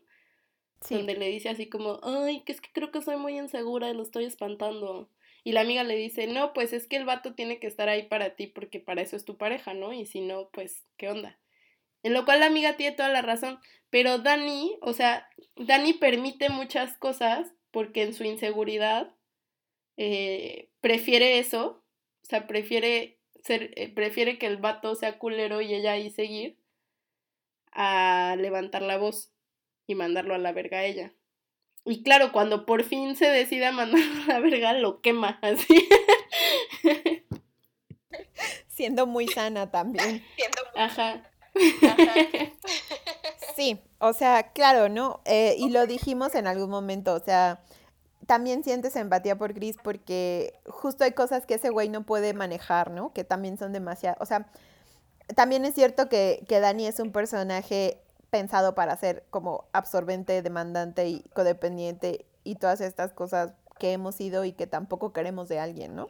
Sí. 0.81 0.95
Donde 0.95 1.15
le 1.15 1.27
dice 1.30 1.49
así 1.49 1.68
como, 1.68 1.99
ay, 2.03 2.41
que 2.45 2.53
es 2.53 2.61
que 2.61 2.72
creo 2.72 2.91
que 2.91 3.02
soy 3.02 3.18
muy 3.18 3.38
insegura 3.38 3.89
y 3.89 3.93
lo 3.93 4.03
estoy 4.03 4.26
espantando. 4.26 5.10
Y 5.45 5.53
la 5.53 5.61
amiga 5.61 5.84
le 5.85 5.95
dice, 5.95 6.27
no, 6.27 6.51
pues 6.51 6.73
es 6.73 6.88
que 6.88 6.97
el 6.97 7.05
vato 7.05 7.35
tiene 7.35 7.59
que 7.59 7.67
estar 7.67 7.88
ahí 7.88 8.03
para 8.03 8.35
ti 8.35 8.47
porque 8.47 8.81
para 8.81 9.01
eso 9.01 9.15
es 9.15 9.23
tu 9.23 9.38
pareja, 9.38 9.73
¿no? 9.73 9.93
Y 9.93 10.05
si 10.05 10.19
no, 10.19 10.49
pues, 10.49 10.84
¿qué 10.97 11.07
onda? 11.07 11.39
En 12.03 12.13
lo 12.13 12.26
cual 12.26 12.41
la 12.41 12.47
amiga 12.47 12.76
tiene 12.76 12.95
toda 12.95 13.09
la 13.09 13.22
razón. 13.22 13.59
Pero 13.89 14.17
Dani, 14.17 14.77
o 14.81 14.91
sea, 14.91 15.30
Dani 15.55 15.93
permite 15.93 16.49
muchas 16.49 16.97
cosas 16.97 17.53
porque 17.72 18.03
en 18.03 18.13
su 18.13 18.26
inseguridad 18.26 19.15
eh, 19.95 20.69
prefiere 20.81 21.39
eso, 21.39 21.84
o 22.23 22.26
sea, 22.26 22.47
prefiere 22.47 23.15
eh, 23.47 23.93
prefiere 23.93 24.39
que 24.39 24.47
el 24.47 24.57
vato 24.57 24.95
sea 24.95 25.19
culero 25.19 25.61
y 25.61 25.73
ella 25.73 25.91
ahí 25.93 26.09
seguir 26.09 26.57
a 27.72 28.35
levantar 28.39 28.81
la 28.81 28.97
voz 28.97 29.31
y 29.85 29.93
mandarlo 29.95 30.34
a 30.34 30.39
la 30.39 30.51
verga 30.51 30.80
a 30.80 30.85
ella. 30.85 31.13
Y 31.86 32.02
claro, 32.02 32.32
cuando 32.32 32.66
por 32.66 32.84
fin 32.84 33.16
se 33.16 33.28
decide 33.28 33.68
a 33.68 33.72
mandarlo 33.72 34.24
a 34.24 34.34
la 34.34 34.40
verga, 34.40 34.74
lo 34.74 35.02
quema 35.02 35.40
así. 35.41 35.88
Siendo 38.68 39.06
muy 39.06 39.28
sana 39.28 39.72
también. 39.72 40.24
Ajá. 40.76 41.24
Sí, 43.56 43.80
o 43.99 44.12
sea, 44.12 44.52
claro, 44.52 44.90
¿no? 44.90 45.22
Eh, 45.26 45.56
y 45.57 45.70
lo 45.70 45.88
dijimos 45.88 46.36
en 46.36 46.48
algún 46.48 46.70
momento, 46.70 47.14
o 47.14 47.20
sea, 47.20 47.64
también 48.26 48.64
sientes 48.64 48.95
empatía 48.98 49.38
por 49.38 49.53
Chris 49.53 49.78
porque 49.82 50.60
justo 50.66 51.06
hay 51.06 51.14
cosas 51.14 51.45
que 51.45 51.53
ese 51.53 51.70
güey 51.70 51.88
no 51.88 52.06
puede 52.06 52.34
manejar, 52.34 52.91
¿no? 52.91 53.14
Que 53.14 53.24
también 53.24 53.57
son 53.57 53.72
demasiado, 53.72 54.18
o 54.20 54.26
sea, 54.26 54.48
también 55.36 55.64
es 55.64 55.76
cierto 55.76 56.10
que, 56.10 56.44
que 56.49 56.60
Dani 56.60 56.88
es 56.88 56.99
un 56.99 57.12
personaje 57.12 58.02
pensado 58.36 58.76
para 58.76 58.98
ser 58.98 59.24
como 59.30 59.64
absorbente, 59.72 60.41
demandante 60.41 61.07
y 61.07 61.24
codependiente 61.34 62.26
y 62.44 62.56
todas 62.56 62.82
estas 62.82 63.14
cosas 63.14 63.53
que 63.80 63.94
hemos 63.94 64.16
sido 64.16 64.44
y 64.44 64.52
que 64.52 64.68
tampoco 64.68 65.14
queremos 65.14 65.48
de 65.48 65.60
alguien, 65.60 65.95
¿no? 65.95 66.10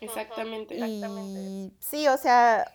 exactamente. 0.00 0.74
Y 0.74 1.70
sí, 1.80 2.08
o 2.08 2.16
sea, 2.16 2.72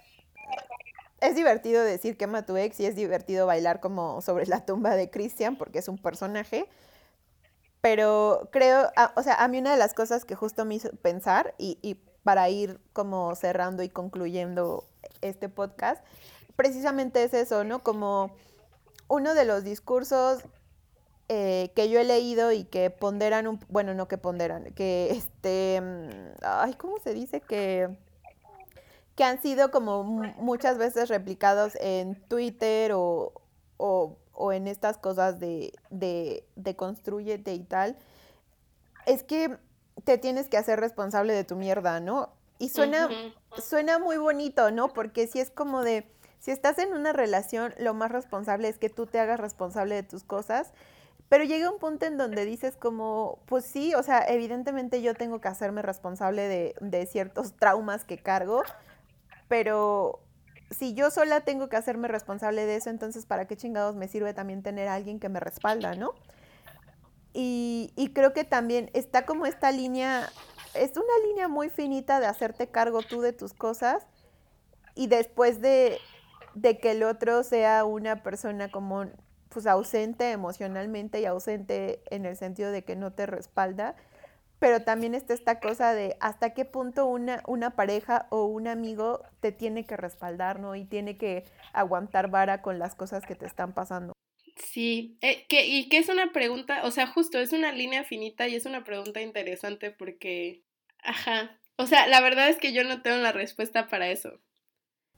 es 1.19 1.33
divertido 1.33 1.83
decir 1.83 2.15
quema 2.15 2.45
tu 2.45 2.57
ex 2.57 2.79
y 2.79 2.85
es 2.85 2.95
divertido 2.95 3.47
bailar 3.47 3.79
como 3.79 4.21
sobre 4.21 4.45
la 4.45 4.67
tumba 4.67 4.95
de 4.95 5.09
Christian 5.09 5.55
porque 5.55 5.79
es 5.79 5.87
un 5.87 5.97
personaje, 5.97 6.69
pero 7.81 8.49
creo, 8.51 8.91
ah, 8.97 9.13
o 9.15 9.23
sea, 9.23 9.33
a 9.43 9.47
mí 9.47 9.57
una 9.57 9.71
de 9.71 9.79
las 9.79 9.95
cosas 9.95 10.25
que 10.25 10.35
justo 10.35 10.63
me 10.63 10.75
hizo 10.75 10.91
pensar 10.97 11.55
y, 11.57 11.79
y 11.81 11.95
para 12.23 12.47
ir 12.49 12.79
como 12.93 13.33
cerrando 13.33 13.81
y 13.81 13.89
concluyendo 13.89 14.87
este 15.21 15.49
podcast, 15.49 16.03
precisamente 16.55 17.23
es 17.23 17.33
eso, 17.33 17.63
¿no? 17.63 17.83
Como 17.83 18.31
uno 19.07 19.33
de 19.33 19.45
los 19.45 19.63
discursos 19.63 20.43
eh, 21.29 21.71
que 21.75 21.89
yo 21.89 21.99
he 21.99 22.03
leído 22.03 22.51
y 22.51 22.63
que 22.63 22.89
ponderan 22.89 23.47
un, 23.47 23.59
bueno, 23.69 23.93
no 23.93 24.07
que 24.07 24.17
ponderan, 24.17 24.73
que 24.73 25.11
este, 25.11 25.81
ay, 26.41 26.73
¿cómo 26.75 26.97
se 26.99 27.13
dice? 27.13 27.41
Que, 27.41 27.89
que 29.15 29.23
han 29.23 29.41
sido 29.41 29.71
como 29.71 30.03
muchas 30.03 30.77
veces 30.77 31.09
replicados 31.09 31.73
en 31.79 32.15
Twitter 32.27 32.91
o, 32.93 33.33
o 33.77 34.17
o 34.33 34.51
en 34.51 34.67
estas 34.67 34.97
cosas 34.97 35.39
de, 35.39 35.73
de, 35.89 36.43
de 36.55 36.75
construyete 36.75 37.53
y 37.53 37.63
tal, 37.63 37.97
es 39.05 39.23
que 39.23 39.57
te 40.03 40.17
tienes 40.17 40.49
que 40.49 40.57
hacer 40.57 40.79
responsable 40.79 41.33
de 41.33 41.43
tu 41.43 41.55
mierda, 41.55 41.99
¿no? 41.99 42.29
Y 42.57 42.69
suena, 42.69 43.09
suena 43.57 43.99
muy 43.99 44.17
bonito, 44.17 44.71
¿no? 44.71 44.89
Porque 44.89 45.27
si 45.27 45.39
es 45.39 45.51
como 45.51 45.83
de, 45.83 46.11
si 46.41 46.49
estás 46.49 46.79
en 46.79 46.93
una 46.93 47.13
relación, 47.13 47.73
lo 47.77 47.93
más 47.93 48.11
responsable 48.11 48.67
es 48.67 48.79
que 48.79 48.89
tú 48.89 49.05
te 49.05 49.19
hagas 49.19 49.39
responsable 49.39 49.93
de 49.93 50.01
tus 50.01 50.23
cosas, 50.23 50.73
pero 51.29 51.43
llega 51.43 51.69
un 51.69 51.77
punto 51.77 52.07
en 52.07 52.17
donde 52.17 52.45
dices 52.45 52.75
como, 52.75 53.39
pues 53.45 53.63
sí, 53.63 53.93
o 53.93 54.01
sea, 54.01 54.25
evidentemente 54.27 55.03
yo 55.03 55.13
tengo 55.13 55.39
que 55.39 55.49
hacerme 55.49 55.83
responsable 55.83 56.73
de, 56.81 57.05
ciertos 57.05 57.53
traumas 57.53 58.05
que 58.05 58.17
cargo, 58.17 58.63
pero 59.47 60.19
si 60.71 60.95
yo 60.95 61.11
sola 61.11 61.41
tengo 61.41 61.69
que 61.69 61.77
hacerme 61.77 62.07
responsable 62.07 62.65
de 62.65 62.77
eso, 62.77 62.89
entonces 62.89 63.27
¿para 63.27 63.45
qué 63.45 63.55
chingados 63.55 63.95
me 63.95 64.07
sirve 64.07 64.33
también 64.33 64.63
tener 64.63 64.87
a 64.87 64.95
alguien 64.95 65.19
que 65.19 65.29
me 65.29 65.39
respalda, 65.39 65.93
no? 65.93 66.15
Y, 67.33 67.93
y, 67.95 68.09
creo 68.13 68.33
que 68.33 68.43
también 68.43 68.89
está 68.93 69.25
como 69.25 69.45
esta 69.45 69.71
línea, 69.71 70.27
es 70.73 70.91
una 70.97 71.27
línea 71.27 71.47
muy 71.47 71.69
finita 71.69 72.19
de 72.19 72.25
hacerte 72.25 72.67
cargo 72.67 73.03
tú 73.03 73.21
de 73.21 73.31
tus 73.31 73.53
cosas 73.53 74.05
y 74.95 75.07
después 75.07 75.61
de, 75.61 75.97
de 76.55 76.79
que 76.79 76.91
el 76.91 77.03
otro 77.03 77.43
sea 77.43 77.85
una 77.85 78.23
persona 78.23 78.69
como 78.69 79.05
pues 79.49 79.67
ausente 79.67 80.31
emocionalmente 80.31 81.19
y 81.19 81.25
ausente 81.25 82.01
en 82.09 82.25
el 82.25 82.35
sentido 82.37 82.71
de 82.71 82.83
que 82.83 82.95
no 82.95 83.11
te 83.13 83.25
respalda, 83.25 83.95
pero 84.59 84.83
también 84.83 85.15
está 85.15 85.33
esta 85.33 85.59
cosa 85.59 85.93
de 85.93 86.15
hasta 86.19 86.53
qué 86.53 86.65
punto 86.65 87.05
una, 87.05 87.41
una 87.47 87.71
pareja 87.71 88.27
o 88.29 88.45
un 88.45 88.67
amigo 88.67 89.23
te 89.39 89.51
tiene 89.51 89.85
que 89.85 89.97
respaldar, 89.97 90.59
¿no? 90.59 90.75
Y 90.75 90.85
tiene 90.85 91.17
que 91.17 91.45
aguantar 91.73 92.29
vara 92.29 92.61
con 92.61 92.79
las 92.79 92.95
cosas 92.95 93.25
que 93.25 93.35
te 93.35 93.45
están 93.45 93.73
pasando. 93.73 94.13
Sí, 94.55 95.17
eh, 95.21 95.45
que, 95.47 95.65
y 95.65 95.89
que 95.89 95.97
es 95.97 96.09
una 96.09 96.31
pregunta, 96.31 96.81
o 96.83 96.91
sea, 96.91 97.07
justo 97.07 97.39
es 97.39 97.53
una 97.53 97.71
línea 97.71 98.03
finita 98.03 98.47
y 98.47 98.55
es 98.55 98.65
una 98.65 98.83
pregunta 98.83 99.21
interesante 99.21 99.91
porque, 99.91 100.63
ajá, 101.03 101.59
o 101.77 101.87
sea, 101.87 102.07
la 102.07 102.21
verdad 102.21 102.47
es 102.49 102.57
que 102.57 102.73
yo 102.73 102.83
no 102.83 103.01
tengo 103.01 103.17
la 103.17 103.31
respuesta 103.31 103.87
para 103.87 104.09
eso. 104.09 104.39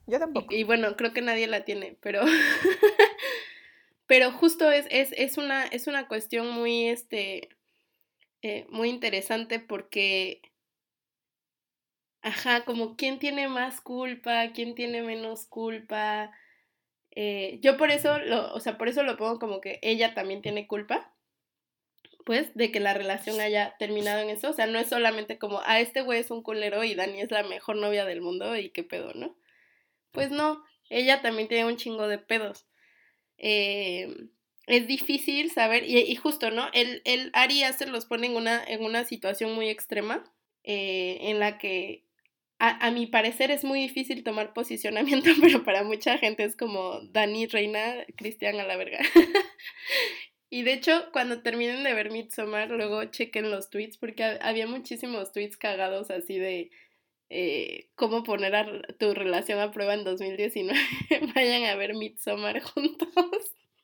Yo 0.06 0.18
tampoco. 0.18 0.52
Y, 0.54 0.58
y 0.58 0.64
bueno, 0.64 0.96
creo 0.96 1.12
que 1.12 1.22
nadie 1.22 1.46
la 1.46 1.64
tiene, 1.64 1.96
pero, 2.00 2.22
pero 4.06 4.32
justo 4.32 4.70
es, 4.70 4.86
es, 4.90 5.12
es, 5.16 5.38
una, 5.38 5.64
es 5.64 5.86
una 5.86 6.08
cuestión 6.08 6.50
muy, 6.50 6.88
este, 6.88 7.48
eh, 8.42 8.66
muy 8.68 8.90
interesante 8.90 9.58
porque, 9.58 10.42
ajá, 12.20 12.64
como 12.66 12.96
quién 12.96 13.18
tiene 13.18 13.48
más 13.48 13.80
culpa, 13.80 14.52
quién 14.52 14.74
tiene 14.74 15.02
menos 15.02 15.46
culpa. 15.46 16.30
Eh, 17.12 17.58
yo 17.62 17.76
por 17.78 17.90
eso, 17.90 18.18
lo, 18.18 18.52
o 18.52 18.60
sea, 18.60 18.76
por 18.76 18.88
eso 18.88 19.02
lo 19.02 19.16
pongo 19.16 19.38
como 19.38 19.60
que 19.62 19.78
ella 19.82 20.14
también 20.14 20.42
tiene 20.42 20.66
culpa, 20.66 21.14
pues, 22.26 22.54
de 22.54 22.70
que 22.70 22.80
la 22.80 22.94
relación 22.94 23.40
haya 23.40 23.76
terminado 23.78 24.20
en 24.20 24.30
eso. 24.30 24.50
O 24.50 24.52
sea, 24.52 24.66
no 24.66 24.78
es 24.78 24.88
solamente 24.88 25.38
como, 25.38 25.60
a 25.60 25.64
ah, 25.66 25.80
este 25.80 26.02
güey 26.02 26.20
es 26.20 26.30
un 26.30 26.42
culero 26.42 26.84
y 26.84 26.94
Dani 26.94 27.20
es 27.22 27.30
la 27.30 27.44
mejor 27.44 27.76
novia 27.76 28.04
del 28.04 28.20
mundo 28.20 28.56
y 28.56 28.70
qué 28.70 28.82
pedo, 28.84 29.14
¿no? 29.14 29.36
Pues 30.14 30.30
no, 30.30 30.64
ella 30.88 31.20
también 31.20 31.48
tiene 31.48 31.66
un 31.66 31.76
chingo 31.76 32.06
de 32.08 32.18
pedos. 32.18 32.66
Eh, 33.36 34.08
es 34.66 34.86
difícil 34.86 35.50
saber, 35.50 35.84
y, 35.84 36.14
justo, 36.14 36.50
¿no? 36.50 36.68
El, 36.72 37.02
el 37.04 37.30
Ari 37.34 37.64
Aster 37.64 37.88
los 37.88 38.06
pone 38.06 38.28
en 38.28 38.36
una, 38.36 38.64
en 38.64 38.82
una 38.82 39.04
situación 39.04 39.52
muy 39.52 39.68
extrema, 39.68 40.24
eh, 40.62 41.18
en 41.22 41.40
la 41.40 41.58
que 41.58 42.06
a, 42.58 42.86
a, 42.86 42.90
mi 42.92 43.06
parecer 43.06 43.50
es 43.50 43.64
muy 43.64 43.80
difícil 43.80 44.22
tomar 44.22 44.54
posicionamiento, 44.54 45.30
pero 45.42 45.64
para 45.64 45.82
mucha 45.82 46.16
gente 46.16 46.44
es 46.44 46.56
como 46.56 47.00
Dani 47.10 47.46
Reina, 47.46 48.06
Cristian 48.16 48.58
a 48.60 48.64
la 48.64 48.76
verga. 48.76 49.00
y 50.48 50.62
de 50.62 50.72
hecho, 50.74 51.10
cuando 51.12 51.42
terminen 51.42 51.82
de 51.82 51.92
ver 51.92 52.10
Midsommar, 52.10 52.70
luego 52.70 53.04
chequen 53.06 53.50
los 53.50 53.68
tweets, 53.68 53.98
porque 53.98 54.38
había 54.40 54.66
muchísimos 54.66 55.32
tweets 55.32 55.58
cagados 55.58 56.10
así 56.10 56.38
de 56.38 56.70
eh, 57.30 57.90
cómo 57.94 58.22
poner 58.22 58.54
a 58.54 58.66
tu 58.98 59.14
relación 59.14 59.58
a 59.58 59.70
prueba 59.72 59.94
en 59.94 60.04
2019. 60.04 60.78
Vayan 61.34 61.64
a 61.64 61.76
ver 61.76 61.94
Midsommar 61.94 62.60
juntos. 62.60 63.08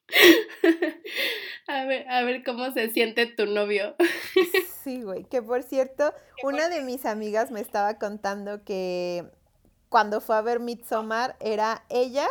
a, 1.68 1.84
ver, 1.84 2.08
a 2.08 2.22
ver 2.22 2.42
cómo 2.44 2.70
se 2.72 2.90
siente 2.90 3.26
tu 3.26 3.46
novio. 3.46 3.94
sí, 4.84 5.02
güey. 5.02 5.24
Que 5.24 5.42
por 5.42 5.62
cierto, 5.62 6.12
una 6.42 6.68
de 6.68 6.82
mis 6.82 7.06
amigas 7.06 7.50
me 7.50 7.60
estaba 7.60 7.98
contando 7.98 8.64
que 8.64 9.24
cuando 9.88 10.20
fue 10.20 10.36
a 10.36 10.42
ver 10.42 10.60
Midsommar 10.60 11.36
era 11.40 11.84
ella 11.88 12.28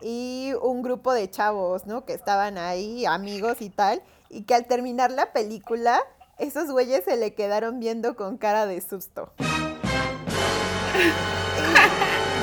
y 0.00 0.52
un 0.62 0.82
grupo 0.82 1.12
de 1.12 1.30
chavos, 1.30 1.86
¿no? 1.86 2.04
Que 2.04 2.14
estaban 2.14 2.58
ahí, 2.58 3.04
amigos 3.06 3.60
y 3.60 3.70
tal. 3.70 4.02
Y 4.30 4.42
que 4.42 4.54
al 4.54 4.66
terminar 4.66 5.10
la 5.10 5.32
película, 5.32 6.00
esos 6.38 6.70
güeyes 6.70 7.04
se 7.04 7.16
le 7.16 7.34
quedaron 7.34 7.80
viendo 7.80 8.16
con 8.16 8.38
cara 8.38 8.66
de 8.66 8.80
susto. 8.80 9.32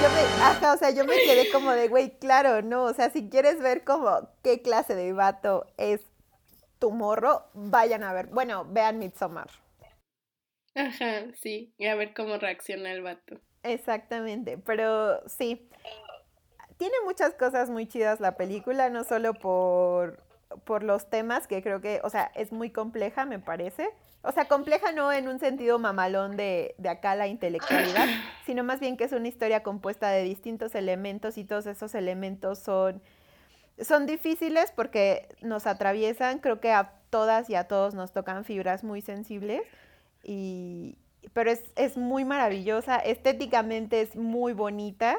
Yo 0.02 0.10
me, 0.10 0.22
ajá, 0.44 0.73
o 0.73 0.78
sea, 0.78 0.91
yo 0.91 1.06
me 1.06 1.15
quedé 1.15 1.49
como 1.52 1.72
de, 1.72 1.88
güey, 1.88 2.18
claro, 2.19 2.61
no, 2.61 2.84
o 2.84 2.94
sea, 2.94 3.10
si 3.10 3.30
quieres 3.30 3.60
ver 3.60 3.84
como 3.84 4.30
qué 4.44 4.61
clase 4.61 4.95
de 4.95 5.14
vato 5.14 5.65
es 5.78 6.02
tu 6.80 6.91
morro, 6.91 7.45
vayan 7.53 8.03
a 8.03 8.14
ver, 8.14 8.28
bueno, 8.28 8.65
vean 8.65 8.99
Midsommar. 8.99 9.49
Ajá, 10.76 11.26
sí, 11.41 11.73
y 11.78 11.88
a 11.88 11.95
ver 11.95 12.14
cómo 12.14 12.38
reacciona 12.38 12.91
el 12.91 13.02
vato. 13.02 13.40
Exactamente, 13.64 14.57
pero 14.57 15.22
sí, 15.30 15.69
tiene 16.78 16.95
muchas 17.06 17.34
cosas 17.36 17.69
muy 17.69 17.88
chidas 17.88 18.19
la 18.19 18.36
película, 18.36 18.90
no 18.90 19.03
solo 19.03 19.34
por, 19.34 20.23
por 20.64 20.84
los 20.84 21.10
temas, 21.10 21.48
que 21.48 21.61
creo 21.61 21.82
que, 21.82 22.02
o 22.03 22.10
sea, 22.10 22.32
es 22.36 22.52
muy 22.52 22.69
compleja, 22.69 23.26
me 23.26 23.40
parece, 23.40 23.90
o 24.23 24.32
sea, 24.32 24.45
compleja 24.45 24.91
no 24.91 25.11
en 25.11 25.28
un 25.28 25.40
sentido 25.40 25.80
mamalón 25.80 26.38
de, 26.38 26.76
de, 26.78 26.90
acá 26.90 27.15
la 27.15 27.28
intelectualidad, 27.28 28.07
sino 28.45 28.64
más 28.64 28.80
bien 28.80 28.95
que 28.95 29.06
es 29.06 29.14
una 29.14 29.28
historia 29.28 29.64
compuesta 29.64 30.10
de 30.10 30.23
distintos 30.23 30.76
elementos 30.76 31.38
y 31.38 31.44
todos 31.44 31.65
esos 31.65 31.95
elementos 31.95 32.60
son, 32.60 33.02
son 33.80 34.06
difíciles 34.06 34.72
porque 34.76 35.28
nos 35.41 35.65
atraviesan, 35.65 36.40
creo 36.40 36.60
que 36.60 36.72
a 36.72 36.94
todas 37.10 37.49
y 37.49 37.56
a 37.56 37.68
todos 37.68 37.95
nos 37.95 38.14
tocan 38.14 38.45
fibras 38.45 38.84
muy 38.84 39.02
sensibles, 39.02 39.64
y, 40.23 40.98
pero 41.34 41.49
es, 41.49 41.64
es 41.76 41.98
muy 41.98 42.23
maravillosa, 42.23 42.98
estéticamente 42.98 44.02
es 44.02 44.15
muy 44.15 44.53
bonita. 44.53 45.18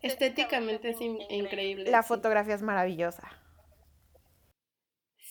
Estéticamente 0.00 0.90
es 0.90 1.00
increíble. 1.00 1.90
La 1.90 2.02
fotografía 2.02 2.54
es 2.54 2.62
maravillosa. 2.62 3.28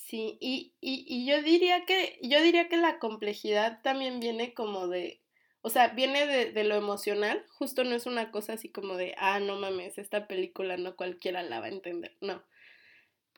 Sí, 0.10 0.40
y, 0.42 0.74
y, 0.82 1.06
y, 1.08 1.28
yo 1.28 1.44
diría 1.44 1.86
que, 1.86 2.18
yo 2.24 2.42
diría 2.42 2.68
que 2.68 2.78
la 2.78 2.98
complejidad 2.98 3.80
también 3.84 4.20
viene 4.20 4.56
como 4.56 4.88
de, 4.88 5.22
o 5.62 5.70
sea, 5.70 5.90
viene 5.90 6.26
de, 6.26 6.52
de, 6.52 6.64
lo 6.64 6.74
emocional, 6.74 7.46
justo 7.50 7.84
no 7.84 7.94
es 7.96 8.08
una 8.08 8.32
cosa 8.32 8.54
así 8.54 8.70
como 8.70 8.96
de, 8.98 9.14
ah, 9.20 9.40
no 9.40 9.58
mames, 9.58 10.00
esta 10.00 10.28
película 10.28 10.78
no 10.78 10.96
cualquiera 10.96 11.44
la 11.44 11.60
va 11.60 11.68
a 11.68 11.70
entender, 11.70 12.18
no. 12.22 12.44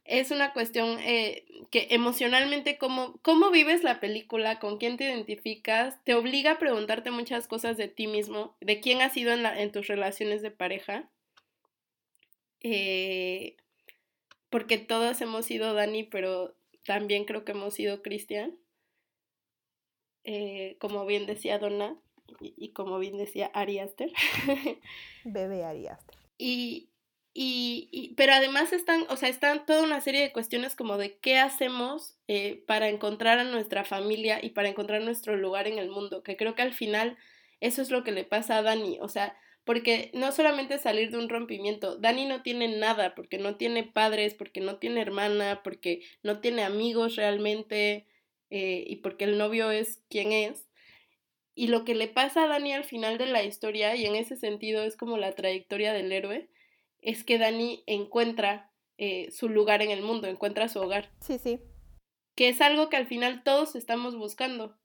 Es 0.05 0.31
una 0.31 0.53
cuestión 0.53 0.97
eh, 1.01 1.45
que 1.71 1.87
emocionalmente, 1.91 2.77
cómo, 2.77 3.19
cómo 3.21 3.51
vives 3.51 3.83
la 3.83 3.99
película, 3.99 4.59
con 4.59 4.77
quién 4.77 4.95
te 4.95 5.03
identificas, 5.03 6.01
te 6.05 6.15
obliga 6.15 6.51
a 6.51 6.59
preguntarte 6.59 7.11
muchas 7.11 7.49
cosas 7.49 7.75
de 7.75 7.89
ti 7.89 8.07
mismo, 8.07 8.55
de 8.61 8.79
quién 8.79 9.01
has 9.01 9.11
sido 9.11 9.33
en, 9.33 9.43
la, 9.43 9.61
en 9.61 9.73
tus 9.73 9.87
relaciones 9.87 10.41
de 10.41 10.51
pareja. 10.51 11.09
Eh, 12.61 13.57
porque 14.49 14.77
todos 14.77 15.19
hemos 15.21 15.45
sido 15.45 15.73
Dani, 15.73 16.03
pero 16.03 16.55
también 16.91 17.23
creo 17.23 17.45
que 17.45 17.53
hemos 17.53 17.73
sido 17.73 18.01
Cristian. 18.01 18.57
Eh, 20.25 20.75
como 20.81 21.05
bien 21.05 21.25
decía 21.25 21.57
Donna 21.57 21.97
y, 22.41 22.73
como 22.73 22.99
bien 22.99 23.17
decía 23.17 23.49
Ari 23.53 23.79
Aster. 23.79 24.11
Bebé 25.23 25.63
Ari 25.63 25.87
Aster. 25.87 26.17
Y, 26.37 26.89
y, 27.33 28.13
pero 28.17 28.33
además 28.33 28.73
están, 28.73 29.05
o 29.07 29.15
sea, 29.15 29.29
están 29.29 29.65
toda 29.65 29.83
una 29.83 30.01
serie 30.01 30.19
de 30.19 30.33
cuestiones 30.33 30.75
como 30.75 30.97
de 30.97 31.17
qué 31.19 31.37
hacemos 31.37 32.17
eh, 32.27 32.61
para 32.67 32.89
encontrar 32.89 33.39
a 33.39 33.45
nuestra 33.45 33.85
familia 33.85 34.43
y 34.43 34.49
para 34.49 34.67
encontrar 34.67 35.01
nuestro 35.01 35.37
lugar 35.37 35.67
en 35.67 35.79
el 35.79 35.89
mundo, 35.89 36.23
que 36.23 36.35
creo 36.35 36.55
que 36.55 36.63
al 36.63 36.73
final 36.73 37.17
eso 37.61 37.81
es 37.81 37.89
lo 37.89 38.03
que 38.03 38.11
le 38.11 38.25
pasa 38.25 38.57
a 38.57 38.63
Dani, 38.63 38.97
o 38.99 39.07
sea, 39.07 39.37
porque 39.63 40.11
no 40.13 40.31
solamente 40.31 40.79
salir 40.79 41.11
de 41.11 41.17
un 41.17 41.29
rompimiento, 41.29 41.95
Dani 41.97 42.25
no 42.25 42.41
tiene 42.41 42.67
nada, 42.67 43.15
porque 43.15 43.37
no 43.37 43.55
tiene 43.55 43.83
padres, 43.83 44.33
porque 44.33 44.59
no 44.59 44.77
tiene 44.77 45.01
hermana, 45.01 45.61
porque 45.63 46.01
no 46.23 46.39
tiene 46.39 46.63
amigos 46.63 47.15
realmente, 47.15 48.07
eh, 48.49 48.83
y 48.87 48.97
porque 48.97 49.25
el 49.25 49.37
novio 49.37 49.71
es 49.71 50.03
quien 50.09 50.31
es. 50.31 50.67
Y 51.53 51.67
lo 51.67 51.85
que 51.85 51.95
le 51.95 52.07
pasa 52.07 52.43
a 52.43 52.47
Dani 52.47 52.73
al 52.73 52.85
final 52.85 53.17
de 53.17 53.27
la 53.27 53.43
historia, 53.43 53.95
y 53.95 54.05
en 54.05 54.15
ese 54.15 54.35
sentido 54.35 54.83
es 54.83 54.97
como 54.97 55.17
la 55.17 55.33
trayectoria 55.33 55.93
del 55.93 56.11
héroe, 56.11 56.49
es 57.01 57.23
que 57.23 57.37
Dani 57.37 57.83
encuentra 57.87 58.71
eh, 58.97 59.31
su 59.31 59.49
lugar 59.49 59.81
en 59.81 59.91
el 59.91 60.01
mundo, 60.01 60.27
encuentra 60.27 60.69
su 60.69 60.79
hogar. 60.79 61.11
Sí, 61.21 61.37
sí. 61.39 61.59
Que 62.35 62.49
es 62.49 62.61
algo 62.61 62.89
que 62.89 62.97
al 62.97 63.07
final 63.07 63.43
todos 63.43 63.75
estamos 63.75 64.15
buscando. 64.15 64.77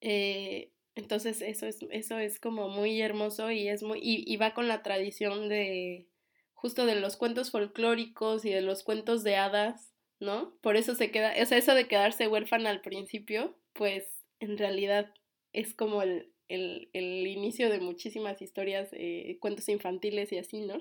Eh, 0.00 0.71
entonces 0.94 1.40
eso 1.40 1.66
es, 1.66 1.78
eso 1.90 2.18
es 2.18 2.38
como 2.38 2.68
muy 2.68 3.00
hermoso 3.00 3.50
y 3.50 3.68
es 3.68 3.82
muy, 3.82 4.00
y, 4.02 4.36
va 4.36 4.52
con 4.52 4.68
la 4.68 4.82
tradición 4.82 5.48
de 5.48 6.06
justo 6.52 6.86
de 6.86 6.96
los 6.96 7.16
cuentos 7.16 7.50
folclóricos 7.50 8.44
y 8.44 8.50
de 8.50 8.60
los 8.60 8.84
cuentos 8.84 9.24
de 9.24 9.36
hadas, 9.36 9.92
¿no? 10.20 10.54
Por 10.60 10.76
eso 10.76 10.94
se 10.94 11.10
queda, 11.10 11.32
o 11.40 11.46
sea, 11.46 11.58
eso 11.58 11.74
de 11.74 11.88
quedarse 11.88 12.28
huérfana 12.28 12.70
al 12.70 12.82
principio, 12.82 13.56
pues 13.72 14.04
en 14.38 14.58
realidad 14.58 15.12
es 15.52 15.74
como 15.74 16.02
el, 16.02 16.30
el, 16.48 16.90
el 16.92 17.26
inicio 17.26 17.70
de 17.70 17.80
muchísimas 17.80 18.42
historias, 18.42 18.90
eh, 18.92 19.38
cuentos 19.40 19.68
infantiles 19.68 20.30
y 20.32 20.38
así, 20.38 20.60
¿no? 20.60 20.78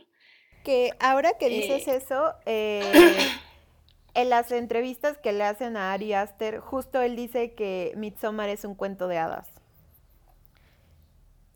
Que 0.64 0.92
ahora 1.00 1.38
que 1.40 1.50
dices 1.50 1.88
eh, 1.88 1.96
eso, 1.96 2.34
eh, 2.46 2.82
en 4.14 4.30
las 4.30 4.52
entrevistas 4.52 5.18
que 5.18 5.32
le 5.32 5.46
hacen 5.46 5.78
a 5.78 5.94
Ari 5.94 6.14
Aster, 6.14 6.60
justo 6.60 7.02
él 7.02 7.16
dice 7.16 7.54
que 7.54 7.94
Midsommar 7.96 8.50
es 8.50 8.66
un 8.66 8.76
cuento 8.76 9.08
de 9.08 9.18
hadas. 9.18 9.61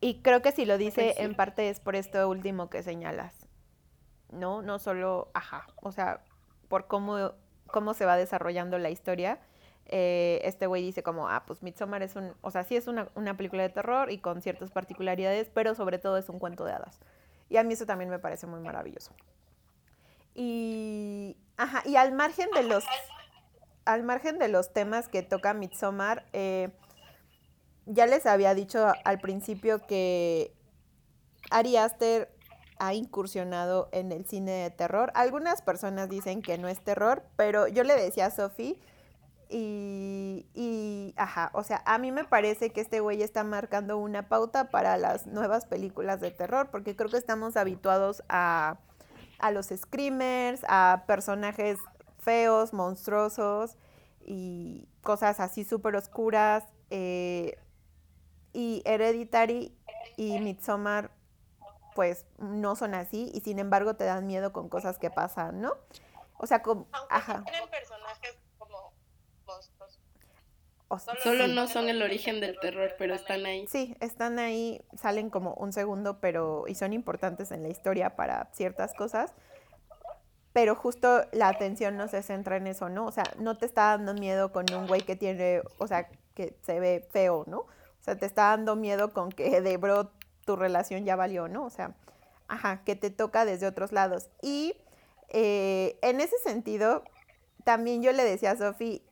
Y 0.00 0.20
creo 0.22 0.42
que 0.42 0.52
si 0.52 0.64
lo 0.64 0.78
dice 0.78 1.14
en 1.18 1.34
parte 1.34 1.70
es 1.70 1.80
por 1.80 1.96
esto 1.96 2.28
último 2.28 2.68
que 2.68 2.82
señalas, 2.82 3.34
¿no? 4.30 4.62
No 4.62 4.78
solo, 4.78 5.30
ajá, 5.34 5.66
o 5.76 5.90
sea, 5.90 6.22
por 6.68 6.86
cómo, 6.86 7.32
cómo 7.66 7.94
se 7.94 8.04
va 8.04 8.16
desarrollando 8.16 8.78
la 8.78 8.90
historia. 8.90 9.40
Eh, 9.86 10.40
este 10.44 10.66
güey 10.66 10.82
dice 10.82 11.02
como, 11.02 11.28
ah, 11.28 11.44
pues 11.46 11.62
Midsommar 11.62 12.02
es 12.02 12.16
un, 12.16 12.34
o 12.42 12.50
sea, 12.50 12.64
sí 12.64 12.76
es 12.76 12.88
una, 12.88 13.08
una 13.14 13.36
película 13.36 13.62
de 13.62 13.68
terror 13.68 14.10
y 14.10 14.18
con 14.18 14.42
ciertas 14.42 14.70
particularidades, 14.70 15.48
pero 15.48 15.74
sobre 15.74 15.98
todo 15.98 16.18
es 16.18 16.28
un 16.28 16.38
cuento 16.38 16.64
de 16.64 16.72
hadas. 16.72 17.00
Y 17.48 17.56
a 17.56 17.62
mí 17.62 17.74
eso 17.74 17.86
también 17.86 18.10
me 18.10 18.18
parece 18.18 18.46
muy 18.46 18.60
maravilloso. 18.60 19.12
Y, 20.34 21.36
ajá, 21.56 21.82
y 21.86 21.96
al 21.96 22.12
margen 22.12 22.50
de 22.50 22.64
los, 22.64 22.84
al 23.84 24.02
margen 24.02 24.38
de 24.38 24.48
los 24.48 24.72
temas 24.72 25.08
que 25.08 25.22
toca 25.22 25.54
Midsommar, 25.54 26.26
eh, 26.32 26.70
ya 27.86 28.06
les 28.06 28.26
había 28.26 28.54
dicho 28.54 28.86
al 29.04 29.18
principio 29.18 29.86
que 29.86 30.52
Ari 31.50 31.76
Aster 31.76 32.30
ha 32.78 32.94
incursionado 32.94 33.88
en 33.92 34.12
el 34.12 34.26
cine 34.26 34.50
de 34.50 34.70
terror. 34.70 35.10
Algunas 35.14 35.62
personas 35.62 36.08
dicen 36.08 36.42
que 36.42 36.58
no 36.58 36.68
es 36.68 36.80
terror, 36.80 37.22
pero 37.36 37.68
yo 37.68 37.84
le 37.84 37.94
decía 37.94 38.26
a 38.26 38.30
Sophie 38.30 38.78
y, 39.48 40.46
y, 40.54 41.14
ajá, 41.16 41.50
o 41.54 41.62
sea, 41.62 41.82
a 41.86 41.98
mí 41.98 42.10
me 42.10 42.24
parece 42.24 42.70
que 42.70 42.80
este 42.80 43.00
güey 43.00 43.22
está 43.22 43.44
marcando 43.44 43.96
una 43.96 44.28
pauta 44.28 44.70
para 44.70 44.98
las 44.98 45.26
nuevas 45.26 45.66
películas 45.66 46.20
de 46.20 46.32
terror, 46.32 46.68
porque 46.70 46.96
creo 46.96 47.08
que 47.08 47.16
estamos 47.16 47.56
habituados 47.56 48.24
a, 48.28 48.78
a 49.38 49.50
los 49.52 49.66
screamers, 49.66 50.62
a 50.68 51.04
personajes 51.06 51.78
feos, 52.18 52.72
monstruosos 52.72 53.76
y 54.20 54.88
cosas 55.02 55.38
así 55.38 55.64
súper 55.64 55.94
oscuras. 55.94 56.64
Eh, 56.90 57.56
y 58.56 58.82
Hereditary 58.86 59.76
y 60.16 60.38
Midsommar 60.38 61.10
pues 61.94 62.24
no 62.38 62.74
son 62.74 62.94
así 62.94 63.30
y 63.34 63.40
sin 63.40 63.58
embargo 63.58 63.96
te 63.96 64.04
dan 64.04 64.26
miedo 64.26 64.50
con 64.50 64.70
cosas 64.70 64.98
que 64.98 65.10
pasan, 65.10 65.60
¿no? 65.60 65.74
O 66.38 66.46
sea, 66.46 66.62
como... 66.62 66.86
ajá. 67.10 67.44
tienen 67.44 67.68
personajes 67.68 68.38
como 68.56 68.94
monstruos. 69.46 70.00
solo, 71.22 71.48
no 71.48 71.68
son 71.68 71.90
el 71.90 72.00
origen 72.00 72.40
del 72.40 72.58
terror, 72.58 72.94
pero 72.98 73.14
están 73.14 73.44
ahí. 73.44 73.66
Sí, 73.66 73.94
están 74.00 74.38
ahí, 74.38 74.82
salen 74.96 75.28
como 75.28 75.52
un 75.54 75.74
segundo, 75.74 76.18
pero 76.20 76.64
y 76.66 76.76
son 76.76 76.94
importantes 76.94 77.50
en 77.52 77.62
la 77.62 77.68
historia 77.68 78.16
para 78.16 78.48
ciertas 78.54 78.94
cosas. 78.94 79.34
Pero 80.54 80.74
justo 80.74 81.26
la 81.32 81.48
atención 81.48 81.98
no 81.98 82.08
se 82.08 82.22
centra 82.22 82.56
en 82.56 82.68
eso, 82.68 82.88
¿no? 82.88 83.04
O 83.04 83.12
sea, 83.12 83.24
no 83.38 83.58
te 83.58 83.66
está 83.66 83.88
dando 83.88 84.14
miedo 84.14 84.50
con 84.50 84.64
un 84.72 84.86
güey 84.86 85.02
que 85.02 85.14
tiene, 85.14 85.60
o 85.76 85.86
sea, 85.86 86.08
que 86.34 86.56
se 86.62 86.80
ve 86.80 87.06
feo, 87.10 87.44
¿no? 87.46 87.66
O 88.06 88.08
sea, 88.08 88.16
te 88.16 88.26
está 88.26 88.50
dando 88.50 88.76
miedo 88.76 89.12
con 89.12 89.30
que 89.32 89.60
de 89.60 89.76
bro 89.78 90.12
tu 90.44 90.54
relación 90.54 91.04
ya 91.04 91.16
valió, 91.16 91.48
¿no? 91.48 91.64
O 91.64 91.70
sea, 91.70 91.94
ajá, 92.46 92.82
que 92.84 92.94
te 92.94 93.10
toca 93.10 93.44
desde 93.44 93.66
otros 93.66 93.90
lados. 93.90 94.30
Y 94.42 94.76
eh, 95.28 95.98
en 96.02 96.20
ese 96.20 96.38
sentido, 96.38 97.02
también 97.64 98.04
yo 98.04 98.12
le 98.12 98.22
decía 98.22 98.52
a 98.52 98.56
Sofi 98.56 99.02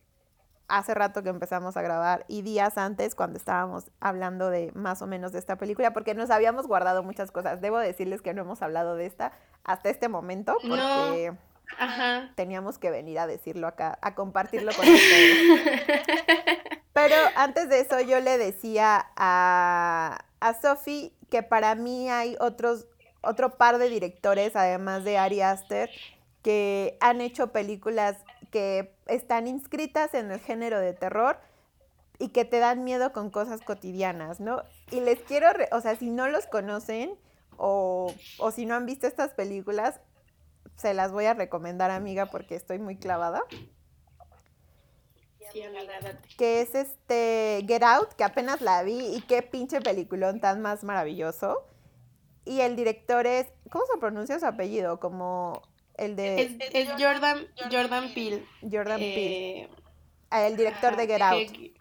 hace 0.69 0.93
rato 0.93 1.23
que 1.23 1.29
empezamos 1.29 1.75
a 1.75 1.81
grabar 1.81 2.23
y 2.29 2.41
días 2.41 2.77
antes 2.77 3.15
cuando 3.15 3.37
estábamos 3.37 3.91
hablando 3.99 4.49
de 4.49 4.71
más 4.75 5.01
o 5.01 5.07
menos 5.07 5.33
de 5.33 5.39
esta 5.39 5.57
película, 5.57 5.91
porque 5.91 6.13
nos 6.13 6.29
habíamos 6.29 6.65
guardado 6.65 7.03
muchas 7.03 7.31
cosas. 7.31 7.59
Debo 7.59 7.79
decirles 7.79 8.21
que 8.21 8.33
no 8.33 8.43
hemos 8.43 8.61
hablado 8.61 8.95
de 8.95 9.07
esta 9.07 9.33
hasta 9.65 9.89
este 9.89 10.07
momento, 10.07 10.55
porque 10.65 11.33
Ajá. 11.77 12.31
teníamos 12.35 12.77
que 12.77 12.91
venir 12.91 13.19
a 13.19 13.27
decirlo 13.27 13.67
acá, 13.67 13.99
a 14.01 14.15
compartirlo 14.15 14.71
con 14.77 14.87
ustedes. 14.87 16.59
Pero 16.95 17.15
antes 17.35 17.67
de 17.67 17.81
eso 17.81 17.99
yo 17.99 18.21
le 18.21 18.37
decía 18.37 19.07
a, 19.17 20.23
a 20.39 20.61
Sophie 20.61 21.11
que 21.29 21.43
para 21.43 21.75
mí 21.75 22.09
hay 22.09 22.37
otros, 22.39 22.87
otro 23.21 23.57
par 23.57 23.79
de 23.79 23.89
directores, 23.89 24.55
además 24.55 25.03
de 25.03 25.17
Ari 25.17 25.41
Aster, 25.41 25.89
que 26.41 26.97
han 27.01 27.19
hecho 27.19 27.51
películas 27.51 28.15
que 28.49 28.95
están 29.07 29.45
inscritas 29.45 30.13
en 30.13 30.31
el 30.31 30.39
género 30.39 30.79
de 30.79 30.93
terror 30.93 31.37
y 32.17 32.29
que 32.29 32.45
te 32.45 32.59
dan 32.59 32.85
miedo 32.85 33.11
con 33.11 33.29
cosas 33.29 33.59
cotidianas, 33.59 34.39
¿no? 34.39 34.63
Y 34.89 35.01
les 35.01 35.19
quiero, 35.19 35.47
o 35.73 35.81
sea, 35.81 35.97
si 35.97 36.09
no 36.09 36.29
los 36.29 36.47
conocen 36.47 37.19
o, 37.57 38.13
o 38.37 38.51
si 38.51 38.65
no 38.65 38.73
han 38.73 38.85
visto 38.85 39.05
estas 39.05 39.33
películas, 39.33 39.99
se 40.77 40.93
las 40.93 41.11
voy 41.11 41.25
a 41.25 41.33
recomendar, 41.33 41.91
amiga, 41.91 42.27
porque 42.27 42.55
estoy 42.55 42.79
muy 42.79 42.95
clavada. 42.95 43.43
Que 46.37 46.61
es 46.61 46.75
este 46.75 47.63
Get 47.67 47.83
Out, 47.83 48.13
que 48.13 48.23
apenas 48.23 48.61
la 48.61 48.83
vi 48.83 49.15
y 49.15 49.21
qué 49.21 49.41
pinche 49.41 49.81
peliculón 49.81 50.39
tan 50.41 50.61
más 50.61 50.83
maravilloso. 50.83 51.65
Y 52.45 52.61
el 52.61 52.75
director 52.75 53.25
es, 53.25 53.47
¿cómo 53.71 53.85
se 53.91 53.97
pronuncia 53.99 54.39
su 54.39 54.45
apellido? 54.45 54.99
Como 54.99 55.61
el 55.95 56.15
de 56.15 56.41
Es, 56.41 56.51
es 56.73 56.89
Jordan, 56.91 57.47
Jordan 57.71 58.13
Peele. 58.13 58.45
Jordan 58.61 58.99
Peele. 58.99 59.61
Eh, 59.63 59.69
Ah, 60.29 60.47
el 60.47 60.57
director 60.57 60.95
de 60.97 61.07
Get 61.07 61.21
Out. 61.21 61.51
que- 61.51 61.73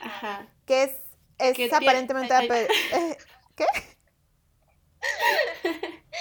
Ajá. 0.00 0.48
Que 0.64 0.84
es, 0.84 0.90
es 1.38 1.56
que 1.56 1.70
aparentemente... 1.74 2.32
ay, 2.34 2.48
eh, 2.50 3.16
¿Qué? 3.56 3.66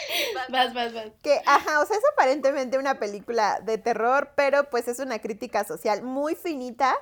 Vas, 0.49 0.73
vas, 0.73 0.93
vas. 0.93 1.11
Que, 1.23 1.39
ajá, 1.45 1.81
o 1.81 1.85
sea, 1.85 1.97
es 1.97 2.03
aparentemente 2.13 2.77
una 2.77 2.99
película 2.99 3.59
de 3.61 3.77
terror, 3.77 4.33
pero 4.35 4.69
pues 4.69 4.87
es 4.87 4.99
una 4.99 5.19
crítica 5.19 5.63
social 5.63 6.01
muy 6.03 6.35
finita 6.35 6.95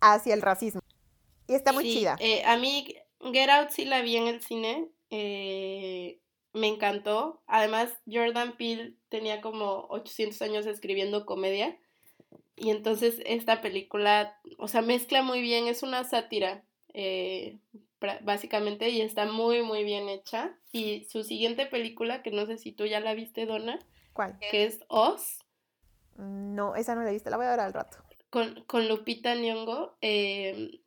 hacia 0.00 0.34
el 0.34 0.42
racismo. 0.42 0.80
Y 1.46 1.54
está 1.54 1.72
muy 1.72 1.84
Sí, 1.84 1.94
chida. 2.00 2.16
eh, 2.20 2.44
a 2.44 2.56
mí 2.56 2.96
Get 3.32 3.50
Out 3.50 3.70
sí 3.70 3.84
la 3.84 4.02
vi 4.02 4.16
en 4.16 4.26
el 4.28 4.42
cine. 4.42 4.88
eh, 5.10 6.20
me 6.54 6.66
encantó. 6.68 7.42
Además, 7.46 7.90
Jordan 8.10 8.56
Peele 8.56 8.94
tenía 9.10 9.40
como 9.40 9.86
800 9.90 10.40
años 10.42 10.66
escribiendo 10.66 11.26
comedia. 11.26 11.78
Y 12.56 12.70
entonces 12.70 13.20
esta 13.26 13.60
película, 13.62 14.38
o 14.58 14.68
sea, 14.68 14.82
mezcla 14.82 15.22
muy 15.22 15.40
bien, 15.42 15.68
es 15.68 15.82
una 15.82 16.04
sátira, 16.04 16.64
eh, 16.94 17.58
básicamente, 18.22 18.88
y 18.90 19.00
está 19.00 19.26
muy, 19.26 19.62
muy 19.62 19.84
bien 19.84 20.08
hecha. 20.08 20.56
Y 20.72 21.04
su 21.04 21.22
siguiente 21.24 21.66
película, 21.66 22.22
que 22.22 22.30
no 22.30 22.46
sé 22.46 22.58
si 22.58 22.72
tú 22.72 22.86
ya 22.86 23.00
la 23.00 23.14
viste, 23.14 23.46
Donna, 23.46 23.78
¿Cuál? 24.12 24.38
que 24.50 24.64
es 24.64 24.80
Oz, 24.88 25.38
No, 26.16 26.74
esa 26.76 26.94
no 26.94 27.02
la 27.02 27.10
viste, 27.10 27.30
la 27.30 27.36
voy 27.36 27.46
a 27.46 27.50
ver 27.50 27.60
al 27.60 27.72
rato. 27.72 27.98
con, 28.30 28.64
con 28.64 28.88
Lupita 28.88 29.34
Nyong'o, 29.34 29.96
eh, 30.00 30.80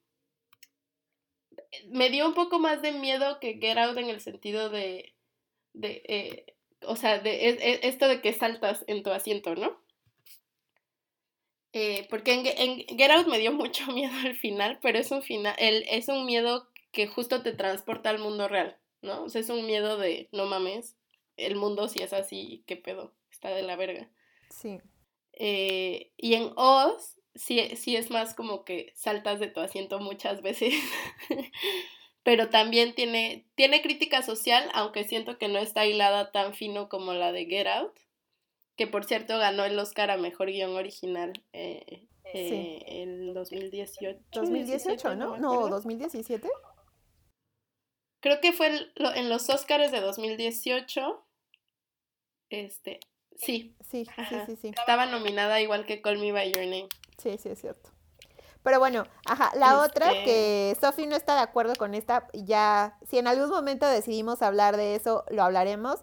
me 1.89 2.09
dio 2.09 2.27
un 2.27 2.33
poco 2.33 2.59
más 2.59 2.81
de 2.81 2.91
miedo 2.91 3.39
que 3.39 3.55
Get 3.59 3.77
Out 3.77 3.97
en 3.97 4.09
el 4.09 4.21
sentido 4.21 4.69
de, 4.69 5.13
de 5.73 6.03
eh, 6.07 6.45
o 6.85 6.95
sea, 6.95 7.19
de 7.19 7.47
e- 7.49 7.71
e- 7.73 7.88
esto 7.88 8.07
de 8.07 8.21
que 8.21 8.33
saltas 8.33 8.83
en 8.88 9.03
tu 9.03 9.11
asiento, 9.11 9.55
¿no? 9.55 9.79
Eh, 11.73 12.05
porque 12.09 12.33
en 12.33 12.97
Get 12.97 13.11
Out 13.11 13.27
me 13.27 13.39
dio 13.39 13.53
mucho 13.53 13.85
miedo 13.93 14.13
al 14.25 14.35
final, 14.35 14.79
pero 14.81 14.99
es 14.99 15.11
un 15.11 15.21
final, 15.23 15.55
el, 15.57 15.85
es 15.89 16.07
un 16.09 16.25
miedo 16.25 16.67
que 16.91 17.07
justo 17.07 17.41
te 17.41 17.53
transporta 17.53 18.09
al 18.09 18.19
mundo 18.19 18.47
real, 18.47 18.77
¿no? 19.01 19.23
O 19.23 19.30
sea, 19.30 19.41
es 19.41 19.49
un 19.49 19.65
miedo 19.65 19.97
de, 19.97 20.30
no 20.31 20.45
mames, 20.45 20.97
el 21.38 21.55
mundo 21.55 21.88
si 21.88 22.01
es 22.01 22.13
así, 22.13 22.63
¿qué 22.68 22.76
pedo? 22.76 23.13
Está 23.31 23.49
de 23.49 23.63
la 23.63 23.76
verga. 23.76 24.09
Sí. 24.49 24.80
Eh, 25.34 26.11
y 26.18 26.35
en 26.35 26.51
Oz, 26.55 27.18
sí, 27.35 27.76
sí 27.76 27.95
es 27.95 28.11
más 28.11 28.34
como 28.34 28.63
que 28.63 28.93
saltas 28.95 29.39
de 29.39 29.47
tu 29.47 29.59
asiento 29.59 29.99
muchas 29.99 30.41
veces. 30.41 30.73
Pero 32.23 32.49
también 32.49 32.93
tiene, 32.93 33.47
tiene 33.55 33.81
crítica 33.81 34.22
social, 34.22 34.69
aunque 34.73 35.05
siento 35.05 35.39
que 35.39 35.47
no 35.47 35.57
está 35.57 35.88
hilada 35.88 36.31
tan 36.31 36.53
fino 36.53 36.88
como 36.88 37.13
la 37.13 37.31
de 37.31 37.45
Get 37.45 37.68
Out. 37.68 37.97
Que 38.76 38.85
por 38.85 39.05
cierto 39.05 39.38
ganó 39.38 39.65
el 39.65 39.77
Oscar 39.80 40.11
a 40.11 40.18
mejor 40.18 40.51
guion 40.51 40.76
original 40.76 41.34
eh, 41.51 42.07
eh, 42.34 42.84
el 42.88 43.34
2018. 43.34 44.19
2018, 44.34 44.84
17, 44.84 45.15
¿no? 45.15 45.38
No, 45.38 45.53
acuerdo. 45.53 45.76
2017. 45.77 46.47
Creo 48.22 48.39
que 48.39 48.53
fue 48.53 48.68
el- 48.68 48.91
lo- 48.95 49.14
en 49.14 49.30
los 49.30 49.49
Oscars 49.49 49.91
de 49.91 49.99
2018. 49.99 51.23
Este, 52.49 52.99
sí, 53.35 53.76
Sí, 53.89 54.06
sí, 54.06 54.11
ajá. 54.18 54.45
sí, 54.45 54.56
sí. 54.56 54.68
Estaba 54.69 55.06
nominada 55.06 55.61
igual 55.61 55.85
que 55.85 56.02
Call 56.02 56.18
Me 56.19 56.31
By 56.31 56.52
Your 56.52 56.64
Name. 56.65 56.89
Sí, 57.18 57.38
sí, 57.38 57.49
es 57.49 57.60
cierto. 57.61 57.89
Pero 58.64 58.77
bueno, 58.77 59.06
ajá, 59.26 59.52
la 59.56 59.80
otra 59.81 60.11
Este- 60.11 60.23
que 60.26 60.77
Sophie 60.80 61.07
no 61.07 61.15
está 61.15 61.35
de 61.35 61.41
acuerdo 61.41 61.73
con 61.76 61.95
esta, 61.95 62.27
ya, 62.34 62.98
si 63.10 63.18
en 63.18 63.27
algún 63.27 63.49
momento 63.49 63.88
decidimos 63.88 64.41
hablar 64.43 64.77
de 64.77 64.95
eso, 64.95 65.23
lo 65.30 65.43
hablaremos, 65.43 66.02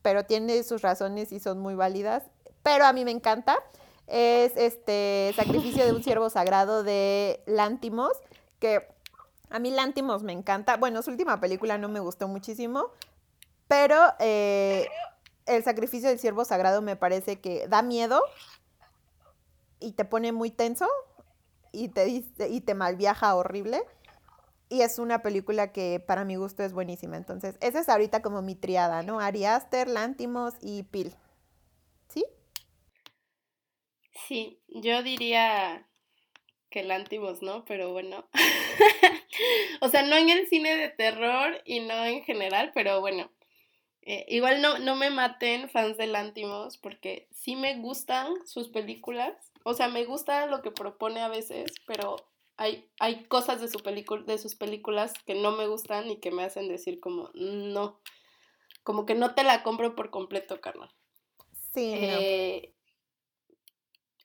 pero 0.00 0.24
tiene 0.24 0.62
sus 0.62 0.80
razones 0.80 1.32
y 1.32 1.40
son 1.40 1.58
muy 1.58 1.74
válidas. 1.74 2.22
Pero 2.62 2.86
a 2.86 2.92
mí 2.92 3.04
me 3.04 3.10
encanta. 3.10 3.62
Es 4.06 4.56
este 4.56 5.34
Sacrificio 5.76 5.84
de 5.84 5.92
un 5.92 6.02
Siervo 6.02 6.30
Sagrado 6.30 6.82
de 6.82 7.42
Lántimos, 7.46 8.12
que 8.58 8.88
a 9.50 9.58
mí 9.58 9.70
Lántimos 9.70 10.22
me 10.22 10.32
encanta. 10.32 10.76
Bueno, 10.76 11.02
su 11.02 11.10
última 11.10 11.40
película 11.40 11.78
no 11.78 11.88
me 11.88 12.00
gustó 12.00 12.28
muchísimo, 12.28 12.90
pero 13.66 13.96
eh, 14.18 14.88
El 15.46 15.62
Sacrificio 15.64 16.08
del 16.08 16.18
Siervo 16.18 16.44
Sagrado 16.44 16.82
me 16.82 16.96
parece 16.96 17.40
que 17.40 17.66
da 17.68 17.82
miedo 17.82 18.22
y 19.80 19.92
te 19.92 20.04
pone 20.04 20.32
muy 20.32 20.50
tenso 20.50 20.86
y 21.72 21.88
te, 21.88 22.08
y 22.08 22.60
te 22.60 22.74
malviaja 22.74 23.34
horrible. 23.34 23.82
Y 24.70 24.82
es 24.82 24.98
una 24.98 25.22
película 25.22 25.72
que 25.72 26.02
para 26.06 26.24
mi 26.24 26.36
gusto 26.36 26.62
es 26.62 26.74
buenísima. 26.74 27.16
Entonces, 27.16 27.56
esa 27.60 27.80
es 27.80 27.88
ahorita 27.88 28.20
como 28.20 28.42
mi 28.42 28.54
triada, 28.54 29.02
¿no? 29.02 29.18
Ari 29.18 29.46
Aster, 29.46 29.88
Lántimos 29.88 30.54
y 30.60 30.82
Pil. 30.82 31.14
¿Sí? 32.08 32.26
Sí, 34.26 34.62
yo 34.68 35.02
diría 35.02 35.87
que 36.70 36.82
Lántimos, 36.82 37.42
¿no? 37.42 37.64
Pero 37.64 37.92
bueno. 37.92 38.28
o 39.80 39.88
sea, 39.88 40.02
no 40.02 40.16
en 40.16 40.30
el 40.30 40.46
cine 40.48 40.76
de 40.76 40.88
terror 40.88 41.60
y 41.64 41.80
no 41.80 42.04
en 42.04 42.24
general, 42.24 42.70
pero 42.74 43.00
bueno. 43.00 43.30
Eh, 44.02 44.24
igual 44.28 44.62
no, 44.62 44.78
no 44.78 44.96
me 44.96 45.10
maten 45.10 45.68
fans 45.68 45.98
de 45.98 46.06
Lántimos 46.06 46.78
porque 46.78 47.28
sí 47.30 47.56
me 47.56 47.76
gustan 47.78 48.34
sus 48.46 48.68
películas. 48.68 49.34
O 49.64 49.74
sea, 49.74 49.88
me 49.88 50.04
gusta 50.04 50.46
lo 50.46 50.62
que 50.62 50.70
propone 50.70 51.20
a 51.20 51.28
veces, 51.28 51.74
pero 51.86 52.16
hay, 52.56 52.88
hay 52.98 53.24
cosas 53.24 53.60
de, 53.60 53.68
su 53.68 53.80
película, 53.80 54.22
de 54.24 54.38
sus 54.38 54.54
películas 54.54 55.12
que 55.26 55.34
no 55.34 55.52
me 55.52 55.66
gustan 55.66 56.10
y 56.10 56.16
que 56.16 56.30
me 56.30 56.42
hacen 56.42 56.68
decir 56.68 57.00
como, 57.00 57.30
no. 57.34 58.00
Como 58.82 59.04
que 59.04 59.14
no 59.14 59.34
te 59.34 59.44
la 59.44 59.62
compro 59.62 59.94
por 59.94 60.10
completo, 60.10 60.60
carnal. 60.60 60.90
Sí, 61.74 61.92
no. 61.92 62.18
Eh, 62.18 62.74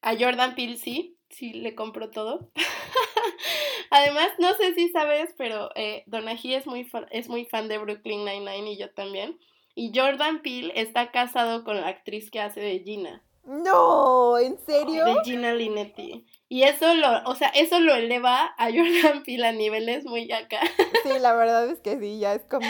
a 0.01 0.15
Jordan 0.17 0.55
Peele 0.55 0.77
sí, 0.77 1.17
sí 1.33 1.53
le 1.53 1.75
compro 1.75 2.09
todo. 2.09 2.49
Además, 3.89 4.29
no 4.39 4.53
sé 4.55 4.73
si 4.73 4.89
sabes, 4.89 5.33
pero 5.37 5.69
eh, 5.75 6.03
Donaghy 6.07 6.55
es 6.55 6.65
muy, 6.65 6.83
fa- 6.83 7.07
es 7.11 7.29
muy 7.29 7.45
fan 7.45 7.67
de 7.67 7.77
Brooklyn 7.77 8.25
Nine-Nine 8.25 8.71
y 8.71 8.77
yo 8.77 8.89
también. 8.91 9.37
Y 9.75 9.91
Jordan 9.97 10.41
Peele 10.41 10.71
está 10.75 11.11
casado 11.11 11.63
con 11.63 11.79
la 11.81 11.87
actriz 11.87 12.31
que 12.31 12.39
hace 12.41 12.59
de 12.59 12.79
Gina, 12.79 13.23
No, 13.43 14.37
¿en 14.37 14.57
serio? 14.65 15.05
de 15.05 15.15
Gina 15.23 15.53
Linetti. 15.53 16.25
Y 16.49 16.63
eso 16.63 16.93
lo, 16.93 17.23
o 17.25 17.35
sea, 17.35 17.49
eso 17.49 17.79
lo 17.79 17.93
eleva 17.95 18.53
a 18.57 18.65
Jordan 18.71 19.23
Peele 19.23 19.47
a 19.47 19.51
niveles 19.51 20.05
muy 20.05 20.31
acá. 20.31 20.59
Sí, 21.03 21.09
la 21.19 21.33
verdad 21.35 21.67
es 21.69 21.79
que 21.79 21.99
sí, 21.99 22.19
ya 22.19 22.33
es 22.35 22.43
como... 22.45 22.67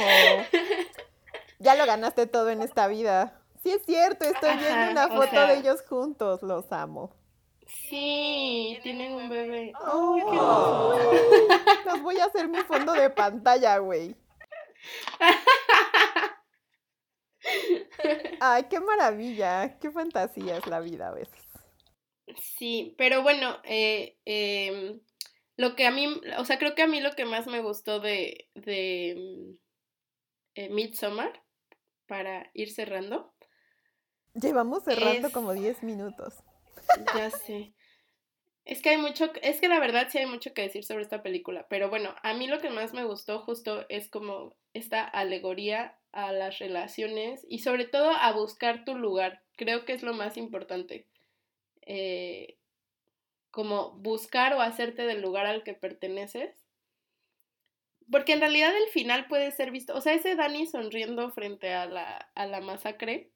Ya 1.60 1.76
lo 1.76 1.86
ganaste 1.86 2.28
todo 2.28 2.50
en 2.50 2.62
esta 2.62 2.88
vida. 2.88 3.40
Sí, 3.64 3.72
es 3.72 3.82
cierto, 3.86 4.26
estoy 4.26 4.58
viendo 4.58 4.92
una 4.92 5.06
o 5.06 5.10
foto 5.22 5.30
sea- 5.32 5.46
de 5.48 5.60
ellos 5.60 5.82
juntos, 5.88 6.42
los 6.44 6.70
amo. 6.74 7.14
Sí, 7.90 8.80
tienen 8.84 9.14
un 9.14 9.30
bebé. 9.30 9.72
Ay, 9.76 10.22
qué 10.30 11.90
Los 11.90 12.02
voy 12.02 12.18
a 12.20 12.26
hacer 12.26 12.48
mi 12.48 12.60
fondo 12.62 12.94
de 12.94 13.10
pantalla, 13.10 13.78
güey. 13.78 14.16
Ay, 18.40 18.64
qué 18.70 18.80
maravilla, 18.80 19.78
qué 19.80 19.92
fantasía 19.92 20.58
es 20.58 20.68
la 20.68 20.80
vida 20.80 21.10
a 21.10 21.14
veces. 21.14 21.44
Sí, 22.42 22.96
pero 22.98 23.22
bueno, 23.22 23.58
eh, 23.64 24.18
em, 24.26 25.02
lo 25.58 25.76
que 25.76 25.86
a 25.86 25.92
mí, 25.92 26.22
o 26.38 26.46
sea, 26.46 26.58
creo 26.58 26.74
que 26.76 26.84
a 26.84 26.88
mí 26.88 27.02
lo 27.02 27.12
que 27.16 27.26
más 27.26 27.48
me 27.48 27.62
gustó 27.62 28.00
de, 28.00 28.50
de 28.56 29.16
mm, 29.18 29.58
eh, 30.56 30.70
Midsommar, 30.70 31.44
para 32.08 32.50
ir 32.54 32.72
cerrando. 32.72 33.34
Llevamos 34.34 34.84
cerrando 34.84 35.32
como 35.32 35.54
10 35.54 35.84
minutos. 35.84 36.36
Ya 37.16 37.30
sé. 37.32 37.74
Es 38.66 38.82
que 38.82 38.92
hay 38.92 38.98
mucho, 38.98 39.32
es 39.42 39.60
que 39.60 39.68
la 39.68 39.80
verdad 39.80 40.08
sí 40.10 40.20
hay 40.20 40.26
mucho 40.26 40.54
que 40.54 40.62
decir 40.62 40.86
sobre 40.86 41.04
esta 41.04 41.22
película, 41.22 41.68
pero 41.70 41.90
bueno, 41.90 42.16
a 42.24 42.34
mí 42.34 42.48
lo 42.48 42.60
que 42.60 42.70
más 42.70 42.94
me 42.94 43.04
gustó 43.04 43.40
justo 43.40 43.86
es 43.90 44.10
como 44.10 44.56
esta 44.74 45.04
alegoría 45.04 45.98
a 46.14 46.32
las 46.32 46.60
relaciones 46.60 47.46
y 47.50 47.60
sobre 47.60 47.86
todo 47.86 48.12
a 48.12 48.32
buscar 48.32 48.86
tu 48.86 48.96
lugar. 48.96 49.44
Creo 49.58 49.84
que 49.84 49.94
es 49.94 50.02
lo 50.02 50.14
más 50.14 50.38
importante. 50.38 51.08
Eh, 51.82 52.58
como 53.52 53.92
buscar 53.92 54.54
o 54.54 54.62
hacerte 54.62 55.04
del 55.04 55.22
lugar 55.22 55.46
al 55.46 55.64
que 55.64 55.74
perteneces. 55.74 56.66
Porque 58.12 58.34
en 58.34 58.40
realidad 58.40 58.76
el 58.76 58.90
final 58.90 59.28
puede 59.28 59.52
ser 59.52 59.72
visto, 59.72 59.96
o 59.96 60.02
sea, 60.02 60.14
ese 60.14 60.36
Dani 60.36 60.66
sonriendo 60.68 61.32
frente 61.32 61.74
a 61.74 61.86
la, 61.86 62.30
a 62.36 62.46
la 62.48 62.62
masacre, 62.62 63.30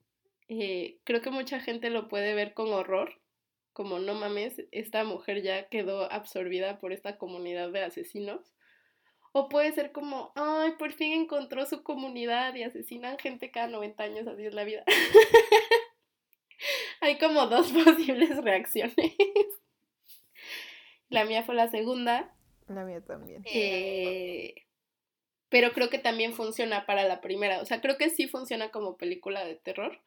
eh, 0.50 1.00
creo 1.04 1.22
que 1.22 1.30
mucha 1.30 1.60
gente 1.60 1.90
lo 1.90 2.08
puede 2.08 2.34
ver 2.34 2.54
con 2.54 2.74
horror, 2.74 3.20
como 3.78 4.00
no 4.00 4.16
mames, 4.16 4.60
esta 4.72 5.04
mujer 5.04 5.44
ya 5.44 5.70
quedó 5.70 6.12
absorbida 6.12 6.80
por 6.80 6.94
esta 6.94 7.20
comunidad 7.20 7.70
de 7.70 7.84
asesinos. 7.84 8.42
O 9.34 9.50
puede 9.50 9.72
ser 9.72 9.92
como, 9.92 10.32
ay, 10.36 10.72
por 10.80 10.94
fin 10.94 11.14
encontró 11.14 11.64
su 11.68 11.84
comunidad 11.84 12.56
y 12.56 12.64
asesinan 12.64 13.20
gente 13.20 13.52
cada 13.52 13.68
90 13.68 14.02
años, 14.02 14.28
así 14.28 14.48
es 14.48 14.56
la 14.56 14.64
vida. 14.64 14.84
Hay 17.02 17.20
como 17.20 17.46
dos 17.46 17.72
posibles 17.86 18.36
reacciones. 18.38 19.16
La 21.10 21.26
mía 21.26 21.44
fue 21.44 21.54
la 21.54 21.70
segunda. 21.70 22.36
La 22.66 22.84
mía 22.84 23.06
también. 23.06 23.44
Eh, 23.46 24.56
pero 25.50 25.72
creo 25.74 25.92
que 25.92 26.00
también 26.00 26.34
funciona 26.34 26.88
para 26.88 27.04
la 27.04 27.22
primera. 27.22 27.62
O 27.62 27.66
sea, 27.66 27.80
creo 27.80 28.00
que 28.00 28.10
sí 28.10 28.28
funciona 28.28 28.72
como 28.72 28.98
película 28.98 29.46
de 29.46 29.54
terror. 29.54 30.02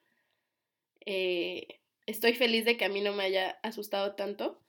Eh, 1.06 1.79
estoy 2.10 2.34
feliz 2.34 2.64
de 2.64 2.76
que 2.76 2.84
a 2.84 2.88
mí 2.88 3.00
no 3.00 3.12
me 3.12 3.24
haya 3.24 3.58
asustado 3.62 4.14
tanto. 4.14 4.60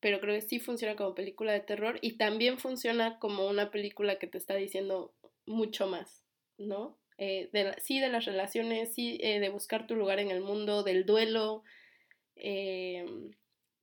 Pero 0.00 0.20
creo 0.20 0.34
que 0.34 0.42
sí 0.42 0.58
funciona 0.58 0.96
como 0.96 1.14
película 1.14 1.52
de 1.52 1.60
terror. 1.60 1.98
Y 2.02 2.16
también 2.18 2.58
funciona 2.58 3.18
como 3.18 3.48
una 3.48 3.70
película 3.70 4.18
que 4.18 4.26
te 4.26 4.38
está 4.38 4.54
diciendo 4.54 5.14
mucho 5.46 5.86
más, 5.86 6.24
¿no? 6.58 6.98
Eh, 7.18 7.48
de 7.52 7.74
sí, 7.80 7.98
de 7.98 8.08
las 8.08 8.26
relaciones, 8.26 8.92
sí, 8.94 9.16
de 9.18 9.48
buscar 9.48 9.86
tu 9.86 9.96
lugar 9.96 10.18
en 10.18 10.30
el 10.30 10.42
mundo, 10.42 10.82
del 10.82 11.06
duelo, 11.06 11.62
de 12.36 13.30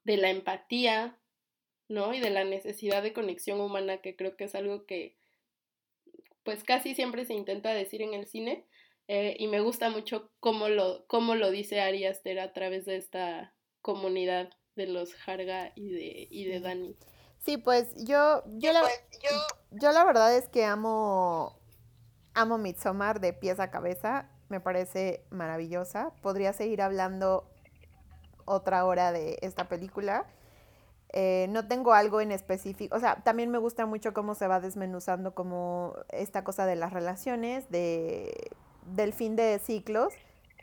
la 0.06 0.30
empatía, 0.30 1.18
¿no? 1.88 2.14
Y 2.14 2.20
de 2.20 2.30
la 2.30 2.44
necesidad 2.44 3.02
de 3.02 3.14
conexión 3.14 3.60
humana, 3.60 4.02
que 4.02 4.16
creo 4.16 4.36
que 4.36 4.44
es 4.44 4.56
algo 4.56 4.86
que 4.86 5.16
pues 6.44 6.64
casi 6.64 6.94
siempre 6.94 7.26
se 7.26 7.34
intenta 7.34 7.74
decir 7.74 8.02
en 8.02 8.14
el 8.14 8.28
cine. 8.28 8.66
Eh, 9.07 9.35
y 9.38 9.47
me 9.47 9.59
gusta 9.59 9.89
mucho 9.89 10.30
cómo 10.39 10.69
lo, 10.69 11.05
cómo 11.07 11.35
lo 11.35 11.51
dice 11.51 11.81
Ari 11.81 12.05
Aster 12.05 12.39
a 12.39 12.53
través 12.53 12.85
de 12.85 12.95
esta 12.95 13.53
comunidad 13.81 14.49
de 14.75 14.88
los 14.88 15.13
Harga 15.27 15.71
y 15.75 15.89
de, 15.89 16.27
y 16.30 16.45
de 16.45 16.59
Dani. 16.59 16.95
Sí, 17.39 17.57
pues 17.57 17.93
yo, 18.05 18.43
yo, 18.57 18.71
la, 18.71 18.81
Pues 18.81 19.01
yo, 19.21 19.30
yo 19.71 19.91
la 19.91 20.05
verdad 20.05 20.35
es 20.35 20.47
que 20.47 20.63
amo, 20.63 21.59
amo 22.34 22.57
Midsommar 22.57 23.19
de 23.19 23.34
pies 23.34 23.59
a 23.59 23.69
cabeza. 23.69 24.30
Me 24.47 24.61
parece 24.61 25.25
maravillosa. 25.30 26.13
Podría 26.21 26.53
seguir 26.53 26.81
hablando 26.81 27.49
otra 28.45 28.85
hora 28.85 29.11
de 29.11 29.38
esta 29.41 29.67
película. 29.67 30.25
Eh, 31.15 31.47
no 31.49 31.67
tengo 31.67 31.93
algo 31.93 32.21
en 32.21 32.31
específico, 32.31 32.95
o 32.95 32.99
sea, 32.99 33.21
también 33.21 33.51
me 33.51 33.59
gusta 33.59 33.85
mucho 33.85 34.15
cómo 34.15 34.34
se 34.34 34.47
va 34.47 34.59
desmenuzando 34.59 35.35
como 35.35 35.93
esta 36.09 36.43
cosa 36.43 36.65
de 36.65 36.75
las 36.75 36.91
relaciones, 36.91 37.69
de, 37.69 38.49
del 38.85 39.14
fin 39.14 39.35
de 39.35 39.60
ciclos. 39.60 40.14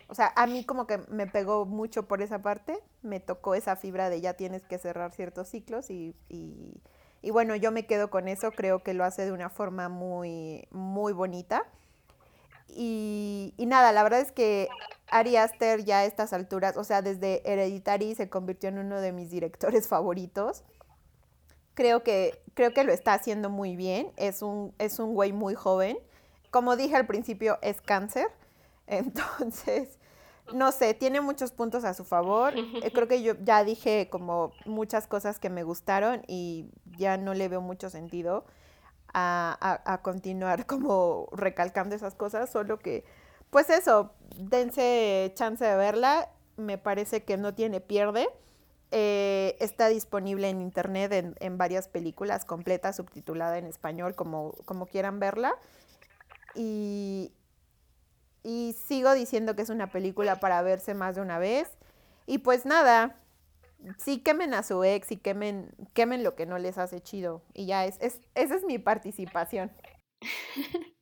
O 0.08 0.14
sea, 0.14 0.32
a 0.34 0.46
mí 0.46 0.64
como 0.64 0.86
que 0.88 0.98
me 1.08 1.28
pegó 1.28 1.66
mucho 1.66 2.08
por 2.08 2.20
esa 2.20 2.42
parte, 2.42 2.80
me 3.02 3.20
tocó 3.20 3.54
esa 3.54 3.76
fibra 3.76 4.10
de 4.10 4.20
ya 4.20 4.34
tienes 4.34 4.62
que 4.62 4.76
cerrar 4.78 5.12
ciertos 5.12 5.48
ciclos 5.48 5.88
y, 5.88 6.16
y, 6.28 7.30
bueno, 7.30 7.54
yo 7.54 7.70
me 7.70 7.86
quedo 7.86 8.10
con 8.10 8.26
eso, 8.26 8.50
creo 8.50 8.82
que 8.82 8.92
lo 8.92 9.04
hace 9.04 9.24
de 9.24 9.30
una 9.30 9.50
forma 9.50 9.88
muy, 9.88 10.66
muy 10.72 11.12
bonita. 11.12 11.62
Y, 12.66 13.54
y, 13.56 13.66
nada, 13.66 13.92
la 13.92 14.02
verdad 14.02 14.20
es 14.20 14.32
que 14.32 14.68
Ari 15.10 15.36
Aster 15.36 15.84
ya 15.84 16.00
a 16.00 16.04
estas 16.04 16.32
alturas, 16.32 16.76
o 16.76 16.82
sea, 16.82 17.02
desde 17.02 17.42
Hereditary 17.44 18.16
se 18.16 18.28
convirtió 18.28 18.68
en 18.68 18.78
uno 18.78 19.00
de 19.00 19.12
mis 19.12 19.30
directores 19.30 19.86
favoritos. 19.88 20.64
Creo 21.74 22.02
que, 22.02 22.42
creo 22.54 22.74
que 22.74 22.82
lo 22.82 22.92
está 22.92 23.14
haciendo 23.14 23.48
muy 23.48 23.76
bien. 23.76 24.10
Es 24.16 24.42
un, 24.42 24.74
es 24.78 24.98
un 24.98 25.14
güey 25.14 25.32
muy 25.32 25.54
joven. 25.54 25.98
Como 26.50 26.76
dije 26.76 26.96
al 26.96 27.06
principio, 27.06 27.58
es 27.62 27.80
cáncer. 27.80 28.28
Entonces, 28.86 29.98
no 30.52 30.72
sé, 30.72 30.94
tiene 30.94 31.20
muchos 31.20 31.52
puntos 31.52 31.84
a 31.84 31.94
su 31.94 32.04
favor. 32.04 32.54
Eh, 32.56 32.90
creo 32.92 33.08
que 33.08 33.22
yo 33.22 33.34
ya 33.42 33.64
dije 33.64 34.08
como 34.10 34.52
muchas 34.64 35.06
cosas 35.06 35.38
que 35.38 35.50
me 35.50 35.62
gustaron 35.62 36.22
y 36.26 36.66
ya 36.98 37.16
no 37.16 37.34
le 37.34 37.48
veo 37.48 37.60
mucho 37.60 37.90
sentido 37.90 38.44
a, 39.12 39.80
a, 39.84 40.02
continuar 40.02 40.66
como 40.66 41.28
recalcando 41.32 41.94
esas 41.94 42.14
cosas, 42.14 42.50
solo 42.50 42.78
que, 42.78 43.04
pues 43.50 43.70
eso, 43.70 44.12
dense 44.36 45.32
chance 45.34 45.64
de 45.64 45.76
verla, 45.76 46.30
me 46.56 46.78
parece 46.78 47.24
que 47.24 47.36
no 47.36 47.54
tiene 47.54 47.80
pierde. 47.80 48.28
Eh, 48.92 49.56
está 49.60 49.86
disponible 49.88 50.48
en 50.48 50.60
internet 50.60 51.12
en, 51.12 51.36
en, 51.38 51.58
varias 51.58 51.86
películas, 51.86 52.44
completa, 52.44 52.92
subtitulada 52.92 53.56
en 53.58 53.66
español, 53.66 54.16
como, 54.16 54.52
como 54.64 54.86
quieran 54.86 55.20
verla. 55.20 55.54
Y, 56.54 57.32
y 58.42 58.74
sigo 58.84 59.12
diciendo 59.14 59.56
que 59.56 59.62
es 59.62 59.70
una 59.70 59.90
película 59.90 60.40
para 60.40 60.62
verse 60.62 60.94
más 60.94 61.16
de 61.16 61.22
una 61.22 61.38
vez. 61.38 61.70
Y 62.26 62.38
pues 62.38 62.66
nada, 62.66 63.16
sí 63.98 64.18
quemen 64.18 64.54
a 64.54 64.62
su 64.62 64.84
ex 64.84 65.12
y 65.12 65.16
quemen, 65.16 65.70
quemen 65.94 66.22
lo 66.22 66.36
que 66.36 66.46
no 66.46 66.58
les 66.58 66.78
hace 66.78 67.00
chido. 67.00 67.42
Y 67.54 67.66
ya, 67.66 67.84
es, 67.84 67.98
es 68.00 68.20
esa 68.34 68.56
es 68.56 68.64
mi 68.64 68.78
participación. 68.78 69.70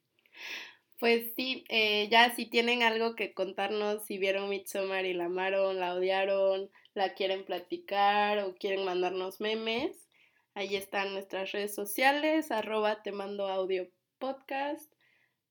Pues 0.99 1.33
sí, 1.37 1.65
eh, 1.69 2.09
ya 2.11 2.35
si 2.35 2.47
tienen 2.47 2.83
algo 2.83 3.15
que 3.15 3.33
contarnos, 3.33 4.05
si 4.05 4.19
vieron 4.19 4.49
Midsommar 4.49 5.05
y 5.07 5.15
la 5.15 5.27
amaron, 5.27 5.79
la 5.79 5.95
odiaron, 5.95 6.71
la 6.95 7.15
quieren 7.15 7.45
platicar 7.45 8.41
o 8.41 8.57
quieren 8.57 8.85
mandarnos 8.85 9.41
memes, 9.41 10.09
ahí 10.55 10.75
están 10.75 11.13
nuestras 11.13 11.53
redes 11.53 11.73
sociales, 11.73 12.51
arroba 12.51 13.01
te 13.05 13.13
mando 13.13 13.47
audio 13.47 13.89
podcast, 14.19 14.93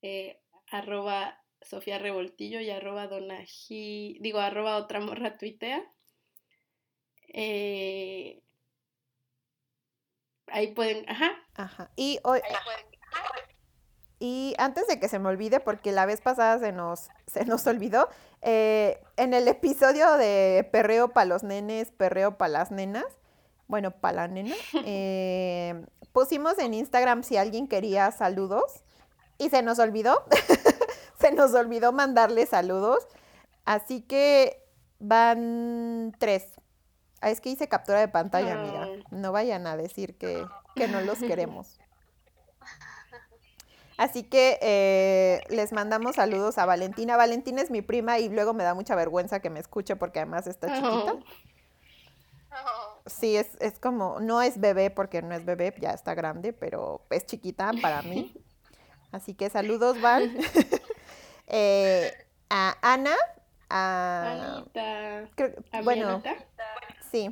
eh, 0.02 0.40
arroba 0.70 1.42
Sofía 1.62 1.98
Revoltillo 1.98 2.60
y 2.60 2.70
arroba 2.70 3.08
donaji, 3.08 4.18
digo 4.22 4.40
arroba 4.40 4.78
otra 4.78 5.00
morra 5.00 5.38
tuitea. 5.38 5.84
Eh, 7.34 8.42
ahí 10.48 10.74
pueden, 10.74 11.10
ajá. 11.10 11.32
Ajá. 11.56 11.92
Y 11.96 12.20
hoy. 12.24 12.40
Y 14.20 14.56
antes 14.58 14.88
de 14.88 15.00
que 15.00 15.10
se 15.10 15.20
me 15.20 15.30
olvide, 15.30 15.60
porque 15.60 15.92
la 15.92 16.08
vez 16.08 16.22
pasada 16.22 16.58
se 16.60 16.72
nos, 16.72 17.10
se 17.28 17.46
nos 17.46 17.68
olvidó, 17.68 18.10
eh, 18.42 19.00
en 19.16 19.34
el 19.34 19.48
episodio 19.48 20.14
de 20.18 20.68
Perreo 20.72 21.10
para 21.10 21.26
los 21.26 21.44
nenes, 21.44 21.92
Perreo 21.92 22.38
para 22.38 22.50
las 22.50 22.72
nenas, 22.72 23.06
bueno, 23.68 23.92
para 23.92 24.16
la 24.16 24.28
nena, 24.28 24.56
eh, 24.86 25.86
pusimos 26.14 26.58
en 26.58 26.74
Instagram 26.74 27.24
si 27.24 27.38
alguien 27.38 27.68
quería 27.68 28.12
saludos 28.12 28.84
y 29.38 29.50
se 29.50 29.62
nos 29.62 29.80
olvidó, 29.80 30.24
se 31.20 31.32
nos 31.32 31.54
olvidó 31.54 31.92
mandarle 31.92 32.46
saludos, 32.46 33.08
así 33.66 34.02
que 34.02 34.64
van 35.00 36.14
tres. 36.20 36.46
Ah, 37.22 37.32
es 37.32 37.42
que 37.42 37.50
hice 37.50 37.68
captura 37.68 38.00
de 38.00 38.08
pantalla, 38.08 38.54
amiga. 38.54 38.88
No 39.10 39.32
vayan 39.32 39.66
a 39.66 39.76
decir 39.76 40.18
que, 40.18 40.46
que 40.76 40.88
no 40.88 41.02
los 41.02 41.18
queremos. 41.20 41.80
Así 43.98 44.22
que 44.22 44.60
eh, 44.62 45.42
les 45.50 45.74
mandamos 45.74 46.18
saludos 46.18 46.60
a 46.60 46.68
Valentina. 46.68 47.18
Valentina 47.18 47.64
es 47.64 47.72
mi 47.72 47.82
prima 47.82 48.20
y 48.20 48.30
luego 48.30 48.54
me 48.54 48.64
da 48.64 48.76
mucha 48.76 48.94
vergüenza 48.96 49.40
que 49.40 49.50
me 49.50 49.60
escuche 49.60 49.96
porque 49.96 50.20
además 50.20 50.46
está 50.46 50.68
chiquita. 50.68 51.16
Sí, 53.08 53.36
es, 53.36 53.48
es 53.60 53.80
como, 53.80 54.20
no 54.20 54.42
es 54.42 54.60
bebé 54.60 54.92
porque 54.92 55.22
no 55.22 55.34
es 55.34 55.46
bebé, 55.46 55.74
ya 55.80 55.92
está 55.92 56.14
grande, 56.14 56.54
pero 56.54 57.02
es 57.10 57.26
chiquita 57.26 57.72
para 57.82 58.04
mí. 58.04 58.34
Así 59.12 59.34
que 59.34 59.50
saludos, 59.50 60.00
Val. 60.02 60.32
eh, 61.48 62.12
a 62.50 62.78
Ana, 62.82 63.16
a... 63.70 64.58
Anita. 64.58 65.30
Creo, 65.36 65.54
¿A 65.72 65.82
bueno, 65.82 66.10
Anita? 66.10 66.36
sí. 67.12 67.30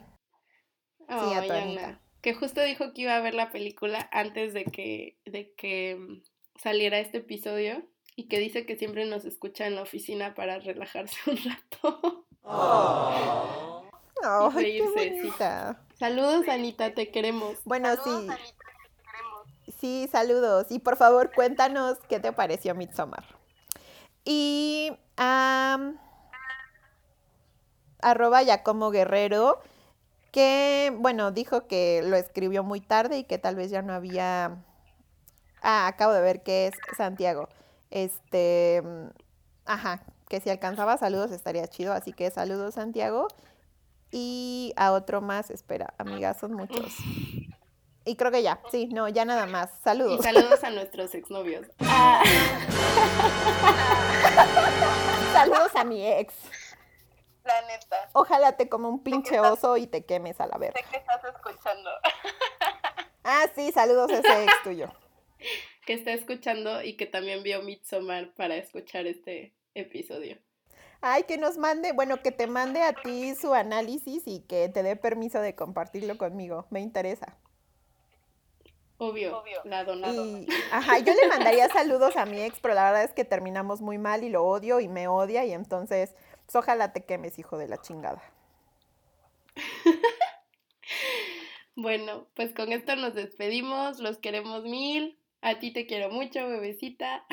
Oh, 1.07 1.29
sí, 1.29 1.35
a 1.35 1.45
tu. 1.45 1.53
Anita. 1.53 1.99
Que 2.21 2.33
justo 2.33 2.61
dijo 2.61 2.93
que 2.93 3.03
iba 3.03 3.15
a 3.15 3.21
ver 3.21 3.35
la 3.35 3.51
película 3.51 4.09
antes 4.11 4.53
de 4.53 4.65
que, 4.65 5.19
de 5.25 5.53
que 5.55 5.95
mm, 5.95 6.23
saliera 6.59 6.99
este 6.99 7.19
episodio 7.19 7.87
y 8.15 8.27
que 8.27 8.39
dice 8.39 8.65
que 8.65 8.77
siempre 8.77 9.05
nos 9.05 9.25
escucha 9.25 9.67
en 9.67 9.75
la 9.75 9.83
oficina 9.83 10.33
para 10.33 10.59
relajarse 10.59 11.17
un 11.29 11.37
rato. 11.37 12.25
Oh. 12.41 13.83
Y 14.23 14.25
Ay, 14.25 14.77
qué 14.77 15.19
bonita. 15.21 15.85
Saludos, 15.99 16.47
Anita, 16.47 16.93
te 16.93 17.11
queremos. 17.11 17.57
Bueno, 17.63 17.95
Saludos, 17.95 18.03
sí, 18.03 18.09
Anita, 18.09 18.35
te 18.35 18.41
queremos. 18.41 18.54
Sí, 19.79 20.09
saludos. 20.11 20.67
Y 20.69 20.79
por 20.79 20.95
favor, 20.95 21.31
cuéntanos 21.33 21.97
qué 22.09 22.19
te 22.19 22.31
pareció 22.31 22.75
Midsommar. 22.75 23.25
Y 24.23 24.91
am, 25.17 25.99
arroba 28.01 28.43
Giacomo 28.43 28.91
Guerrero, 28.91 29.59
que, 30.31 30.93
bueno, 30.99 31.31
dijo 31.31 31.67
que 31.67 32.01
lo 32.03 32.15
escribió 32.17 32.63
muy 32.63 32.81
tarde 32.81 33.19
y 33.19 33.23
que 33.23 33.37
tal 33.37 33.55
vez 33.55 33.71
ya 33.71 33.81
no 33.81 33.93
había... 33.93 34.57
Ah, 35.61 35.87
acabo 35.87 36.13
de 36.13 36.21
ver 36.21 36.43
que 36.43 36.67
es 36.67 36.73
Santiago. 36.97 37.49
Este, 37.89 38.83
ajá, 39.65 40.03
que 40.27 40.39
si 40.41 40.49
alcanzaba 40.49 40.97
saludos 40.97 41.31
estaría 41.31 41.67
chido, 41.67 41.93
así 41.93 42.13
que 42.13 42.29
saludos 42.31 42.75
Santiago. 42.75 43.27
Y 44.11 44.73
a 44.77 44.91
otro 44.91 45.21
más, 45.21 45.49
espera, 45.49 45.93
amigas, 45.97 46.39
son 46.39 46.53
muchos. 46.53 46.95
Y 48.05 48.15
creo 48.17 48.31
que 48.31 48.43
ya, 48.43 48.59
sí, 48.71 48.87
no, 48.87 49.07
ya 49.09 49.25
nada 49.25 49.47
más. 49.47 49.71
Y 49.79 49.83
Saludos. 49.83 50.23
saludos 50.23 50.63
a 50.63 50.69
nuestros 50.69 51.15
exnovios. 51.15 51.65
Ah, 51.79 52.21
Saludos 55.33 55.75
a 55.75 55.83
mi 55.83 56.05
ex. 56.07 56.33
La 57.43 57.61
neta. 57.63 58.09
Ojalá 58.13 58.53
te 58.57 58.69
como 58.69 58.89
un 58.89 59.03
pinche 59.03 59.39
oso 59.39 59.77
y 59.77 59.87
te 59.87 60.05
quemes 60.05 60.39
a 60.39 60.47
la 60.47 60.57
verga. 60.57 60.79
Sé 60.79 60.85
que 60.91 60.97
estás 60.97 61.23
escuchando. 61.23 61.89
Ah, 63.27 63.47
sí, 63.55 63.71
saludos 63.71 64.11
a 64.11 64.19
ese 64.19 64.43
ex 64.43 64.53
tuyo. 64.63 64.87
que 65.87 65.93
está 65.93 66.13
escuchando 66.13 66.83
y 66.83 66.95
que 66.95 67.07
también 67.07 67.41
vio 67.41 67.63
Midsommar 67.63 68.35
para 68.35 68.55
escuchar 68.55 69.07
este 69.07 69.55
episodio. 69.73 70.37
Ay, 71.01 71.23
que 71.23 71.39
nos 71.39 71.57
mande, 71.57 71.91
bueno, 71.91 72.21
que 72.21 72.31
te 72.31 72.45
mande 72.45 72.83
a 72.83 72.93
ti 72.93 73.33
su 73.33 73.55
análisis 73.55 74.21
y 74.27 74.41
que 74.41 74.69
te 74.69 74.83
dé 74.83 74.95
permiso 74.95 75.39
de 75.39 75.55
compartirlo 75.55 76.19
conmigo. 76.19 76.67
Me 76.69 76.81
interesa. 76.81 77.35
Obvio, 78.97 79.39
Obvio. 79.39 79.61
la 79.65 79.83
donado. 79.83 80.25
Y, 80.25 80.47
ajá, 80.71 80.99
yo 80.99 81.13
le 81.13 81.27
mandaría 81.27 81.67
saludos 81.73 82.15
a 82.15 82.25
mi 82.25 82.41
ex, 82.41 82.59
pero 82.61 82.73
la 82.73 82.85
verdad 82.85 83.03
es 83.03 83.13
que 83.13 83.25
terminamos 83.25 83.81
muy 83.81 83.97
mal 83.97 84.23
y 84.23 84.29
lo 84.29 84.45
odio 84.45 84.79
y 84.79 84.87
me 84.87 85.07
odia 85.07 85.45
y 85.45 85.51
entonces, 85.51 86.15
pues 86.45 86.55
ojalá 86.55 86.93
te 86.93 87.03
quemes, 87.03 87.37
hijo 87.39 87.57
de 87.57 87.67
la 87.67 87.81
chingada. 87.81 88.21
Bueno, 91.77 92.27
pues 92.35 92.53
con 92.53 92.71
esto 92.71 92.95
nos 92.95 93.15
despedimos, 93.15 93.99
los 93.99 94.17
queremos 94.17 94.63
mil. 94.63 95.19
A 95.41 95.59
ti 95.59 95.73
te 95.73 95.85
quiero 95.85 96.09
mucho, 96.09 96.47
bebecita. 96.47 97.25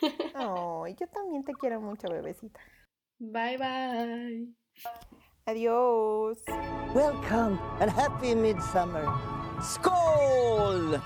Ay, 0.34 0.96
yo 0.98 1.06
también 1.06 1.44
te 1.44 1.54
quiero 1.54 1.80
mucho, 1.80 2.08
bebecita. 2.08 2.60
Bye 3.20 3.56
bye. 3.56 4.48
Adiós. 5.46 6.38
Welcome 6.92 7.58
and 7.80 7.90
happy 7.90 8.34
midsummer. 8.34 9.06
Skål! 9.64 11.00